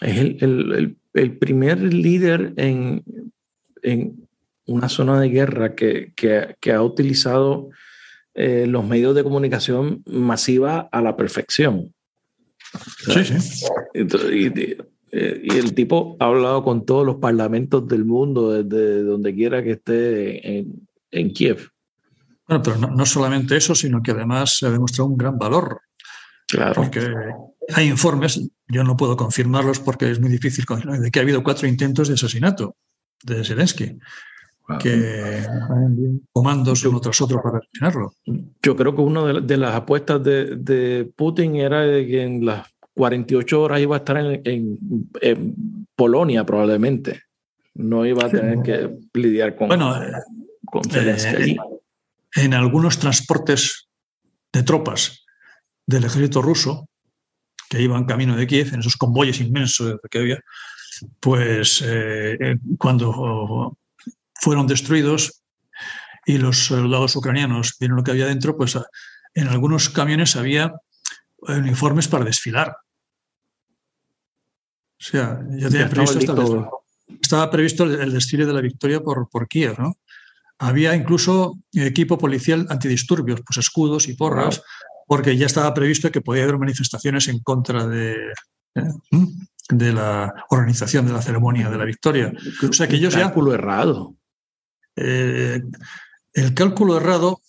es 0.00 0.18
el, 0.18 0.42
el, 0.42 0.98
primer 1.38 1.80
líder 1.80 2.54
en, 2.56 3.02
en, 3.82 4.28
una 4.66 4.88
zona 4.90 5.18
de 5.18 5.30
guerra 5.30 5.74
que, 5.74 6.12
que, 6.14 6.72
ha 6.72 6.82
utilizado 6.82 7.70
eh, 8.34 8.66
los 8.66 8.86
medios 8.86 9.14
de 9.14 9.24
comunicación 9.24 10.02
masiva 10.04 10.90
a 10.92 11.00
la 11.00 11.16
perfección. 11.16 11.94
sí, 12.98 13.24
sí. 13.24 13.66
Y, 13.94 14.06
y, 15.10 15.56
el 15.56 15.74
tipo 15.74 16.16
ha 16.20 16.26
hablado 16.26 16.62
con 16.62 16.84
todos 16.84 17.06
los 17.06 17.16
parlamentos 17.16 17.88
del 17.88 18.04
mundo, 18.04 18.62
desde 18.62 19.04
donde 19.04 19.34
quiera 19.34 19.62
que 19.62 19.72
esté 19.72 20.58
en, 20.58 20.86
en 21.10 21.32
Kiev. 21.32 21.70
Bueno, 22.46 22.62
pero 22.62 22.76
no, 22.76 23.06
solamente 23.06 23.56
eso, 23.56 23.74
sino 23.74 24.02
que 24.02 24.12
además 24.12 24.56
se 24.58 24.66
ha 24.66 24.70
demostrado 24.70 25.10
un 25.10 25.18
gran 25.18 25.38
valor. 25.38 25.80
Claro. 26.46 26.74
Porque 26.74 27.00
hay 27.74 27.88
informes, 27.88 28.40
yo 28.66 28.84
no 28.84 28.96
puedo 28.96 29.16
confirmarlos 29.16 29.80
porque 29.80 30.10
es 30.10 30.20
muy 30.20 30.30
difícil, 30.30 30.64
de 31.00 31.10
que 31.10 31.18
ha 31.18 31.22
habido 31.22 31.42
cuatro 31.42 31.68
intentos 31.68 32.08
de 32.08 32.14
asesinato 32.14 32.76
de 33.22 33.44
Zelensky. 33.44 33.98
Que 34.80 35.46
comandos 36.30 36.84
uno 36.84 37.00
tras 37.00 37.18
otro 37.22 37.40
para 37.42 37.58
asesinarlo. 37.58 38.12
Yo 38.62 38.76
creo 38.76 38.94
que 38.94 39.00
una 39.00 39.40
de, 39.40 39.56
las 39.56 39.74
apuestas 39.74 40.22
de, 40.22 41.10
Putin 41.16 41.56
era 41.56 41.80
de 41.80 42.06
que 42.06 42.22
en 42.22 42.44
las 42.44 42.68
48 42.92 43.62
horas 43.62 43.80
iba 43.80 43.96
a 43.96 44.00
estar 44.00 44.18
en, 44.18 44.42
en, 45.22 45.86
Polonia, 45.96 46.44
probablemente. 46.44 47.22
No 47.74 48.04
iba 48.04 48.26
a 48.26 48.28
tener 48.28 48.62
que 48.62 48.98
lidiar 49.14 49.56
con. 49.56 49.68
Bueno, 49.68 50.02
eh, 50.02 51.56
en 52.36 52.54
algunos 52.54 52.98
transportes 52.98 53.88
de 54.52 54.62
tropas 54.62 55.24
del 55.86 56.04
ejército 56.04 56.42
ruso 56.42 56.88
que 57.68 57.82
iban 57.82 58.04
camino 58.04 58.36
de 58.36 58.46
Kiev, 58.46 58.72
en 58.72 58.80
esos 58.80 58.96
convoyes 58.96 59.40
inmensos 59.40 59.96
que 60.10 60.18
había, 60.18 60.40
pues 61.20 61.82
eh, 61.82 62.36
eh, 62.40 62.56
cuando 62.78 63.76
fueron 64.34 64.66
destruidos 64.66 65.42
y 66.26 66.38
los 66.38 66.66
soldados 66.66 67.16
ucranianos 67.16 67.76
vieron 67.78 67.96
lo 67.96 68.04
que 68.04 68.10
había 68.12 68.26
dentro, 68.26 68.56
pues 68.56 68.78
en 69.34 69.48
algunos 69.48 69.88
camiones 69.88 70.36
había 70.36 70.72
uniformes 71.38 72.08
para 72.08 72.24
desfilar. 72.24 72.76
O 75.00 75.04
sea, 75.04 75.40
ya 75.50 75.68
tenía 75.68 75.88
previsto 75.88 76.78
estaba 77.20 77.50
previsto 77.50 77.84
el, 77.84 78.12
desfile 78.12 78.46
de 78.46 78.52
la 78.52 78.60
victoria 78.60 79.00
por, 79.00 79.28
por 79.30 79.48
Kiev, 79.48 79.78
¿no? 79.78 79.96
Había 80.58 80.94
incluso 80.94 81.58
equipo 81.72 82.18
policial 82.18 82.66
antidisturbios, 82.68 83.42
pues 83.46 83.58
escudos 83.58 84.08
y 84.08 84.14
porras, 84.14 84.62
porque 85.08 85.36
ya 85.36 85.46
estaba 85.46 85.72
previsto 85.72 86.12
que 86.12 86.20
podía 86.20 86.44
haber 86.44 86.58
manifestaciones 86.58 87.26
en 87.28 87.40
contra 87.40 87.86
de, 87.86 88.12
eh, 88.74 88.82
de 89.70 89.92
la 89.92 90.44
organización 90.50 91.06
de 91.06 91.14
la 91.14 91.22
ceremonia 91.22 91.70
de 91.70 91.78
la 91.78 91.86
victoria. 91.86 92.30
O 92.68 92.72
sea 92.72 92.86
que 92.86 92.96
ellos. 92.96 93.14
Cálculo 93.14 93.54
errado. 93.54 94.14
Eh, 94.94 95.62
el 96.34 96.54
cálculo 96.54 96.98
errado, 96.98 97.40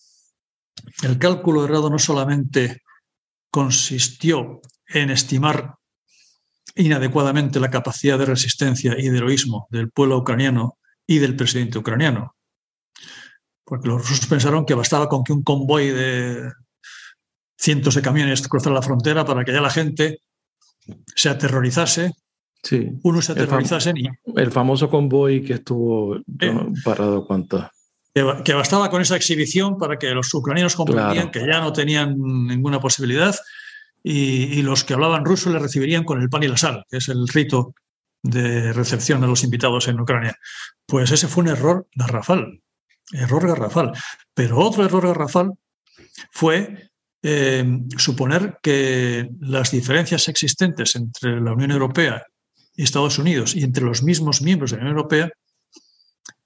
el 1.03 1.19
cálculo 1.19 1.65
errado 1.65 1.89
no 1.89 1.99
solamente 1.99 2.81
consistió 3.51 4.61
en 4.87 5.09
estimar 5.09 5.75
inadecuadamente 6.75 7.59
la 7.59 7.69
capacidad 7.69 8.17
de 8.17 8.25
resistencia 8.25 8.95
y 8.97 9.09
de 9.09 9.17
heroísmo 9.17 9.67
del 9.69 9.91
pueblo 9.91 10.17
ucraniano 10.17 10.77
y 11.05 11.17
del 11.17 11.35
presidente 11.35 11.77
ucraniano, 11.77 12.35
porque 13.65 13.89
los 13.89 14.07
rusos 14.07 14.27
pensaron 14.27 14.65
que 14.65 14.75
bastaba 14.75 15.09
con 15.09 15.23
que 15.23 15.33
un 15.33 15.43
convoy 15.43 15.89
de 15.89 16.51
cientos 17.59 17.95
de 17.95 18.01
camiones 18.01 18.47
cruzara 18.47 18.75
la 18.75 18.81
frontera 18.81 19.25
para 19.25 19.43
que 19.43 19.53
ya 19.53 19.61
la 19.61 19.69
gente 19.69 20.21
se 21.15 21.29
aterrorizase. 21.29 22.13
Sí. 22.61 22.89
Unos 23.03 23.25
se 23.25 23.33
aterrorizasen 23.33 23.97
el 23.97 24.03
y. 24.03 24.09
El 24.35 24.51
famoso 24.51 24.89
convoy 24.89 25.43
que 25.43 25.53
estuvo 25.53 26.17
eh, 26.17 26.53
parado 26.83 27.25
cuánto. 27.25 27.69
Que, 28.13 28.53
bastaba 28.53 28.89
con 28.89 29.01
esa 29.01 29.15
exhibición 29.15 29.77
para 29.77 29.97
que 29.97 30.09
los 30.09 30.33
ucranianos 30.33 30.75
comprendían 30.75 31.31
que 31.31 31.45
ya 31.45 31.61
no 31.61 31.71
tenían 31.71 32.15
ninguna 32.17 32.81
posibilidad 32.81 33.33
y, 34.03 34.59
y, 34.59 34.61
los 34.61 34.83
que 34.83 34.93
hablaban 34.93 35.23
ruso 35.23 35.49
le 35.49 35.59
recibirían 35.59 36.03
con 36.03 36.21
el 36.21 36.29
pan 36.29 36.43
y 36.43 36.47
la 36.47 36.57
sal, 36.57 36.85
que 36.89 36.97
es 36.97 37.07
el 37.07 37.27
rito 37.27 37.75
de 38.21 38.73
recepción 38.73 39.21
de 39.21 39.27
los 39.27 39.43
invitados 39.45 39.87
en 39.87 39.99
Ucrania. 40.01 40.35
Pues 40.85 41.11
ese 41.11 41.27
fue 41.29 41.43
un 41.43 41.49
error 41.49 41.87
garrafal 41.95 42.59
error 43.11 43.47
garrafal. 43.47 43.91
Pero 44.33 44.59
otro 44.59 44.85
error 44.85 45.07
garrafal 45.07 45.53
fue 46.31 46.88
eh, 47.21 47.81
suponer 47.97 48.59
que 48.61 49.29
las 49.41 49.71
diferencias 49.71 50.27
existentes 50.29 50.95
entre 50.95 51.41
la 51.41 51.53
Unión 51.53 51.71
Europea 51.71 52.23
y 52.75 52.83
Estados 52.83 53.19
Unidos 53.19 53.55
y 53.55 53.63
entre 53.63 53.83
los 53.83 54.03
mismos 54.03 54.41
miembros 54.41 54.71
de 54.71 54.77
la 54.77 54.83
Unión 54.83 54.97
Europea 54.97 55.29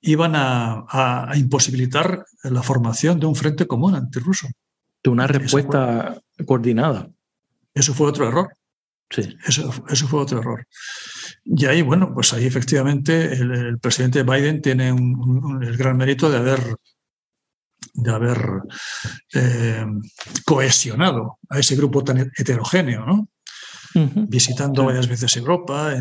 iban 0.02 0.34
a, 0.36 1.32
imposibilitar 1.36 2.26
la 2.44 2.62
formación 2.62 3.20
de 3.20 3.26
un 3.26 3.36
frente 3.36 3.68
común 3.68 3.95
antirruso. 3.95 4.48
De 5.02 5.10
una 5.10 5.28
respuesta 5.28 6.22
coordinada. 6.45 7.10
Eso 7.74 7.94
fue 7.94 8.08
otro 8.08 8.28
error. 8.28 8.54
Sí. 9.10 9.38
Eso, 9.45 9.72
eso 9.90 10.08
fue 10.08 10.22
otro 10.22 10.40
error. 10.40 10.66
Y 11.45 11.66
ahí, 11.66 11.82
bueno, 11.82 12.14
pues 12.14 12.34
ahí 12.34 12.45
efectivamente 12.45 13.34
el, 13.34 13.78
presidente 13.80 14.24
Biden 14.24 14.62
tiene 14.62 14.90
el 14.90 15.78
gran 15.78 15.98
mérito 15.98 16.30
de 16.30 16.38
haber, 16.38 16.78
de 17.94 18.11
haber 18.11 18.61
eh, 19.34 19.86
cohesionado 20.45 21.38
a 21.49 21.60
ese 21.60 21.76
grupo 21.76 22.03
tan 22.03 22.32
heterogéneo, 22.38 23.06
¿no? 23.06 23.28
visitando 23.95 24.86
varias 24.86 25.07
veces 25.07 25.38
Europa, 25.38 25.94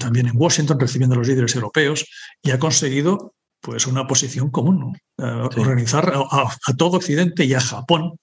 también 0.00 0.26
en 0.26 0.36
Washington, 0.36 0.80
recibiendo 0.80 1.14
a 1.14 1.18
los 1.18 1.28
líderes 1.28 1.54
europeos, 1.54 2.04
y 2.42 2.50
ha 2.50 2.58
conseguido 2.58 3.34
pues 3.60 3.86
una 3.86 4.06
posición 4.06 4.50
común, 4.50 4.96
organizar 5.16 6.12
a, 6.14 6.74
todo 6.76 6.96
Occidente 6.96 7.44
y 7.44 7.54
a 7.54 7.60
Japón 7.60 8.18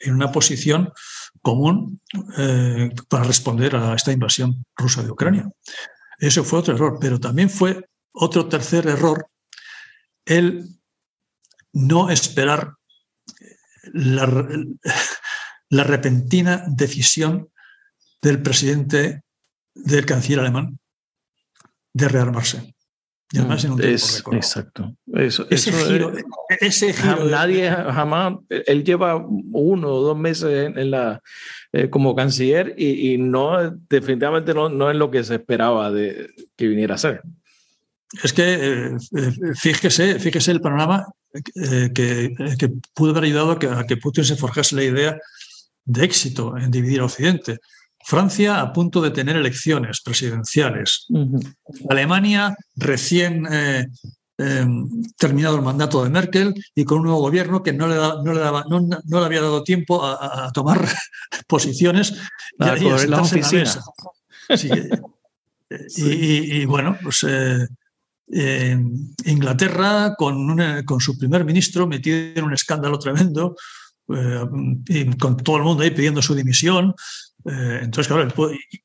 en 0.00 0.14
una 0.14 0.32
posición 0.32 0.92
común 1.42 2.00
eh, 2.36 2.90
para 3.08 3.24
responder 3.24 3.76
a 3.76 3.94
esta 3.94 4.12
invasión 4.12 4.64
rusa 4.76 5.02
de 5.02 5.10
Ucrania. 5.10 5.48
Eso 6.18 6.44
fue 6.44 6.58
otro 6.60 6.74
error, 6.74 6.98
pero 7.00 7.20
también 7.20 7.50
fue 7.50 7.88
otro 8.12 8.48
tercer 8.48 8.86
error 8.86 9.28
el 10.24 10.77
no 11.78 12.10
esperar 12.10 12.74
la, 13.92 14.48
la 15.70 15.84
repentina 15.84 16.64
decisión 16.68 17.48
del 18.20 18.42
presidente 18.42 19.22
del 19.74 20.06
canciller 20.06 20.40
alemán 20.40 20.78
de 21.92 22.08
rearmarse. 22.08 22.74
Y 23.30 23.38
además 23.38 23.62
en 23.64 23.72
un 23.72 23.78
tiempo 23.78 24.32
Exacto. 24.32 24.96
Eso, 25.12 25.46
ese, 25.50 25.70
giro, 25.70 26.12
ese 26.60 26.94
giro, 26.94 27.24
Nadie 27.26 27.70
jamás. 27.70 28.36
Él 28.48 28.84
lleva 28.84 29.16
uno 29.16 29.88
o 29.88 30.02
dos 30.02 30.16
meses 30.16 30.72
en, 30.74 30.90
la, 30.90 31.20
eh, 31.72 31.90
como 31.90 32.16
canciller 32.16 32.74
y, 32.78 33.18
no, 33.18 33.70
definitivamente 33.90 34.54
no, 34.54 34.70
no, 34.70 34.90
es 34.90 34.96
lo 34.96 35.10
que 35.10 35.24
se 35.24 35.34
esperaba 35.34 35.90
de 35.90 36.30
que 36.56 36.68
viniera 36.68 36.94
a 36.94 36.98
ser. 36.98 37.20
Es 38.24 38.32
que 38.32 38.54
eh, 38.54 38.96
eh, 39.16 39.32
fíjese, 39.54 40.18
fíjese 40.18 40.52
el 40.52 40.62
panorama 40.62 41.06
que, 41.32 42.34
que, 42.58 42.68
pudo 42.94 43.10
haber 43.10 43.24
ayudado 43.24 43.52
a 43.52 43.58
que, 43.58 43.66
a 43.68 43.84
que 43.84 43.96
Putin 43.96 44.24
se 44.24 44.36
forjase 44.36 44.76
la 44.76 44.84
idea 44.84 45.18
de 45.84 46.04
éxito 46.04 46.56
en 46.56 46.70
dividir 46.70 47.00
a 47.00 47.06
Occidente. 47.06 47.58
Francia 48.04 48.60
a 48.60 48.72
punto 48.72 49.00
de 49.02 49.10
tener 49.10 49.36
elecciones 49.36 50.00
presidenciales. 50.00 51.06
Alemania 51.90 52.56
recién 52.76 53.46
eh, 53.50 53.86
em, 54.38 54.88
terminado 55.18 55.56
el 55.56 55.62
mandato 55.62 56.04
de 56.04 56.10
Merkel 56.10 56.54
y 56.74 56.84
con 56.84 56.98
un 56.98 57.04
nuevo 57.04 57.20
gobierno 57.20 57.62
que 57.62 57.72
no 57.72 57.88
le, 57.88 57.96
no 57.96 58.32
le, 58.32 58.40
daba, 58.40 58.64
no, 58.68 58.80
le 58.80 59.26
había 59.26 59.42
dado 59.42 59.62
tiempo 59.62 60.04
a, 60.04 60.50
tomar 60.52 60.88
posiciones 61.48 62.14
y, 62.58 62.64
a, 62.64 62.76
la 63.06 63.20
oficina. 63.20 63.74
y, 65.96 66.64
bueno, 66.64 66.96
pues 67.02 67.26
eh, 67.28 67.66
Inglaterra 68.30 70.14
con, 70.16 70.56
con 70.84 71.00
su 71.00 71.18
primer 71.18 71.44
ministro 71.44 71.86
metido 71.86 72.16
en 72.34 72.44
un 72.44 72.52
escándalo 72.52 72.98
tremendo, 72.98 73.56
eh, 74.14 74.44
y 74.88 75.16
con 75.16 75.36
todo 75.36 75.56
el 75.56 75.62
mundo 75.62 75.82
ahí 75.82 75.90
pidiendo 75.90 76.22
su 76.22 76.34
dimisión. 76.34 76.94
Eh, 77.44 77.80
entonces, 77.82 78.08
claro, 78.08 78.28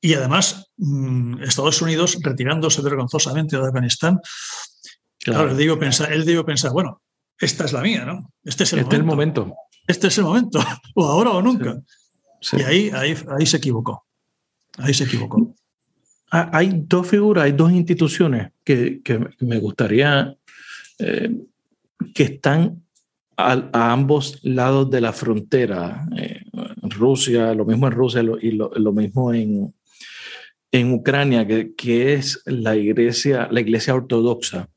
y 0.02 0.14
además 0.14 0.72
mm, 0.78 1.44
Estados 1.44 1.82
Unidos 1.82 2.18
retirándose 2.22 2.82
vergonzosamente 2.82 3.58
de 3.58 3.66
Afganistán. 3.66 4.20
Claro, 5.20 5.52
él, 5.52 5.58
debió 5.58 5.80
pensar, 5.80 6.12
él 6.12 6.26
debió 6.26 6.46
pensar, 6.46 6.72
bueno, 6.72 7.02
esta 7.40 7.66
es 7.66 7.74
la 7.74 7.82
mía, 7.82 8.06
¿no? 8.06 8.32
Este 8.44 8.64
es 8.64 8.74
el, 8.74 8.80
este 8.80 9.02
momento. 9.02 9.54
Este 9.88 10.08
es 10.08 10.18
el 10.18 10.26
momento, 10.26 10.60
o 10.96 11.06
ahora 11.06 11.32
o 11.32 11.42
nunca. 11.42 11.82
Y 12.52 12.62
ahí, 12.62 12.92
ahí, 12.94 13.18
ahí 13.38 13.46
se 13.46 13.58
equivocó. 13.58 14.06
Ahí 14.78 14.94
se 14.94 15.06
equivocó. 15.06 15.56
Ah, 16.36 16.50
hay 16.52 16.72
dos 16.88 17.08
figuras, 17.08 17.44
hay 17.44 17.52
dos 17.52 17.72
instituciones 17.72 18.50
que, 18.64 19.04
que 19.04 19.20
me 19.42 19.60
gustaría 19.60 20.36
eh, 20.98 21.30
que 22.16 22.24
están 22.24 22.82
a, 23.38 23.94
ambos 23.94 24.40
lados 24.42 24.90
de 24.90 25.00
la 25.00 25.14
frontera. 25.14 26.08
Eh, 26.18 26.42
Rusia, 26.82 27.54
lo 27.54 27.66
mismo 27.66 27.86
en 27.86 27.94
Rusia 27.94 28.24
y 28.42 28.50
lo, 28.50 28.94
mismo 28.94 29.32
en, 29.32 29.76
en 30.72 30.94
Ucrania, 30.94 31.46
que, 31.46 31.76
que, 31.76 32.16
es 32.16 32.42
la 32.48 32.76
iglesia, 32.76 33.48
la 33.52 33.62
iglesia 33.62 33.94
ortodoxa 33.94 34.70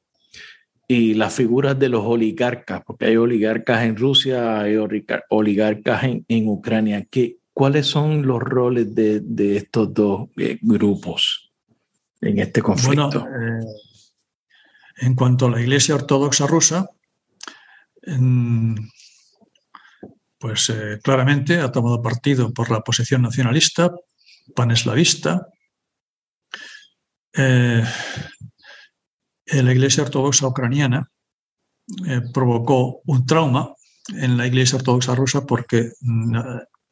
y 0.86 1.14
las 1.14 1.32
figuras 1.32 1.78
de 1.78 1.88
los 1.88 2.04
oligarcas, 2.04 2.82
porque 2.84 3.06
hay 3.06 3.16
oligarcas 3.16 3.82
en 3.82 3.96
Rusia, 3.96 4.60
hay 4.60 4.76
oligarcas 5.30 6.04
en, 6.04 6.22
en 6.28 6.48
Ucrania. 6.48 7.06
¿Qué, 7.10 7.38
¿Cuáles 7.54 7.86
son 7.86 8.26
los 8.26 8.40
roles 8.40 8.94
de, 8.94 9.20
de 9.20 9.56
estos 9.56 9.94
dos 9.94 10.28
eh, 10.36 10.58
grupos 10.60 11.45
en 12.20 12.38
este 12.38 12.62
conflicto? 12.62 13.20
Bueno, 13.20 13.60
eh, 13.60 13.64
en 14.98 15.14
cuanto 15.14 15.46
a 15.46 15.50
la 15.50 15.60
iglesia 15.60 15.94
ortodoxa 15.94 16.46
rusa, 16.46 16.86
pues 20.38 20.70
eh, 20.70 21.00
claramente 21.02 21.60
ha 21.60 21.72
tomado 21.72 22.02
partido 22.02 22.52
por 22.52 22.70
la 22.70 22.80
posición 22.80 23.22
nacionalista, 23.22 23.90
paneslavista. 24.54 25.48
Eh, 27.32 27.82
la 29.46 29.72
Iglesia 29.72 30.02
Ortodoxa 30.02 30.46
ucraniana 30.46 31.10
eh, 32.06 32.20
provocó 32.32 33.00
un 33.06 33.26
trauma 33.26 33.74
en 34.08 34.36
la 34.36 34.46
Iglesia 34.46 34.76
Ortodoxa 34.76 35.14
rusa 35.14 35.44
porque 35.46 35.90
mm, 36.00 36.36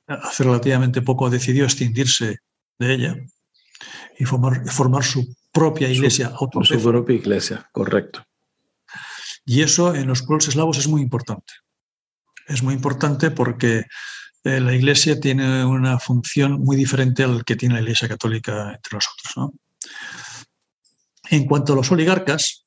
hace 0.06 0.44
relativamente 0.44 1.02
poco 1.02 1.30
decidió 1.30 1.64
extinguirse 1.64 2.38
de 2.78 2.94
ella 2.94 3.16
y 4.18 4.24
formar, 4.24 4.68
formar 4.70 5.04
su 5.04 5.36
propia 5.52 5.88
iglesia 5.88 6.28
autónoma. 6.28 6.66
Su 6.66 6.82
propia 6.82 7.16
iglesia, 7.16 7.68
correcto. 7.72 8.24
Y 9.44 9.62
eso 9.62 9.94
en 9.94 10.06
los 10.06 10.22
pueblos 10.22 10.48
eslavos 10.48 10.78
es 10.78 10.88
muy 10.88 11.02
importante. 11.02 11.52
Es 12.46 12.62
muy 12.62 12.74
importante 12.74 13.30
porque 13.30 13.84
eh, 14.44 14.60
la 14.60 14.74
Iglesia 14.74 15.18
tiene 15.18 15.64
una 15.64 15.98
función 15.98 16.60
muy 16.60 16.76
diferente 16.76 17.24
al 17.24 17.44
que 17.44 17.56
tiene 17.56 17.76
la 17.76 17.80
Iglesia 17.80 18.08
católica 18.08 18.74
entre 18.74 18.96
nosotros. 18.96 19.52
En 21.30 21.46
cuanto 21.46 21.72
a 21.72 21.76
los 21.76 21.90
oligarcas, 21.90 22.66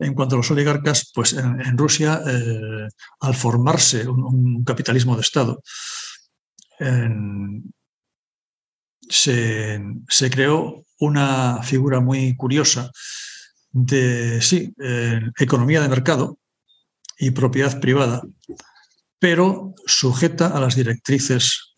en 0.00 0.14
cuanto 0.14 0.34
a 0.34 0.38
los 0.38 0.50
oligarcas, 0.50 1.10
pues 1.14 1.32
en, 1.32 1.78
Rusia, 1.78 2.22
eh, 2.26 2.88
al 3.20 3.34
formarse 3.34 4.08
un, 4.08 4.64
capitalismo 4.64 5.14
de 5.14 5.22
Estado, 5.22 5.62
se, 9.08 9.80
se, 10.08 10.30
creó 10.30 10.84
una 10.98 11.62
figura 11.62 12.00
muy 12.00 12.36
curiosa 12.36 12.90
de, 13.70 14.40
sí, 14.40 14.74
eh, 14.82 15.20
economía 15.38 15.80
de 15.80 15.88
mercado 15.88 16.38
y 17.18 17.30
propiedad 17.30 17.80
privada, 17.80 18.22
pero 19.18 19.74
sujeta 19.86 20.48
a 20.48 20.60
las 20.60 20.76
directrices 20.76 21.76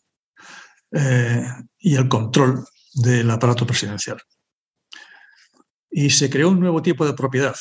eh, 0.93 1.47
y 1.78 1.94
el 1.97 2.09
control 2.09 2.65
del 2.94 3.31
aparato 3.31 3.66
presidencial. 3.66 4.20
Y 5.90 6.11
se 6.11 6.31
creó 6.31 6.51
un 6.51 6.61
nuevo 6.61 6.82
tipo 6.82 7.07
de 7.07 7.15
propiedad, 7.15 7.57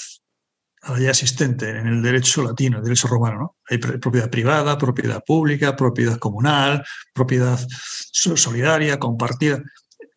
ya 1.00 1.10
existente 1.10 1.70
en 1.70 1.88
el 1.88 2.02
derecho 2.02 2.42
latino, 2.42 2.78
el 2.78 2.84
derecho 2.84 3.08
romano. 3.08 3.58
Hay 3.70 3.78
propiedad 3.78 4.30
privada, 4.30 4.78
propiedad 4.78 5.24
pública, 5.26 5.76
propiedad 5.76 6.18
comunal, 6.18 6.86
propiedad 7.14 7.60
solidaria, 8.12 8.98
compartida. 8.98 9.62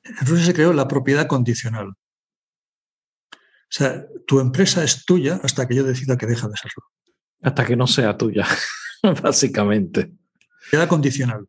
En 0.05 0.26
Rusia 0.26 0.47
se 0.47 0.55
creó 0.55 0.72
la 0.72 0.89
propiedad 0.89 1.26
condicional. 1.26 1.89
O 1.89 3.74
sea, 3.74 4.05
tu 4.26 4.39
empresa 4.39 4.84
es 4.84 5.05
tuya 5.05 5.40
hasta 5.43 5.66
que 5.66 5.74
yo 5.74 5.84
decida 5.84 6.16
que 6.16 6.26
deja 6.26 6.48
de 6.48 6.56
serlo. 6.56 6.84
Hasta 7.43 7.64
que 7.64 7.74
no 7.74 7.86
sea 7.86 8.16
tuya, 8.16 8.47
básicamente. 9.22 10.12
Queda 10.70 10.86
condicional. 10.86 11.47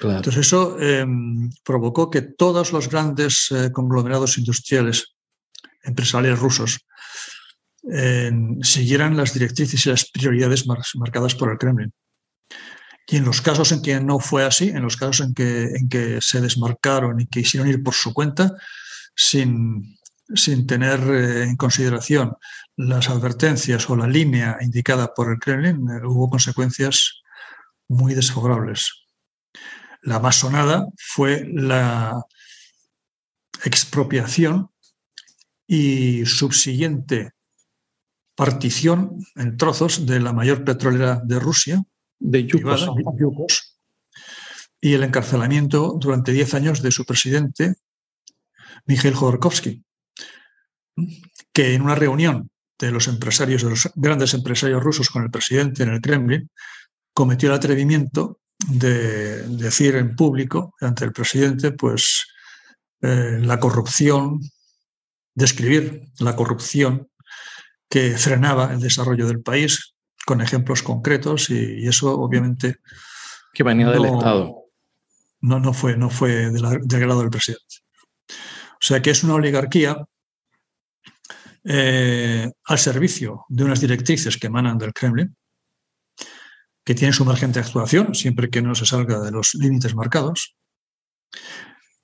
Entonces 0.00 0.46
eso 0.46 0.78
em, 0.78 1.50
provocó 1.64 2.10
que 2.10 2.20
todos 2.20 2.72
los 2.72 2.90
grandes 2.90 3.50
eh, 3.50 3.72
conglomerados 3.72 4.38
industriales, 4.38 5.14
empresariales 5.82 6.38
rusos, 6.38 6.80
siguieran 8.62 9.16
las 9.16 9.34
directrices 9.34 9.84
y 9.84 9.90
las 9.90 10.10
prioridades 10.10 10.66
marcadas 10.66 11.34
por 11.34 11.50
el 11.50 11.58
Kremlin. 11.58 11.92
Y 13.06 13.16
en 13.18 13.24
los 13.24 13.42
casos 13.42 13.70
en 13.72 13.82
que 13.82 14.00
no 14.00 14.18
fue 14.18 14.44
así, 14.44 14.70
en 14.70 14.82
los 14.82 14.96
casos 14.96 15.26
en 15.26 15.34
que, 15.34 15.64
en 15.64 15.88
que 15.88 16.18
se 16.20 16.40
desmarcaron 16.40 17.20
y 17.20 17.26
quisieron 17.26 17.68
ir 17.68 17.82
por 17.82 17.94
su 17.94 18.14
cuenta, 18.14 18.54
sin, 19.14 19.98
sin 20.34 20.66
tener 20.66 21.00
eh, 21.00 21.42
en 21.44 21.56
consideración 21.56 22.34
las 22.76 23.10
advertencias 23.10 23.88
o 23.90 23.96
la 23.96 24.06
línea 24.06 24.56
indicada 24.60 25.12
por 25.12 25.30
el 25.30 25.38
Kremlin, 25.38 25.86
eh, 25.90 26.00
hubo 26.04 26.30
consecuencias 26.30 27.22
muy 27.88 28.14
desfavorables. 28.14 29.04
La 30.02 30.18
más 30.18 30.36
sonada 30.36 30.88
fue 30.96 31.46
la 31.52 32.24
expropiación 33.64 34.70
y 35.66 36.26
subsiguiente 36.26 37.33
partición 38.34 39.18
en 39.36 39.56
trozos 39.56 40.06
de 40.06 40.20
la 40.20 40.32
mayor 40.32 40.64
petrolera 40.64 41.20
de 41.24 41.38
Rusia, 41.38 41.82
de 42.18 42.46
Yukos, 42.46 43.78
y 44.80 44.92
el 44.94 45.02
encarcelamiento 45.02 45.96
durante 45.98 46.32
10 46.32 46.54
años 46.54 46.82
de 46.82 46.90
su 46.90 47.04
presidente, 47.04 47.74
Mikhail 48.86 49.14
Khodorkovsky 49.14 49.84
que 51.52 51.74
en 51.74 51.82
una 51.82 51.94
reunión 51.94 52.50
de 52.78 52.90
los 52.90 53.08
empresarios, 53.08 53.62
de 53.62 53.70
los 53.70 53.90
grandes 53.94 54.34
empresarios 54.34 54.82
rusos 54.82 55.08
con 55.08 55.22
el 55.22 55.30
presidente 55.30 55.82
en 55.82 55.90
el 55.90 56.00
Kremlin, 56.00 56.50
cometió 57.12 57.48
el 57.48 57.54
atrevimiento 57.54 58.40
de 58.68 59.42
decir 59.48 59.96
en 59.96 60.16
público 60.16 60.74
ante 60.80 61.04
el 61.04 61.12
presidente, 61.12 61.72
pues 61.72 62.26
eh, 63.02 63.38
la 63.40 63.60
corrupción, 63.60 64.40
describir 65.34 66.08
la 66.18 66.34
corrupción 66.34 67.08
que 67.88 68.16
frenaba 68.16 68.72
el 68.72 68.80
desarrollo 68.80 69.26
del 69.26 69.42
país 69.42 69.94
con 70.24 70.40
ejemplos 70.40 70.82
concretos 70.82 71.50
y, 71.50 71.86
eso 71.86 72.18
obviamente... 72.18 72.76
Que 73.52 73.62
venía 73.62 73.90
del 73.90 74.06
Estado. 74.06 74.64
No, 75.40 75.60
no 75.60 75.72
fue, 75.72 75.96
no 75.96 76.10
fue 76.10 76.50
del, 76.50 76.64
agrado 76.64 77.20
del 77.20 77.30
presidente. 77.30 77.76
O 78.28 78.86
sea 78.86 79.00
que 79.00 79.10
es 79.10 79.22
una 79.22 79.34
oligarquía 79.34 79.96
eh, 81.64 82.50
al 82.64 82.78
servicio 82.78 83.44
de 83.48 83.64
unas 83.64 83.80
directrices 83.80 84.36
que 84.36 84.48
emanan 84.48 84.78
del 84.78 84.92
Kremlin, 84.92 85.36
que 86.84 86.94
tiene 86.94 87.12
su 87.12 87.24
margen 87.24 87.52
de 87.52 87.60
actuación 87.60 88.14
siempre 88.14 88.50
que 88.50 88.60
no 88.60 88.74
se 88.74 88.86
salga 88.86 89.20
de 89.20 89.30
los 89.30 89.54
límites 89.54 89.94
marcados, 89.94 90.56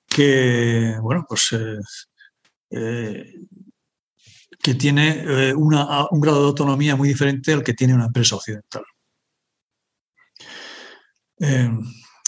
que, 0.07 0.95
bueno, 1.01 1.25
pues 1.27 1.49
eh, 1.53 1.79
eh, 2.71 3.33
que 4.61 4.75
tiene 4.75 5.23
eh, 5.27 5.53
un 5.53 5.69
grado 6.21 6.41
de 6.41 6.47
autonomía 6.47 6.95
muy 6.95 7.07
diferente 7.07 7.53
al 7.53 7.63
que 7.63 7.73
tiene 7.73 7.93
una 7.93 8.05
empresa 8.05 8.35
occidental. 8.35 8.83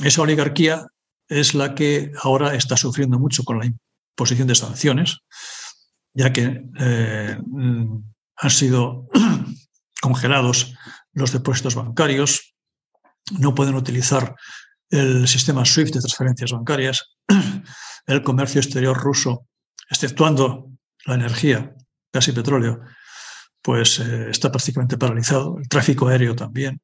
esa 0.04 0.22
oligarquía 0.22 0.88
es 1.28 1.54
la 1.54 1.76
que 1.76 2.12
ahora 2.22 2.56
está 2.56 2.76
sufriendo 2.76 3.20
mucho 3.20 3.44
con 3.44 3.60
la 3.60 3.66
imposición 3.66 4.48
de 4.48 4.56
sanciones, 4.56 5.20
ya 6.16 6.34
que 6.34 6.66
han 8.36 8.50
sido 8.50 9.08
congelados 10.02 10.74
los 11.14 11.32
depósitos 11.32 11.76
bancarios, 11.76 12.56
no 13.32 13.56
pueden 13.56 13.76
utilizar 13.76 14.36
el 14.90 15.28
sistema 15.28 15.66
SWIFT 15.66 15.96
de 15.96 16.02
transferencias 16.02 16.52
bancarias, 16.52 17.16
el 18.08 18.24
comercio 18.24 18.62
exterior 18.62 18.98
ruso, 18.98 19.48
exceptuando 19.90 20.70
la 21.06 21.16
energía, 21.16 21.76
gas 22.14 22.28
y 22.28 22.32
petróleo, 22.32 22.82
pues 23.62 24.00
eh, 24.00 24.30
está 24.30 24.52
prácticamente 24.52 24.98
paralizado, 24.98 25.58
el 25.58 25.68
tráfico 25.68 26.08
aéreo 26.08 26.36
también. 26.36 26.80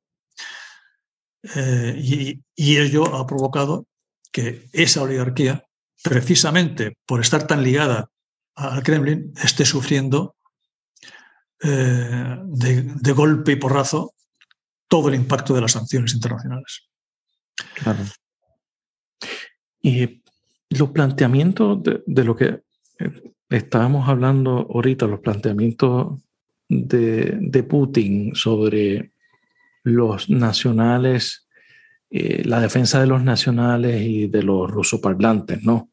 Eh, 1.55 1.95
y, 1.97 2.77
ello 2.77 3.15
ha 3.15 3.25
provocado 3.25 3.87
que 4.31 4.67
esa 4.73 5.03
oligarquía, 5.03 5.63
precisamente 6.03 6.97
por 7.05 7.21
estar 7.21 7.47
tan 7.47 7.63
ligada 7.63 8.09
al 8.55 8.83
Kremlin, 8.83 9.33
esté 9.41 9.65
sufriendo 9.65 10.35
eh, 11.61 12.37
de, 12.43 13.11
golpe 13.13 13.53
y 13.53 13.55
porrazo 13.55 14.13
todo 14.87 15.09
el 15.09 15.15
impacto 15.15 15.53
de 15.53 15.61
las 15.61 15.73
sanciones 15.73 16.13
internacionales. 16.13 16.89
Claro. 17.75 18.03
Y 19.81 20.23
los 20.69 20.89
planteamientos 20.91 21.79
de, 22.05 22.23
lo 22.23 22.35
que 22.35 22.61
estábamos 23.49 24.07
hablando 24.07 24.67
ahorita, 24.73 25.07
los 25.07 25.19
planteamientos 25.19 26.21
de, 26.67 27.65
Putin 27.67 28.35
sobre 28.35 29.11
los 29.83 30.29
nacionales, 30.29 31.47
eh, 32.11 32.43
la 32.45 32.59
defensa 32.59 32.99
de 33.01 33.07
los 33.07 33.23
nacionales 33.23 34.01
y 34.01 34.27
de 34.27 34.43
los 34.43 34.69
rusoparlantes, 34.69 35.63
¿no? 35.63 35.89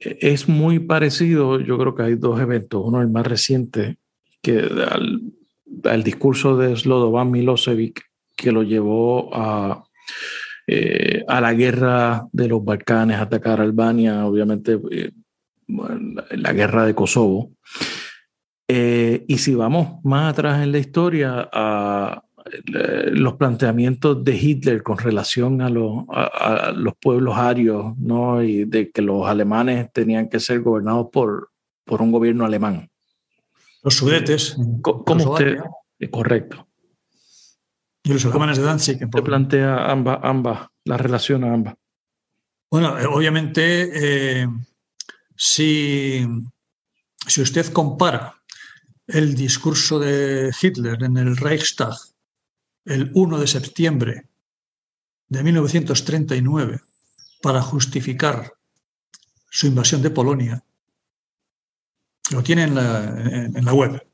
E, 0.00 0.18
es 0.20 0.48
muy 0.48 0.78
parecido, 0.80 1.60
yo 1.60 1.78
creo 1.78 1.94
que 1.94 2.02
hay 2.02 2.14
dos 2.16 2.40
eventos, 2.40 2.82
uno 2.84 3.00
el 3.00 3.08
más 3.08 3.26
reciente, 3.26 3.98
que 4.42 4.58
al, 4.60 6.02
discurso 6.02 6.56
de 6.56 6.74
Slobodan 6.76 7.30
Milosevic, 7.30 8.02
que 8.36 8.52
lo 8.52 8.62
llevó 8.62 9.34
a 9.34 9.84
eh, 10.70 11.24
a 11.26 11.40
la 11.40 11.54
guerra 11.54 12.28
de 12.30 12.46
los 12.46 12.62
Balcanes, 12.62 13.18
atacar 13.18 13.58
Albania, 13.58 14.26
obviamente 14.26 14.78
eh, 14.90 15.12
la 15.68 16.52
guerra 16.52 16.84
de 16.86 16.94
Kosovo. 16.94 17.52
Eh, 18.66 19.24
y 19.28 19.38
si 19.38 19.54
vamos 19.54 20.04
más 20.04 20.32
atrás 20.32 20.62
en 20.62 20.72
la 20.72 20.78
historia, 20.78 21.48
a 21.52 22.22
los 23.12 23.34
planteamientos 23.34 24.24
de 24.24 24.36
Hitler 24.36 24.82
con 24.82 24.98
relación 24.98 25.60
a, 25.60 25.68
los 25.68 26.94
pueblos 27.00 27.36
arios, 27.36 27.96
¿no? 27.98 28.42
y 28.42 28.64
de 28.64 28.90
que 28.90 29.02
los 29.02 29.26
alemanes 29.26 29.92
tenían 29.92 30.28
que 30.28 30.40
ser 30.40 30.60
gobernados 30.60 31.08
por, 31.12 31.50
por 31.84 32.02
un 32.02 32.12
gobierno 32.12 32.44
alemán. 32.44 32.90
Los 33.82 33.94
sudetes. 33.94 34.56
¿Cómo 34.82 35.32
usted? 35.32 35.58
Correcto. 36.10 36.66
Y 38.02 38.12
los 38.12 38.24
alemanes 38.26 38.58
de 38.58 38.64
Danzig. 38.64 38.98
Se 38.98 39.22
plantea 39.22 39.90
ambas, 39.90 40.18
ambas, 40.22 40.68
la 40.84 40.96
relación 40.96 41.44
a 41.44 41.52
ambas. 41.52 41.74
Bueno, 42.70 42.98
eh, 42.98 43.06
obviamente, 43.06 44.42
eh, 44.42 44.48
si, 45.38 46.26
si 47.26 47.40
usted 47.40 47.72
compara 47.72 48.42
el 49.06 49.36
discurso 49.36 50.00
de 50.00 50.52
Hitler 50.60 51.02
en 51.04 51.16
el 51.16 51.36
Reichstag 51.36 51.94
el 52.84 53.12
1 53.14 53.38
de 53.38 53.46
septiembre 53.46 54.28
de 55.28 55.42
1939 55.44 56.80
para 57.40 57.62
justificar 57.62 58.52
su 59.48 59.68
invasión 59.68 60.02
de 60.02 60.10
Polonia, 60.10 60.64
lo 62.30 62.42
tiene 62.42 62.64
en 62.64 62.74
la, 62.74 63.04
en 63.54 63.64
la 63.64 63.72
web. 63.72 64.04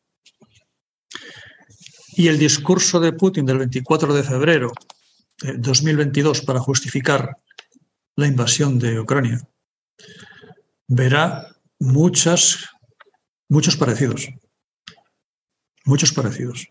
Y 2.17 2.29
el 2.29 2.39
discurso 2.39 3.01
de 3.01 3.13
Putin 3.13 3.47
del 3.47 3.59
24 3.59 4.13
de 4.13 4.23
febrero 4.23 4.73
de 5.41 5.55
2022 5.57 6.43
para 6.43 6.61
justificar 6.61 7.39
la 8.17 8.27
invasión 8.27 8.79
de 8.79 9.01
Ucrania, 9.01 9.41
verá 10.87 11.47
muchas, 11.79 12.69
muchos 13.49 13.77
parecidos. 13.77 14.29
Muchos 15.85 16.13
parecidos. 16.13 16.67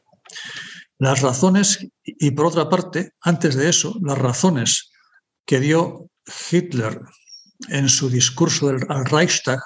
Las 0.98 1.22
razones, 1.22 1.88
y 2.04 2.32
por 2.32 2.48
otra 2.48 2.70
parte, 2.70 3.14
antes 3.22 3.56
de 3.56 3.70
eso, 3.70 3.96
las 4.02 4.18
razones 4.18 4.92
que 5.46 5.60
dio 5.60 6.10
Hitler 6.52 7.00
en 7.70 7.90
su 7.90 8.10
discurso 8.10 8.68
del, 8.68 8.86
al 8.90 9.06
Reichstag 9.06 9.60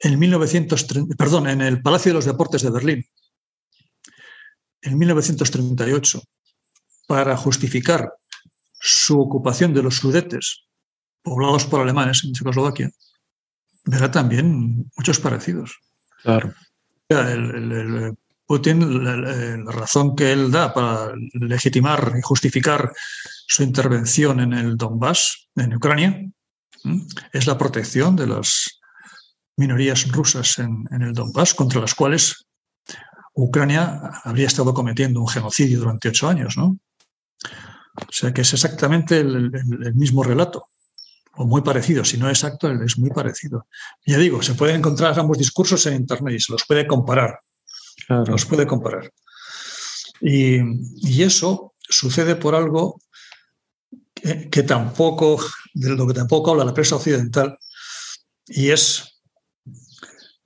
en 0.00 0.18
1930, 0.18 1.14
perdón, 1.16 1.48
en 1.48 1.60
el 1.60 1.80
Palacio 1.82 2.10
de 2.10 2.14
los 2.14 2.24
Deportes 2.24 2.62
de 2.62 2.70
Berlín 2.70 3.04
en 4.84 4.98
1938 4.98 6.22
para 7.06 7.36
justificar 7.36 8.12
su 8.80 9.18
ocupación 9.20 9.72
de 9.72 9.82
los 9.82 9.96
Sudetes, 9.96 10.66
poblados 11.24 11.64
por 11.64 11.80
alemanes 11.80 12.22
en 12.22 12.32
Checoslovaquia, 12.32 12.90
verá 13.86 14.10
también 14.10 14.86
muchos 14.96 15.18
parecidos. 15.18 15.80
Claro. 16.22 16.54
El, 17.08 18.16
Putin, 18.46 19.02
la, 19.02 19.72
razón 19.72 20.14
que 20.14 20.30
él 20.30 20.50
da 20.50 20.72
para 20.74 21.14
legitimar 21.32 22.12
y 22.18 22.22
justificar 22.22 22.92
su 23.46 23.62
intervención 23.62 24.40
en 24.40 24.52
el 24.52 24.76
Donbass, 24.76 25.48
en 25.56 25.74
Ucrania, 25.74 26.30
es 27.32 27.46
la 27.46 27.56
protección 27.56 28.14
de 28.16 28.26
las 28.26 28.80
minorías 29.56 30.06
rusas 30.12 30.58
en, 30.58 30.84
en 30.90 31.02
el 31.02 31.14
Donbass, 31.14 31.54
contra 31.54 31.80
las 31.80 31.94
cuales 31.94 32.46
Ucrania 33.34 34.00
habría 34.22 34.46
estado 34.46 34.74
cometiendo 34.74 35.20
un 35.20 35.28
genocidio 35.28 35.80
durante 35.80 36.08
ocho 36.08 36.28
años, 36.28 36.56
¿no? 36.56 36.78
O 37.96 38.12
sea 38.12 38.32
que 38.32 38.42
es 38.42 38.52
exactamente 38.52 39.20
el, 39.20 39.50
mismo 39.94 40.22
relato, 40.22 40.66
o 41.36 41.46
muy 41.46 41.62
parecido, 41.62 42.04
si 42.04 42.16
no 42.16 42.28
exacto, 42.28 42.70
es 42.70 42.98
muy 42.98 43.10
parecido. 43.10 43.66
Ya 44.06 44.18
digo, 44.18 44.42
se 44.42 44.54
pueden 44.54 44.76
encontrar 44.76 45.18
ambos 45.18 45.38
discursos 45.38 45.84
en 45.86 45.94
Internet 45.94 46.34
y 46.34 46.40
se 46.40 46.52
los 46.52 46.64
puede 46.64 46.86
comparar. 46.86 47.40
Los 48.08 48.44
puede 48.44 48.66
comparar. 48.66 49.10
Y, 50.20 50.60
eso 51.22 51.74
sucede 51.80 52.36
por 52.36 52.54
algo 52.54 53.00
que, 54.14 54.48
que, 54.48 54.62
tampoco, 54.62 55.40
de 55.74 55.90
lo 55.90 56.06
que 56.06 56.14
tampoco 56.14 56.52
habla 56.52 56.64
la 56.64 56.74
prensa 56.74 56.96
occidental, 56.96 57.58
y 58.46 58.70
es 58.70 59.20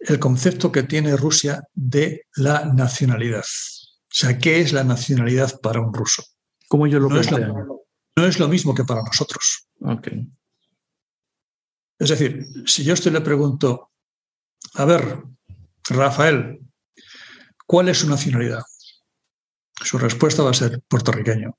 el 0.01 0.19
concepto 0.19 0.71
que 0.73 0.85
tiene 0.85 1.17
Rusia 1.17 1.63
de 1.75 2.27
la 2.37 2.65
nacionalidad. 2.65 3.45
O 3.45 4.15
sea, 4.15 4.39
¿qué 4.39 4.61
es 4.61 4.73
la 4.73 4.85
nacionalidad 4.85 5.61
para 5.61 5.81
un 5.81 5.93
ruso? 5.93 6.23
Como 6.69 6.87
yo 6.87 6.99
lo 6.99 7.09
no 7.09 7.21
es 7.21 7.31
lo, 7.31 7.85
no 8.17 8.27
es 8.27 8.39
lo 8.39 8.49
mismo 8.49 8.75
que 8.75 8.85
para 8.85 9.03
nosotros. 9.03 9.69
Okay. 9.81 10.29
Es 11.99 12.11
decir, 12.11 12.47
si 12.67 12.85
yo 12.85 12.95
usted 12.95 13.13
le 13.13 13.21
pregunto, 13.21 13.91
a 14.75 14.85
ver, 14.85 15.23
Rafael, 15.89 16.61
¿cuál 17.67 17.89
es 17.89 17.99
su 17.99 18.09
nacionalidad? 18.09 18.63
Su 19.83 19.99
respuesta 19.99 20.43
va 20.43 20.51
a 20.51 20.55
ser 20.55 20.81
puertorriqueño. 20.89 21.57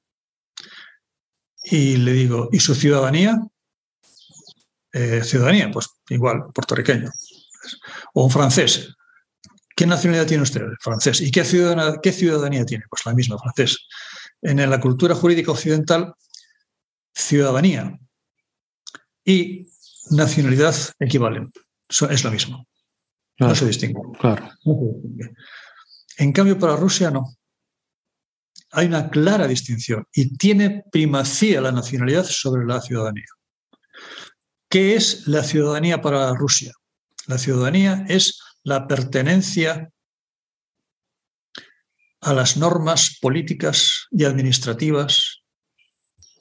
Y 1.64 1.98
le 1.98 2.14
digo, 2.14 2.50
¿y 2.52 2.60
su 2.60 2.74
ciudadanía? 2.74 3.40
Eh, 4.92 5.24
ciudadanía, 5.24 5.70
pues 5.72 5.88
igual, 6.10 6.46
puertorriqueño 6.54 7.12
o 8.14 8.24
un 8.24 8.32
francés. 8.32 8.96
¿Qué 9.76 9.86
nacionalidad 9.86 10.28
tiene 10.28 10.44
usted? 10.44 10.62
Francés. 10.82 11.22
¿Y 11.22 11.32
qué 11.32 11.46
ciudadanía, 11.46 12.00
qué 12.02 12.12
ciudadanía 12.12 12.66
tiene? 12.66 12.86
Pues 12.90 13.06
la 13.06 13.14
misma, 13.14 13.38
francés. 13.38 13.88
En 14.42 14.70
la 14.70 14.80
cultura 14.80 15.16
jurídica 15.16 15.52
occidental, 15.52 16.14
ciudadanía 17.14 17.98
y 19.24 19.68
nacionalidad 20.12 20.76
equivalen. 21.00 21.52
Es 21.88 22.24
lo 22.24 22.32
mismo. 22.32 22.68
no 23.40 23.56
se 23.56 23.66
distingue. 23.66 24.00
Claro. 24.20 24.50
En 26.18 26.32
cambio, 26.34 26.60
para 26.60 26.76
Rusia 26.76 27.12
no. 27.12 27.36
Hay 28.72 28.86
una 28.86 29.10
clara 29.10 29.48
distinción 29.48 30.06
y 30.14 30.38
tiene 30.38 30.84
primacía 30.92 31.60
la 31.62 31.72
nacionalidad 31.72 32.26
sobre 32.26 32.66
la 32.66 32.82
ciudadanía. 32.82 33.26
¿Qué 34.70 34.96
es 34.96 35.28
la 35.28 35.44
ciudadanía 35.44 36.02
para 36.02 36.34
Rusia? 36.36 36.74
La 37.26 37.40
ciudadanía 37.40 38.06
es 38.08 38.40
la 38.64 38.88
pertenencia 38.88 39.92
a 42.22 42.34
las 42.34 42.58
normas 42.58 43.18
políticas 43.20 44.08
y 44.12 44.26
administrativas 44.26 45.42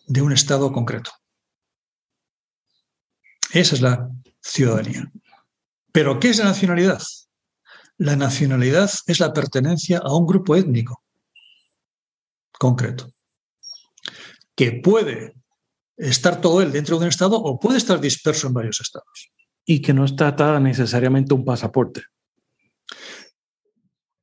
de 0.07 0.23
un 0.23 0.33
Estado 0.33 0.73
concreto. 0.73 1.11
Esa 3.53 3.75
es 3.75 3.81
la 3.81 4.11
ciudadanía. 4.41 5.11
Pero 5.93 6.21
¿qué 6.21 6.31
es 6.31 6.39
la 6.39 6.45
nacionalidad? 6.45 7.03
La 7.97 8.17
nacionalidad 8.17 8.91
es 9.07 9.21
la 9.21 9.33
pertenencia 9.33 9.99
a 9.99 10.15
un 10.15 10.27
grupo 10.27 10.55
étnico 10.55 11.03
concreto, 12.53 13.13
que 14.55 14.73
puede 14.73 15.35
estar 15.97 16.41
todo 16.41 16.63
él 16.63 16.73
dentro 16.73 16.99
de 16.99 17.05
un 17.05 17.09
Estado 17.09 17.37
o 17.37 17.59
puede 17.59 17.79
estar 17.79 18.01
disperso 18.01 18.47
en 18.49 18.55
varios 18.55 18.81
estados. 18.81 19.33
Y 19.65 19.83
que 19.83 19.93
no 19.93 20.05
está 20.05 20.29
atada 20.29 20.61
necesariamente 20.61 21.35
un 21.35 21.45
pasaporte. 21.45 22.05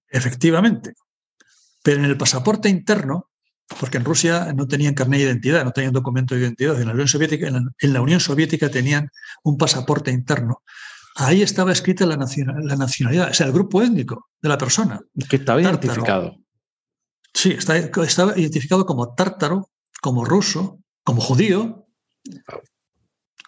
Efectivamente. 0.08 0.94
Pero 1.84 2.00
en 2.00 2.06
el 2.06 2.18
pasaporte 2.18 2.68
interno, 2.68 3.30
porque 3.80 3.98
en 3.98 4.06
Rusia 4.06 4.54
no 4.54 4.68
tenían 4.68 4.94
carnet 4.94 5.20
de 5.20 5.26
identidad, 5.26 5.64
no 5.64 5.72
tenían 5.72 5.94
documento 5.94 6.36
de 6.36 6.42
identidad, 6.42 6.80
en 6.80 6.88
la 6.88 6.94
Unión 6.94 7.08
Soviética, 7.08 7.48
en 7.48 7.94
la, 7.94 8.02
Unión 8.02 8.20
Soviética 8.20 8.70
tenían 8.70 9.10
un 9.44 9.58
pasaporte 9.58 10.12
interno. 10.12 10.62
Ahí 11.16 11.42
estaba 11.42 11.72
escrita 11.72 12.06
la, 12.06 12.18
la 12.18 12.76
nacionalidad, 12.76 13.32
o 13.32 13.34
sea, 13.34 13.48
el 13.48 13.54
grupo 13.54 13.82
étnico 13.82 14.28
de 14.42 14.50
la 14.50 14.58
persona. 14.58 15.00
Que 15.30 15.38
estaba 15.38 15.62
identificado. 15.62 16.38
Sí, 17.34 17.52
estaba 17.52 18.38
identificado 18.38 18.86
como 18.86 19.14
tártaro, 19.14 19.70
como 20.02 20.26
ruso, 20.26 20.80
como 21.04 21.22
judío, 21.22 21.88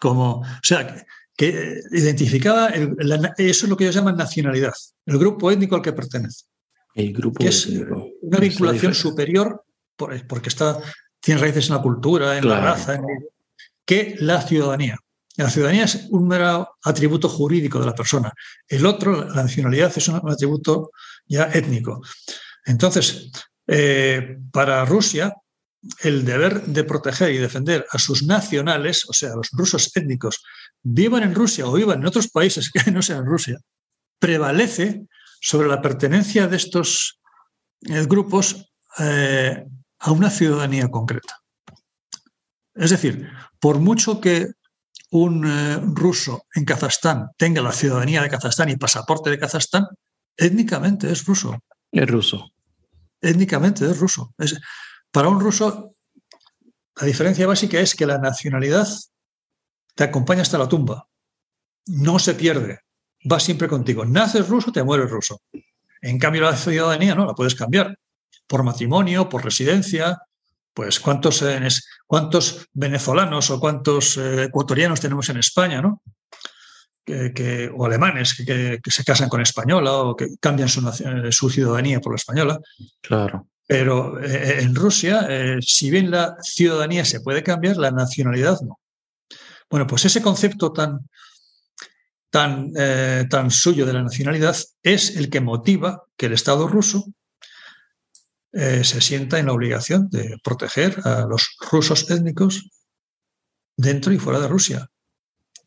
como, 0.00 0.40
o 0.40 0.44
sea, 0.62 1.06
que, 1.36 1.80
identificaba, 1.92 2.68
eso 2.68 2.94
es 3.36 3.68
lo 3.68 3.76
que 3.76 3.84
ellos 3.84 3.94
llaman 3.94 4.16
nacionalidad, 4.16 4.72
el 5.06 5.18
grupo 5.18 5.50
étnico 5.50 5.76
al 5.76 5.82
que 5.82 5.92
pertenece. 5.92 6.44
El 6.94 7.12
grupo 7.12 7.38
que 7.38 7.48
es 7.48 7.66
una 8.22 8.38
vinculación 8.38 8.94
superior, 8.94 9.64
porque 9.98 10.48
está, 10.48 10.78
tiene 11.20 11.40
raíces 11.40 11.68
en 11.68 11.76
la 11.76 11.82
cultura, 11.82 12.38
en 12.38 12.48
la 12.48 12.60
raza, 12.60 13.00
que 13.84 14.16
la 14.20 14.40
ciudadanía. 14.42 14.96
La 15.36 15.50
ciudadanía 15.50 15.84
es 15.84 16.06
un 16.10 16.26
mero 16.26 16.78
atributo 16.82 17.28
jurídico 17.28 17.78
de 17.78 17.86
la 17.86 17.94
persona. 17.94 18.32
El 18.66 18.86
otro, 18.86 19.24
la 19.28 19.42
nacionalidad, 19.42 19.92
es 19.94 20.08
un 20.08 20.30
atributo 20.30 20.90
ya 21.26 21.44
étnico. 21.44 22.02
Entonces, 22.64 23.30
eh, 23.66 24.38
para 24.52 24.84
Rusia, 24.84 25.34
el 26.00 26.24
deber 26.24 26.62
de 26.62 26.84
proteger 26.84 27.32
y 27.32 27.38
defender 27.38 27.86
a 27.90 27.98
sus 27.98 28.24
nacionales, 28.24 29.08
o 29.08 29.12
sea, 29.12 29.32
a 29.32 29.36
los 29.36 29.50
rusos 29.52 29.92
étnicos, 29.94 30.42
vivan 30.82 31.22
en 31.22 31.34
Rusia 31.34 31.66
o 31.66 31.72
vivan 31.72 32.00
en 32.00 32.06
otros 32.06 32.28
países 32.28 32.70
que 32.72 32.90
no 32.90 33.02
sean 33.02 33.24
Rusia, 33.24 33.58
prevalece 34.18 35.06
sobre 35.40 35.68
la 35.68 35.80
pertenencia 35.80 36.48
de 36.48 36.56
estos 36.56 37.20
eh, 37.82 38.04
grupos 38.06 38.72
eh, 38.98 39.64
a 40.00 40.12
una 40.12 40.30
ciudadanía 40.30 40.88
concreta. 40.88 41.40
Es 42.74 42.90
decir, 42.90 43.28
por 43.60 43.78
mucho 43.78 44.20
que 44.20 44.52
un 45.10 45.46
eh, 45.46 45.80
ruso 45.94 46.46
en 46.54 46.64
Kazajstán 46.64 47.30
tenga 47.36 47.62
la 47.62 47.72
ciudadanía 47.72 48.22
de 48.22 48.28
Kazajstán 48.28 48.68
y 48.68 48.76
pasaporte 48.76 49.30
de 49.30 49.38
Kazajstán, 49.38 49.86
étnicamente 50.36 51.10
es 51.10 51.24
ruso. 51.24 51.58
Es 51.90 52.06
ruso. 52.06 52.50
Étnicamente 53.20 53.84
es 53.84 53.98
ruso. 53.98 54.34
Es, 54.38 54.60
para 55.10 55.28
un 55.28 55.40
ruso, 55.40 55.94
la 57.00 57.06
diferencia 57.06 57.46
básica 57.46 57.80
es 57.80 57.94
que 57.94 58.06
la 58.06 58.18
nacionalidad 58.18 58.86
te 59.94 60.04
acompaña 60.04 60.42
hasta 60.42 60.58
la 60.58 60.68
tumba. 60.68 61.08
No 61.86 62.18
se 62.18 62.34
pierde. 62.34 62.80
Va 63.30 63.40
siempre 63.40 63.66
contigo. 63.66 64.04
Naces 64.04 64.48
ruso, 64.48 64.70
te 64.70 64.84
mueres 64.84 65.10
ruso. 65.10 65.40
En 66.00 66.18
cambio, 66.18 66.42
la 66.42 66.56
ciudadanía 66.56 67.14
no, 67.14 67.26
la 67.26 67.34
puedes 67.34 67.54
cambiar. 67.54 67.98
Por 68.48 68.64
matrimonio, 68.64 69.28
por 69.28 69.44
residencia. 69.44 70.18
Pues 70.74 70.98
cuántos, 70.98 71.44
cuántos 72.06 72.66
venezolanos 72.72 73.50
o 73.50 73.60
cuántos 73.60 74.16
eh, 74.16 74.44
ecuatorianos 74.44 75.00
tenemos 75.00 75.28
en 75.28 75.38
España, 75.38 75.80
¿no? 75.80 76.02
Que, 77.04 77.70
o 77.74 77.86
alemanes 77.86 78.34
que, 78.34 78.80
se 78.84 79.04
casan 79.04 79.30
con 79.30 79.40
española 79.40 79.92
o 79.92 80.14
que 80.14 80.36
cambian 80.40 80.68
su, 80.68 80.82
su 81.30 81.48
ciudadanía 81.48 82.00
por 82.00 82.12
la 82.12 82.16
española. 82.16 82.58
Claro. 83.00 83.46
Pero 83.68 84.18
eh, 84.18 84.62
en 84.62 84.74
Rusia, 84.74 85.26
eh, 85.28 85.58
si 85.60 85.90
bien 85.90 86.10
la 86.10 86.38
ciudadanía 86.40 87.04
se 87.04 87.20
puede 87.20 87.42
cambiar, 87.42 87.76
la 87.76 87.90
nacionalidad 87.90 88.58
no. 88.62 88.80
Bueno, 89.68 89.86
pues 89.86 90.06
ese 90.06 90.22
concepto 90.22 90.72
tan, 90.72 91.06
tan, 92.30 92.72
eh, 92.78 93.26
tan 93.28 93.50
suyo 93.50 93.84
de 93.84 93.92
la 93.92 94.02
nacionalidad 94.02 94.56
es 94.82 95.16
el 95.16 95.28
que 95.28 95.42
motiva 95.42 96.04
que 96.16 96.26
el 96.26 96.32
Estado 96.32 96.66
ruso 96.66 97.04
se 98.52 99.00
sienta 99.00 99.38
en 99.38 99.46
la 99.46 99.52
obligación 99.52 100.08
de 100.10 100.38
proteger 100.42 101.00
a 101.04 101.26
los 101.26 101.56
rusos 101.70 102.10
étnicos 102.10 102.70
dentro 103.76 104.12
y 104.12 104.18
fuera 104.18 104.40
de 104.40 104.48
Rusia. 104.48 104.88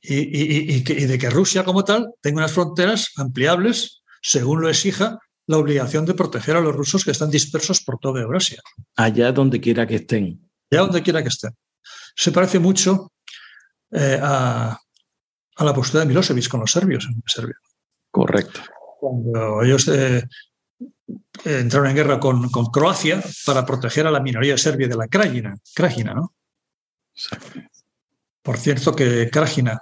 Y, 0.01 0.75
y, 0.77 0.81
de 0.81 1.17
que 1.19 1.29
Rusia 1.29 1.63
como 1.63 1.83
tal 1.83 2.11
tenga 2.21 2.39
unas 2.39 2.53
fronteras 2.53 3.11
ampliables 3.17 4.01
según 4.21 4.61
lo 4.61 4.69
exija 4.69 5.19
la 5.47 5.57
obligación 5.57 6.05
de 6.05 6.13
proteger 6.13 6.55
a 6.55 6.61
los 6.61 6.75
rusos 6.75 7.03
que 7.03 7.11
están 7.11 7.29
dispersos 7.29 7.81
por 7.81 7.99
toda 7.99 8.21
Eurasia. 8.21 8.61
Allá 8.95 9.31
donde 9.31 9.59
quiera 9.59 9.85
que 9.85 9.95
estén. 9.95 10.49
Allá 10.71 10.81
donde 10.81 11.03
quiera 11.03 11.21
que 11.21 11.29
estén. 11.29 11.51
Se 12.15 12.31
parece 12.31 12.59
mucho 12.59 13.11
eh, 13.91 14.19
a, 14.21 14.79
la 15.57 15.73
postura 15.73 16.01
de 16.01 16.07
Milosevic 16.07 16.47
con 16.47 16.61
los 16.61 16.71
serbios 16.71 17.05
en 17.05 17.21
Serbia. 17.25 17.57
Correcto. 18.09 18.61
Cuando 18.99 19.61
ellos 19.61 19.87
eh, 19.87 20.23
entraron 21.45 21.89
en 21.89 21.95
guerra 21.95 22.19
con, 22.19 22.49
Croacia 22.71 23.21
para 23.45 23.65
proteger 23.65 24.07
a 24.07 24.11
la 24.11 24.19
minoría 24.19 24.57
serbia 24.57 24.87
de 24.87 24.95
la 24.95 25.07
Krajina, 25.07 25.55
Krajina 25.73 26.13
¿no? 26.13 26.33
Por 28.41 28.57
cierto 28.57 28.95
que 28.95 29.29
Krajina 29.29 29.81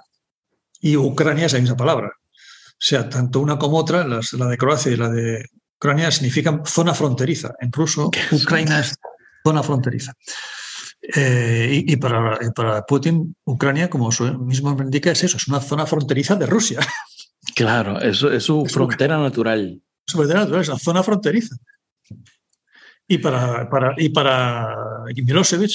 y 0.80 0.96
Ucrania 0.96 1.46
es 1.46 1.52
la 1.52 1.60
misma 1.60 1.76
palabra. 1.76 2.08
O 2.08 2.82
sea, 2.82 3.08
tanto 3.08 3.40
una 3.40 3.58
como 3.58 3.76
otra, 3.76 4.06
la 4.06 4.46
de 4.46 4.56
Croacia 4.56 4.92
y 4.92 4.96
la 4.96 5.08
de 5.08 5.44
Ucrania 5.76 6.10
significan 6.10 6.62
zona 6.66 6.94
fronteriza. 6.94 7.54
En 7.60 7.72
ruso, 7.72 8.10
Ucrania 8.32 8.80
es 8.80 8.96
zona 9.44 9.62
fronteriza. 9.62 10.12
Eh, 11.02 11.82
y, 11.86 11.96
para, 11.96 12.38
para, 12.54 12.82
Putin, 12.82 13.34
Ucrania, 13.44 13.88
como 13.88 14.12
su 14.12 14.24
mismo 14.38 14.76
indica, 14.82 15.10
es 15.10 15.24
eso, 15.24 15.38
es 15.38 15.48
una 15.48 15.60
zona 15.60 15.86
fronteriza 15.86 16.36
de 16.36 16.46
Rusia. 16.46 16.80
Claro, 17.54 17.98
eso 18.00 18.30
es 18.30 18.44
su 18.44 18.66
frontera 18.66 19.18
natural. 19.18 19.82
Es 20.14 20.68
una 20.68 20.78
zona 20.78 21.02
fronteriza. 21.02 21.56
Y 23.06 23.18
para, 23.18 23.68
para, 23.68 23.94
y 23.96 24.08
para 24.10 25.04
Milosevic, 25.14 25.72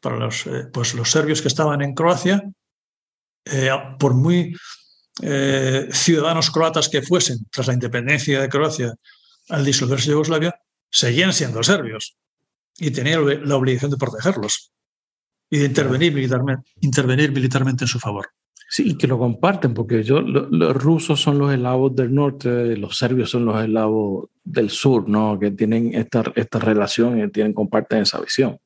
para 0.00 0.16
los, 0.16 0.46
eh, 0.46 0.66
pues 0.72 0.94
los 0.94 1.10
serbios 1.10 1.40
que 1.40 1.48
estaban 1.48 1.80
en 1.82 1.94
Croacia, 1.94 2.42
eh, 3.44 3.70
por 3.98 4.14
muy 4.14 4.56
ciudadanos 5.92 6.50
croatas 6.50 6.90
que 6.90 7.00
fuesen 7.00 7.46
tras 7.50 7.68
la 7.68 7.72
independencia 7.72 8.38
de 8.38 8.50
Croacia 8.50 8.92
al 9.48 9.64
disolverse 9.64 10.10
Yugoslavia, 10.10 10.60
seguían 10.90 11.32
siendo 11.32 11.62
serbios 11.62 12.18
y 12.76 12.90
tenían 12.90 13.48
la 13.48 13.56
obligación 13.56 13.90
de 13.90 13.96
protegerlos 13.96 14.72
y 15.50 15.58
de 15.58 15.66
intervenir 15.66 16.12
militarmente, 16.12 16.70
intervenir 16.80 17.32
militarmente 17.32 17.84
en 17.84 17.88
su 17.88 17.98
favor. 17.98 18.28
Sí, 18.68 18.96
que 18.98 19.06
lo 19.06 19.18
comparten, 19.18 19.74
porque 19.74 20.02
yo, 20.02 20.20
los 20.20 20.74
rusos 20.74 21.20
son 21.20 21.38
los 21.38 21.52
eslavos 21.52 21.94
del 21.94 22.12
norte, 22.12 22.76
los 22.76 22.98
serbios 22.98 23.30
son 23.30 23.44
los 23.44 23.62
eslavos 23.62 24.28
del 24.42 24.70
sur, 24.70 25.08
¿no? 25.08 25.38
que 25.38 25.52
tienen 25.52 25.94
esta, 25.94 26.24
esta 26.34 26.58
relación 26.58 27.20
y 27.22 27.30
tienen, 27.30 27.52
comparten 27.52 28.00
esa 28.02 28.20
visión. 28.20 28.58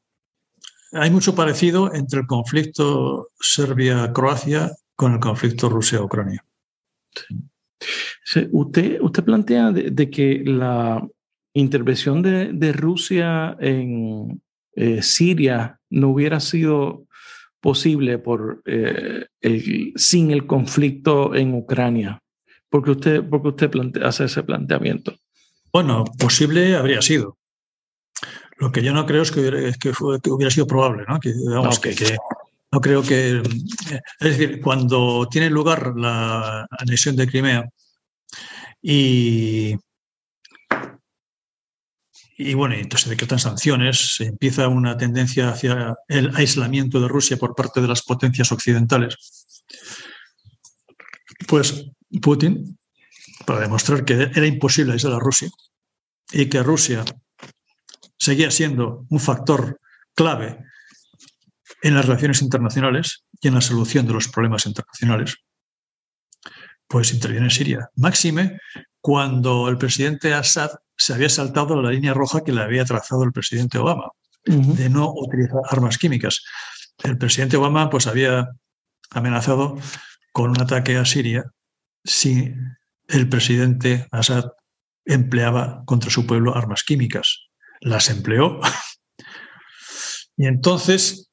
Hay 0.93 1.11
mucho 1.11 1.35
parecido 1.35 1.93
entre 1.95 2.21
el 2.21 2.27
conflicto 2.27 3.29
Serbia-Croacia 3.39 4.73
con 4.97 5.13
el 5.13 5.21
conflicto 5.21 5.69
Rusia-Ucrania. 5.69 6.45
Sí 7.15 7.51
usted, 8.53 9.01
usted 9.01 9.25
plantea 9.25 9.73
de, 9.73 10.11
que 10.11 10.43
la 10.45 11.07
intervención 11.55 12.23
de, 12.23 12.73
Rusia 12.73 13.57
en 13.61 14.43
eh, 14.75 15.03
Siria 15.03 15.81
no 15.91 16.09
hubiera 16.09 16.41
sido 16.41 17.07
posible 17.61 18.19
por, 18.19 18.63
eh, 18.67 19.27
el, 19.41 19.93
sin 19.97 20.31
el 20.31 20.47
conflicto 20.47 21.35
en 21.35 21.55
Ucrania. 21.55 22.21
porque 22.69 22.93
usted, 22.93 23.23
porque 23.29 23.49
usted 23.49 23.71
hace 24.03 24.25
ese 24.25 24.43
planteamiento? 24.43 25.17
Bueno, 25.73 26.05
posible 26.19 26.77
habría 26.77 27.03
sido. 27.03 27.37
Lo 28.59 28.71
que 28.71 28.83
yo 28.83 28.93
no 28.93 29.07
creo 29.07 29.23
es 29.23 29.31
que 29.31 29.41
hubiera, 29.41 29.73
que, 29.73 29.93
hubiera 30.31 30.51
sido 30.51 30.67
probable, 30.67 31.05
¿no? 31.09 31.19
Que, 31.19 31.33
no 32.73 32.81
creo 32.81 33.03
que. 33.03 33.43
Es 34.21 34.39
decir, 34.39 34.61
cuando 34.61 35.27
tiene 35.31 35.51
lugar 35.51 35.95
la 35.97 36.67
anexión 36.71 37.17
de 37.17 37.27
Crimea 37.27 37.69
y. 38.83 39.75
Y 42.43 42.55
bueno, 42.55 42.75
entonces 42.75 43.03
se 43.03 43.11
decretan 43.11 43.39
sanciones, 43.39 44.15
se 44.17 44.25
empieza 44.25 44.67
una 44.67 44.97
tendencia 44.97 45.51
hacia 45.51 45.95
el 46.09 46.35
aislamiento 46.35 46.99
de 46.99 47.07
Rusia 47.07 47.37
por 47.37 47.55
parte 47.55 47.83
de 47.83 47.89
las 47.89 48.01
potencias 48.01 48.51
occidentales. 48.51 49.15
Pues 51.47 51.85
Putin, 52.23 52.79
para 53.45 53.61
demostrar 53.61 54.07
que 54.07 54.15
era 54.15 54.47
imposible 54.47 54.95
aislar 54.95 55.13
a 55.13 55.19
Rusia 55.19 55.51
y 56.33 56.47
que 56.47 56.63
Rusia 56.63 57.05
seguía 58.17 58.51
siendo 58.51 59.05
un 59.11 59.21
factor 59.21 59.79
clave 60.15 60.65
en 61.83 61.95
las 61.95 62.07
relaciones 62.07 62.41
internacionales 62.41 63.25
y 63.39 63.49
en 63.49 63.55
la 63.55 63.61
solución 63.61 64.07
de 64.07 64.15
los 64.15 64.29
problemas 64.29 64.65
internacionales, 64.65 65.37
pues 66.89 67.13
interviene 67.13 67.49
en 67.49 67.51
Siria. 67.51 67.91
Máxime 67.97 68.59
cuando 69.03 69.69
el 69.69 69.77
presidente 69.77 70.33
Assad 70.33 70.71
se 71.01 71.15
había 71.15 71.31
saltado 71.31 71.81
la 71.81 71.91
línea 71.91 72.13
roja 72.13 72.45
que 72.45 72.53
le 72.53 72.61
había 72.61 72.85
trazado 72.85 73.25
el 73.25 73.33
presidente 73.33 73.79
Obama, 73.79 74.11
de 74.45 74.91
no 74.91 75.11
utilizar 75.15 75.63
armas 75.71 75.97
químicas. 75.97 76.45
El 77.03 77.17
presidente 77.17 77.57
Obama 77.57 77.89
pues 77.89 78.07
había 78.07 78.51
amenazado 79.11 79.79
con 80.33 80.51
un 80.51 80.61
ataque 80.61 80.99
a 80.99 81.07
Siria 81.07 81.45
si 82.05 82.53
el 83.09 83.29
presidente 83.31 84.07
Assad 84.11 84.45
empleaba 85.07 85.85
contra 85.87 86.11
su 86.11 86.27
pueblo 86.27 86.55
armas 86.55 86.85
químicas. 86.85 87.49
Las 87.81 88.11
empleó. 88.11 88.61
y 90.37 90.47
entonces 90.47 91.31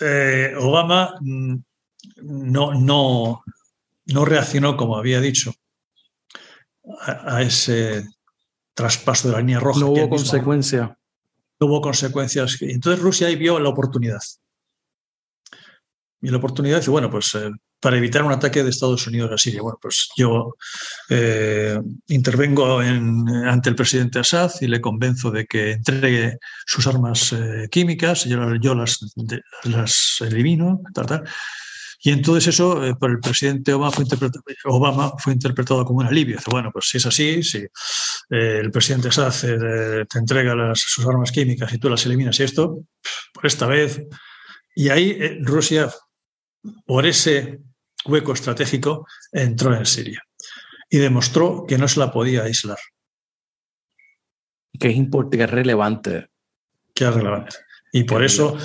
eh, 0.00 0.54
Obama 0.58 1.14
mm, 1.20 1.56
no, 2.22 2.72
no, 2.72 3.44
no, 4.06 4.24
reaccionó 4.24 4.78
como 4.78 4.96
había 4.96 5.20
dicho 5.20 5.52
a, 7.02 7.42
ese 7.42 8.08
traspaso 8.74 9.28
de 9.28 9.34
la 9.34 9.40
línea 9.40 9.60
roja. 9.60 9.80
No 9.80 9.88
hubo 9.88 10.08
consecuencia. 10.08 10.96
No 11.58 11.66
hubo 11.66 11.80
consecuencias. 11.80 12.56
Entonces 12.60 13.02
Rusia 13.02 13.28
ahí 13.28 13.36
vio 13.36 13.58
la 13.58 13.68
oportunidad. 13.68 14.20
Y 16.22 16.28
la 16.28 16.36
oportunidad 16.36 16.78
dice, 16.78 16.90
bueno, 16.90 17.10
pues 17.10 17.34
eh, 17.34 17.50
para 17.80 17.96
evitar 17.96 18.22
un 18.22 18.32
ataque 18.32 18.62
de 18.62 18.70
Estados 18.70 19.06
Unidos 19.06 19.30
a 19.32 19.38
Siria, 19.38 19.62
bueno, 19.62 19.78
pues 19.80 20.10
yo 20.16 20.54
eh, 21.08 21.80
intervengo 22.08 22.78
ante 22.78 23.70
el 23.70 23.74
presidente 23.74 24.18
Assad 24.18 24.50
y 24.60 24.66
le 24.66 24.82
convenzo 24.82 25.30
de 25.30 25.46
que 25.46 25.72
entregue 25.72 26.38
sus 26.66 26.86
armas 26.86 27.32
eh, 27.32 27.68
químicas, 27.70 28.24
yo, 28.26 28.54
yo 28.56 28.74
las, 28.74 28.98
las, 29.64 30.18
elimino, 30.20 30.82
tal, 30.92 31.06
tal. 31.06 31.24
Y 32.02 32.12
entonces 32.12 32.54
eso, 32.54 32.80
por 32.98 33.10
el 33.10 33.20
presidente 33.20 33.74
Obama 33.74 33.92
fue, 33.92 34.04
Obama 34.64 35.12
fue 35.18 35.34
interpretado 35.34 35.84
como 35.84 36.00
un 36.00 36.06
alivio. 36.06 36.36
Dice, 36.36 36.50
bueno, 36.50 36.70
pues 36.72 36.88
si 36.88 36.96
es 36.96 37.06
así, 37.06 37.42
si 37.42 37.66
el 38.30 38.70
presidente 38.70 39.08
Assad 39.08 39.32
te 40.08 40.18
entrega 40.18 40.54
las, 40.54 40.80
sus 40.80 41.06
armas 41.06 41.30
químicas 41.30 41.72
y 41.74 41.78
tú 41.78 41.90
las 41.90 42.06
eliminas 42.06 42.40
y 42.40 42.44
esto, 42.44 42.84
por 43.34 43.46
esta 43.46 43.66
vez. 43.66 44.02
Y 44.74 44.88
ahí 44.88 45.40
Rusia 45.42 45.90
por 46.86 47.06
ese 47.06 47.60
hueco 48.04 48.32
estratégico, 48.32 49.06
entró 49.32 49.74
en 49.74 49.86
Siria 49.86 50.22
y 50.88 50.98
demostró 50.98 51.64
que 51.66 51.78
no 51.78 51.88
se 51.88 52.00
la 52.00 52.12
podía 52.12 52.42
aislar. 52.42 52.78
Que 54.78 54.90
es, 54.90 55.50
relevante. 55.50 56.28
Que 56.94 57.04
es 57.04 57.14
relevante. 57.14 57.56
Y 57.92 58.04
por 58.04 58.24
eso, 58.24 58.56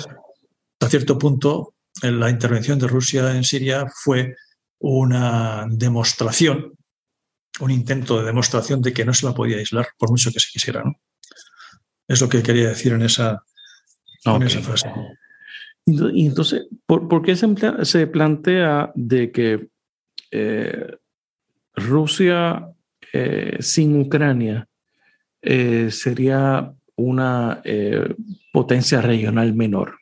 a 0.80 0.88
cierto 0.88 1.18
punto, 1.18 1.74
la 2.02 2.30
intervención 2.30 2.78
de 2.78 2.88
Rusia 2.88 3.34
en 3.34 3.44
Siria 3.44 3.86
fue 3.92 4.36
una 4.78 5.66
demostración, 5.70 6.72
un 7.60 7.70
intento 7.70 8.18
de 8.18 8.26
demostración 8.26 8.82
de 8.82 8.92
que 8.92 9.04
no 9.04 9.14
se 9.14 9.26
la 9.26 9.34
podía 9.34 9.56
aislar, 9.56 9.88
por 9.98 10.10
mucho 10.10 10.30
que 10.30 10.40
se 10.40 10.50
quisiera. 10.52 10.82
¿no? 10.84 10.94
Es 12.06 12.20
lo 12.20 12.28
que 12.28 12.42
quería 12.42 12.68
decir 12.68 12.92
en 12.92 13.02
esa, 13.02 13.42
en 14.24 14.42
esa 14.42 14.60
frase. 14.60 14.90
Y 15.86 16.26
entonces, 16.26 16.66
¿por, 16.84 17.22
qué 17.22 17.36
se, 17.36 18.06
plantea 18.08 18.90
de 18.96 19.30
que 19.30 19.68
eh, 20.32 20.96
Rusia 21.76 22.68
eh, 23.12 23.56
sin 23.60 24.00
Ucrania 24.00 24.68
eh, 25.40 25.90
sería 25.92 26.72
una 26.96 27.62
potencia 28.52 29.00
regional 29.00 29.54
menor? 29.54 29.96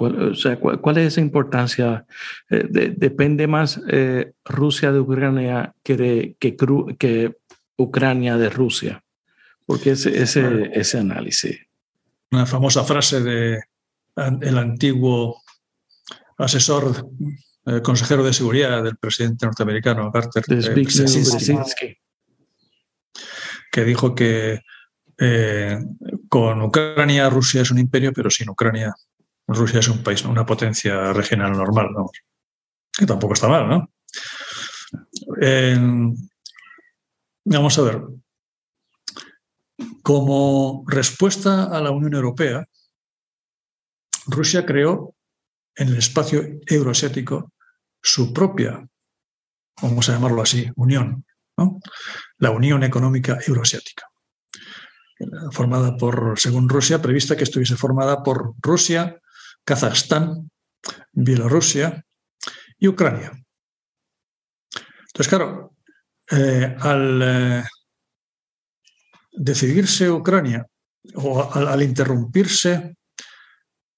¿Cuál, 0.00 0.30
o 0.30 0.34
sea, 0.34 0.58
¿cuál, 0.58 0.96
es 0.96 1.08
esa 1.08 1.20
importancia? 1.20 2.06
¿Depende 2.48 3.46
más 3.46 3.78
Rusia 4.46 4.92
de 4.92 4.98
Ucrania 4.98 5.74
que, 5.82 6.36
que, 6.40 6.56
que, 6.98 7.36
Ucrania 7.76 8.38
de 8.38 8.48
Rusia? 8.48 9.04
Porque 9.66 9.90
ese, 9.90 10.22
ese, 10.22 10.70
ese 10.72 10.98
análisis. 11.00 11.60
Una 12.30 12.46
famosa 12.46 12.82
frase 12.82 13.20
de 13.20 13.60
el 14.16 14.56
antiguo 14.56 15.42
asesor, 16.38 17.10
eh, 17.66 17.82
consejero 17.82 18.24
de 18.24 18.32
seguridad 18.32 18.82
del 18.82 18.96
presidente 18.96 19.44
norteamericano, 19.44 20.10
Carter, 20.10 20.42
eh, 20.48 21.96
que 23.70 23.84
dijo 23.84 24.14
que 24.14 24.60
eh, 25.18 25.78
con 26.30 26.62
Ucrania 26.62 27.28
Rusia 27.28 27.60
es 27.60 27.70
un 27.70 27.78
imperio, 27.78 28.14
pero 28.14 28.30
sin 28.30 28.48
Ucrania 28.48 28.94
Rusia 29.52 29.80
es 29.80 29.88
un 29.88 30.02
país, 30.02 30.24
una 30.24 30.46
potencia 30.46 31.12
regional 31.12 31.52
normal, 31.52 31.88
que 32.92 33.06
tampoco 33.06 33.34
está 33.34 33.48
mal, 33.48 33.68
¿no? 33.68 33.90
vamos 37.44 37.78
a 37.78 37.82
ver. 37.82 38.02
Como 40.02 40.84
respuesta 40.86 41.64
a 41.64 41.80
la 41.80 41.90
Unión 41.90 42.14
Europea, 42.14 42.66
Rusia 44.26 44.64
creó 44.64 45.14
en 45.74 45.88
el 45.88 45.96
espacio 45.96 46.42
euroasiático 46.66 47.52
su 48.02 48.32
propia, 48.32 48.86
vamos 49.82 50.08
a 50.08 50.12
llamarlo 50.12 50.42
así, 50.42 50.70
unión, 50.76 51.24
la 52.38 52.50
Unión 52.50 52.82
Económica 52.82 53.38
Euroasiática, 53.46 54.06
formada 55.52 55.96
por, 55.96 56.38
según 56.38 56.68
Rusia, 56.68 57.02
prevista 57.02 57.36
que 57.36 57.44
estuviese 57.44 57.76
formada 57.76 58.22
por 58.22 58.54
Rusia, 58.60 59.20
Kazajstán, 59.64 60.50
Bielorrusia 61.12 62.04
y 62.78 62.88
Ucrania. 62.88 63.32
Entonces, 65.06 65.28
claro, 65.28 65.74
eh, 66.30 66.76
al 66.78 67.22
eh, 67.22 67.64
decidirse 69.32 70.10
Ucrania 70.10 70.66
o 71.14 71.52
al 71.52 71.82
interrumpirse 71.82 72.96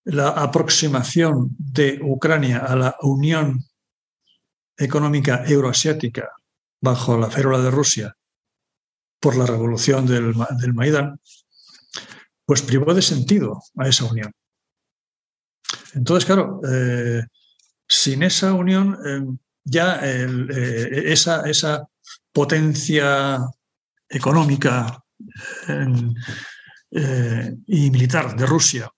la 0.05 0.29
aproximación 0.29 1.55
de 1.59 2.01
Ucrania 2.03 2.59
a 2.59 2.77
la 2.77 2.97
Unión 3.03 3.61
Económica 4.77 5.45
Euroasiática 5.47 6.31
bajo 6.81 7.17
la 7.17 7.31
férula 7.31 7.59
de 7.59 7.71
Rusia 7.71 8.17
por 9.21 9.37
la 9.37 9.47
revolución 9.47 10.07
del, 10.07 10.35
del 10.61 10.75
Maidán, 10.75 11.21
pues 12.45 12.63
privó 12.63 12.93
de 12.93 13.03
sentido 13.03 13.63
a 13.77 13.87
esa 13.87 14.05
unión. 14.05 14.33
Entonces, 15.95 16.25
claro, 16.25 16.61
eh, 16.69 17.23
sin 17.89 18.23
esa 18.23 18.53
unión, 18.55 18.99
eh, 19.05 19.37
ya 19.65 20.01
eh, 20.03 21.13
esa, 21.13 21.43
esa, 21.49 21.87
potencia 22.35 23.41
económica 24.09 25.05
y 26.91 27.91
militar 27.91 28.35
de 28.35 28.47
Rusia 28.47 28.91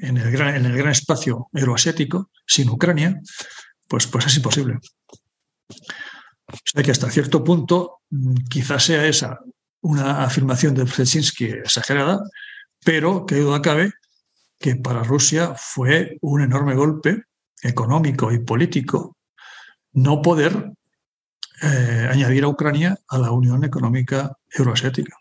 en 0.00 0.16
el 0.16 0.30
gran, 0.30 0.54
en 0.54 0.66
el 0.66 0.76
gran 0.76 0.92
espacio 0.92 1.48
euroasiático, 1.52 2.30
sin 2.46 2.70
Ucrania, 2.70 3.20
pues, 3.88 4.06
pues 4.06 4.26
es 4.26 4.36
imposible. 4.36 4.78
O 5.66 6.58
sea 6.64 6.82
que 6.84 6.92
hasta 6.92 7.10
cierto 7.10 7.42
punto 7.42 8.02
quizás 8.48 8.84
sea 8.84 9.04
esa 9.04 9.40
una 9.80 10.24
afirmación 10.24 10.74
de 10.74 10.84
Brzezinski 10.84 11.46
exagerada, 11.46 12.20
pero 12.84 13.26
que 13.26 13.36
duda 13.36 13.62
cabe 13.62 13.92
que 14.58 14.76
para 14.76 15.02
Rusia 15.02 15.54
fue 15.56 16.18
un 16.22 16.42
enorme 16.42 16.74
golpe 16.74 17.24
económico 17.62 18.32
y 18.32 18.38
político 18.38 19.16
no 19.92 20.22
poder 20.22 20.72
eh, 21.62 22.08
añadir 22.10 22.44
a 22.44 22.48
Ucrania 22.48 22.98
a 23.08 23.18
la 23.18 23.30
Unión 23.30 23.64
Económica 23.64 24.36
Euroasiática 24.50 25.16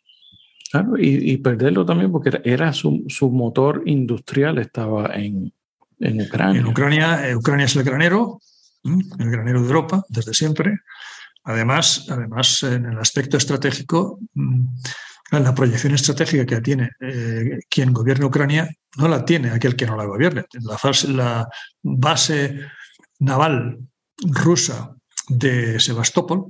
y, 0.97 1.37
perderlo 1.37 1.85
también 1.85 2.11
porque 2.11 2.41
era, 2.43 2.73
su, 2.73 3.05
su, 3.07 3.29
motor 3.29 3.83
industrial 3.85 4.57
estaba 4.57 5.15
en, 5.15 5.53
en 5.99 6.21
Ucrania. 6.21 6.59
En 6.59 6.67
Ucrania, 6.67 7.29
eh, 7.29 7.35
Ucrania 7.35 7.65
es 7.65 7.75
el 7.75 7.83
granero, 7.83 8.41
el 8.83 9.31
granero 9.31 9.61
de 9.61 9.67
Europa 9.67 10.03
desde 10.09 10.33
siempre. 10.33 10.79
Además, 11.43 12.07
además 12.09 12.63
en 12.63 12.85
el 12.85 12.99
aspecto 12.99 13.37
estratégico, 13.37 14.19
la 15.31 15.55
proyección 15.55 15.93
estratégica 15.93 16.45
que 16.45 16.61
tiene 16.61 16.91
eh, 17.01 17.59
quien 17.69 17.93
gobierna 17.93 18.27
Ucrania 18.27 18.69
no 18.97 19.07
la 19.07 19.25
tiene 19.25 19.51
aquel 19.51 19.75
que 19.75 19.85
no 19.85 19.97
la 19.97 20.05
gobierne. 20.05 20.45
La, 20.61 20.77
la 21.13 21.49
base 21.81 22.59
naval 23.19 23.79
rusa 24.17 24.95
de 25.27 25.79
Sebastopol, 25.79 26.45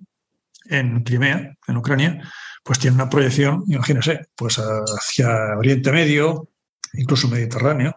en 0.65 1.03
Crimea, 1.03 1.55
en 1.67 1.77
Ucrania, 1.77 2.21
pues 2.63 2.79
tiene 2.79 2.95
una 2.95 3.09
proyección, 3.09 3.63
imagínese, 3.67 4.27
pues 4.35 4.57
hacia 4.57 5.57
Oriente 5.57 5.91
Medio, 5.91 6.49
incluso 6.93 7.27
Mediterráneo, 7.27 7.95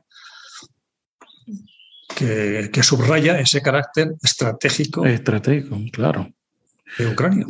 que, 2.15 2.83
subraya 2.83 3.39
ese 3.39 3.63
carácter 3.63 4.15
estratégico. 4.23 5.07
Estratégico, 5.07 5.79
claro. 5.93 6.29
De 6.99 7.07
Ucrania. 7.07 7.47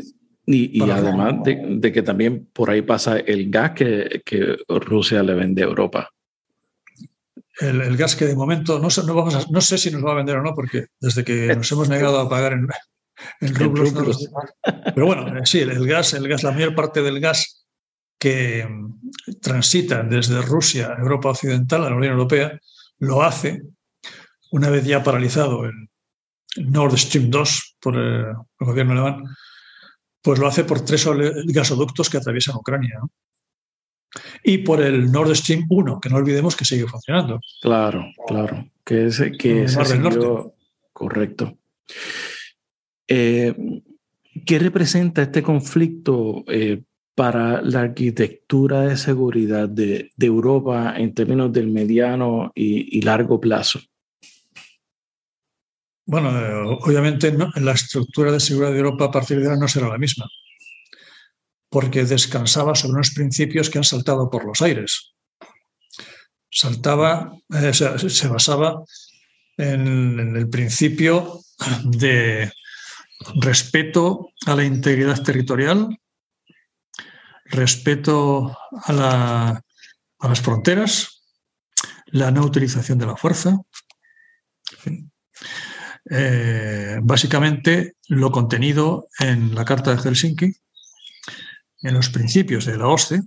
Y, 0.51 0.81
además 0.91 1.35
de, 1.45 1.93
que 1.93 2.03
también 2.03 2.49
por 2.55 2.71
ahí 2.71 2.81
pasa 2.81 3.19
el 3.19 3.51
gas 3.51 3.73
que, 3.73 4.57
Rusia 4.69 5.23
le 5.23 5.35
vende 5.35 5.63
a 5.63 5.67
Europa. 5.67 6.11
El, 7.61 7.97
gas 7.97 8.17
que 8.17 8.25
de 8.25 8.35
momento 8.35 8.79
no, 8.79 8.89
no, 9.05 9.15
vamos 9.15 9.51
no 9.51 9.61
sé 9.61 9.77
si 9.77 9.91
nos 9.91 10.05
va 10.05 10.13
a 10.13 10.17
vender 10.17 10.37
o 10.37 10.43
no, 10.43 10.55
porque 10.55 10.87
desde 11.01 11.23
que 11.23 11.49
nos 11.57 11.71
hemos 11.73 11.89
negado 11.89 12.19
a 12.19 12.29
pagar 12.29 12.55
en, 12.55 12.67
pero 14.95 15.07
bueno, 15.07 15.45
sí, 15.45 15.61
el 15.61 15.87
gas, 15.87 16.15
el 16.15 16.29
gas, 16.29 16.43
la 16.45 16.53
mayor 16.53 16.75
parte 16.75 17.03
del 17.03 17.21
gas 17.21 17.67
que 18.19 18.67
mm, 18.67 19.41
transita 19.41 20.03
desde 20.03 20.43
Rusia 20.43 20.95
a 20.97 21.01
Europa 21.01 21.31
Occidental, 21.31 21.85
a 21.85 21.91
la 21.91 21.97
Unión 21.97 22.13
Europea, 22.13 22.59
lo 22.99 23.23
hace, 23.23 23.63
una 24.51 24.71
vez 24.71 24.85
ya 24.85 25.03
paralizado 25.03 25.65
el 25.65 25.89
Nord 26.57 26.97
Stream 26.97 27.31
2 27.31 27.77
por 27.81 27.97
el, 27.97 28.35
gobierno 28.59 28.93
alemán, 28.93 29.25
pues 30.29 30.41
lo 30.41 30.47
hace 30.47 30.65
por 30.65 30.83
tres 30.85 31.09
gasoductos 31.47 32.11
que 32.11 32.19
atraviesan 32.19 32.57
Ucrania. 32.57 33.01
Y 34.45 34.59
por 34.59 34.83
el 34.83 35.11
Nord 35.11 35.35
Stream 35.35 35.65
1, 35.71 36.01
que 36.01 36.11
no 36.11 36.17
olvidemos 36.17 36.55
que 36.55 36.67
sigue 36.67 36.87
funcionando. 36.87 37.41
Claro, 37.63 38.05
claro. 38.27 38.69
Que 38.85 39.07
ese, 39.07 39.33
que 39.33 39.63
ese 39.63 39.79
correcto. 40.93 41.57
Eh, 43.09 43.55
¿Qué 44.45 44.59
representa 44.59 45.23
este 45.23 45.43
conflicto 45.43 46.45
eh, 46.47 46.83
para 47.15 47.63
la 47.63 47.81
arquitectura 47.81 48.83
de 48.83 48.99
seguridad 48.99 49.67
de, 49.67 50.11
Europa 50.19 50.93
en 50.95 51.15
términos 51.15 51.51
del 51.55 51.69
mediano 51.69 52.53
y, 52.55 53.01
largo 53.01 53.41
plazo? 53.41 53.81
Bueno, 56.09 56.31
eh, 56.41 56.79
obviamente 56.81 57.31
la 57.57 57.73
estructura 57.73 58.33
de 58.33 58.41
seguridad 58.41 58.73
de 58.73 58.79
Europa 58.79 59.05
a 59.05 59.11
partir 59.11 59.39
de 59.39 59.45
ahora 59.45 59.59
no 59.59 59.69
será 59.69 59.89
la 59.89 59.99
misma, 59.99 60.27
porque 61.69 62.07
descansaba 62.07 62.75
sobre 62.75 62.95
unos 62.95 63.11
principios 63.11 63.69
que 63.69 63.77
han 63.77 63.85
saltado 63.85 64.31
por 64.31 64.47
los 64.47 64.63
aires. 64.63 65.13
Saltaba, 66.51 67.31
se, 67.73 68.27
basaba 68.27 68.83
en 69.59 70.35
el 70.35 70.49
principio 70.49 71.41
de 71.85 72.51
respeto 73.43 74.31
a 74.47 74.55
la 74.55 74.65
integridad 74.65 75.23
territorial, 75.23 75.95
respeto 77.45 78.57
a, 78.87 79.61
las 80.21 80.41
fronteras, 80.41 81.23
la 82.07 82.31
no 82.31 82.47
utilización 82.47 82.97
de 82.97 83.07
la 83.07 83.17
fuerza. 83.17 83.59
Eh, 86.11 86.99
básicamente 87.03 87.97
lo 88.09 88.31
contenido 88.31 89.09
en 89.19 89.55
la 89.55 89.65
Carta 89.65 89.95
de 89.95 90.01
Helsinki, 90.01 90.53
en 91.83 91.95
los 91.95 92.09
principios 92.09 92.65
de 92.65 92.79
la 92.79 92.89
OSCE 92.89 93.21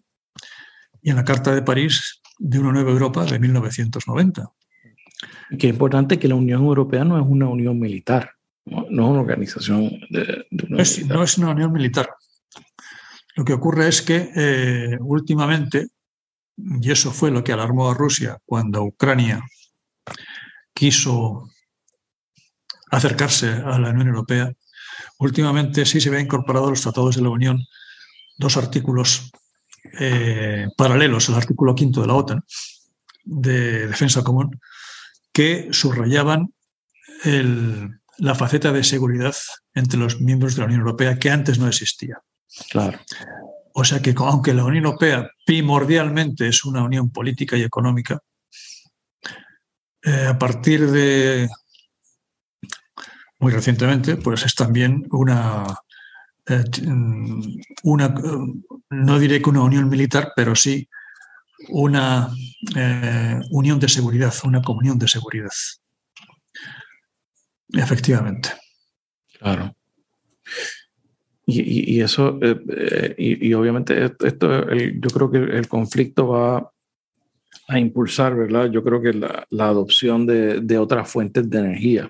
y 1.02 1.12
en 1.12 1.16
la 1.16 1.24
Carta 1.24 1.54
de 1.54 1.62
París 1.62 2.22
de 2.40 2.60
una 2.60 2.72
nueva 2.72 2.92
Europa 2.92 3.26
de 3.26 3.40
1990. 3.40 4.50
Qué 5.60 5.68
importante 5.68 6.18
que 6.18 6.28
la 6.28 6.36
Unión 6.36 6.64
Europea 6.64 7.04
no 7.04 7.20
es 7.20 7.26
una 7.28 7.48
unión 7.48 7.80
militar. 7.80 8.32
No, 8.66 8.84
es 8.84 8.90
una 8.90 9.22
organización 9.22 9.92
de, 10.10 10.46
no, 10.52 10.80
es, 10.80 11.38
una 11.38 11.50
unión 11.50 11.72
militar. 11.72 12.10
Lo 13.36 13.44
que 13.44 13.54
ocurre 13.54 13.88
es 13.88 14.02
que 14.02 14.32
eh, 14.36 14.98
últimamente, 15.00 15.88
y 16.58 16.92
eso 16.92 17.12
fue 17.12 17.32
lo 17.32 17.44
que 17.44 17.54
alarmó 17.54 17.90
a 17.90 17.94
Rusia 17.94 18.38
cuando 18.46 18.84
Ucrania 18.84 19.42
quiso 20.74 21.51
acercarse 22.92 23.50
a 23.50 23.80
la 23.80 23.90
Unión 23.90 24.10
Europea, 24.10 24.52
últimamente 25.18 25.86
sí 25.86 26.00
se 26.00 26.10
había 26.10 26.22
incorporado 26.22 26.68
a 26.68 26.70
los 26.70 26.82
tratados 26.82 27.16
de 27.16 27.22
la 27.22 27.30
Unión 27.30 27.66
dos 28.38 28.58
artículos 28.58 29.32
eh, 30.00 30.68
paralelos 30.78 31.30
al 31.30 31.36
artículo 31.36 31.74
quinto 31.74 32.02
de 32.02 32.08
la 32.08 32.14
OTAN 32.14 32.44
de 33.24 33.88
defensa 33.88 34.24
común 34.24 34.60
que 35.32 35.70
subrayaban 35.72 36.54
el, 37.24 37.90
la 38.18 38.36
faceta 38.36 38.72
de 38.72 38.84
seguridad 38.84 39.36
entre 39.74 40.00
los 40.00 40.20
miembros 40.20 40.56
de 40.56 40.62
la 40.62 40.66
Unión 40.66 40.82
Europea 40.82 41.18
que 41.18 41.30
antes 41.30 41.60
no 41.60 41.68
existía. 41.68 42.20
Claro. 42.70 43.00
O 43.74 43.84
sea 43.86 44.02
que 44.02 44.14
aunque 44.18 44.54
la 44.54 44.66
Unión 44.66 44.86
Europea 44.86 45.30
primordialmente 45.46 46.48
es 46.48 46.66
una 46.66 46.84
unión 46.84 47.10
política 47.10 47.56
y 47.56 47.64
económica, 47.64 48.20
eh, 50.04 50.28
a 50.28 50.38
partir 50.38 50.90
de 50.92 51.48
muy 53.42 53.52
recientemente, 53.52 54.16
pues 54.16 54.46
es 54.46 54.56
también 54.56 55.08
una, 55.12 55.66
eh, 56.48 56.64
una 57.84 58.16
no 58.90 59.20
diré 59.20 59.42
que 59.42 59.50
una 59.50 59.64
unión 59.64 59.90
militar, 59.90 60.32
pero 60.36 60.56
sí 60.56 60.88
una 61.70 62.30
eh, 62.76 63.40
unión 63.52 63.80
de 63.80 63.88
seguridad, 63.88 64.34
una 64.44 64.62
comunión 64.62 64.98
de 64.98 65.08
seguridad. 65.08 65.50
Efectivamente. 67.74 68.50
Claro. 69.40 69.76
Y, 71.54 72.00
eso, 72.00 72.40
eh, 72.42 72.62
eh, 72.70 73.16
y, 73.18 73.54
obviamente 73.54 74.14
esto, 74.24 74.74
yo 74.74 75.10
creo 75.10 75.32
que 75.32 75.38
el 75.38 75.68
conflicto 75.68 76.28
va 76.30 76.72
a 77.68 77.80
impulsar, 77.80 78.36
¿verdad? 78.36 78.70
Yo 78.72 78.84
creo 78.84 79.02
que 79.02 79.12
la, 79.12 79.46
adopción 79.68 80.26
de, 80.26 80.78
otras 80.78 81.10
fuentes 81.10 81.50
de 81.50 81.60
energía, 81.60 82.10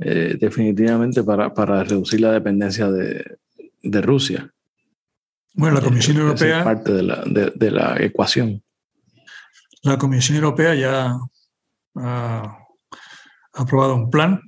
eh, 0.00 0.36
definitivamente 0.38 1.22
para, 1.22 1.52
para, 1.52 1.82
reducir 1.84 2.20
la 2.20 2.32
dependencia 2.32 2.90
de, 2.90 3.38
Rusia. 4.02 4.52
Bueno, 5.54 5.76
la 5.76 5.80
Comisión 5.80 6.18
Europea... 6.18 6.58
Es 6.58 6.64
parte 6.64 6.92
de 6.92 7.02
la, 7.02 7.22
de 7.24 7.70
la 7.70 7.96
ecuación. 8.00 8.62
La 9.82 9.96
Comisión 9.96 10.36
Europea 10.36 10.74
ya 10.74 11.16
ha 11.94 12.58
aprobado 13.54 13.94
un 13.94 14.10
plan 14.10 14.40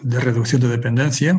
de 0.00 0.20
reducción 0.20 0.60
de 0.60 0.68
dependencia 0.68 1.38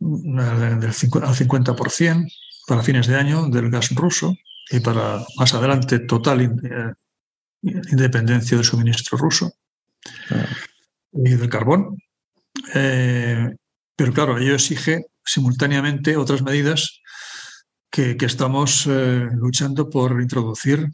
del 0.00 0.84
al 0.84 1.34
50% 1.34 2.32
para 2.66 2.82
fines 2.82 3.06
de 3.06 3.16
año 3.16 3.48
del 3.48 3.70
gas 3.70 3.94
ruso 3.94 4.34
y 4.70 4.80
para 4.80 5.24
más 5.36 5.54
adelante 5.54 6.00
total 6.00 6.40
eh, 6.42 6.50
independencia 7.62 8.56
del 8.56 8.66
suministro 8.66 9.16
ruso 9.16 9.52
y 11.24 11.34
del 11.34 11.48
carbón. 11.48 11.96
Eh, 12.74 13.48
pero 13.96 14.12
claro, 14.12 14.38
ello 14.38 14.54
exige 14.54 15.06
simultáneamente 15.24 16.16
otras 16.16 16.42
medidas 16.42 17.00
que, 17.90 18.16
estamos 18.20 18.86
eh, 18.86 19.28
luchando 19.34 19.90
por 19.90 20.20
introducir 20.20 20.86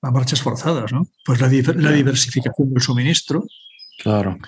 a 0.00 0.10
marchas 0.10 0.42
forzadas, 0.42 0.92
¿no? 0.92 1.06
Pues 1.24 1.40
la, 1.40 1.48
la 1.48 1.92
diversificación 1.92 2.72
del 2.72 2.82
suministro. 2.82 3.44
Claro. 4.02 4.38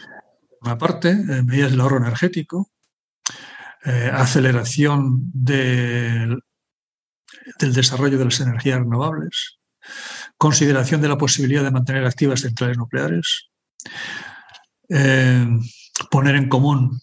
Una 0.62 0.78
parte, 0.78 1.11
eh, 1.11 1.43
medidas 1.43 1.70
del 1.70 1.81
ahorro 1.81 1.99
energético, 1.99 2.70
aceleración 4.12 5.31
del 5.33 6.43
desarrollo 7.61 8.19
de 8.19 8.24
las 8.24 8.41
energías 8.41 8.81
renovables, 8.81 9.61
consideración 10.37 11.01
de 11.01 11.09
la 11.09 11.16
posibilidad 11.16 11.62
de 11.62 11.70
mantener 11.70 12.05
activas 12.05 12.41
centrales 12.41 12.78
nucleares, 12.78 13.49
eh, 14.88 15.46
poner 16.10 16.36
en 16.36 16.48
común 16.48 17.00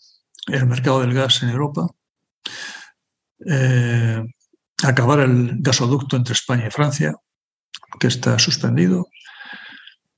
el 0.48 0.66
mercado 0.66 1.02
del 1.02 1.14
gas 1.14 1.44
en 1.44 1.50
Europa, 1.50 1.88
acabar 4.84 5.20
el 5.20 5.58
gasoducto 5.60 6.18
entre 6.18 6.34
España 6.34 6.68
y 6.68 6.72
Francia, 6.72 7.16
que 8.00 8.08
está 8.08 8.38
suspendido. 8.40 9.08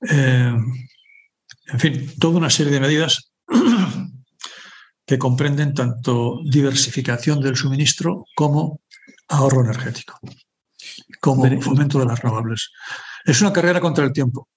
en 0.00 0.64
fin, 1.78 2.10
toda 2.18 2.38
una 2.38 2.50
serie 2.50 2.72
de 2.72 2.80
medidas 2.80 3.32
que 5.06 5.18
comprenden 5.18 5.72
tanto 5.72 6.40
diversificación 6.44 7.40
del 7.40 7.56
suministro 7.56 8.26
como 8.34 8.80
ahorro 9.28 9.64
energético, 9.64 10.18
como 11.20 11.60
fomento 11.60 12.00
de 12.00 12.06
las 12.06 12.20
renovables. 12.20 12.70
Es 13.24 13.40
una 13.40 13.52
carrera 13.52 13.80
contra 13.80 14.04
el 14.04 14.12
tiempo. 14.12 14.48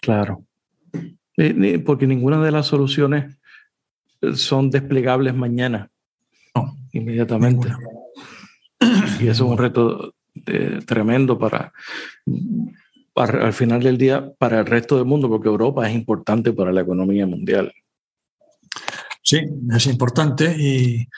Claro. 0.00 0.47
Porque 1.84 2.06
ninguna 2.06 2.42
de 2.42 2.50
las 2.50 2.66
soluciones 2.66 3.36
son 4.34 4.70
desplegables 4.70 5.34
mañana. 5.34 5.90
No. 6.54 6.76
Inmediatamente. 6.92 7.68
Y 9.20 9.28
eso 9.28 9.44
es 9.44 9.50
un 9.50 9.58
reto 9.58 10.14
eh, 10.46 10.80
tremendo 10.86 11.38
para 11.38 11.72
al 13.14 13.52
final 13.52 13.82
del 13.82 13.98
día 13.98 14.32
para 14.38 14.60
el 14.60 14.66
resto 14.66 14.96
del 14.96 15.04
mundo, 15.04 15.28
porque 15.28 15.48
Europa 15.48 15.88
es 15.88 15.94
importante 15.94 16.52
para 16.52 16.72
la 16.72 16.82
economía 16.82 17.26
mundial. 17.26 17.72
Sí, 19.22 19.40
es 19.74 19.86
importante 19.86 20.56
y 20.56 21.08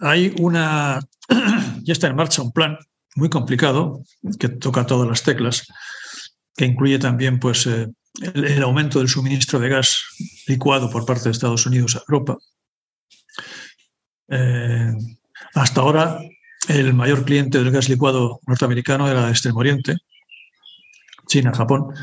hay 0.00 0.34
una, 0.40 1.00
ya 1.82 1.92
está 1.92 2.08
en 2.08 2.16
marcha 2.16 2.42
un 2.42 2.52
plan 2.52 2.76
muy 3.14 3.28
complicado 3.28 4.02
que 4.38 4.48
toca 4.48 4.86
todas 4.86 5.08
las 5.08 5.22
teclas, 5.22 5.66
que 6.56 6.66
incluye 6.66 6.98
también 6.98 7.38
pues, 7.38 7.66
eh, 7.66 7.88
el, 8.20 8.62
aumento 8.62 8.98
del 8.98 9.08
suministro 9.08 9.58
de 9.58 9.68
gas 9.68 10.02
licuado 10.46 10.90
por 10.90 11.06
parte 11.06 11.24
de 11.24 11.30
Estados 11.30 11.66
Unidos 11.66 11.96
a 11.96 12.00
Europa. 12.00 12.38
Eh, 14.28 14.92
hasta 15.54 15.80
ahora, 15.80 16.20
el 16.68 16.94
mayor 16.94 17.24
cliente 17.24 17.58
del 17.58 17.70
gas 17.70 17.88
licuado 17.88 18.40
norteamericano 18.46 19.08
era 19.08 19.28
Extremo 19.28 19.60
Oriente, 19.60 19.96
China, 21.26 21.52
Japón. 21.54 21.94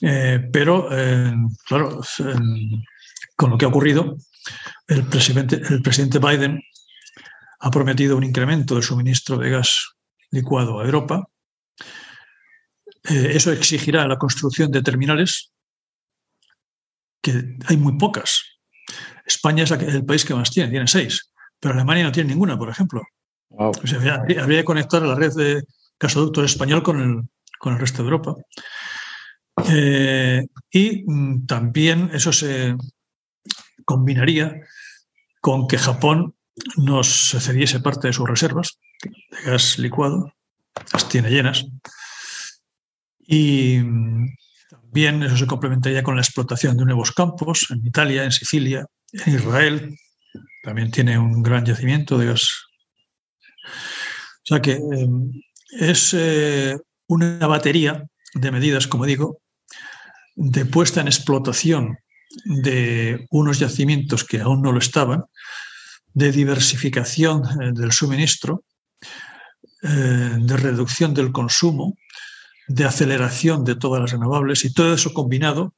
Eh, 0.00 0.48
pero, 0.52 0.88
claro, 1.66 2.00
con 3.36 3.50
lo 3.50 3.58
que 3.58 3.64
ha 3.64 3.68
ocurrido, 3.68 4.16
el 4.88 5.06
presidente, 5.06 5.60
el 5.70 5.82
presidente 5.82 6.18
Biden 6.18 6.60
ha 7.60 7.70
prometido 7.70 8.16
un 8.16 8.24
incremento 8.24 8.74
del 8.74 8.82
suministro 8.82 9.38
de 9.38 9.50
gas 9.50 9.94
licuado 10.30 10.80
a 10.80 10.84
Europa. 10.84 11.28
Eh, 13.08 13.32
eso 13.34 13.52
exigirá 13.52 14.06
la 14.06 14.18
construcción 14.18 14.70
de 14.70 14.82
terminales, 14.82 15.52
que 17.20 17.56
hay 17.66 17.76
muy 17.76 17.96
pocas. 17.96 18.42
España 19.26 19.64
es 19.64 19.70
el 19.70 20.04
país 20.04 20.24
que 20.24 20.34
más 20.34 20.50
tiene, 20.50 20.70
tiene 20.70 20.86
seis, 20.86 21.32
pero 21.58 21.74
Alemania 21.74 22.04
no 22.04 22.12
tiene 22.12 22.30
ninguna, 22.30 22.58
por 22.58 22.68
ejemplo. 22.68 23.02
habría, 23.58 24.46
que 24.46 24.64
conectar 24.64 25.02
la 25.02 25.14
red 25.14 25.32
de 25.32 25.62
gasoductos 25.98 26.50
español 26.50 26.82
con 26.82 27.00
el, 27.00 27.28
con 27.58 27.74
el 27.74 27.78
resto 27.78 28.02
de 28.02 28.08
Europa. 28.08 28.36
Eh, 29.68 30.46
y 30.70 31.04
mm, 31.06 31.46
también 31.46 32.10
eso 32.12 32.32
se 32.32 32.74
combinaría 33.84 34.60
con 35.40 35.66
que 35.68 35.78
Japón 35.78 36.34
nos 36.76 37.08
cediese 37.40 37.80
parte 37.80 38.08
de 38.08 38.12
sus 38.12 38.28
reservas 38.28 38.78
de 39.02 39.50
gas 39.50 39.78
licuado, 39.78 40.32
las 40.92 41.08
tiene 41.08 41.30
llenas, 41.30 41.66
y 43.26 43.78
también 44.70 45.22
eso 45.22 45.36
se 45.36 45.46
complementaría 45.46 46.02
con 46.02 46.16
la 46.16 46.22
explotación 46.22 46.76
de 46.76 46.84
nuevos 46.84 47.12
campos 47.12 47.66
en 47.70 47.86
Italia, 47.86 48.24
en 48.24 48.32
Sicilia, 48.32 48.86
en 49.12 49.34
Israel, 49.34 49.96
también 50.62 50.90
tiene 50.90 51.18
un 51.18 51.42
gran 51.42 51.64
yacimiento 51.64 52.18
de 52.18 52.26
gas. 52.26 52.48
O 53.64 54.44
sea 54.44 54.60
que 54.60 54.72
eh, 54.72 55.08
es 55.80 56.14
eh, 56.14 56.76
una 57.06 57.46
batería 57.46 58.04
de 58.34 58.50
medidas, 58.50 58.86
como 58.86 59.06
digo, 59.06 59.38
de 60.34 60.64
puesta 60.64 61.00
en 61.00 61.08
explotación 61.08 61.98
de 62.44 63.26
unos 63.30 63.58
yacimientos 63.58 64.24
que 64.24 64.40
aún 64.40 64.62
no 64.62 64.72
lo 64.72 64.78
estaban, 64.78 65.24
de 66.14 66.32
diversificación 66.32 67.42
eh, 67.60 67.72
del 67.72 67.92
suministro, 67.92 68.64
eh, 69.82 70.36
de 70.38 70.56
reducción 70.56 71.14
del 71.14 71.32
consumo, 71.32 71.96
de 72.74 72.84
aceleración 72.84 73.64
de 73.64 73.76
todas 73.76 74.00
las 74.00 74.12
renovables 74.12 74.64
y 74.64 74.72
todo 74.72 74.94
eso 74.94 75.12
combinado, 75.12 75.74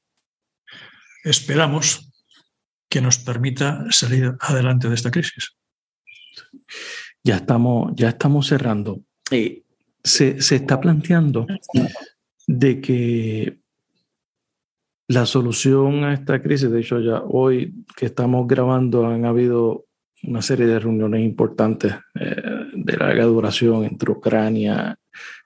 esperamos 1.24 2.10
que 2.88 3.00
nos 3.00 3.18
permita 3.18 3.84
salir 3.90 4.34
adelante 4.40 4.88
de 4.88 4.94
esta 4.94 5.10
crisis. 5.10 5.56
Ya 7.22 7.36
estamos, 7.36 7.92
ya 7.96 8.10
estamos 8.10 8.46
cerrando. 8.46 9.00
Eh, 9.30 9.62
se, 10.02 10.40
se 10.40 10.56
está 10.56 10.80
planteando 10.80 11.46
de 12.46 12.80
que 12.80 13.58
la 15.08 15.26
solución 15.26 16.04
a 16.04 16.14
esta 16.14 16.42
crisis, 16.42 16.70
de 16.70 16.80
hecho 16.80 17.00
ya 17.00 17.22
hoy 17.22 17.84
que 17.96 18.06
estamos 18.06 18.46
grabando 18.46 19.06
han 19.06 19.24
habido 19.24 19.86
una 20.22 20.42
serie 20.42 20.66
de 20.66 20.78
reuniones 20.78 21.22
importantes 21.22 21.94
eh, 22.18 22.42
de 22.72 22.96
larga 22.96 23.24
duración 23.24 23.84
entre 23.84 24.12
Ucrania, 24.12 24.98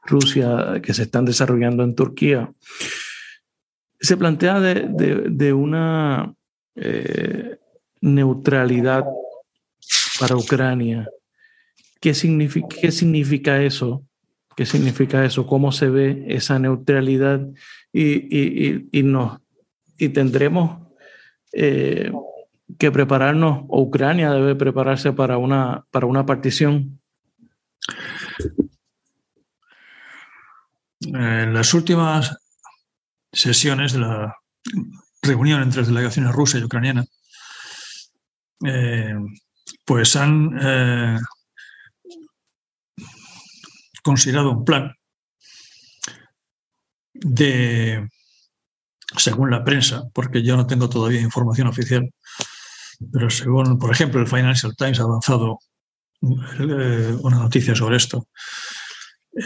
Rusia, 0.08 0.80
que 0.82 0.94
se 0.94 1.02
están 1.02 1.24
desarrollando 1.24 1.84
en 1.84 1.94
Turquía. 1.94 2.52
Se 4.00 4.16
plantea 4.16 4.60
de, 4.60 5.52
una 5.52 6.34
eh, 6.74 7.58
neutralidad 8.00 9.04
para 10.18 10.36
Ucrania. 10.36 11.08
¿Qué 12.00 12.14
significa, 12.14 12.68
¿Qué 12.80 12.90
significa 12.92 13.62
eso? 13.62 14.04
¿Qué 14.56 14.66
significa 14.66 15.24
eso? 15.24 15.46
¿Cómo 15.46 15.72
se 15.72 15.88
ve 15.88 16.24
esa 16.28 16.58
neutralidad? 16.58 17.46
Y, 17.92 18.02
y, 18.02 18.88
y, 18.92 19.04
y 19.98 20.08
tendremos 20.08 20.80
eh, 21.52 22.12
que 22.78 22.90
prepararnos, 22.90 23.64
Ucrania 23.68 24.30
debe 24.30 24.54
prepararse 24.54 25.12
para 25.12 25.38
una, 25.38 25.86
para 25.90 26.06
una 26.06 26.26
partición? 26.26 26.97
En 31.14 31.54
las 31.54 31.72
últimas 31.74 32.36
sesiones 33.32 33.92
de 33.92 34.00
la 34.00 34.36
reunión 35.22 35.62
entre 35.62 35.80
las 35.80 35.88
delegaciones 35.88 36.32
rusa 36.32 36.58
y 36.58 36.64
ucraniana, 36.64 37.04
eh, 38.64 39.14
pues 39.84 40.16
han 40.16 40.58
eh, 40.60 41.18
considerado 44.02 44.50
un 44.52 44.64
plan 44.64 44.94
de, 47.14 48.08
según 49.16 49.50
la 49.50 49.64
prensa, 49.64 50.04
porque 50.12 50.42
yo 50.42 50.56
no 50.56 50.66
tengo 50.66 50.88
todavía 50.88 51.20
información 51.20 51.68
oficial, 51.68 52.10
pero 53.12 53.30
según, 53.30 53.78
por 53.78 53.92
ejemplo, 53.92 54.20
el 54.20 54.26
Financial 54.26 54.74
Times 54.76 55.00
ha 55.00 55.04
avanzado 55.04 55.58
eh, 56.22 57.16
una 57.20 57.38
noticia 57.38 57.74
sobre 57.74 57.96
esto. 57.96 58.26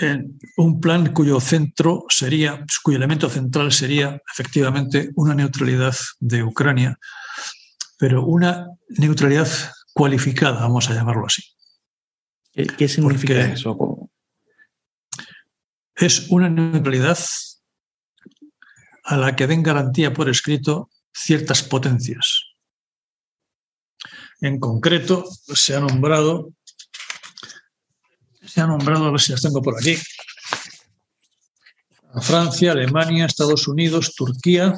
Eh, 0.01 0.25
un 0.57 0.81
plan 0.81 1.13
cuyo 1.13 1.39
centro 1.41 2.05
sería, 2.09 2.65
cuyo 2.83 2.97
elemento 2.97 3.29
central 3.29 3.73
sería 3.73 4.21
efectivamente 4.33 5.11
una 5.17 5.35
neutralidad 5.35 5.95
de 6.19 6.43
Ucrania, 6.43 6.99
pero 7.99 8.25
una 8.25 8.69
neutralidad 8.89 9.49
cualificada, 9.93 10.61
vamos 10.61 10.89
a 10.89 10.95
llamarlo 10.95 11.27
así. 11.27 11.43
¿Qué 12.53 12.89
significa 12.89 13.53
eso? 13.53 14.11
Es 15.95 16.29
una 16.31 16.49
neutralidad 16.49 17.19
a 19.05 19.17
la 19.17 19.37
que 19.37 19.47
den 19.47 19.63
garantía 19.63 20.13
por 20.13 20.29
escrito 20.29 20.91
ciertas 21.13 21.63
potencias. 21.63 22.53
En 24.41 24.59
concreto, 24.59 25.25
se 25.29 25.77
ha 25.77 25.81
nombrado, 25.81 26.53
se 28.53 28.61
ha 28.61 28.67
nombrado, 28.67 29.07
a 29.07 29.11
ver 29.11 29.21
si 29.21 29.33
las 29.33 29.41
tengo 29.41 29.63
por 29.63 29.79
aquí, 29.79 29.97
Francia, 32.21 32.73
Alemania, 32.73 33.25
Estados 33.25 33.67
Unidos, 33.67 34.15
Turquía. 34.15 34.75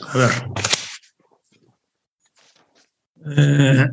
A 0.00 0.16
ver. 0.16 0.30
Eh, 3.28 3.88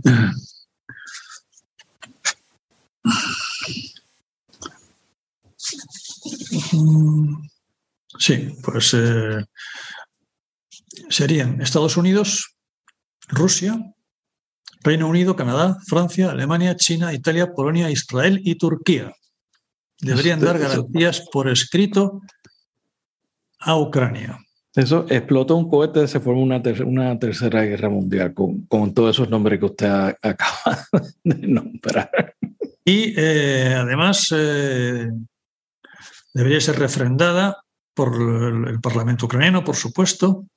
sí, 8.20 8.56
pues 8.62 8.94
eh, 8.94 9.44
serían 11.10 11.60
Estados 11.62 11.98
Unidos, 11.98 12.56
Rusia, 13.28 13.93
Reino 14.84 15.08
Unido, 15.08 15.36
Canadá, 15.36 15.78
Francia, 15.88 16.32
Alemania, 16.32 16.76
China, 16.76 17.14
Italia, 17.14 17.54
Polonia, 17.54 17.90
Israel 17.90 18.42
y 18.44 18.56
Turquía. 18.56 19.14
Deberían 20.00 20.42
dar 20.42 20.60
garantías 20.60 21.22
por 21.32 21.50
escrito 21.50 22.22
a 23.60 23.78
Ucrania. 23.78 24.38
Eso 24.76 25.06
explota 25.08 25.54
un 25.54 25.70
cohete, 25.70 26.08
se 26.08 26.20
forma 26.20 26.42
una, 26.42 26.62
una 26.86 27.20
tercera 27.20 27.62
guerra 27.62 27.90
mundial 27.90 28.34
con, 28.34 28.94
todos 28.94 29.16
esos 29.16 29.30
nombres 29.30 29.60
que 29.60 29.66
usted 29.66 29.88
acaba 30.22 30.88
de 31.24 31.48
nombrar. 31.48 32.36
Y 32.84 33.14
eh, 33.16 33.76
además 33.78 34.34
eh, 34.36 35.10
debería 36.34 36.60
ser 36.60 36.80
refrendada 36.80 37.64
por 37.94 38.16
el 38.68 38.82
Parlamento 38.82 39.28
ucraniano, 39.28 39.64
por 39.64 39.76
supuesto, 39.76 40.48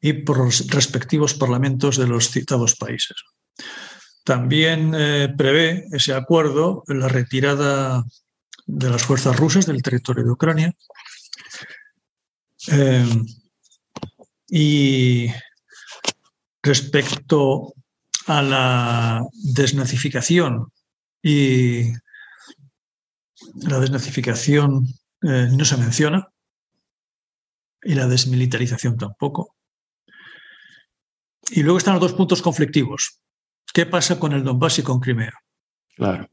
y 0.00 0.12
por 0.14 0.38
los 0.38 0.66
respectivos 0.66 1.34
parlamentos 1.34 1.96
de 1.96 2.08
los 2.08 2.30
citados 2.30 2.74
países. 2.74 3.16
También 4.24 4.92
eh, 4.94 5.32
prevé 5.36 5.86
ese 5.92 6.14
acuerdo 6.14 6.84
la 6.86 7.08
retirada 7.08 8.04
de 8.66 8.90
las 8.90 9.02
fuerzas 9.02 9.36
rusas 9.36 9.66
del 9.66 9.82
territorio 9.82 10.24
de 10.24 10.30
Ucrania 10.30 10.74
eh, 12.68 13.04
y 14.48 15.28
respecto 16.62 17.74
a 18.26 18.42
la 18.42 19.22
desnazificación 19.32 20.70
y 21.22 21.92
la 23.54 23.80
desnazificación 23.80 24.86
eh, 25.22 25.48
no 25.50 25.64
se 25.64 25.76
menciona, 25.76 26.28
y 27.82 27.94
la 27.94 28.06
desmilitarización 28.06 28.96
tampoco. 28.96 29.56
Y 31.50 31.62
luego 31.62 31.78
están 31.78 31.94
los 31.94 32.02
dos 32.02 32.12
puntos 32.12 32.42
conflictivos. 32.42 33.19
¿Qué 33.72 33.86
pasa 33.86 34.18
con 34.18 34.32
el 34.32 34.44
Donbass 34.44 34.78
y 34.78 34.82
con 34.82 35.00
Crimea? 35.00 35.32
Claro. 35.96 36.28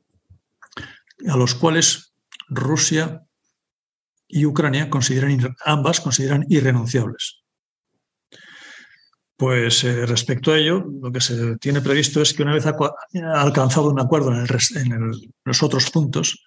A 1.27 1.37
los 1.37 1.55
cuales 1.55 2.13
Rusia 2.47 3.23
y 4.27 4.45
Ucrania 4.45 4.89
consideran, 4.89 5.55
ambas 5.65 6.01
consideran 6.01 6.45
irrenunciables. 6.49 7.43
Pues 9.35 9.83
eh, 9.83 10.05
respecto 10.05 10.51
a 10.51 10.57
ello, 10.57 10.83
lo 11.01 11.11
que 11.11 11.21
se 11.21 11.57
tiene 11.57 11.81
previsto 11.81 12.21
es 12.21 12.33
que 12.33 12.41
una 12.41 12.55
vez 12.55 12.65
ha 12.65 12.75
alcanzado 13.39 13.89
un 13.89 13.99
acuerdo 13.99 14.33
en, 14.33 15.11
los 15.45 15.63
otros 15.63 15.91
puntos, 15.91 16.43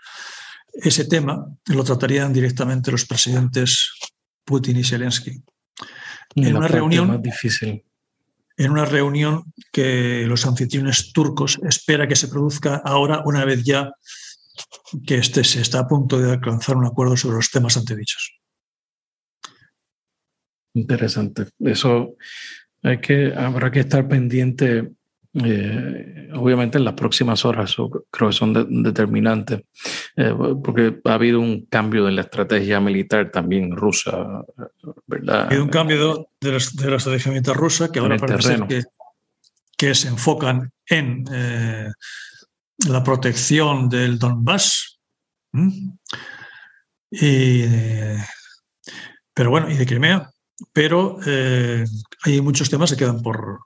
ese 0.72 1.04
tema 1.04 1.46
lo 1.66 1.84
tratarían 1.84 2.32
directamente 2.32 2.90
los 2.90 3.06
presidentes 3.06 3.92
Putin 4.44 4.78
y 4.78 4.84
Zelensky. 4.84 5.42
En 6.34 6.56
una 6.56 6.68
reunión 6.68 7.22
difícil. 7.22 7.84
En 8.60 8.72
una 8.72 8.84
reunión 8.84 9.54
que 9.72 10.26
los 10.26 10.44
anfitriones 10.44 11.14
turcos 11.14 11.58
espera 11.66 12.06
que 12.06 12.14
se 12.14 12.28
produzca 12.28 12.82
ahora, 12.84 13.22
una 13.24 13.46
vez 13.46 13.64
ya 13.64 13.90
que 15.06 15.16
este 15.16 15.44
se 15.44 15.62
está 15.62 15.78
a 15.78 15.88
punto 15.88 16.20
de 16.20 16.32
alcanzar 16.32 16.76
un 16.76 16.84
acuerdo 16.84 17.16
sobre 17.16 17.36
los 17.36 17.50
temas 17.50 17.78
antedichos. 17.78 18.38
Interesante. 20.74 21.46
Eso 21.58 22.16
hay 22.82 23.00
que, 23.00 23.32
habrá 23.34 23.70
que 23.70 23.80
estar 23.80 24.06
pendiente, 24.06 24.90
eh, 25.32 26.28
obviamente 26.34 26.78
en 26.78 26.84
las 26.84 26.94
próximas 26.94 27.44
horas, 27.44 27.76
creo 28.10 28.30
que 28.30 28.34
son 28.34 28.82
determinantes, 28.82 29.60
eh, 30.16 30.34
porque 30.62 30.98
ha 31.04 31.14
habido 31.14 31.38
un 31.38 31.66
cambio 31.66 32.08
en 32.08 32.16
la 32.16 32.22
estrategia 32.22 32.80
militar 32.80 33.30
también 33.30 33.76
rusa, 33.76 34.42
¿verdad? 35.06 35.42
Ha 35.42 35.46
habido 35.46 35.62
un 35.62 35.68
cambio 35.68 36.28
de, 36.40 36.50
la, 36.50 36.56
estrategia 36.56 37.30
militar 37.30 37.56
rusa 37.56 37.92
que 37.92 38.00
ahora 38.00 38.16
parece 38.16 38.58
que, 38.68 38.82
que, 39.76 39.94
se 39.94 40.08
enfocan 40.08 40.72
en 40.88 41.24
eh, 41.32 41.88
la 42.88 43.04
protección 43.04 43.88
del 43.88 44.18
Donbass. 44.18 44.98
Y, 47.12 47.64
pero 49.34 49.50
bueno, 49.50 49.70
y 49.70 49.76
de 49.76 49.86
Crimea 49.86 50.30
pero 50.72 51.18
hay 51.24 52.40
muchos 52.42 52.68
temas 52.68 52.90
que 52.90 52.98
quedan 52.98 53.22
por 53.22 53.60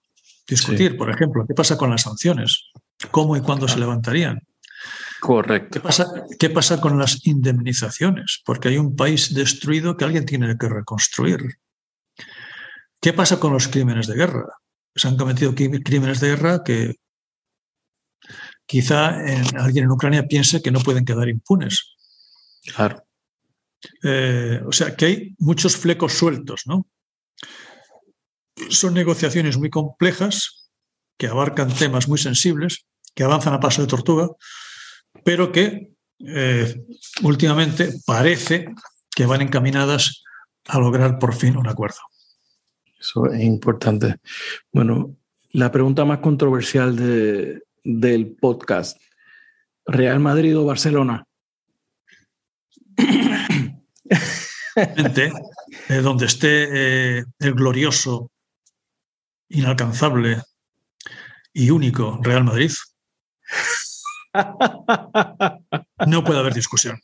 discutir. 0.47 0.97
Por 0.97 1.11
ejemplo, 1.11 1.45
¿qué 1.47 1.55
pasa 1.55 1.77
con 1.77 1.91
las 1.91 2.03
sanciones? 2.03 2.71
¿Cómo 3.11 3.37
y 3.37 3.41
cuándo 3.41 3.69
se 3.69 3.79
levantarían? 3.79 4.41
Correcto. 5.21 5.81
¿Qué 6.39 6.51
pasa, 6.51 6.81
con 6.81 6.99
las 6.99 7.27
indemnizaciones? 7.27 8.43
Porque 8.45 8.69
hay 8.69 8.77
un 8.77 8.95
país 8.95 9.33
destruido 9.33 9.97
que 9.97 10.05
alguien 10.05 10.27
tiene 10.27 10.57
que 10.59 10.69
reconstruir. 10.69 11.59
¿Qué 13.01 13.13
pasa 13.13 13.41
con 13.41 13.53
los 13.53 13.69
crímenes 13.69 14.07
de 14.07 14.17
guerra? 14.17 14.45
Se 14.95 15.09
han 15.09 15.17
cometido 15.17 15.55
crímenes 15.55 16.21
de 16.21 16.29
guerra 16.29 16.63
que 16.63 16.97
quizá 18.67 19.09
alguien 19.57 19.85
en 19.85 19.91
Ucrania 19.91 20.25
piense 20.25 20.63
que 20.63 20.71
no 20.71 20.81
pueden 20.81 21.05
quedar 21.05 21.29
impunes. 21.29 21.97
Claro. 22.75 23.05
Eh, 24.03 24.61
o 24.67 24.73
sea, 24.73 24.95
que 24.95 25.07
hay 25.07 25.35
muchos 25.39 25.77
flecos 25.77 26.13
sueltos, 26.13 26.63
¿no? 26.67 26.87
Son 28.71 28.95
negociaciones 28.95 29.59
muy 29.59 29.71
complejas 29.71 30.71
que 31.17 31.27
abarcan 31.27 31.73
temas 31.75 32.09
muy 32.09 32.19
sensibles, 32.19 32.87
que 33.15 33.25
avanzan 33.25 33.55
a 33.55 33.61
paso 33.61 33.83
de 33.83 33.89
tortuga, 33.89 34.29
pero 35.25 35.53
que 35.53 35.93
eh, 36.21 36.85
últimamente 37.23 37.93
parece 38.07 38.67
que 39.15 39.27
van 39.27 39.43
encaminadas 39.43 40.23
a 40.67 40.79
lograr 40.79 41.19
por 41.19 41.35
fin 41.35 41.57
un 41.57 41.69
acuerdo. 41.69 41.99
Eso 42.99 43.27
es 43.27 43.43
importante. 43.43 44.17
Bueno, 44.73 45.17
la 45.53 45.71
pregunta 45.71 46.05
más 46.05 46.19
controversial 46.19 46.97
del 46.97 48.37
podcast, 48.41 49.01
¿Real 49.87 50.21
Madrid 50.21 50.59
o 50.59 50.65
Barcelona? 50.65 51.27
Eh, 54.77 56.01
donde 56.03 56.27
esté 56.27 57.19
eh, 57.19 57.25
el 57.39 57.55
glorioso, 57.55 58.33
inalcanzable 59.49 60.43
y 61.53 61.71
único 61.71 62.19
Real 62.23 62.45
Madrid, 62.45 62.73
no 66.07 66.25
puede 66.25 66.41
haber 66.41 66.55
discusión. 66.55 67.01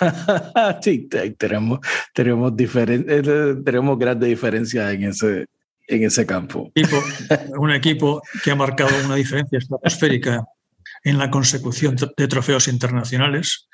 sí, 0.82 1.08
tenemos, 1.38 1.80
tenemos, 2.12 2.52
eh, 2.58 3.56
tenemos 3.64 3.98
grandes 3.98 4.28
diferencias 4.28 4.92
en 4.92 5.04
ese, 5.04 5.46
en 5.86 6.04
ese 6.04 6.26
campo. 6.26 6.72
un 7.58 7.70
equipo 7.70 8.22
que 8.42 8.50
ha 8.50 8.56
marcado 8.56 8.90
una 9.04 9.16
diferencia 9.16 9.58
estratosférica 9.58 10.44
en 11.04 11.18
la 11.18 11.30
consecución 11.30 11.96
de 12.16 12.28
trofeos 12.28 12.68
internacionales, 12.68 13.68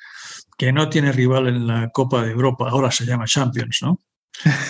que 0.58 0.72
no 0.72 0.88
tiene 0.88 1.12
rival 1.12 1.48
en 1.48 1.66
la 1.66 1.90
Copa 1.90 2.24
de 2.24 2.32
Europa, 2.32 2.68
ahora 2.68 2.90
se 2.90 3.06
llama 3.06 3.24
Champions, 3.26 3.78
¿no? 3.82 4.00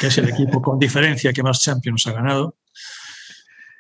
que 0.00 0.08
es 0.08 0.18
el 0.18 0.28
equipo 0.28 0.60
con 0.60 0.78
diferencia 0.78 1.32
que 1.32 1.42
más 1.42 1.62
Champions 1.62 2.06
ha 2.06 2.12
ganado, 2.12 2.56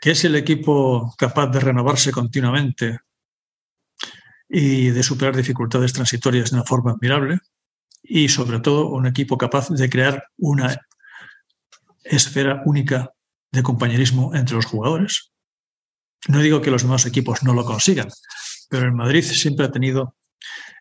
que 0.00 0.12
es 0.12 0.24
el 0.24 0.34
equipo 0.34 1.14
capaz 1.18 1.48
de 1.48 1.60
renovarse 1.60 2.10
continuamente 2.10 3.00
y 4.48 4.90
de 4.90 5.02
superar 5.02 5.36
dificultades 5.36 5.92
transitorias 5.92 6.50
de 6.50 6.56
una 6.56 6.64
forma 6.64 6.92
admirable, 6.92 7.38
y 8.02 8.28
sobre 8.28 8.60
todo 8.60 8.88
un 8.88 9.06
equipo 9.06 9.36
capaz 9.36 9.68
de 9.68 9.88
crear 9.88 10.24
una 10.38 10.76
esfera 12.02 12.62
única 12.64 13.12
de 13.52 13.62
compañerismo 13.62 14.34
entre 14.34 14.56
los 14.56 14.64
jugadores. 14.64 15.32
No 16.28 16.40
digo 16.40 16.60
que 16.60 16.70
los 16.70 16.82
demás 16.82 17.06
equipos 17.06 17.42
no 17.42 17.54
lo 17.54 17.64
consigan, 17.64 18.08
pero 18.68 18.86
el 18.86 18.92
Madrid 18.92 19.22
siempre 19.22 19.66
ha 19.66 19.70
tenido 19.70 20.16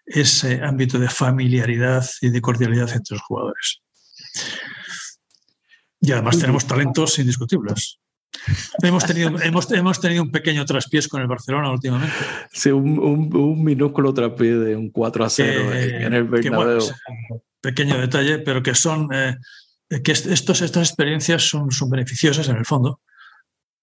ese 0.05 0.61
ámbito 0.63 0.97
de 0.97 1.09
familiaridad 1.09 2.07
y 2.21 2.29
de 2.29 2.41
cordialidad 2.41 2.91
entre 2.93 3.15
los 3.15 3.23
jugadores. 3.23 3.81
Y 6.01 6.11
además 6.13 6.39
tenemos 6.39 6.65
talentos 6.65 7.19
indiscutibles. 7.19 7.99
Hemos 8.81 9.05
tenido, 9.05 9.39
hemos, 9.41 9.71
hemos 9.71 9.99
tenido 9.99 10.23
un 10.23 10.31
pequeño 10.31 10.65
traspiés 10.65 11.07
con 11.07 11.21
el 11.21 11.27
Barcelona 11.27 11.71
últimamente. 11.71 12.15
Sí, 12.51 12.69
un, 12.69 12.99
un, 12.99 13.63
minúsculo 13.63 14.13
traspié 14.13 14.55
de 14.55 14.75
un 14.75 14.89
4 14.89 15.25
a 15.25 15.29
0 15.29 15.73
en 15.73 16.13
el 16.13 16.23
Bernabéu. 16.23 16.81
pequeño 17.61 17.97
detalle, 17.99 18.39
pero 18.39 18.63
que 18.63 18.75
son 18.75 19.09
eh, 19.13 19.37
que 20.03 20.11
estos, 20.11 20.61
estas 20.61 20.89
experiencias 20.89 21.47
son, 21.49 21.71
son 21.71 21.89
beneficiosas 21.89 22.47
en 22.49 22.57
el 22.57 22.65
fondo 22.65 23.01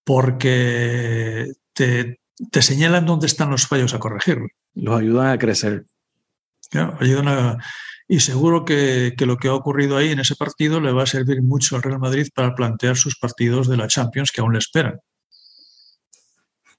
porque 0.04 1.52
te, 1.72 2.20
te 2.50 2.62
señalan 2.62 3.06
dónde 3.06 3.26
están 3.26 3.50
los 3.50 3.66
fallos 3.66 3.92
a 3.92 3.98
corregir. 3.98 4.38
Los 4.74 5.00
ayudan 5.00 5.28
a 5.28 5.38
crecer 5.38 5.84
y 8.08 8.20
seguro 8.20 8.64
que, 8.64 9.14
lo 9.18 9.36
que 9.36 9.48
ha 9.48 9.54
ocurrido 9.54 9.96
ahí 9.96 10.10
en 10.10 10.20
ese 10.20 10.36
partido 10.36 10.80
le 10.80 10.92
va 10.92 11.02
a 11.02 11.06
servir 11.06 11.42
mucho 11.42 11.76
al 11.76 11.82
Real 11.82 11.98
Madrid 11.98 12.28
para 12.34 12.54
plantear 12.54 12.96
sus 12.96 13.16
partidos 13.18 13.68
de 13.68 13.76
la 13.76 13.88
Champions 13.88 14.30
que 14.30 14.40
aún 14.40 14.52
le 14.52 14.60
esperan. 14.60 15.00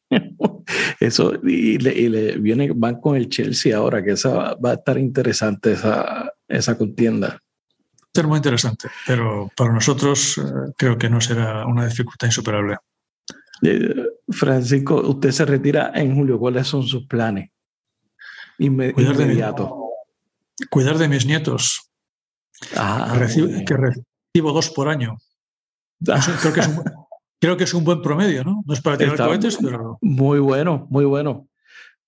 Eso, 0.99 1.33
y 1.43 1.77
le, 1.79 2.37
viene, 2.37 2.71
van 2.73 3.01
con 3.01 3.17
el 3.17 3.27
Chelsea 3.27 3.75
ahora, 3.75 4.03
que 4.03 4.11
esa 4.11 4.55
va 4.55 4.71
a 4.71 4.73
estar 4.75 4.97
interesante 4.97 5.73
esa, 5.73 6.31
esa 6.47 6.77
contienda. 6.77 7.27
Va 7.29 8.09
a 8.13 8.15
ser 8.15 8.27
muy 8.27 8.37
interesante, 8.37 8.87
pero 9.05 9.51
para 9.55 9.73
nosotros 9.73 10.37
eh, 10.37 10.41
creo 10.77 10.97
que 10.97 11.09
no 11.09 11.21
será 11.21 11.65
una 11.65 11.85
dificultad 11.85 12.27
insuperable. 12.27 12.77
Eh, 13.61 13.95
Francisco, 14.29 14.95
usted 15.07 15.31
se 15.31 15.45
retira 15.45 15.91
en 15.93 16.15
julio. 16.15 16.39
¿Cuáles 16.39 16.67
son 16.67 16.83
sus 16.83 17.05
planes? 17.05 17.49
cuidar 18.57 19.15
inmediato. 19.15 19.86
Cuidar 20.69 20.97
de 20.97 21.07
mis 21.07 21.25
nietos. 21.25 21.91
Ah, 22.75 23.13
que, 23.13 23.77
recibo, 23.77 24.51
dos 24.51 24.69
por 24.69 24.89
año. 24.89 25.17
creo, 26.01 26.53
que 26.53 26.59
es 26.59 26.67
un, 26.67 26.84
creo, 27.39 27.57
que 27.57 27.63
es 27.65 27.73
un, 27.73 27.84
buen 27.84 28.01
promedio, 28.01 28.43
¿no? 28.43 28.63
No 28.65 28.73
es 28.73 28.81
para 28.81 28.97
tirar 28.97 29.17
cohetes, 29.17 29.57
pero. 29.61 29.97
Muy 30.01 30.39
bueno, 30.39 30.88
muy 30.89 31.05
bueno. 31.05 31.47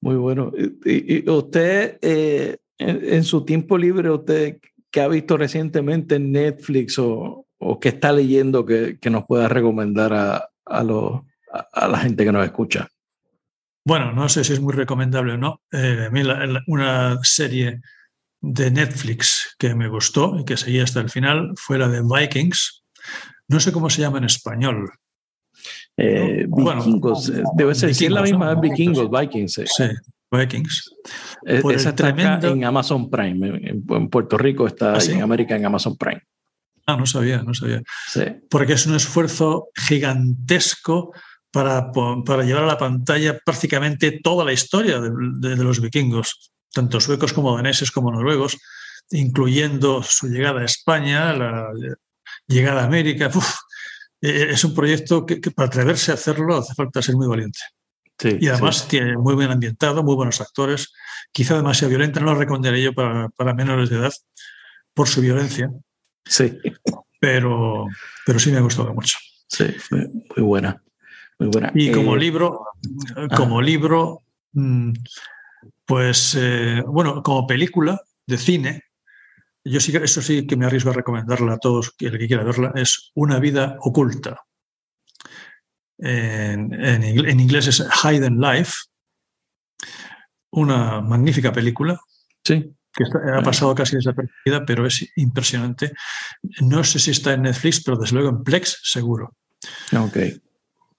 Muy 0.02 0.16
bueno. 0.16 0.52
Y, 0.86 1.30
usted, 1.30 2.00
eh, 2.02 2.58
en, 2.78 3.24
su 3.24 3.44
tiempo 3.46 3.78
libre, 3.78 4.10
usted 4.10 4.60
que 4.90 5.02
ha 5.02 5.08
visto 5.08 5.38
recientemente 5.38 6.16
en 6.16 6.32
Netflix 6.32 6.98
o, 6.98 7.46
o 7.60 7.80
que 7.80 7.90
está 7.90 8.12
leyendo 8.12 8.66
que, 8.66 8.98
que 9.00 9.10
nos 9.10 9.26
pueda 9.26 9.48
recomendar 9.48 10.14
a, 10.14 10.50
a, 10.70 10.84
los, 10.84 11.22
a 11.52 11.88
la 11.88 12.00
gente 12.00 12.24
que 12.24 12.32
nos 12.32 12.46
escucha? 12.46 12.88
Bueno, 13.86 14.12
no 14.14 14.30
sé 14.30 14.44
si 14.44 14.54
es 14.54 14.62
muy 14.62 14.74
recomendable 14.74 15.34
o 15.34 15.38
no. 15.38 15.62
Eh, 15.72 16.10
una 16.68 17.18
serie 17.24 17.82
de 18.42 18.72
Netflix 18.72 19.56
que 19.58 19.76
me 19.76 19.88
gustó 19.88 20.38
y 20.40 20.46
que 20.46 20.58
seguí 20.58 20.80
hasta 20.80 21.02
el 21.02 21.10
final 21.10 21.54
fue 21.56 21.78
la 21.78 21.88
de 21.88 22.02
Vikings. 22.02 22.84
No 23.48 23.60
sé 23.60 23.72
cómo 23.72 23.90
se 23.90 24.02
llama 24.02 24.20
en 24.20 24.26
español. 24.26 24.92
Eh, 25.98 26.48
vikingos, 26.48 27.30
eh, 27.30 27.44
debe 27.56 27.76
ser 27.76 28.12
la 28.12 28.22
misma, 28.22 28.56
Vikingos, 28.56 29.10
Vikings. 29.10 29.62
Sí, 29.66 29.84
Vikings. 30.32 30.96
E, 31.46 31.62
esa 31.74 31.90
está 31.90 32.10
en 32.10 32.64
Amazon 32.64 33.10
Prime. 33.10 33.60
En, 33.64 34.10
Puerto 34.10 34.38
Rico 34.38 34.68
está 34.68 34.94
¿Ah, 34.94 35.00
en 35.04 35.22
América 35.22 35.56
en 35.56 35.66
Amazon 35.66 35.98
Prime. 35.98 36.22
Ah, 36.86 36.96
no 36.96 37.06
sabía, 37.06 37.44
no 37.44 37.54
sabía. 37.54 37.82
Porque 38.50 38.74
es 38.74 38.88
un 38.88 38.96
esfuerzo 38.96 39.70
gigantesco 39.76 41.12
para, 41.52 41.92
para, 41.92 42.44
llevar 42.44 42.64
a 42.64 42.68
la 42.68 42.78
pantalla 42.78 43.38
prácticamente 43.44 44.20
toda 44.24 44.46
la 44.46 44.54
historia 44.54 45.00
de, 45.00 45.56
los 45.58 45.82
vikingos, 45.82 46.52
tanto 46.74 47.00
suecos 47.00 47.34
como 47.34 47.56
daneses 47.56 47.92
como 47.92 48.12
noruegos, 48.12 48.58
incluyendo 49.12 50.04
su 50.04 50.28
llegada 50.28 50.62
a 50.62 50.66
España, 50.66 51.34
la 51.34 51.72
llegada 52.48 52.82
a 52.82 52.86
América. 52.86 53.32
E, 54.22 54.52
es 54.52 54.64
un 54.64 54.74
proyecto 54.74 55.26
que, 55.26 55.40
para 55.52 55.68
atreverse 55.68 56.12
a 56.12 56.16
hacerlo 56.16 56.58
hace 56.58 56.74
falta 56.74 57.02
ser 57.02 57.16
muy 57.16 57.28
valiente. 57.28 57.60
y 58.22 58.48
además 58.50 58.88
tiene 58.88 59.18
muy 59.18 59.36
bien 59.36 59.52
ambientado, 59.52 60.04
muy 60.04 60.16
buenos 60.16 60.42
actores, 60.42 60.92
quizá 61.32 61.56
demasiado 61.56 61.90
violenta, 61.90 62.20
no 62.20 62.34
lo 62.34 62.40
recomendaría 62.40 62.86
yo 62.86 62.94
para, 62.94 63.30
para 63.30 63.54
menores 63.54 63.90
de 63.90 63.98
edad 63.98 64.14
por 64.94 65.08
su 65.08 65.22
violencia. 65.22 65.72
Sí. 66.26 66.60
Pero, 67.20 67.88
pero 68.26 68.40
sí 68.40 68.52
me 68.52 68.58
ha 68.58 68.62
gustado 68.62 68.94
mucho. 68.94 69.18
Sí, 69.48 69.66
muy 69.90 70.46
buena. 70.46 70.82
Muy 71.40 71.50
buena. 71.50 71.72
Y 71.74 71.92
como 71.92 72.16
eh, 72.16 72.20
libro, 72.20 72.66
como 73.36 73.62
libro, 73.62 74.24
mm, 74.52 74.92
pues 75.90 76.38
eh, 76.40 76.84
bueno, 76.86 77.24
como 77.24 77.48
película 77.48 78.00
de 78.28 78.38
cine, 78.38 78.84
yo 79.64 79.80
sí, 79.80 79.92
eso 79.98 80.22
sí 80.22 80.46
que 80.46 80.56
me 80.56 80.68
arriesgo 80.68 80.92
a 80.92 80.94
recomendarla 80.94 81.54
a 81.54 81.58
todos, 81.58 81.96
el 81.98 82.20
que 82.20 82.28
quiera 82.28 82.44
verla, 82.44 82.72
es 82.76 83.10
Una 83.16 83.40
vida 83.40 83.76
oculta. 83.80 84.40
En, 85.98 86.72
en, 86.76 87.40
inglés 87.40 87.66
es 87.66 87.84
Hidden 88.04 88.40
Life, 88.40 88.74
una 90.52 91.02
magnífica 91.02 91.52
película. 91.52 92.00
Sí. 92.44 92.72
Que 92.94 93.06
ha 93.34 93.42
pasado 93.42 93.74
casi 93.74 93.96
desapercibida, 93.96 94.64
pero 94.68 94.86
es 94.86 95.12
impresionante. 95.16 95.94
No 96.62 96.84
sé 96.84 97.00
si 97.00 97.10
está 97.10 97.34
en 97.34 97.42
Netflix, 97.42 97.84
pero 97.84 97.98
desde 97.98 98.14
luego 98.14 98.30
en 98.30 98.44
Plex 98.44 98.80
seguro. 98.84 99.36
Ok. 99.98 100.18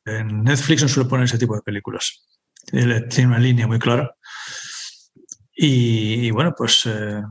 En 0.06 0.42
Netflix 0.42 0.82
no 0.82 0.88
suele 0.88 1.08
poner 1.08 1.26
ese 1.26 1.38
tipo 1.38 1.54
de 1.54 1.62
películas. 1.62 2.26
Tiene 2.66 3.26
una 3.26 3.38
línea 3.38 3.68
muy 3.68 3.78
clara. 3.78 4.16
Y, 5.62 6.30
bueno, 6.30 6.54
pues 6.56 6.86
eh, 6.86 7.22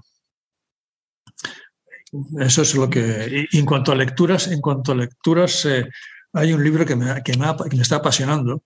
eso 2.39 2.61
es 2.61 2.75
lo 2.75 2.87
que. 2.87 3.47
Y 3.51 3.57
en 3.57 3.65
cuanto 3.65 3.91
a 3.91 3.95
lecturas, 3.95 4.49
en 4.49 4.61
cuanto 4.61 4.91
a 4.91 4.95
lecturas, 4.95 5.65
eh, 5.65 5.89
hay 6.33 6.53
un 6.53 6.63
libro 6.63 6.85
que 6.85 6.95
me, 6.95 7.23
que 7.23 7.35
me, 7.35 7.81
está 7.81 7.95
apasionando. 7.95 8.61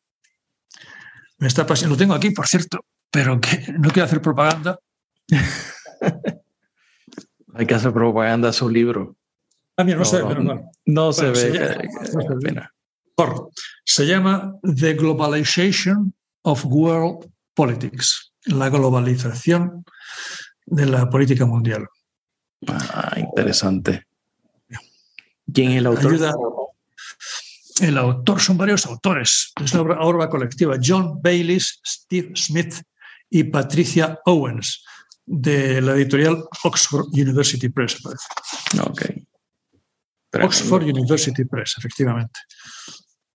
Me 1.38 1.48
está 1.48 1.66
Lo 1.88 1.96
tengo 1.96 2.14
aquí, 2.14 2.32
por 2.32 2.46
cierto, 2.46 2.84
pero 3.10 3.40
que 3.40 3.72
no 3.80 3.90
quiero 3.90 4.04
hacer 4.04 4.22
propaganda. 4.22 4.78
hay 7.54 7.66
que 7.66 7.74
hacer 7.74 7.94
propaganda 7.94 8.50
a 8.50 8.54
su 8.54 8.68
libro. 8.68 9.16
También 9.76 9.98
no, 9.98 10.04
se 10.04 10.18
ve, 10.18 10.26
pero 10.28 10.44
no. 10.44 10.72
No 10.86 11.14
se 11.14 11.30
ve. 11.30 12.70
Se 13.86 14.06
llama 14.06 14.56
The 14.62 14.96
Globalization 14.96 16.14
of 16.42 16.66
World 16.66 17.32
Politics, 17.54 18.33
la 18.46 18.70
globalización 18.70 19.86
de 20.66 20.86
la 20.86 21.10
política 21.10 21.46
mundial. 21.46 21.88
Ah, 22.68 23.16
interesante. 23.18 24.06
¿Quién 25.52 25.72
es 25.72 25.78
el 25.78 25.88
autor? 25.88 26.18
El 27.82 27.98
autor 27.98 28.40
son 28.40 28.58
varios 28.58 28.86
autores. 28.86 29.52
Es 29.64 29.74
una 29.74 30.00
obra, 30.02 30.30
colectiva. 30.30 30.78
John 30.82 31.22
Baylis, 31.22 31.80
Steve 31.86 32.32
Smith 32.36 32.76
y 33.30 33.44
Patricia 33.46 34.20
Owens, 34.26 34.86
de 35.26 35.82
la 35.82 35.94
editorial 35.94 36.44
Oxford 36.64 37.08
University 37.14 37.70
Press. 37.70 37.98
Okay. 38.80 39.26
Oxford 40.42 40.84
University 40.84 41.46
Press, 41.46 41.76
efectivamente. 41.78 42.40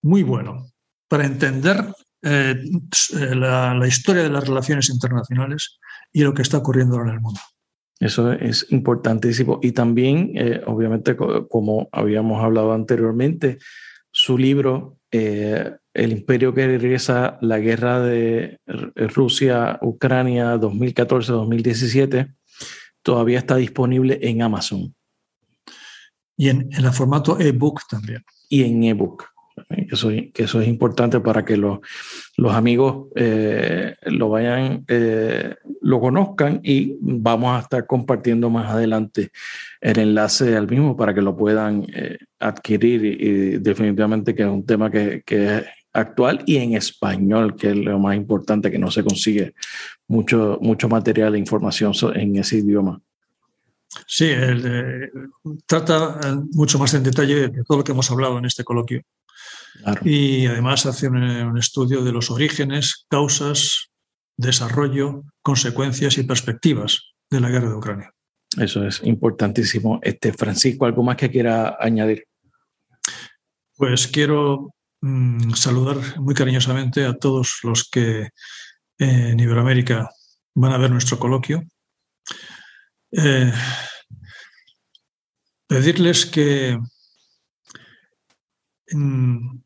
Muy 0.02 0.22
bueno. 0.22 0.70
Para 1.08 1.24
entender 1.24 1.92
eh, 2.22 2.56
la, 3.34 3.86
historia 3.86 4.24
de 4.24 4.30
las 4.30 4.46
relaciones 4.46 4.88
internacionales 4.90 5.78
y 6.12 6.22
lo 6.22 6.34
que 6.34 6.42
está 6.42 6.58
ocurriendo 6.58 7.00
en 7.00 7.10
el 7.10 7.20
mundo. 7.20 7.40
Eso 8.00 8.32
es 8.32 8.66
importantísimo. 8.70 9.60
Y 9.62 9.72
también, 9.72 10.32
eh, 10.34 10.60
obviamente, 10.66 11.16
como 11.16 11.88
habíamos 11.92 12.42
hablado 12.42 12.72
anteriormente, 12.72 13.58
su 14.10 14.38
libro, 14.38 14.98
eh, 15.10 15.76
El 15.94 16.12
imperio 16.12 16.54
que 16.54 16.66
regresa, 16.66 17.38
la 17.40 17.58
guerra 17.58 18.00
de 18.00 18.58
Rusia-Ucrania 18.94 20.56
2014-2017, 20.56 22.34
todavía 23.02 23.38
está 23.38 23.56
disponible 23.56 24.18
en 24.22 24.42
Amazon. 24.42 24.94
Y 26.36 26.50
en, 26.50 26.68
en 26.72 26.84
el 26.84 26.92
formato 26.92 27.38
ebook 27.40 27.80
también. 27.88 28.24
Y 28.48 28.62
en 28.62 28.84
ebook. 28.84 29.24
Eso, 29.70 30.08
que 30.08 30.44
eso 30.44 30.60
es 30.62 30.68
importante 30.68 31.20
para 31.20 31.44
que 31.44 31.56
los, 31.56 31.80
los 32.36 32.54
amigos 32.54 33.08
eh, 33.16 33.94
lo 34.06 34.30
vayan, 34.30 34.84
eh, 34.88 35.56
lo 35.82 36.00
conozcan 36.00 36.60
y 36.62 36.96
vamos 37.00 37.56
a 37.56 37.62
estar 37.62 37.86
compartiendo 37.86 38.48
más 38.48 38.70
adelante 38.70 39.30
el 39.80 39.98
enlace 39.98 40.56
al 40.56 40.68
mismo 40.68 40.96
para 40.96 41.12
que 41.12 41.20
lo 41.20 41.36
puedan 41.36 41.86
eh, 41.94 42.16
adquirir 42.38 43.04
y, 43.04 43.58
definitivamente 43.58 44.34
que 44.34 44.42
es 44.42 44.48
un 44.48 44.64
tema 44.64 44.90
que, 44.90 45.22
que, 45.24 45.58
es 45.58 45.64
actual 45.92 46.42
y 46.46 46.56
en 46.58 46.74
español, 46.74 47.56
que 47.56 47.70
es 47.70 47.76
lo 47.76 47.98
más 47.98 48.16
importante, 48.16 48.70
que 48.70 48.78
no 48.78 48.90
se 48.90 49.02
consigue 49.02 49.54
mucho, 50.06 50.58
mucho 50.62 50.88
material 50.88 51.34
e 51.34 51.38
información 51.38 51.92
en 52.14 52.36
ese 52.36 52.58
idioma. 52.58 53.00
Sí, 54.06 54.30
trata 55.66 56.20
mucho 56.52 56.78
más 56.78 56.94
en 56.94 57.02
detalle 57.02 57.48
de 57.48 57.64
todo 57.64 57.78
lo 57.78 57.84
que 57.84 57.92
hemos 57.92 58.10
hablado 58.10 58.38
en 58.38 58.44
este 58.44 58.64
coloquio. 58.64 59.02
Y 60.04 60.46
además 60.46 60.86
hace 60.86 61.08
un, 61.08 61.58
estudio 61.58 62.02
de 62.02 62.12
los 62.12 62.30
orígenes, 62.30 63.06
causas, 63.08 63.90
desarrollo, 64.36 65.24
consecuencias 65.42 66.18
y 66.18 66.24
perspectivas 66.24 67.02
de 67.30 67.40
la 67.40 67.50
guerra 67.50 67.70
de 67.70 67.76
Ucrania. 67.76 68.12
Eso 68.56 68.84
es 68.86 69.02
importantísimo. 69.04 70.00
Este, 70.02 70.32
Francisco, 70.32 70.86
¿algo 70.86 71.02
más 71.02 71.16
que 71.16 71.30
quiera 71.30 71.76
añadir? 71.80 72.26
Pues 73.76 74.08
quiero 74.08 74.74
mm, 75.00 75.52
saludar 75.52 76.18
muy 76.18 76.34
cariñosamente 76.34 77.04
a 77.04 77.14
todos 77.14 77.60
los 77.62 77.88
que 77.88 78.30
en 78.98 79.38
Iberoamérica 79.38 80.10
van 80.54 80.72
a 80.72 80.78
ver 80.78 80.90
nuestro 80.90 81.18
coloquio. 81.18 81.62
Eh, 83.12 83.52
pedirles 85.68 86.26
que 86.26 86.78
mm, 88.90 89.60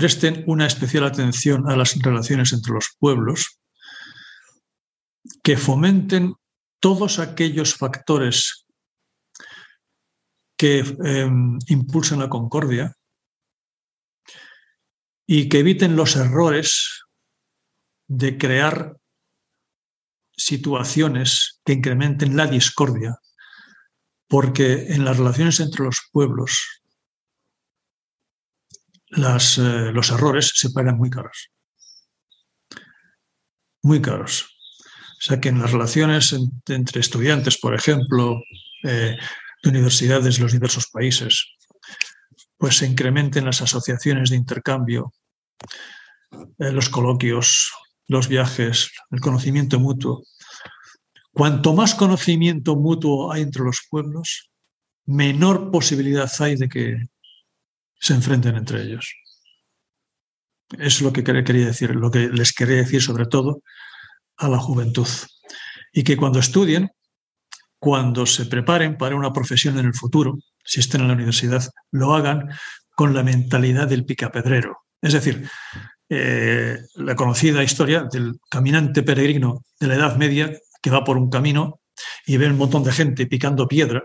presten 0.00 0.44
una 0.46 0.66
especial 0.66 1.04
atención 1.04 1.70
a 1.70 1.76
las 1.76 1.94
relaciones 2.00 2.54
entre 2.54 2.72
los 2.72 2.96
pueblos, 2.98 3.60
que 5.42 5.58
fomenten 5.58 6.36
todos 6.80 7.18
aquellos 7.18 7.74
factores 7.74 8.64
que 10.56 10.78
em, 10.78 11.58
impulsan 11.66 12.20
la 12.20 12.30
concordia 12.30 12.96
y 15.26 15.50
que 15.50 15.58
eviten 15.58 15.96
los 15.96 16.16
errores 16.16 17.04
de 18.08 18.38
crear 18.38 18.96
situaciones 20.34 21.60
que 21.62 21.74
incrementen 21.74 22.38
la 22.38 22.46
discordia, 22.46 23.18
porque 24.28 24.94
en 24.94 25.04
las 25.04 25.18
relaciones 25.18 25.60
entre 25.60 25.84
los 25.84 26.00
pueblos 26.10 26.79
eh, 29.16 29.90
los 29.92 30.10
errores 30.10 30.52
se 30.54 30.70
pagan 30.70 30.96
muy 30.96 31.10
caros. 31.10 31.50
Muy 33.82 34.00
caros. 34.00 34.56
O 35.20 35.22
sea 35.22 35.40
que 35.40 35.50
en 35.50 35.60
las 35.60 35.72
relaciones 35.72 36.34
entre 36.68 37.00
estudiantes, 37.00 37.58
por 37.58 37.74
ejemplo, 37.74 38.40
eh, 38.84 39.16
de 39.62 39.68
universidades 39.68 40.36
de 40.36 40.42
los 40.42 40.52
diversos 40.52 40.88
países, 40.88 41.46
pues 42.56 42.76
se 42.78 42.86
incrementen 42.86 43.44
las 43.44 43.60
asociaciones 43.62 44.30
de 44.30 44.36
intercambio, 44.36 45.12
eh, 46.58 46.72
los 46.72 46.88
coloquios, 46.88 47.72
los 48.06 48.28
viajes, 48.28 48.92
el 49.10 49.20
conocimiento 49.20 49.78
mutuo. 49.78 50.22
Cuanto 51.32 51.74
más 51.74 51.94
conocimiento 51.94 52.76
mutuo 52.76 53.32
hay 53.32 53.42
entre 53.42 53.64
los 53.64 53.86
pueblos, 53.90 54.50
menor 55.06 55.70
posibilidad 55.70 56.30
hay 56.38 56.56
de 56.56 56.68
que 56.68 56.96
se 58.00 58.14
enfrenten 58.14 58.56
entre 58.56 58.82
ellos. 58.82 59.14
Es 60.78 61.02
lo 61.02 61.12
que 61.12 61.22
quería 61.22 61.66
decir, 61.66 61.94
lo 61.94 62.10
que 62.10 62.28
les 62.28 62.52
quería 62.52 62.76
decir 62.76 63.02
sobre 63.02 63.26
todo 63.26 63.62
a 64.36 64.48
la 64.48 64.58
juventud. 64.58 65.08
Y 65.92 66.02
que 66.02 66.16
cuando 66.16 66.38
estudien, 66.38 66.90
cuando 67.78 68.26
se 68.26 68.46
preparen 68.46 68.96
para 68.96 69.16
una 69.16 69.32
profesión 69.32 69.78
en 69.78 69.86
el 69.86 69.94
futuro, 69.94 70.38
si 70.64 70.80
estén 70.80 71.02
en 71.02 71.08
la 71.08 71.14
universidad, 71.14 71.64
lo 71.90 72.14
hagan 72.14 72.48
con 72.94 73.14
la 73.14 73.22
mentalidad 73.22 73.88
del 73.88 74.04
picapedrero. 74.04 74.78
Es 75.00 75.12
decir, 75.12 75.48
eh, 76.08 76.78
la 76.96 77.14
conocida 77.14 77.62
historia 77.62 78.06
del 78.10 78.38
caminante 78.50 79.02
peregrino 79.02 79.64
de 79.78 79.86
la 79.86 79.94
Edad 79.94 80.16
Media 80.16 80.52
que 80.82 80.90
va 80.90 81.04
por 81.04 81.16
un 81.16 81.30
camino 81.30 81.80
y 82.26 82.36
ve 82.36 82.46
un 82.46 82.58
montón 82.58 82.84
de 82.84 82.92
gente 82.92 83.26
picando 83.26 83.68
piedra. 83.68 84.02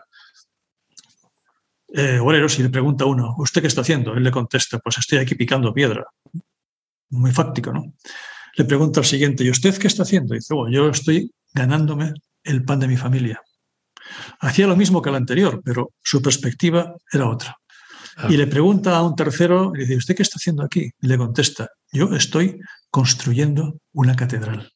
Eh, 1.98 2.20
y 2.58 2.62
le 2.62 2.70
pregunta 2.70 3.06
a 3.06 3.08
uno, 3.08 3.36
¿usted 3.38 3.62
qué 3.62 3.68
está 3.68 3.80
haciendo? 3.80 4.14
Él 4.16 4.24
le 4.24 4.32
contesta, 4.32 4.80
pues 4.80 4.98
estoy 4.98 5.20
aquí 5.20 5.36
picando 5.36 5.74
piedra. 5.74 6.04
Muy 7.12 7.32
fáctico, 7.32 7.72
¿no? 7.72 7.94
Le 8.58 8.66
pregunta 8.66 9.00
al 9.00 9.06
siguiente, 9.06 9.46
¿y 9.46 9.50
usted 9.50 9.78
qué 9.78 9.88
está 9.88 10.04
haciendo? 10.04 10.34
dice, 10.34 10.54
bueno, 10.54 10.76
yo 10.76 10.90
estoy 10.90 11.32
ganándome 11.54 12.14
el 12.44 12.66
pan 12.66 12.82
de 12.82 12.90
mi 12.90 12.98
familia. 12.98 13.42
Hacía 14.42 14.68
lo 14.68 14.76
mismo 14.76 15.02
que 15.02 15.10
el 15.10 15.16
anterior, 15.16 15.62
pero 15.64 15.94
su 16.04 16.22
perspectiva 16.22 16.94
era 17.14 17.30
otra. 17.30 17.56
Ah. 18.18 18.28
Y 18.30 18.36
le 18.36 18.48
pregunta 18.48 18.98
a 18.98 19.02
un 19.02 19.16
tercero, 19.16 19.72
y 19.74 19.80
dice, 19.80 19.96
¿usted 19.96 20.16
qué 20.18 20.24
está 20.24 20.36
haciendo 20.36 20.64
aquí? 20.64 20.92
Y 21.02 21.08
le 21.08 21.18
contesta, 21.18 21.70
yo 21.94 22.14
estoy 22.14 22.60
construyendo 22.90 23.80
una 23.94 24.18
catedral. 24.18 24.70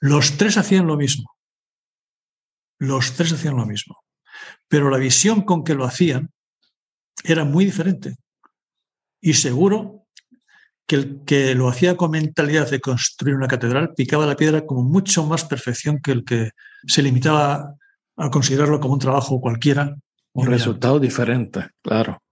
Los 0.00 0.36
tres 0.36 0.58
hacían 0.58 0.86
lo 0.86 0.98
mismo. 0.98 1.30
Los 2.78 3.12
tres 3.12 3.32
hacían 3.32 3.56
lo 3.56 3.64
mismo. 3.64 3.96
Pero 4.68 4.90
la 4.90 4.98
visión 4.98 5.42
con 5.42 5.64
que 5.64 5.74
lo 5.74 5.84
hacían 5.84 6.30
era 7.24 7.44
muy 7.44 7.64
diferente. 7.64 8.16
Y 9.20 9.34
seguro 9.34 10.06
que 10.86 10.96
el 10.96 11.24
que 11.24 11.54
lo 11.54 11.68
hacía 11.68 11.96
con 11.96 12.12
mentalidad 12.12 12.70
de 12.70 12.80
construir 12.80 13.36
una 13.36 13.48
catedral 13.48 13.94
picaba 13.94 14.26
la 14.26 14.36
piedra 14.36 14.66
con 14.66 14.90
mucho 14.90 15.24
más 15.26 15.44
perfección 15.44 16.00
que 16.00 16.12
el 16.12 16.24
que 16.24 16.50
se 16.86 17.02
limitaba 17.02 17.74
a 18.16 18.30
considerarlo 18.30 18.80
como 18.80 18.94
un 18.94 19.00
trabajo 19.00 19.40
cualquiera. 19.40 19.94
Un 20.32 20.46
resultado 20.46 20.98
diferente, 20.98 21.68
claro. 21.82 22.22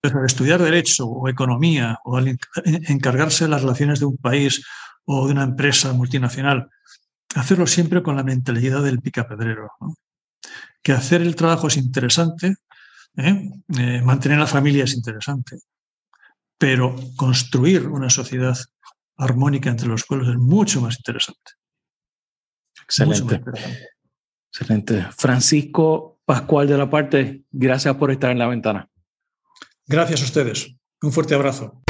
Pero 0.00 0.24
estudiar 0.24 0.62
derecho 0.62 1.06
o 1.06 1.28
economía 1.28 1.98
o 2.04 2.18
encargarse 2.64 3.44
de 3.44 3.50
las 3.50 3.62
relaciones 3.62 4.00
de 4.00 4.06
un 4.06 4.16
país 4.16 4.64
o 5.04 5.26
de 5.26 5.32
una 5.32 5.44
empresa 5.44 5.92
multinacional 5.92 6.68
hacerlo 7.36 7.66
siempre 7.66 8.02
con 8.02 8.16
la 8.16 8.22
mentalidad 8.22 8.82
del 8.82 9.00
picapedrero. 9.00 9.70
Que 10.86 10.92
hacer 10.92 11.20
el 11.20 11.34
trabajo 11.34 11.66
es 11.66 11.76
interesante, 11.78 12.54
¿eh? 13.16 13.50
Eh, 13.76 14.00
mantener 14.02 14.38
la 14.38 14.46
familia 14.46 14.84
es 14.84 14.94
interesante, 14.94 15.58
pero 16.56 16.94
construir 17.16 17.88
una 17.88 18.08
sociedad 18.08 18.56
armónica 19.16 19.68
entre 19.68 19.88
los 19.88 20.04
pueblos 20.04 20.28
es 20.28 20.36
mucho 20.36 20.80
más 20.80 20.96
interesante. 20.96 21.54
Excelente. 22.84 23.42
Excelente. 24.48 25.08
Francisco 25.10 26.20
Pascual 26.24 26.68
de 26.68 26.78
la 26.78 26.88
Parte, 26.88 27.42
gracias 27.50 27.96
por 27.96 28.12
estar 28.12 28.30
en 28.30 28.38
la 28.38 28.46
ventana. 28.46 28.88
Gracias 29.88 30.22
a 30.22 30.24
ustedes. 30.24 30.72
Un 31.02 31.10
fuerte 31.10 31.34
abrazo. 31.34 31.82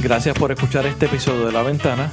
Gracias 0.00 0.38
por 0.38 0.52
escuchar 0.52 0.86
este 0.86 1.06
episodio 1.06 1.46
de 1.46 1.52
La 1.52 1.64
Ventana. 1.64 2.12